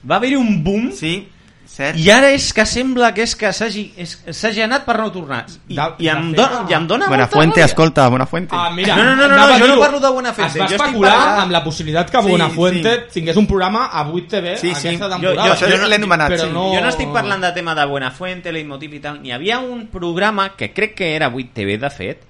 Va 0.09 0.15
haver-hi 0.17 0.35
un 0.35 0.63
boom 0.63 0.91
Sí, 0.91 1.27
cert. 1.65 1.95
i 1.97 2.09
ara 2.11 2.31
és 2.31 2.51
que 2.53 2.65
sembla 2.65 3.13
que 3.13 3.21
és 3.23 3.35
que 3.35 3.51
s'hagi 3.53 4.61
anat 4.61 4.83
per 4.83 4.97
no 4.99 5.11
tornar. 5.11 5.45
I, 5.69 5.75
De- 5.75 5.93
i, 5.99 6.07
em, 6.09 6.31
dona, 6.33 6.65
i 6.69 6.73
em 6.73 6.87
dona 6.87 7.07
Buenafuente, 7.07 7.45
molta 7.47 7.61
ràbia. 7.61 7.65
escolta, 7.69 8.07
Buenafuente. 8.09 8.55
Ah, 8.57 8.69
mira, 8.71 8.95
No, 8.95 9.03
no, 9.03 9.15
no, 9.15 9.27
no, 9.27 9.37
no, 9.47 9.59
jo 9.59 9.67
no 9.67 9.79
parlo 9.79 9.99
de 9.99 10.09
Buenafuente, 10.09 10.51
Es 10.51 10.61
va 10.61 10.67
jo 10.67 10.73
estic 10.75 10.81
especular 10.87 11.13
parlant- 11.13 11.41
amb 11.43 11.51
la 11.51 11.63
possibilitat 11.63 12.09
que 12.09 12.21
Sí, 12.23 12.29
Buenafuente 12.29 12.95
sí. 13.07 13.13
tingués 13.13 13.37
un 13.37 13.47
programa 13.47 13.85
a 13.85 14.03
8TV 14.09 14.57
Sí, 14.57 14.73
sí. 14.75 14.87
aquesta 14.89 15.05
Jo- 15.07 15.09
temporada. 15.21 15.55
jo 15.55 15.87
l'he 15.87 15.95
anomenat, 15.95 16.29
però 16.31 16.45
sí. 16.47 16.51
no... 16.51 16.73
Jo 16.73 16.81
no 16.81 16.89
estic 16.89 17.13
parlant 17.13 17.41
de 17.43 17.51
tema 17.53 17.75
de 17.75 17.85
Buenafuente, 17.85 18.51
Leitmotiv 18.51 18.93
i 18.95 18.99
tal. 18.99 19.21
N'hi 19.21 19.31
havia 19.31 19.59
un 19.59 19.87
programa 19.87 20.55
que 20.57 20.73
crec 20.73 20.95
que 20.95 21.15
era 21.15 21.29
8TV, 21.31 21.77
de 21.79 21.89
fet, 21.89 22.23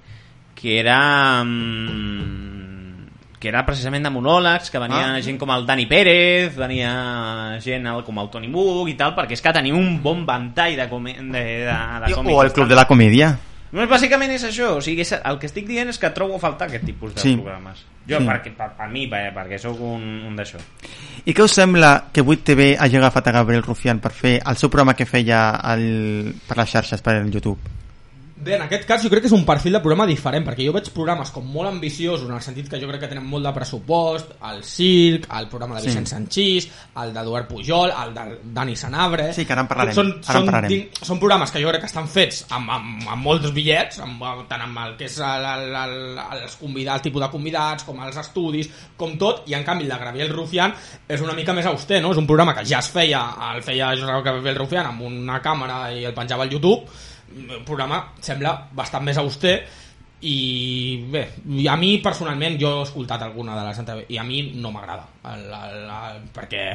que 0.54 0.78
era... 0.78 1.42
mm, 1.42 2.61
que 3.42 3.50
era 3.50 3.64
precisament 3.66 4.04
de 4.06 4.10
monòlegs, 4.14 4.70
que 4.70 4.78
venia 4.78 5.16
Ah. 5.16 5.20
gent 5.20 5.36
com 5.40 5.50
el 5.50 5.66
Dani 5.66 5.86
Pérez, 5.90 6.54
venia 6.54 7.58
gent 7.60 7.88
com 8.06 8.18
el 8.22 8.30
Toni 8.30 8.46
Buch 8.48 8.88
i 8.92 8.94
tal, 8.94 9.16
perquè 9.16 9.34
és 9.34 9.42
que 9.42 9.52
tenim 9.52 9.74
un 9.76 9.96
bon 10.02 10.24
ventall 10.24 10.76
de, 10.78 10.88
come, 10.88 11.16
de, 11.18 11.42
de, 11.66 11.66
de 12.06 12.14
còmics. 12.14 12.36
o 12.36 12.42
el 12.44 12.52
Club 12.52 12.68
de 12.68 12.76
la 12.78 12.86
Comèdia. 12.86 13.32
No, 13.72 13.86
bàsicament 13.88 14.30
és 14.30 14.44
això, 14.44 14.76
o 14.76 14.80
sigui, 14.84 15.00
el 15.24 15.38
que 15.40 15.46
estic 15.48 15.66
dient 15.66 15.88
és 15.88 15.98
que 15.98 16.10
trobo 16.12 16.36
a 16.36 16.38
faltar 16.38 16.68
aquest 16.68 16.84
tipus 16.84 17.14
de 17.14 17.20
Sí. 17.22 17.34
programes. 17.36 17.84
Jo, 18.06 18.18
Sí. 18.18 18.26
perquè, 18.26 18.54
per, 18.54 18.72
per 18.76 18.88
mi, 18.90 19.06
per, 19.08 19.32
perquè 19.34 19.58
sóc 19.58 19.80
un, 19.80 20.02
un 20.28 20.36
d'això. 20.36 20.58
I 21.24 21.32
què 21.32 21.42
us 21.42 21.52
sembla 21.52 22.04
que 22.12 22.20
8TV 22.22 22.76
hagi 22.78 22.96
agafat 22.98 23.28
a 23.28 23.32
Gabriel 23.32 23.62
Rufián 23.62 23.98
per 23.98 24.12
fer 24.12 24.42
el 24.46 24.56
seu 24.56 24.68
programa 24.68 24.94
que 24.94 25.06
feia 25.06 25.58
el, 25.72 26.34
per 26.46 26.58
les 26.58 26.68
xarxes, 26.70 27.00
per 27.00 27.14
el 27.16 27.30
YouTube? 27.32 27.58
Bé, 28.42 28.56
en 28.56 28.62
aquest 28.64 28.86
cas 28.88 29.02
jo 29.04 29.10
crec 29.12 29.22
que 29.22 29.28
és 29.28 29.34
un 29.36 29.44
perfil 29.46 29.76
de 29.76 29.80
programa 29.84 30.02
diferent, 30.08 30.42
perquè 30.42 30.64
jo 30.66 30.72
veig 30.74 30.88
programes 30.90 31.30
com 31.30 31.44
molt 31.46 31.68
ambiciosos, 31.70 32.24
en 32.26 32.34
el 32.34 32.40
sentit 32.42 32.66
que 32.68 32.80
jo 32.82 32.88
crec 32.90 33.04
que 33.04 33.10
tenen 33.12 33.26
molt 33.30 33.44
de 33.46 33.52
pressupost, 33.54 34.32
el 34.50 34.64
Circ, 34.66 35.28
el 35.38 35.46
programa 35.52 35.76
de 35.76 35.82
Sí. 35.82 35.86
Vicent 35.92 36.08
Sanchís, 36.10 36.66
el 37.02 37.12
d'Eduard 37.14 37.46
Pujol, 37.46 37.92
el 38.02 38.14
de 38.16 38.24
Dani 38.56 38.74
Sanabre... 38.74 39.28
Sí, 39.36 39.44
que 39.46 39.52
ara 39.54 39.62
en 39.62 39.68
parlarem, 39.70 39.94
Són, 39.94 40.10
ara 40.26 40.40
en 40.40 40.40
són, 40.40 40.48
parlarem. 40.50 40.72
tinc- 40.72 41.04
són 41.06 41.20
programes 41.22 41.52
que 41.54 41.62
jo 41.62 41.68
crec 41.70 41.84
que 41.84 41.90
estan 41.92 42.08
fets 42.10 42.40
amb, 42.50 42.70
amb, 42.74 43.06
amb 43.14 43.22
molts 43.28 43.52
bitllets, 43.54 44.00
amb, 44.02 44.26
tant 44.50 44.66
amb 44.66 44.82
el 44.88 44.96
que 44.98 45.06
és 45.06 45.20
el, 45.22 45.46
el, 45.52 45.78
el, 45.84 46.42
els 46.42 46.58
convidats, 46.58 46.98
el 46.98 47.06
tipus 47.06 47.22
de 47.22 47.30
convidats, 47.36 47.86
com 47.86 48.02
els 48.02 48.18
estudis, 48.24 48.72
com 48.98 49.14
tot, 49.22 49.44
i 49.46 49.54
en 49.54 49.62
canvi 49.62 49.86
el 49.86 49.94
de 49.94 50.00
Gabriel 50.02 50.34
Rufián 50.34 50.74
és 51.06 51.20
una 51.22 51.32
mica 51.38 51.54
més 51.54 51.70
auster, 51.70 52.02
no? 52.02 52.10
És 52.10 52.18
un 52.18 52.26
programa 52.26 52.56
que 52.58 52.66
ja 52.66 52.82
es 52.82 52.90
feia, 52.90 53.22
el 53.54 53.62
feia 53.62 53.94
Josep 53.94 54.24
Gabriel 54.26 54.58
Rufián 54.64 54.90
amb 54.90 55.06
una 55.06 55.38
càmera 55.44 55.84
i 55.94 56.02
el 56.10 56.14
penjava 56.16 56.42
al 56.48 56.50
YouTube, 56.50 56.82
un 57.32 57.64
programa 57.64 58.02
sembla 58.20 58.54
bastant 58.72 59.04
més 59.04 59.18
auster 59.18 59.56
i 60.22 61.02
bé, 61.10 61.22
a 61.66 61.74
mi 61.76 61.96
personalment 61.98 62.54
jo 62.60 62.68
he 62.78 62.82
escoltat 62.84 63.24
alguna 63.26 63.56
de 63.58 63.64
les 63.66 63.78
entrevistes 63.82 64.14
i 64.14 64.18
a 64.22 64.24
mi 64.26 64.42
no 64.62 64.70
m'agrada 64.70 65.08
el, 65.32 65.48
el, 65.50 65.80
el, 65.90 66.20
perquè 66.34 66.66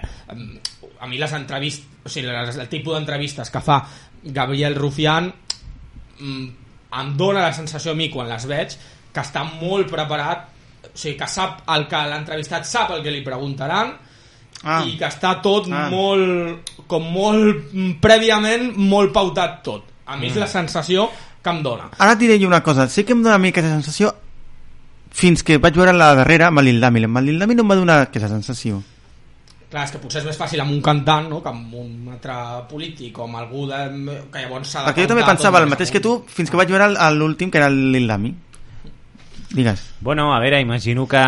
a 0.99 1.07
mi 1.07 1.19
les 1.21 1.35
entrevistes 1.37 2.03
o 2.03 2.11
sigui, 2.11 2.27
les, 2.27 2.59
el 2.59 2.67
tipus 2.67 2.97
d'entrevistes 2.97 3.51
que 3.53 3.61
fa 3.63 3.79
Gabriel 4.35 4.75
Rufián 4.75 5.31
mm, 6.19 6.47
em 6.99 7.13
dóna 7.15 7.45
la 7.45 7.53
sensació 7.55 7.93
a 7.93 7.99
mi 7.99 8.09
quan 8.11 8.27
les 8.27 8.47
veig 8.51 8.75
que 9.13 9.23
està 9.23 9.45
molt 9.47 9.87
preparat 9.91 10.49
o 10.89 10.91
sigui, 10.93 11.15
que 11.19 11.31
sap 11.31 11.63
el 11.71 11.87
que 11.87 12.03
l'entrevistat 12.11 12.67
sap 12.67 12.91
el 12.97 13.03
que 13.05 13.15
li 13.15 13.23
preguntaran 13.23 13.95
Ah. 14.65 14.81
i 14.89 14.95
que 14.97 15.05
està 15.05 15.35
tot 15.37 15.67
Ah. 15.69 15.87
molt 15.93 16.71
com 16.89 17.03
molt 17.13 17.67
mm, 17.71 17.99
prèviament 18.01 18.71
molt 18.75 19.13
pautat 19.13 19.59
tot 19.63 19.83
a 20.07 20.17
mi 20.17 20.31
és 20.31 20.37
la 20.39 20.47
sensació 20.47 21.09
que 21.43 21.51
em 21.51 21.59
dona 21.63 21.91
Ara 21.97 22.15
et 22.15 22.23
diré 22.23 22.39
jo 22.39 22.47
una 22.47 22.63
cosa, 22.63 22.87
sí 22.87 23.03
que 23.03 23.13
em 23.13 23.21
dona 23.21 23.35
una 23.35 23.43
mica 23.43 23.59
aquesta 23.59 23.75
sensació 23.75 24.13
fins 25.17 25.43
que 25.43 25.57
vaig 25.61 25.77
veure 25.77 25.95
la 25.95 26.13
darrera 26.17 26.51
amb 26.51 26.61
l'Ildami. 26.61 27.03
Amb 27.07 27.23
l'Ildami 27.25 27.57
no 27.57 27.65
em 27.65 27.73
va 27.73 27.79
donar 27.79 27.97
aquesta 28.05 28.29
sensació. 28.29 28.83
clar, 29.67 29.83
és 29.83 29.91
que 29.91 29.99
potser 29.99 30.21
és 30.21 30.27
més 30.29 30.37
fàcil 30.39 30.61
amb 30.63 30.71
un 30.71 30.81
cantant 30.81 31.25
no? 31.27 31.41
que 31.43 31.49
amb 31.51 31.73
un 31.75 32.11
altre 32.13 32.35
polític 32.69 33.17
o 33.19 33.25
amb 33.25 33.35
algú 33.35 33.65
de, 33.67 33.79
que 34.31 34.43
llavors 34.43 34.69
s'ha 34.71 34.83
de 34.85 34.91
Perquè 34.91 35.03
jo 35.03 35.09
també 35.11 35.25
pensava 35.27 35.59
el 35.59 35.67
mateix 35.67 35.91
que 35.91 35.99
tu 35.99 36.21
fins 36.31 36.49
que 36.49 36.59
vaig 36.59 36.71
veure 36.71 36.87
l'últim, 37.17 37.51
que 37.51 37.59
era 37.59 37.67
l'Ildami. 37.69 38.31
Digues. 39.49 39.81
Bueno, 39.99 40.29
a 40.35 40.39
veure, 40.39 40.61
imagino 40.61 41.07
que 41.07 41.19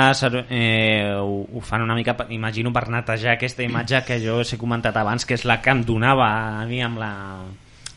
eh, 0.50 1.16
ho, 1.20 1.48
ho 1.52 1.62
fan 1.62 1.82
una 1.82 1.96
mica, 1.96 2.16
imagino 2.30 2.72
per 2.72 2.88
netejar 2.90 3.34
aquesta 3.34 3.64
imatge 3.64 4.04
que 4.08 4.20
jo 4.24 4.40
us 4.44 4.54
he 4.54 4.60
comentat 4.60 4.96
abans, 4.96 5.26
que 5.26 5.36
és 5.36 5.44
la 5.48 5.60
que 5.64 5.72
em 5.72 5.84
donava 5.88 6.30
a 6.62 6.66
mi 6.68 6.82
amb 6.84 7.00
la, 7.00 7.12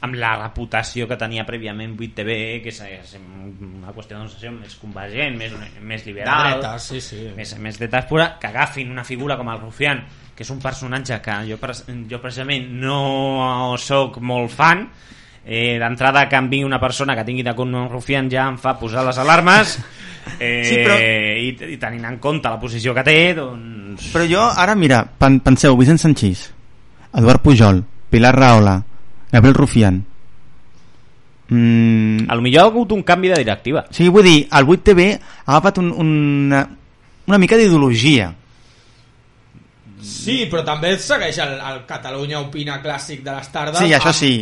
amb 0.02 0.16
la 0.18 0.32
reputació 0.40 1.06
que 1.06 1.16
tenia 1.18 1.44
prèviament 1.46 1.92
8TV, 1.94 2.34
que 2.64 2.72
és, 2.72 2.80
és 2.82 3.12
una 3.20 3.92
qüestió 3.94 4.16
d'una 4.16 4.26
associació 4.26 4.50
més 4.56 4.74
convergent, 4.80 5.36
més, 5.38 5.52
més 5.80 6.04
liberal, 6.08 6.48
De 6.48 6.58
dretes, 6.58 6.88
sí, 6.90 7.00
sí. 7.00 7.22
més, 7.36 7.54
més 7.62 7.78
dretes 7.78 8.08
pura, 8.10 8.32
que 8.42 8.50
agafin 8.50 8.90
una 8.90 9.04
figura 9.06 9.36
com 9.38 9.52
el 9.52 9.60
Rufián, 9.62 10.02
que 10.34 10.42
és 10.42 10.50
un 10.50 10.58
personatge 10.62 11.20
que 11.22 11.38
jo, 11.46 11.58
jo 12.10 12.20
precisament 12.22 12.66
no 12.82 13.76
sóc 13.78 14.18
molt 14.18 14.50
fan, 14.50 14.88
eh, 15.44 15.78
d'entrada 15.78 16.28
que 16.28 16.38
em 16.38 16.48
vingui 16.50 16.66
una 16.66 16.80
persona 16.82 17.14
que 17.18 17.24
tingui 17.26 17.42
de 17.46 17.54
compte 17.54 17.78
un 17.78 17.88
Rufián 17.90 18.28
ja 18.30 18.48
em 18.50 18.58
fa 18.58 18.76
posar 18.78 19.02
les 19.06 19.18
alarmes 19.18 19.78
eh, 20.38 20.62
Sí, 20.66 20.76
però- 20.82 20.98
i, 20.98 21.74
i 21.74 21.78
tenint 21.82 22.04
en 22.10 22.18
compte 22.22 22.50
la 22.50 22.60
posició 22.62 22.94
que 22.94 23.02
té 23.06 23.18
doncs... 23.38 24.10
Però 24.14 24.26
jo, 24.26 24.42
ara, 24.50 24.74
mira, 24.78 25.02
pen 25.06 25.40
penseu, 25.42 25.76
Vicent 25.78 25.98
Sanchís, 25.98 26.48
Eduard 27.18 27.42
Pujol, 27.42 27.82
Pilar 28.10 28.34
Rahola, 28.34 28.76
Gabriel 29.32 29.54
Rufián... 29.54 30.04
Mm, 31.48 32.30
a 32.30 32.34
lo 32.38 32.40
millor 32.40 32.62
ha 32.62 32.66
hagut 32.70 32.92
un 32.94 33.02
canvi 33.04 33.28
de 33.28 33.36
directiva 33.42 33.82
sigui, 33.90 34.08
vull 34.14 34.24
dir, 34.24 34.46
el 34.56 34.64
8TV 34.64 35.08
ha 35.18 35.50
agafat 35.56 35.80
un, 35.82 35.90
una, 36.00 36.60
una 37.26 37.38
mica 37.42 37.58
d'ideologia. 37.60 38.30
Sí, 40.02 40.46
però 40.50 40.62
també 40.66 40.94
segueix 40.98 41.36
el, 41.44 41.52
el 41.60 41.82
Catalunya 41.86 42.40
Opina 42.42 42.78
clàssic 42.82 43.20
de 43.26 43.34
les 43.36 43.50
tardes 43.54 43.78
Sí, 43.82 43.92
això 43.94 44.10
amb 44.14 44.18
sí. 44.18 44.32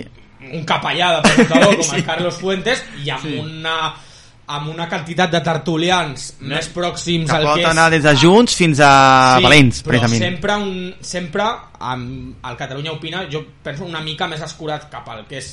un 0.53 0.62
capellà 0.69 1.11
de 1.17 1.25
presentador 1.27 1.75
com 1.81 1.89
Sí. 1.91 1.97
el 1.99 2.05
Carlos 2.07 2.39
Fuentes 2.41 2.85
i 3.05 3.11
amb, 3.12 3.27
Sí. 3.27 3.35
una, 3.43 3.75
amb 4.51 4.70
una 4.72 4.86
quantitat 4.90 5.31
de 5.31 5.40
tertulians 5.47 6.27
més 6.43 6.68
pròxims 6.74 7.31
Que 7.31 7.36
al 7.36 7.47
pot 7.47 7.60
que 7.60 7.66
és... 7.66 7.70
anar 7.70 7.89
des 7.93 8.02
de 8.02 8.14
Junts 8.18 8.56
fins 8.59 8.81
a 8.82 8.93
Valents, 9.44 9.82
però 9.86 10.01
precisament. 10.01 10.24
sempre, 10.24 10.56
un, 10.59 10.94
sempre 11.06 11.47
amb 11.93 12.47
el 12.51 12.59
Catalunya 12.59 12.94
Opina 12.97 13.24
jo 13.31 13.44
penso 13.62 13.86
una 13.86 14.02
mica 14.05 14.28
més 14.31 14.43
escurat 14.47 14.89
cap 14.90 15.06
al 15.12 15.27
que 15.28 15.39
és 15.39 15.52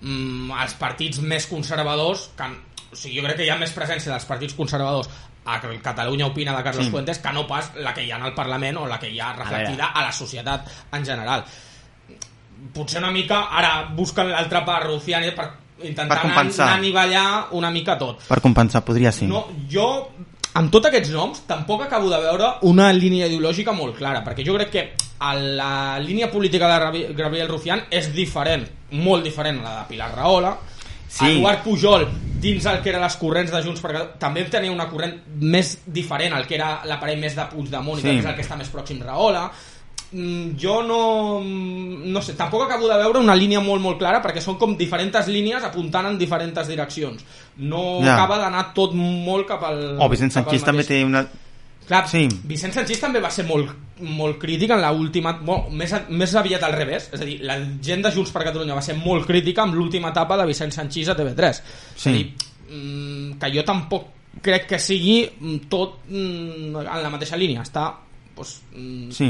mm, 0.00 0.50
els 0.64 0.74
partits 0.80 1.22
més 1.22 1.46
conservadors 1.50 2.30
que, 2.36 2.50
o 2.90 2.96
sigui, 2.96 3.20
jo 3.20 3.26
crec 3.28 3.42
que 3.42 3.46
hi 3.46 3.52
ha 3.54 3.60
més 3.60 3.74
presència 3.76 4.12
dels 4.12 4.26
partits 4.28 4.58
conservadors 4.58 5.10
a 5.44 5.60
Catalunya 5.60 6.26
Opina 6.32 6.56
de 6.56 6.62
Carlos 6.64 6.86
Sí. 6.86 6.90
Fuentes 6.90 7.18
que 7.20 7.32
no 7.32 7.46
pas 7.46 7.70
la 7.76 7.92
que 7.94 8.04
hi 8.04 8.10
ha 8.10 8.16
en 8.16 8.26
el 8.30 8.34
Parlament 8.34 8.78
o 8.80 8.86
la 8.88 8.98
que 8.98 9.10
hi 9.12 9.20
ha 9.20 9.34
reflectida 9.36 9.92
a, 9.92 10.02
la 10.02 10.12
societat 10.12 10.70
en 10.92 11.04
general 11.04 11.44
potser 12.72 12.98
una 13.02 13.10
mica 13.12 13.44
ara 13.52 13.90
busquen 13.94 14.30
l'altra 14.30 14.64
part 14.64 14.86
Rufián 14.88 15.26
per 15.36 15.50
intentar 15.86 16.16
Per 16.20 16.22
compensar. 16.28 16.66
anar 16.66 16.74
a 16.76 16.78
anivellar 16.78 17.46
una 17.52 17.70
mica 17.70 17.96
tot 17.98 18.22
Per 18.28 18.40
compensar, 18.40 18.84
podria 18.84 19.12
ser. 19.12 19.28
no, 19.28 19.46
jo, 19.70 20.08
amb 20.54 20.70
tots 20.70 20.86
aquests 20.86 21.10
noms, 21.10 21.42
tampoc 21.46 21.82
acabo 21.82 22.08
de 22.10 22.18
veure 22.20 22.52
una 22.62 22.92
línia 22.92 23.26
ideològica 23.26 23.72
molt 23.72 23.96
clara, 23.96 24.22
perquè 24.24 24.44
jo 24.46 24.54
crec 24.54 24.70
que 24.70 24.84
a 25.18 25.34
la 25.34 25.98
línia 26.00 26.30
política 26.30 26.68
de 26.68 27.14
Gabriel 27.14 27.48
Rufián 27.48 27.84
és 27.90 28.12
diferent, 28.14 28.66
molt 28.92 29.24
diferent 29.24 29.58
a 29.60 29.62
la 29.62 29.80
de 29.82 29.88
Pilar 29.88 30.12
Rahola, 30.14 30.56
Sí. 31.14 31.26
Eduard 31.36 31.62
Pujol, 31.62 32.08
dins 32.40 32.64
el 32.66 32.80
que 32.82 32.88
eren 32.90 33.00
les 33.00 33.14
corrents 33.16 33.52
de 33.52 33.62
Junts 33.62 33.78
per 33.80 33.92
Catalunya, 33.92 34.18
també 34.18 34.42
tenia 34.50 34.72
una 34.72 34.88
corrent 34.90 35.12
més 35.38 35.76
diferent 35.86 36.32
al 36.34 36.44
que 36.44 36.56
era 36.56 36.80
l'aparell 36.84 37.20
més 37.20 37.36
de 37.36 37.44
Puigdemont, 37.52 38.00
Sí. 38.00 38.08
i 38.08 38.10
que 38.10 38.18
és 38.18 38.24
el 38.26 38.34
que 38.34 38.42
està 38.42 38.56
més 38.58 38.68
pròxim 38.68 39.00
Rahola. 39.00 39.44
Mm, 40.14 40.54
jo 40.60 40.76
no 40.86 41.40
no 41.42 42.20
sé, 42.22 42.34
tampoc 42.38 42.62
acabo 42.62 42.86
de 42.86 42.98
veure 43.00 43.18
una 43.18 43.34
línia 43.34 43.58
molt 43.58 43.82
molt 43.82 43.98
clara 43.98 44.20
perquè 44.22 44.38
són 44.40 44.54
com 44.60 44.76
diferents 44.78 45.26
línies 45.26 45.64
apuntant 45.66 46.06
en 46.06 46.18
diferents 46.20 46.68
direccions 46.68 47.24
no 47.56 47.98
Ja. 48.04 48.14
acaba 48.14 48.38
d'anar 48.38 48.68
tot 48.76 48.94
molt 48.94 49.48
cap 49.48 49.64
al 49.64 49.96
O 49.98 50.08
Vicent 50.08 50.30
Sanchís 50.30 50.62
també 50.62 50.84
té 50.84 51.02
una... 51.04 51.24
Clar, 51.88 52.06
Sí. 52.08 52.28
Vicent 52.44 52.72
Sanchís 52.72 53.00
també 53.00 53.20
va 53.20 53.28
ser 53.30 53.44
molt, 53.44 53.68
molt 54.00 54.38
crític 54.38 54.70
en 54.70 54.80
l'última... 54.80 55.32
Bueno, 55.42 55.68
més, 55.70 55.92
més 56.08 56.34
aviat 56.34 56.62
al 56.62 56.72
revés. 56.72 57.10
És 57.12 57.20
a 57.20 57.24
dir, 57.24 57.40
la 57.44 57.58
gent 57.82 58.02
de 58.06 58.10
Junts 58.14 58.30
per 58.32 58.44
Catalunya 58.44 58.74
va 58.78 58.80
ser 58.82 58.94
molt 58.96 59.26
crítica 59.26 59.62
amb 59.66 59.74
l'última 59.74 60.08
etapa 60.14 60.38
de 60.40 60.46
Vicent 60.46 60.72
Sanchís 60.72 61.08
a 61.10 61.16
TV3. 61.18 61.50
És 61.50 61.62
Sí. 61.96 62.08
a 62.08 62.12
dir, 62.12 62.32
mm, 62.70 63.32
que 63.38 63.50
jo 63.52 63.64
tampoc 63.64 64.06
crec 64.40 64.66
que 64.66 64.78
sigui 64.78 65.28
mm, 65.28 65.58
tot 65.68 65.98
mm, 66.08 66.76
en 66.86 67.02
la 67.02 67.10
mateixa 67.10 67.36
línia. 67.36 67.60
Està 67.66 67.90
doncs, 68.34 68.62
mm, 68.74 69.10
Sí. 69.10 69.28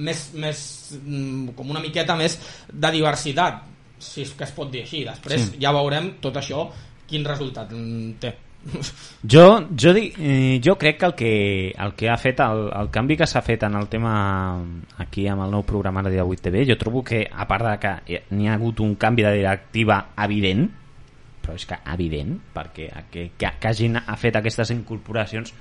Més, 0.00 0.28
més 0.34 0.60
mm, 0.98 1.56
com 1.56 1.72
una 1.72 1.82
miqueta 1.84 2.16
més 2.18 2.38
de 2.72 2.92
diversitat 2.96 3.66
si 4.00 4.24
és 4.24 4.32
que 4.36 4.46
es 4.48 4.54
pot 4.56 4.70
dir 4.72 4.84
així 4.86 5.04
després 5.04 5.50
Sí. 5.50 5.58
ja 5.62 5.74
veurem 5.76 6.14
tot 6.24 6.36
això 6.40 6.68
quin 7.08 7.26
resultat 7.26 7.72
mm, 7.72 8.14
té 8.22 8.36
Jo, 9.32 9.44
jo, 9.72 9.92
dic, 9.96 10.16
eh, 10.20 10.60
jo 10.62 10.76
crec 10.76 10.98
que 11.00 11.06
el 11.06 11.14
que, 11.14 11.32
el 11.72 11.94
que 11.96 12.10
ha 12.10 12.16
fet 12.20 12.40
el, 12.44 12.66
el 12.76 12.90
canvi 12.92 13.16
que 13.16 13.28
s'ha 13.28 13.42
fet 13.44 13.64
en 13.64 13.76
el 13.78 13.88
tema 13.88 14.12
aquí 15.00 15.26
amb 15.28 15.46
el 15.46 15.54
nou 15.54 15.64
programa 15.64 16.02
de 16.04 16.20
8 16.20 16.48
TV 16.48 16.66
jo 16.68 16.76
trobo 16.80 17.04
que 17.04 17.24
a 17.30 17.46
part 17.48 17.66
de 17.66 17.78
que 17.80 18.22
n'hi 18.30 18.48
ha 18.48 18.58
hagut 18.58 18.80
un 18.84 18.94
canvi 19.00 19.24
de 19.24 19.34
directiva 19.40 20.02
evident 20.18 20.68
però 21.40 21.56
és 21.56 21.66
que 21.66 21.80
evident 21.94 22.36
perquè 22.54 22.90
que, 23.10 23.30
que, 23.36 23.52
que 23.58 23.68
hagin 23.68 23.96
ha 23.96 24.16
fet 24.20 24.36
aquestes 24.36 24.72
incorporacions 24.76 25.54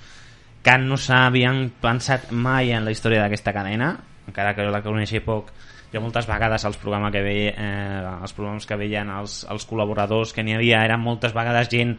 que 0.62 0.78
no 0.78 0.98
s'havien 1.00 1.70
pensat 1.82 2.32
mai 2.36 2.74
en 2.76 2.84
la 2.84 2.92
història 2.92 3.24
d'aquesta 3.24 3.56
cadena 3.56 3.94
encara 4.30 4.54
que 4.56 4.66
jo 4.66 4.72
la 4.74 4.84
coneixia 4.86 5.24
poc 5.26 5.52
jo 5.90 6.02
moltes 6.04 6.28
vegades 6.30 6.66
els 6.70 6.78
programes 6.78 7.12
que 7.14 7.22
veia, 7.26 7.52
eh, 7.58 8.16
els 8.22 8.34
programes 8.38 8.68
que 8.70 8.78
veien 8.78 9.10
els, 9.10 9.42
els 9.50 9.66
col·laboradors 9.70 10.34
que 10.36 10.46
n'hi 10.46 10.54
havia 10.60 10.84
eren 10.86 11.02
moltes 11.02 11.34
vegades 11.34 11.70
gent 11.74 11.96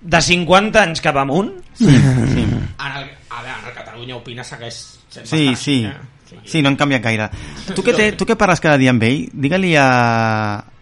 de 0.00 0.20
50 0.24 0.80
anys 0.80 1.02
cap 1.04 1.16
amunt 1.20 1.50
Sí, 1.76 1.88
sí. 1.88 2.44
El, 2.44 3.10
a 3.30 3.42
veure, 3.42 3.58
en 3.58 3.68
el 3.68 3.74
Catalunya 3.76 4.16
Opina 4.16 4.44
segueix 4.44 4.78
sent 5.10 5.26
Sí, 5.28 5.46
bastant, 5.50 5.62
sí. 5.64 5.78
eh? 5.88 6.44
Sí, 6.46 6.60
no 6.62 6.70
han 6.70 6.76
canviat 6.78 7.02
gaire. 7.02 7.26
Tu 7.74 7.82
que, 7.82 7.92
te, 7.92 8.12
tu 8.14 8.24
que 8.28 8.36
parles 8.38 8.60
cada 8.62 8.78
dia 8.78 8.92
amb 8.94 9.02
ell, 9.02 9.24
digue-li 9.34 9.72
a, 9.74 9.86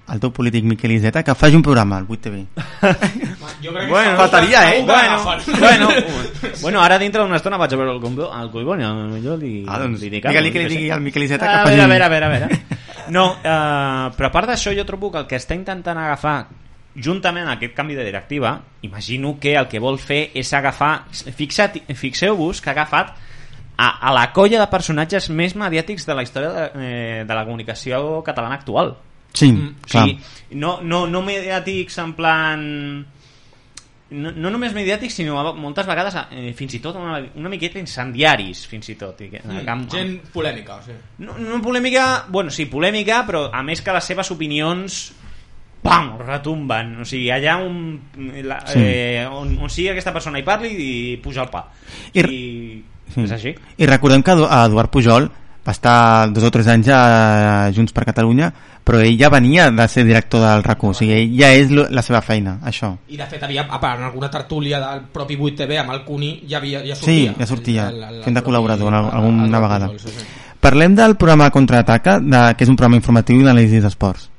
al 0.09 0.21
teu 0.21 0.31
polític 0.33 0.65
Miquel 0.65 0.93
Iceta 0.97 1.23
que 1.23 1.35
faci 1.35 1.57
un 1.57 1.63
programa 1.63 1.99
al 1.99 2.07
8TV. 2.09 2.47
Jo 3.63 3.73
crec 3.73 3.85
que 3.85 3.91
Bueno, 3.91 4.17
faltaria, 4.17 4.75
eh? 4.75 4.83
bueno, 4.85 5.25
bueno, 5.59 5.89
bueno, 6.63 6.83
ara 6.83 6.99
dintre 6.99 7.21
d'una 7.23 7.37
estona 7.37 7.57
vaig 7.61 7.75
a 7.75 7.77
veure 7.77 7.93
el, 7.93 8.43
el 8.43 8.51
Collboni, 8.51 8.85
millor 9.13 9.39
li, 9.39 9.65
Ah, 9.69 9.79
doncs, 9.83 10.01
li 10.01 10.11
dic 10.11 10.25
digue-li 10.27 10.53
que 10.53 10.63
li 10.65 10.69
digui 10.75 10.91
al 10.91 11.01
Miquel 11.03 11.25
Iceta 11.25 11.45
a 11.45 11.53
que 11.65 11.71
faci 11.71 11.81
a 11.81 11.85
un- 11.85 11.91
veure, 11.91 12.05
a 12.05 12.09
veure, 12.09 12.25
a 12.25 12.29
veure. 12.29 12.61
No, 13.09 13.27
eh, 13.43 14.11
però 14.17 14.29
a 14.29 14.33
part 14.33 14.49
d'això 14.51 14.73
jo 14.77 14.85
trobo 14.87 15.11
que 15.13 15.19
el 15.19 15.27
que 15.27 15.37
està 15.41 15.55
intentant 15.57 15.97
agafar 15.99 16.47
juntament 16.99 17.47
amb 17.47 17.57
aquest 17.57 17.75
canvi 17.77 17.95
de 17.95 18.05
directiva 18.05 18.57
imagino 18.83 19.37
que 19.41 19.55
el 19.57 19.69
que 19.69 19.79
vol 19.79 19.99
fer 20.03 20.31
és 20.35 20.53
agafar 20.53 21.05
fixeu-vos 21.13 22.61
que 22.61 22.71
ha 22.71 22.73
agafat 22.73 23.13
a, 23.77 23.89
a 24.09 24.13
la 24.13 24.33
colla 24.35 24.59
de 24.59 24.67
personatges 24.71 25.29
més 25.31 25.55
mediàtics 25.55 26.07
de 26.09 26.15
la 26.19 26.25
història 26.27 26.51
de, 26.51 26.65
eh, 26.75 27.25
de 27.29 27.35
la 27.37 27.45
comunicació 27.47 28.23
catalana 28.27 28.57
actual 28.59 28.97
Sí, 29.33 29.53
Mm, 29.53 29.75
o 29.85 29.89
sigui, 29.89 30.19
no, 30.59 30.81
no, 30.83 31.07
no 31.07 31.21
mediàtics 31.23 31.99
en 31.99 32.13
plan 32.15 32.63
no, 34.11 34.31
no 34.33 34.49
només 34.51 34.73
mediàtics 34.73 35.19
sinó 35.21 35.37
moltes 35.55 35.85
vegades 35.87 36.15
eh, 36.33 36.55
fins 36.57 36.79
i 36.79 36.81
tot 36.81 36.97
una, 36.97 37.19
una 37.37 37.51
miqueta 37.53 37.79
incendiaris 37.79 38.63
fins 38.67 38.89
i 38.89 38.95
tot 38.97 39.21
i 39.21 39.29
que, 39.35 39.43
Mm, 39.45 39.67
amb, 39.69 39.91
Gent 39.93 40.15
polèmica, 40.33 40.79
o 40.79 40.83
sigui. 40.83 40.97
no, 41.27 41.37
no 41.39 41.61
polèmica, 41.63 42.25
bueno, 42.29 42.51
sí, 42.51 42.65
polèmica, 42.67 43.27
però 43.29 43.51
a 43.53 43.63
més 43.63 43.83
que 43.85 43.93
les 43.93 44.05
seves 44.05 44.31
opinions 44.33 45.13
pam, 45.83 46.17
retumben. 46.19 46.97
O 47.03 47.05
sigui, 47.05 47.29
allà 47.31 47.59
on, 47.63 48.01
la, 48.45 48.63
Sí. 48.67 48.81
eh, 48.83 49.27
on, 49.31 49.53
on 49.63 49.71
sigui 49.71 49.91
aquesta 49.93 50.13
persona 50.13 50.39
i 50.41 50.43
parli 50.43 50.73
i 50.73 51.17
puja 51.23 51.43
el 51.45 51.51
pa. 51.53 51.67
I- 52.15 52.25
I, 52.25 52.85
Sí. 53.15 53.23
és 53.23 53.31
així. 53.33 53.55
I 53.79 53.87
recordem 53.87 54.23
que 54.23 54.33
Edu- 54.33 54.49
Eduard 54.51 54.91
Pujol 54.91 55.31
va 55.67 55.73
estar 55.73 56.33
dos 56.33 56.45
o 56.45 56.51
tres 56.51 56.67
anys 56.67 56.89
a 56.93 57.71
Junts 57.75 57.93
per 57.93 58.05
Catalunya, 58.05 58.53
però 58.89 59.03
ell 59.05 59.19
ja 59.21 59.29
venia 59.29 59.67
de 59.71 59.85
ser 59.93 60.07
director 60.09 60.41
del 60.41 60.63
RAC1, 60.65 60.89
o 60.89 60.95
sigui, 60.97 61.19
ja 61.37 61.51
és 61.53 61.69
la 61.71 62.01
seva 62.03 62.23
feina, 62.25 62.55
això. 62.65 62.95
I 63.13 63.19
de 63.21 63.27
fet 63.29 63.43
havia, 63.45 63.67
a 63.69 63.79
part, 63.83 63.99
en 64.01 64.07
alguna 64.09 64.31
tertúlia 64.33 64.81
del 64.81 65.03
propi 65.13 65.37
8TV 65.37 65.77
amb 65.83 65.93
el 65.93 66.05
Cuni 66.07 66.31
ja, 66.49 66.57
havia, 66.57 66.81
ja 66.87 66.97
Sí, 66.97 67.27
sortia. 67.27 67.35
ja 67.39 67.47
sortia, 67.47 67.89
El- 67.91 68.03
el- 68.03 68.15
el 68.17 68.23
fent 68.25 68.37
de 68.39 68.43
col·laborador 68.45 68.89
el- 68.89 68.95
alguna 69.13 69.45
el- 69.45 69.55
el- 69.55 69.61
vegada. 69.61 69.91
el- 69.93 70.01
sí, 70.01 70.09
sí. 70.09 70.25
Parlem 70.59 70.95
del 70.97 71.17
programa 71.17 71.51
Contraataca, 71.51 72.19
de, 72.19 72.55
que 72.57 72.65
és 72.65 72.71
un 72.71 72.77
programa 72.77 72.97
informatiu 72.97 73.39
i 73.41 73.45
d'anàlisi 73.45 73.79
d'esports. 73.81 74.31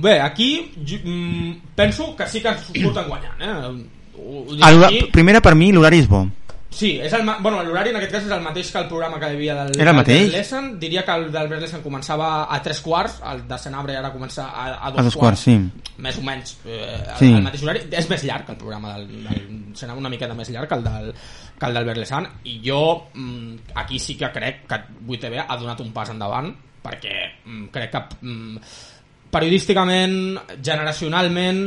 Bé, 0.00 0.18
aquí 0.20 0.72
mm, 1.04 1.74
penso 1.74 2.14
que 2.16 2.26
sí 2.26 2.40
que 2.40 2.48
ens 2.48 2.62
surten 2.72 3.04
guanyant. 3.08 3.34
Eh? 3.38 3.84
Aquí. 4.62 5.08
Primera, 5.12 5.40
per 5.42 5.54
mi, 5.54 5.72
l'horari 5.72 5.98
és 5.98 6.08
bo. 6.08 6.26
Sí, 6.72 6.94
és 7.04 7.12
el, 7.12 7.26
bueno, 7.44 7.58
l'horari 7.62 7.90
en 7.92 7.98
aquest 7.98 8.12
cas 8.14 8.24
és 8.24 8.30
el 8.32 8.40
mateix 8.40 8.70
que 8.72 8.80
el 8.80 8.86
programa 8.88 9.18
que 9.20 9.28
hi 9.28 9.34
havia 9.36 9.54
del, 9.58 9.74
Era 9.78 9.90
el 9.92 9.96
mateix? 9.98 10.20
del 10.22 10.30
Berlesen. 10.30 10.68
Diria 10.80 11.02
que 11.04 11.12
el 11.20 11.26
del 11.34 11.48
Berlesen 11.50 11.82
començava 11.84 12.30
a 12.48 12.58
tres 12.64 12.80
quarts, 12.80 13.18
el 13.28 13.42
de 13.50 13.58
Senabre 13.60 13.96
ara 13.98 14.10
comença 14.14 14.46
a, 14.48 14.64
a 14.86 14.90
dos, 14.90 15.00
A 15.02 15.04
dos 15.10 15.16
quarts, 15.20 15.40
sí. 15.44 15.56
Més 16.02 16.16
o 16.18 16.24
menys. 16.24 16.54
Eh, 16.64 16.78
el, 16.96 17.18
Sí. 17.20 17.28
el 17.34 17.42
mateix 17.44 17.62
horari. 17.66 17.82
És 17.92 18.08
més 18.10 18.24
llarg 18.24 18.48
el 18.54 18.56
programa 18.56 18.94
del, 18.96 19.06
del 19.28 19.76
Senabre, 19.76 20.00
una 20.00 20.08
miqueta 20.14 20.34
més 20.38 20.48
llarg 20.50 20.68
que 20.72 20.80
el 20.80 20.84
del, 20.88 21.12
que 21.60 21.66
el 21.68 21.74
del 21.76 21.84
Berlesan. 21.92 22.30
I 22.48 22.56
jo 22.64 22.80
mm, 23.12 23.76
aquí 23.84 23.98
sí 24.00 24.16
que 24.16 24.32
crec 24.32 24.64
que 24.66 24.80
8TV 25.06 25.44
ha 25.46 25.56
donat 25.60 25.80
un 25.84 25.92
pas 25.92 26.08
endavant 26.10 26.48
perquè 26.82 27.12
mm, 27.44 27.66
crec 27.70 27.92
que 27.92 28.02
mm, 28.22 28.56
periodísticament, 29.32 30.38
generacionalment, 30.62 31.66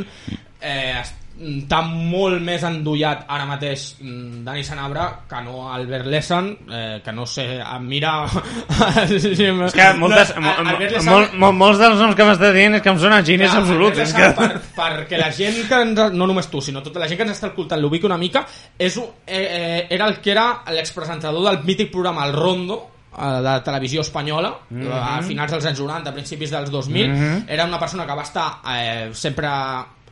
eh, 0.61 1.01
està 1.35 1.81
molt 1.83 2.39
més 2.41 2.63
endollat 2.63 3.25
ara 3.27 3.43
mateix 3.49 3.97
mm, 3.99 4.43
Dani 4.45 4.63
Sanabra 4.63 5.07
que 5.27 5.41
no 5.43 5.65
Albert 5.73 6.05
Lessan 6.07 6.45
eh, 6.71 7.01
que 7.03 7.11
no 7.11 7.25
sé, 7.27 7.59
em 7.59 7.83
mira 7.89 8.13
És 9.09 9.73
que 9.75 9.87
moltes, 9.99 10.31
No, 10.39 10.53
Lessan- 10.79 11.05
mol, 11.09 11.27
mol, 11.41 11.53
molts 11.59 11.79
dels 11.81 11.99
noms 11.99 12.15
que 12.15 12.23
m'estàs 12.27 12.53
dient 12.55 12.77
és 12.79 12.81
que 12.85 12.89
em 12.93 12.99
sonen 13.01 13.25
xinès 13.27 13.53
absoluts. 13.53 13.99
Albert 13.99 14.07
És 14.07 14.13
que... 14.15 14.29
per, 14.39 14.61
perquè 14.77 15.19
la 15.19 15.29
gent 15.35 15.59
que 15.67 15.81
ens, 15.83 16.01
no 16.15 16.27
només 16.29 16.47
tu, 16.51 16.61
sinó 16.63 16.81
tota 16.85 16.99
la 17.03 17.07
gent 17.11 17.19
que 17.19 17.27
ens 17.27 17.35
està 17.35 17.49
escoltant 17.51 17.81
l'ubiqui 17.83 18.07
una 18.07 18.17
mica 18.21 18.45
és, 18.79 18.95
eh, 18.97 19.05
eh, 19.27 19.87
era 19.89 20.07
el 20.07 20.21
que 20.23 20.31
era 20.31 20.47
l'expresentador 20.71 21.43
del 21.49 21.63
mític 21.67 21.91
programa 21.91 22.25
El 22.29 22.33
Rondo 22.37 22.79
eh, 23.11 23.41
de 23.43 23.57
televisió 23.67 24.01
espanyola 24.07 24.53
Mhm. 24.69 24.87
a 24.91 25.21
finals 25.21 25.51
dels 25.51 25.65
anys 25.65 25.79
90, 25.83 26.09
a 26.09 26.13
principis 26.13 26.49
dels 26.51 26.71
2000 26.71 27.09
Mhm. 27.11 27.43
era 27.49 27.65
una 27.65 27.79
persona 27.79 28.05
que 28.05 28.15
va 28.15 28.23
estar 28.23 28.47
eh, 28.71 29.09
sempre 29.13 29.47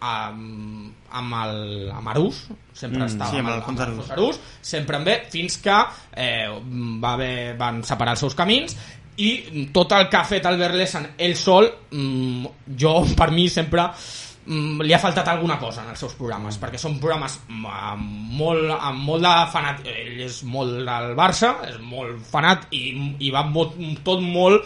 amb, 0.03 0.91
amb 1.19 1.37
el 1.43 1.55
amb 1.93 2.11
Arús 2.13 2.43
sempre 2.73 3.03
Mm, 3.03 3.11
estava 3.11 3.29
sí, 3.31 3.39
amb 3.39 3.49
amb, 3.49 3.55
el, 3.55 3.63
amb 3.69 3.85
Arús. 3.85 4.11
Arús 4.15 4.41
sempre 4.61 4.97
amb 4.97 5.13
ell 5.13 5.23
fins 5.31 5.59
que 5.61 5.77
eh, 6.17 6.49
va 7.03 7.13
haver, 7.13 7.55
van 7.59 7.83
separar 7.85 8.17
els 8.17 8.25
seus 8.25 8.35
camins 8.35 8.75
i 9.21 9.69
tot 9.73 9.93
el 9.93 10.07
que 10.09 10.17
ha 10.17 10.25
fet 10.25 10.45
Albert 10.49 10.77
Lessan 10.79 11.07
ell 11.17 11.35
sol 11.37 11.69
mm, 11.91 12.73
jo 12.79 12.95
per 13.17 13.29
mi 13.31 13.45
sempre 13.51 13.85
mm, 13.85 14.81
li 14.81 14.95
ha 14.95 15.01
faltat 15.01 15.29
alguna 15.29 15.59
cosa 15.61 15.83
en 15.83 15.91
els 15.93 16.01
seus 16.01 16.15
programes 16.17 16.57
perquè 16.61 16.81
són 16.81 16.97
programes 17.01 17.37
mm, 17.45 17.67
amb 17.91 18.33
molt, 18.39 18.73
amb 18.79 19.05
molt 19.05 19.27
de 19.27 19.35
fanat 19.53 19.85
ell 19.93 20.25
és 20.25 20.41
molt 20.49 20.81
del 20.81 21.13
Barça 21.19 21.53
és 21.69 21.77
molt 21.85 22.25
fanat 22.31 22.67
i, 22.73 22.89
i 23.21 23.31
va 23.33 23.45
molt, 23.45 23.77
tot 24.03 24.23
molt 24.25 24.65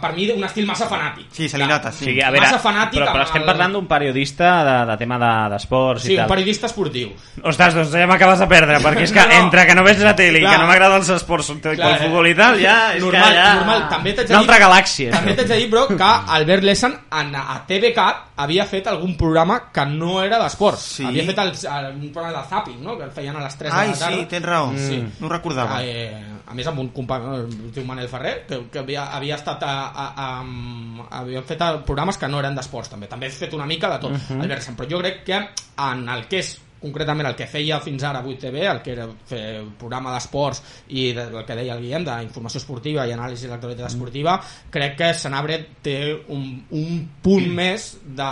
per 0.00 0.12
mi 0.16 0.30
un 0.32 0.42
estil 0.44 0.66
massa 0.66 0.88
fanàtic 0.88 1.26
Sí, 1.30 1.48
se 1.48 1.58
li 1.58 1.66
nota, 1.66 1.92
sí. 1.92 2.04
Sigui, 2.06 2.22
a 2.22 2.30
veure, 2.30 2.46
massa 2.46 2.60
fanàtic 2.62 2.98
però, 3.00 3.12
però 3.12 3.24
estem 3.28 3.42
el- 3.42 3.46
parlant 3.48 3.72
d'un 3.76 3.86
periodista 3.86 4.52
de, 4.64 4.76
de 4.90 4.96
tema 4.96 5.18
de- 5.18 5.50
d'esports 5.54 6.02
sí, 6.02 6.12
i 6.12 6.16
un 6.16 6.22
tal. 6.22 6.28
periodista 6.34 6.66
esportiu 6.66 7.12
Ostres, 7.42 7.74
doncs 7.74 7.90
ja 7.92 8.06
m'acabes 8.06 8.38
de 8.40 8.46
perdre, 8.48 8.78
perquè 8.80 9.02
és 9.04 9.12
que 9.12 9.20
No. 9.26 9.32
entre 9.44 9.66
que 9.66 9.74
no 9.74 9.82
veig 9.84 9.98
la 10.00 10.14
tele 10.16 10.38
i 10.38 10.42
que 10.46 10.58
no 10.58 10.66
m'agrada 10.66 10.96
els 10.96 11.08
esports 11.10 11.52
Clar, 11.62 11.92
el 11.92 11.98
futbol 12.06 12.26
i 12.28 12.34
tal, 12.34 12.58
ja 12.60 12.94
és 12.94 13.02
normal, 13.02 13.28
que 13.32 13.36
ja... 13.40 13.54
normal. 13.54 13.88
També 13.88 14.12
t'haig 14.14 14.26
de 14.28 14.34
Una 14.34 14.42
dir, 14.42 14.50
altra 14.50 14.58
galàxia. 14.66 15.10
També 15.12 15.34
t'haig 15.34 15.48
de 15.48 15.56
dir, 15.56 15.70
però, 15.70 15.86
que 15.88 16.10
Albert 16.38 16.62
Lessan 16.64 16.94
en, 17.20 17.34
a 17.34 17.56
TVCAT 17.66 18.16
havia 18.36 18.64
fet 18.66 18.86
algun 18.86 19.16
programa 19.16 19.70
que 19.72 19.84
no 19.86 20.22
era 20.22 20.38
d'esports. 20.42 20.80
Sí. 20.98 21.04
Havia 21.04 21.24
fet 21.26 21.38
el, 21.38 21.48
el, 21.50 21.86
un 21.96 22.12
programa 22.12 22.42
de 22.42 22.48
zapping, 22.48 22.82
no? 22.82 22.96
que 22.98 23.04
el 23.04 23.10
feien 23.10 23.36
a 23.36 23.42
les 23.44 23.56
3 23.58 23.72
Ai, 23.72 23.86
de 23.88 23.92
la 23.92 23.98
tarda. 23.98 24.16
sí, 24.16 24.26
tens 24.26 24.46
raó. 24.46 24.72
Sí. 24.76 25.04
No 25.20 25.26
ho 25.26 25.30
recordava. 25.30 25.82
Eh, 25.82 26.22
a 26.46 26.54
més 26.54 26.66
amb 26.66 26.82
un 26.82 26.90
company, 26.96 27.24
no, 27.24 27.36
es 27.68 27.72
diu 27.74 27.86
Manel 27.88 28.08
Ferrer, 28.12 28.34
que, 28.48 28.60
que 28.72 28.82
havia, 28.82 29.06
havia 29.16 29.38
estat 29.38 29.62
a, 29.64 29.74
a, 29.88 30.08
a, 30.26 31.18
havien 31.20 31.46
fet 31.48 31.62
programes 31.86 32.18
que 32.20 32.28
no 32.28 32.42
eren 32.42 32.56
d'esports 32.58 32.92
també. 32.92 33.08
També 33.08 33.30
he 33.30 33.34
fet 33.34 33.56
una 33.56 33.66
mica 33.66 33.90
de 33.94 34.02
tot, 34.02 34.12
Mhm. 34.14 34.42
Albert 34.42 34.60
Lessan, 34.60 34.76
però 34.76 34.90
jo 34.90 35.00
crec 35.00 35.24
que 35.24 35.40
en 35.40 36.08
el 36.08 36.28
que 36.28 36.38
és 36.38 36.54
concretament 36.84 37.26
el 37.26 37.36
que 37.38 37.46
feia 37.48 37.78
fins 37.80 38.02
ara 38.04 38.20
8TV, 38.20 38.66
el 38.68 38.82
que 38.84 38.92
era 38.92 39.06
fer 39.26 39.62
programa 39.80 40.12
d'esports 40.12 40.60
i 40.92 41.06
de, 41.16 41.22
el 41.32 41.44
que 41.48 41.56
deia 41.56 41.78
el 41.78 41.80
Guillem, 41.80 42.04
d'informació 42.04 42.60
esportiva 42.60 43.06
i 43.08 43.14
anàlisi 43.14 43.46
de 43.48 43.54
l'actualitat 43.54 43.88
esportiva, 43.88 44.36
crec 44.70 44.98
que 44.98 45.14
Senabre 45.16 45.58
té 45.82 45.98
un, 46.28 46.44
un 46.76 47.00
punt 47.24 47.48
més 47.60 47.94
de, 48.04 48.30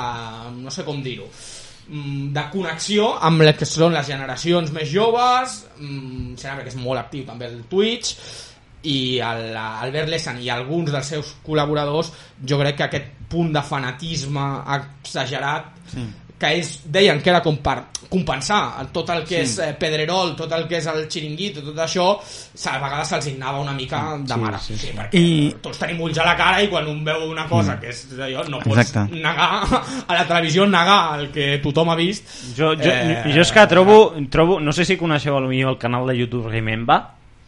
no 0.58 0.70
sé 0.70 0.84
com 0.84 1.00
dir-ho, 1.02 1.30
de 1.88 2.44
connexió 2.52 3.12
amb 3.26 3.42
les 3.42 3.58
que 3.58 3.68
són 3.68 3.92
les 3.96 4.06
generacions 4.06 4.70
més 4.72 4.88
joves, 4.92 5.58
mm, 5.78 6.36
Senabre 6.40 6.64
que 6.64 6.70
és 6.70 6.78
molt 6.80 7.00
actiu 7.00 7.26
també 7.26 7.50
al 7.50 7.60
Twitch, 7.68 8.14
i 8.82 9.18
el, 9.22 9.56
Albert 9.56 10.10
Lessan 10.10 10.40
i 10.42 10.50
alguns 10.50 10.90
dels 10.90 11.12
seus 11.14 11.34
col·laboradors 11.46 12.10
jo 12.42 12.58
crec 12.58 12.80
que 12.80 12.88
aquest 12.88 13.12
punt 13.30 13.52
de 13.54 13.62
fanatisme 13.62 14.46
exagerat 14.78 15.70
Sí. 15.92 16.02
Que 16.42 16.50
ells 16.56 16.80
deien 16.90 17.20
que 17.22 17.30
era 17.30 17.38
com 17.44 17.56
per 17.62 17.76
compensar 18.12 18.82
tot 18.92 19.08
el 19.14 19.22
que 19.24 19.38
Sí. 19.38 19.42
és 19.46 19.52
eh, 19.64 19.70
Pedrerol, 19.78 20.34
tot 20.36 20.50
el 20.52 20.66
que 20.68 20.76
és 20.82 20.86
el 20.90 21.06
xiringuito, 21.08 21.62
tot 21.64 21.78
això, 21.80 22.08
a 22.18 22.74
vegades 22.82 23.08
se'ls 23.08 23.28
anava 23.36 23.60
una 23.62 23.72
mica 23.72 24.02
de 24.20 24.36
mare. 24.36 24.58
Sí, 24.60 24.76
sí, 24.76 24.90
perquè 24.96 25.16
I- 25.22 25.54
tots 25.62 25.78
tenim 25.80 26.00
ulls 26.04 26.18
a 26.18 26.26
la 26.26 26.34
cara 26.36 26.60
i 26.62 26.68
quan 26.68 26.86
un 26.90 27.00
veu 27.06 27.24
una 27.30 27.46
cosa 27.48 27.78
que 27.80 27.88
és 27.94 28.02
allò, 28.18 28.44
no 28.50 28.58
pots 28.60 28.82
Exacte. 28.82 29.14
negar 29.14 29.62
a 30.08 30.12
la 30.18 30.26
televisió 30.28 30.66
negar 30.66 31.20
el 31.20 31.30
que 31.32 31.58
tothom 31.64 31.88
ha 31.94 31.96
vist. 31.96 32.26
Jo, 32.56 32.74
jo, 32.76 32.90
Eh, 32.92 33.22
jo 33.32 33.40
és 33.40 33.52
que 33.52 33.66
trobo, 33.66 34.12
trobo... 34.28 34.58
No 34.60 34.72
sé 34.72 34.84
si 34.84 34.98
coneixeu 34.98 35.38
potser 35.38 35.64
el 35.70 35.78
canal 35.78 36.06
de 36.06 36.18
YouTube 36.18 36.50
Remember. 36.50 37.00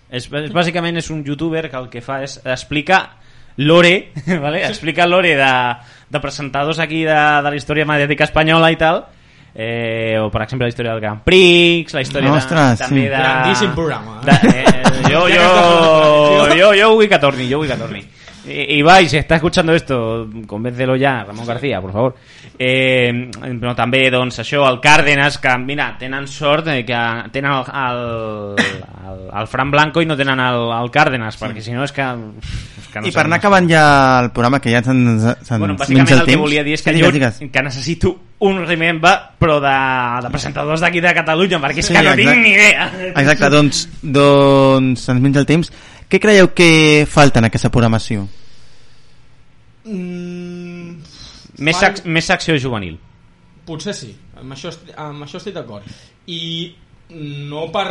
És, 0.09 0.31
és, 0.33 0.53
bàsicament 0.55 0.97
és 0.97 1.11
un 1.11 1.25
youtuber 1.27 1.69
que 1.71 1.77
el 1.77 1.89
que 1.91 2.01
fa 2.01 2.23
és 2.23 2.39
explica 2.45 3.17
lore, 3.57 4.13
¿vale? 4.41 4.65
explica 4.67 5.07
lore 5.07 5.35
de, 5.37 5.53
de 6.11 6.21
presentadors 6.21 6.79
aquí 6.79 7.05
de, 7.05 7.15
de 7.15 7.51
la 7.51 7.57
història 7.57 7.87
mediàtica 7.89 8.27
espanyola 8.29 8.71
i 8.73 8.79
tal, 8.81 9.05
eh, 9.55 10.19
o 10.21 10.31
per 10.31 10.43
exemple 10.45 10.67
la 10.67 10.73
història 10.73 10.93
del 10.93 11.03
Grand 11.05 11.23
Prix, 11.27 11.95
la 11.95 12.03
història 12.03 12.35
Ostres, 12.35 12.79
de, 12.79 12.85
també 12.85 13.05
sí. 13.05 13.09
de... 13.09 13.23
Grandíssim 13.23 13.75
programa. 13.75 14.21
De, 14.25 14.39
eh, 14.51 14.83
jo, 15.11 15.25
jo, 15.31 16.55
yo, 16.61 16.75
yo 16.75 16.93
vull 16.95 17.09
que 17.09 17.23
torni, 17.23 17.49
yo 17.49 17.63
vull 17.63 17.71
que 17.71 17.81
torni. 17.81 18.05
Ibai, 18.47 19.09
si 19.09 19.17
està 19.17 19.37
escuchando 19.39 19.73
esto, 19.73 20.29
convéncelo 20.47 20.97
ya, 20.97 21.25
Ramon 21.25 21.47
García, 21.47 21.81
por 21.81 21.93
favor. 21.93 22.15
Eh, 22.59 23.31
però 23.59 23.73
també, 23.75 24.11
doncs, 24.13 24.39
això, 24.43 24.67
el 24.69 24.81
Cárdenas, 24.85 25.39
que, 25.41 25.55
mira, 25.65 25.95
tenen 25.99 26.29
sort 26.29 26.69
que 26.85 26.99
tenen 27.33 27.51
el, 27.51 27.65
el, 27.73 28.03
el, 29.09 29.23
el 29.41 29.49
Fran 29.49 29.71
Blanco 29.73 30.03
i 30.05 30.07
no 30.07 30.17
tenen 30.17 30.41
el, 30.45 30.61
el 30.77 30.91
Cárdenas, 30.93 31.39
perquè 31.41 31.65
si 31.65 31.73
no 31.73 31.87
és 31.89 31.93
que... 31.97 32.05
És 32.05 32.91
que 32.93 33.01
no 33.01 33.09
I 33.09 33.15
per 33.17 33.25
anar 33.25 33.41
acabant 33.41 33.67
ja 33.71 33.87
el 34.23 34.31
programa, 34.37 34.61
que 34.63 34.71
ja 34.71 34.85
se'ns 34.85 35.25
se 35.41 35.59
Bueno, 35.59 35.75
bàsicament 35.81 36.13
el 36.13 36.21
el 36.21 36.29
que 36.29 36.37
volia 36.39 36.63
dir 36.63 36.77
és 36.77 36.85
que 36.85 36.93
Sí, 36.93 37.01
digues, 37.01 37.17
digues. 37.17 37.41
que 37.51 37.63
necessito 37.65 38.13
un 38.45 38.61
remember, 38.67 39.15
però 39.41 39.57
de, 39.63 39.73
de 40.27 40.31
presentadors 40.31 40.83
d'aquí 40.85 41.01
de 41.01 41.15
Catalunya, 41.17 41.59
perquè 41.65 41.81
és 41.81 41.89
Sí, 41.89 41.95
que 41.97 42.03
no 42.03 42.13
exacte. 42.13 42.29
tinc 42.29 42.45
ni 42.45 42.53
idea. 42.53 42.91
Exacte, 43.17 43.51
doncs, 43.51 43.89
doncs 44.03 45.09
se'ns 45.09 45.21
menja 45.25 45.41
el 45.41 45.47
temps. 45.49 45.73
Què 46.09 46.21
creieu 46.21 46.53
que 46.55 47.07
falta 47.11 47.41
en 47.41 47.49
aquesta 47.49 47.71
programació? 47.71 48.27
Mm, 49.85 51.01
Més, 51.59 51.77
sac, 51.79 52.05
més 52.11 52.27
secció 52.27 52.57
juvenil. 52.59 52.97
Potser 53.65 53.95
sí, 53.97 54.11
amb 54.41 54.53
això, 54.57 54.69
est- 54.73 54.93
amb 54.99 55.23
això 55.25 55.39
estic 55.41 55.55
d'acord. 55.55 55.85
I 56.27 56.75
no 57.15 57.71
per 57.73 57.87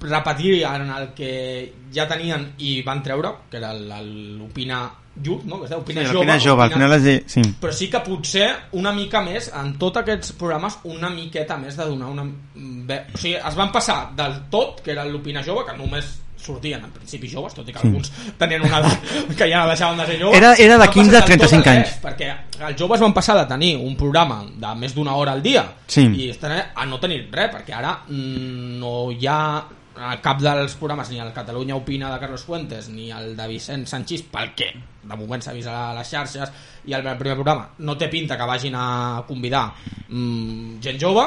repetir 0.00 0.62
en 0.64 0.88
el 0.90 1.10
que 1.14 1.72
ja 1.92 2.06
tenien 2.08 2.52
i 2.58 2.80
van 2.82 3.02
treure, 3.02 3.32
que 3.50 3.58
era 3.58 3.72
el- 3.72 4.38
l'Opina 4.38 4.90
Youth, 5.22 5.42
no? 5.44 5.58
que 5.58 5.64
es 5.64 5.70
diu 5.70 5.78
Opina 5.80 6.00
Sí, 6.02 6.06
Jove. 6.06 6.14
l'Opina 6.14 6.38
Jove, 6.38 6.62
al 6.62 6.72
final 6.72 6.92
és 6.94 7.02
de- 7.02 7.24
sí. 7.26 7.42
Però 7.60 7.72
sí 7.72 7.90
que 7.90 8.00
potser 8.00 8.48
una 8.72 8.92
mica 8.92 9.20
més, 9.20 9.50
en 9.54 9.76
tots 9.78 9.98
aquests 9.98 10.32
programes, 10.32 10.78
una 10.84 11.10
miqueta 11.10 11.56
més 11.58 11.76
de 11.76 11.84
donar 11.84 12.08
una... 12.08 12.24
Bé, 12.54 13.06
o 13.12 13.18
sigui, 13.18 13.34
es 13.34 13.54
van 13.56 13.72
passar 13.72 14.12
del 14.16 14.48
tot, 14.48 14.80
que 14.82 14.92
era 14.92 15.04
l'Opina 15.04 15.42
Jove, 15.42 15.66
que 15.66 15.76
només 15.76 16.20
sortien 16.42 16.82
en 16.84 16.90
principi 16.90 17.28
joves, 17.28 17.54
tot 17.54 17.68
i 17.68 17.72
que 17.72 17.78
alguns 17.82 18.10
tenien 18.38 18.62
una 18.62 18.78
edat 18.80 19.36
que 19.36 19.48
ja 19.50 19.66
deixaven 19.66 19.98
de 19.98 20.06
ser 20.06 20.18
joves. 20.22 20.38
Era- 20.38 20.54
era 20.56 20.74
de 20.74 20.78
Van 20.86 20.90
15 20.90 21.16
a 21.16 21.20
passar 21.20 21.28
del 21.28 21.38
tot 21.38 21.48
35 21.50 21.64
res, 21.64 21.76
anys. 21.76 21.98
perquè 22.04 22.30
els 22.68 22.76
joves 22.80 23.00
van 23.00 23.12
passar 23.14 23.36
de 23.38 23.46
tenir 23.46 23.76
un 23.76 23.96
programa 23.96 24.44
de 24.44 24.74
més 24.76 24.94
d'una 24.94 25.14
hora 25.14 25.32
al 25.32 25.42
dia 25.42 25.66
Sí. 25.86 26.02
i 26.06 26.30
a 26.74 26.86
no 26.86 26.98
tenir 27.00 27.28
res, 27.30 27.50
perquè 27.52 27.74
ara 27.76 28.00
mm, 28.08 28.78
no 28.80 29.10
hi 29.12 29.26
ha 29.26 29.64
a 30.00 30.16
cap 30.22 30.38
dels 30.40 30.74
programes, 30.76 31.10
ni 31.10 31.18
el 31.20 31.32
Catalunya 31.32 31.74
Opina 31.76 32.10
de 32.10 32.18
Carlos 32.18 32.42
Fuentes, 32.42 32.88
ni 32.88 33.10
el 33.10 33.36
de 33.36 33.46
Vicent 33.48 33.86
Sanchís, 33.86 34.22
pel 34.22 34.54
que 34.54 34.72
de 35.02 35.16
moment 35.16 35.42
s'ha 35.42 35.52
vist 35.52 35.68
a 35.68 35.92
les 35.92 36.08
xarxes, 36.08 36.50
i 36.86 36.94
el 36.94 37.02
primer 37.02 37.18
programa 37.18 37.68
no 37.78 37.98
té 37.98 38.08
pinta 38.08 38.38
que 38.38 38.46
vagin 38.48 38.74
a 38.76 39.22
convidar 39.28 39.66
mm, 40.08 40.80
gent 40.80 40.98
jove, 41.00 41.26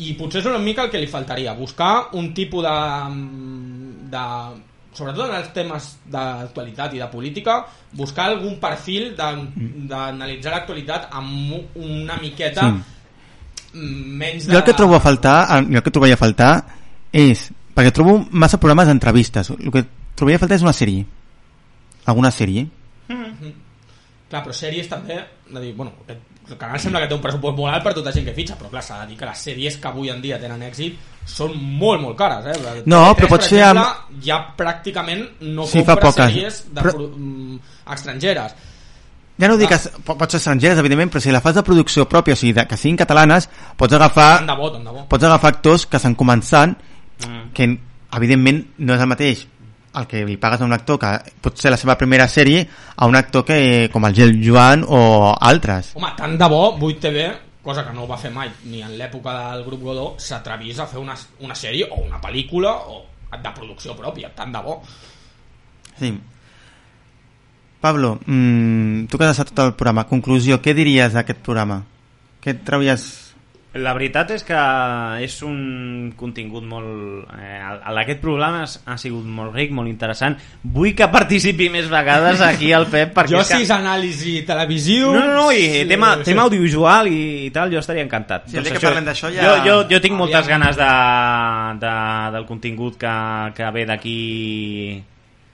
i 0.00 0.14
potser 0.18 0.40
és 0.40 0.46
una 0.48 0.58
mica 0.62 0.84
el 0.86 0.90
que 0.90 0.98
li 1.02 1.06
faltaria, 1.10 1.52
buscar 1.54 2.08
un 2.18 2.32
tipus 2.34 2.64
de... 2.64 2.74
mm, 3.10 4.10
de 4.10 4.24
sobretot 4.92 5.28
en 5.30 5.36
els 5.38 5.52
temes 5.54 5.84
d'actualitat 6.10 6.94
i 6.96 6.98
de 6.98 7.06
política, 7.12 7.60
buscar 7.94 8.24
algun 8.32 8.56
perfil 8.58 9.12
de- 9.16 9.84
d'analitzar 9.86 10.50
l'actualitat 10.56 11.08
amb 11.14 11.76
una 11.78 12.16
miqueta 12.20 12.66
Sí. 12.72 13.78
mm, 13.78 14.16
menys 14.18 14.46
de... 14.46 14.52
Jo 14.52 14.58
el 14.58 14.64
que 14.66 14.74
trobo 14.74 14.96
a 14.96 15.00
faltar, 15.00 15.36
jo 15.62 15.76
el 15.78 15.82
que 15.86 15.90
trobaria 15.94 16.14
a 16.18 16.20
faltar 16.20 16.52
és, 17.12 17.50
perquè 17.74 17.92
trobo 17.94 18.18
massa 18.30 18.58
programes 18.58 18.88
d'entrevistes, 18.90 19.50
el 19.54 19.70
que 19.70 19.84
trobaria 20.18 20.36
a 20.36 20.42
faltar 20.42 20.56
és 20.58 20.62
una 20.66 20.72
sèrie. 20.74 21.06
Alguna 22.06 22.30
sèrie. 22.34 22.66
Mhm. 23.08 23.52
Clar, 24.30 24.44
però 24.44 24.52
sèries 24.54 24.88
també... 24.88 25.16
De 25.50 25.60
dir, 25.60 25.74
bueno, 25.74 25.92
aquest- 26.04 26.26
el 26.50 26.56
canal 26.58 26.80
sembla 26.82 27.00
que 27.02 27.06
té 27.10 27.14
un 27.14 27.20
pressupost 27.22 27.56
molt 27.56 27.74
alt 27.74 27.84
per 27.84 27.92
tota 27.94 28.10
gent 28.12 28.24
que 28.26 28.32
fitxa, 28.34 28.56
però 28.58 28.70
clar, 28.70 28.82
s'ha 28.82 29.00
de 29.02 29.10
dir 29.12 29.16
que 29.18 29.26
les 29.26 29.38
sèries 29.46 29.76
que 29.78 29.86
avui 29.88 30.08
en 30.10 30.20
dia 30.22 30.38
tenen 30.40 30.62
èxit 30.66 30.96
són 31.26 31.52
molt, 31.78 32.00
molt 32.02 32.16
cares, 32.18 32.46
eh? 32.46 32.82
No, 32.86 33.02
TV3, 33.12 33.16
però 33.20 33.28
pot 33.28 33.42
ser 33.46 33.60
amb- 33.62 34.22
Ja 34.24 34.38
pràcticament 34.56 35.28
no 35.42 35.66
Sí, 35.66 35.84
compra 35.84 36.10
sèries 36.12 36.64
de, 36.72 36.80
Però- 36.80 37.08
mm, 37.16 37.58
estrangeres. 37.92 38.54
Ja 39.40 39.48
no 39.48 39.56
dic 39.56 39.68
que 39.68 39.74
s- 39.78 39.90
po- 40.04 40.16
pot 40.18 40.30
ser 40.30 40.36
estrangeres, 40.38 40.78
evidentment, 40.78 41.10
però 41.12 41.20
si 41.20 41.30
la 41.30 41.40
fas 41.40 41.54
de 41.54 41.62
producció 41.62 42.06
pròpia, 42.08 42.34
o 42.34 42.36
sigui, 42.36 42.52
de, 42.52 42.66
que 42.66 42.76
siguin 42.76 42.96
catalanes, 42.96 43.48
pots 43.76 43.94
agafar, 43.94 44.38
Tant 44.38 44.50
de 44.50 44.56
bo, 44.56 44.70
tant 44.72 44.84
de 44.84 44.90
bo. 44.90 45.06
pots 45.08 45.24
agafar 45.24 45.54
actors 45.54 45.86
que 45.86 45.96
estan 45.96 46.14
començant, 46.16 46.76
Mm. 47.26 47.52
que 47.54 47.78
evidentment 48.12 48.66
no 48.78 48.94
és 48.94 49.00
el 49.00 49.06
mateix 49.06 49.46
el 49.98 50.06
que 50.06 50.22
li 50.26 50.36
pagues 50.38 50.60
a 50.62 50.68
un 50.68 50.72
actor 50.72 50.98
que 51.02 51.10
pot 51.42 51.58
ser 51.58 51.72
la 51.74 51.78
seva 51.80 51.96
primera 51.98 52.28
sèrie 52.30 52.62
a 52.96 53.08
un 53.10 53.18
actor 53.18 53.44
que 53.44 53.88
com 53.92 54.06
el 54.06 54.14
Gel 54.14 54.36
Joan 54.44 54.84
o 54.86 55.00
altres 55.34 55.94
Home, 55.98 56.12
tant 56.16 56.36
de 56.38 56.48
bo 56.50 56.62
8TV, 56.78 57.28
cosa 57.62 57.84
que 57.86 57.94
no 57.96 58.06
va 58.06 58.18
fer 58.18 58.30
mai 58.34 58.50
ni 58.70 58.82
en 58.86 58.96
l'època 58.98 59.36
del 59.52 59.64
grup 59.66 59.82
Godó, 59.90 60.08
s'atrevís 60.18 60.78
a 60.78 60.88
fer 60.90 61.00
una, 61.02 61.16
una 61.40 61.58
sèrie 61.58 61.88
o 61.90 62.02
una 62.06 62.20
pel·lícula 62.22 62.74
o 62.88 63.04
de 63.30 63.54
producció 63.54 63.94
pròpia, 63.94 64.32
tant 64.34 64.52
de 64.52 64.62
bo. 64.64 64.82
sí. 65.98 66.18
Pablo, 67.80 68.18
mmm, 68.26 69.06
tu 69.08 69.16
que 69.16 69.24
has 69.24 69.38
estat 69.38 69.54
tot 69.54 69.64
el 69.64 69.72
programa 69.72 70.04
conclusió, 70.04 70.58
què 70.60 70.74
diries 70.76 71.14
d'aquest 71.16 71.38
programa? 71.40 71.78
què 72.40 72.56
trauries 72.64 73.04
La 73.78 73.92
veritat 73.94 74.32
és 74.34 74.42
que 74.42 74.60
és 75.22 75.34
un 75.46 76.10
contingut 76.18 76.64
molt... 76.66 77.28
Eh, 77.38 77.60
aquest 78.02 78.18
programa 78.18 78.64
ha 78.66 78.96
sigut 78.98 79.22
molt 79.30 79.54
ric, 79.54 79.70
molt 79.70 79.86
interessant. 79.86 80.34
Vull 80.74 80.90
que 80.98 81.06
participi 81.12 81.68
més 81.70 81.86
vegades 81.92 82.42
aquí 82.42 82.72
el 82.74 82.88
Pep, 82.90 83.12
perquè 83.16 83.30
Jo 83.36 83.44
és 83.44 83.52
que... 83.52 83.60
si 83.60 83.68
és 83.68 83.70
anàlisi 83.76 84.34
televisiu... 84.48 85.12
No, 85.14 85.22
no, 85.22 85.36
no, 85.36 85.46
i 85.54 85.68
sí, 85.68 85.84
tema, 85.86 86.16
sí. 86.18 86.26
tema 86.32 86.48
audiovisual 86.48 87.12
i, 87.12 87.22
i 87.46 87.52
tal, 87.54 87.70
jo 87.70 87.78
estaria 87.78 88.02
encantat. 88.02 88.50
Sí, 88.50 88.58
dia 88.58 88.74
que 88.74 89.06
d'això 89.06 89.30
ja- 89.30 89.46
Jo, 89.46 89.54
jo, 89.68 89.78
jo 89.94 90.02
tinc 90.02 90.18
moltes 90.18 90.42
Aviam. 90.42 90.66
ganes 90.66 90.80
de, 90.82 90.90
de, 91.86 91.94
del 92.34 92.50
contingut 92.50 92.98
que, 92.98 93.16
que 93.54 93.70
ve 93.78 93.86
d'aquí 93.86 94.18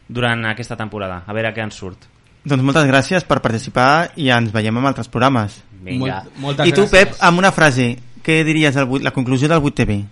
durant 0.09 0.49
aquesta 0.55 0.81
temporada. 0.81 1.21
A 1.27 1.37
veure 1.37 1.53
què 1.53 1.69
ens 1.69 1.77
surt. 1.77 2.09
Doncs 2.47 2.63
moltes 2.63 2.87
gràcies 2.87 3.25
per 3.27 3.41
participar 3.43 4.13
i 4.23 4.31
ens 4.31 4.53
veiem 4.55 4.77
en 4.79 4.85
altres 4.87 5.09
programes. 5.11 5.66
Vinga. 5.87 6.21
Molt- 6.27 6.43
moltes 6.43 6.69
I 6.69 6.75
tu, 6.75 6.85
gràcies. 6.85 7.15
Pep, 7.15 7.17
amb 7.29 7.43
una 7.43 7.53
frase, 7.55 7.95
què 8.27 8.43
diries 8.45 8.75
del 8.75 8.91
8, 8.91 9.05
la 9.07 9.15
conclusió 9.15 9.49
del 9.49 9.63
8TV? 9.63 10.03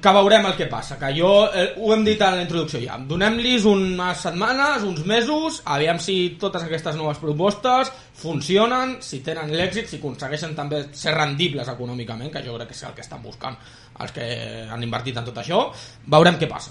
que 0.00 0.10
veurem 0.14 0.44
el 0.46 0.54
que 0.54 0.68
passa 0.70 0.94
que 0.96 1.08
jo, 1.16 1.50
eh, 1.52 1.72
ho 1.82 1.90
hem 1.92 2.04
dit 2.06 2.20
a 2.22 2.28
la 2.30 2.42
introducció 2.44 2.78
ja 2.78 2.94
donem-lis 3.02 3.64
unes 3.66 4.20
setmanes, 4.22 4.84
uns 4.86 5.02
mesos 5.04 5.58
aviam 5.74 5.98
si 5.98 6.36
totes 6.40 6.62
aquestes 6.62 6.94
noves 6.94 7.18
propostes 7.18 7.90
funcionen, 8.22 8.98
si 9.02 9.18
tenen 9.26 9.50
l'èxit 9.50 9.90
si 9.90 9.98
aconsegueixen 9.98 10.54
també 10.54 10.84
ser 10.94 11.16
rendibles 11.16 11.68
econòmicament, 11.68 12.30
que 12.30 12.44
jo 12.46 12.54
crec 12.54 12.70
que 12.70 12.78
és 12.78 12.84
el 12.86 12.94
que 12.94 13.02
estan 13.02 13.24
buscant 13.24 13.58
els 13.98 14.14
que 14.14 14.30
han 14.70 14.86
invertit 14.86 15.18
en 15.18 15.26
tot 15.26 15.42
això 15.42 15.66
veurem 16.06 16.38
què 16.38 16.48
passa 16.48 16.70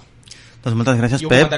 Doncs 0.64 0.76
moltes 0.76 0.98
gràcies, 1.00 1.22
Pep, 1.28 1.54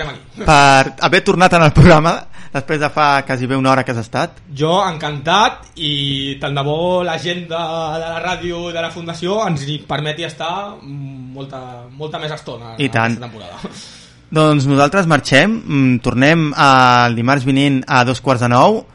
per 0.46 0.96
haver 1.06 1.24
tornat 1.26 1.54
en 1.58 1.64
el 1.70 1.72
programa 1.74 2.18
després 2.52 2.80
de 2.82 2.90
fa 2.92 3.24
quasi 3.28 3.48
bé 3.48 3.56
una 3.56 3.72
hora 3.72 3.84
que 3.84 3.92
has 3.92 4.02
estat. 4.04 4.42
jo 4.54 4.74
encantat 4.86 5.72
i 5.76 6.38
tant 6.42 6.56
de 6.56 6.64
bo 6.64 7.04
la 7.04 7.18
gent 7.18 7.48
de, 7.48 7.62
de 8.02 8.08
la 8.08 8.20
ràdio 8.24 8.70
i 8.70 8.74
de 8.74 8.82
la 8.82 8.92
fundació 8.92 9.40
ens 9.48 9.64
hi 9.68 9.80
permeti 9.88 10.28
estar 10.28 10.76
molta, 10.82 11.88
molta 11.92 12.20
més 12.20 12.32
estona 12.32 12.76
I 12.78 12.86
en 12.86 12.92
tant. 12.92 13.18
aquesta 13.18 13.28
temporada 13.28 13.56
Doncs 14.32 14.64
nosaltres 14.64 15.08
marxem, 15.12 15.58
mm, 15.60 15.96
tornem 16.04 16.54
el 16.56 17.18
dimarts 17.18 17.44
vinent 17.44 17.82
a 17.84 18.06
dos 18.08 18.22
quarts 18.24 18.46
de 18.46 18.48
nou 18.48 18.86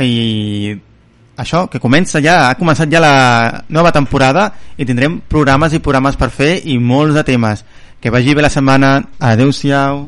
i 0.00 0.72
això, 1.40 1.66
que 1.68 1.80
comença 1.80 2.20
ja, 2.24 2.48
ha 2.48 2.56
començat 2.56 2.88
ja 2.92 3.00
la 3.00 3.64
nova 3.68 3.92
temporada 3.92 4.50
i 4.76 4.86
tindrem 4.88 5.18
programes 5.28 5.72
i 5.76 5.80
programes 5.84 6.16
per 6.20 6.30
fer 6.32 6.52
i 6.64 6.78
molts 6.78 7.16
de 7.16 7.24
temes. 7.24 7.64
Que 8.00 8.12
vagi 8.12 8.34
bé 8.34 8.44
la 8.44 8.52
setmana. 8.52 8.94
Adéu-siau. 9.20 10.06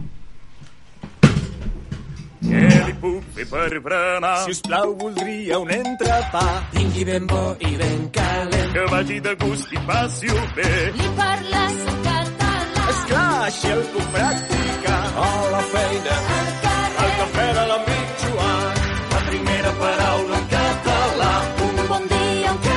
Què 2.43 2.82
i 3.43 3.47
per 3.51 3.81
frenar. 3.83 4.37
Si 4.45 4.51
us 4.55 4.61
plau, 4.67 4.95
voldria 5.03 5.59
un 5.59 5.71
entrepà. 5.71 6.45
Tingui 6.75 7.05
ben 7.05 7.27
bo 7.27 7.43
i 7.59 7.73
ben 7.81 8.11
calent. 8.17 8.73
Que 8.75 8.85
vagi 8.95 9.21
de 9.27 9.35
gust 9.43 9.73
i 9.73 9.81
passi-ho 9.89 10.43
bé. 10.57 10.73
Li 10.99 11.09
parles 11.21 11.79
en 11.93 11.99
català. 12.09 12.85
Esclar, 12.95 13.31
així 13.49 13.73
el 13.77 13.85
puc 13.95 14.11
practicar. 14.17 15.01
A 15.27 15.31
la 15.55 15.63
feina. 15.75 16.19
Al 17.05 17.17
cafè 17.21 17.49
de 17.59 17.65
la 17.73 17.79
Joan. 18.23 18.85
La 19.15 19.25
primera 19.31 19.73
paraula 19.83 20.37
en 20.43 20.47
català. 20.57 21.33
Un 21.69 21.89
bon 21.89 22.13
dia 22.15 22.51
en 22.51 22.59
català. 22.59 22.72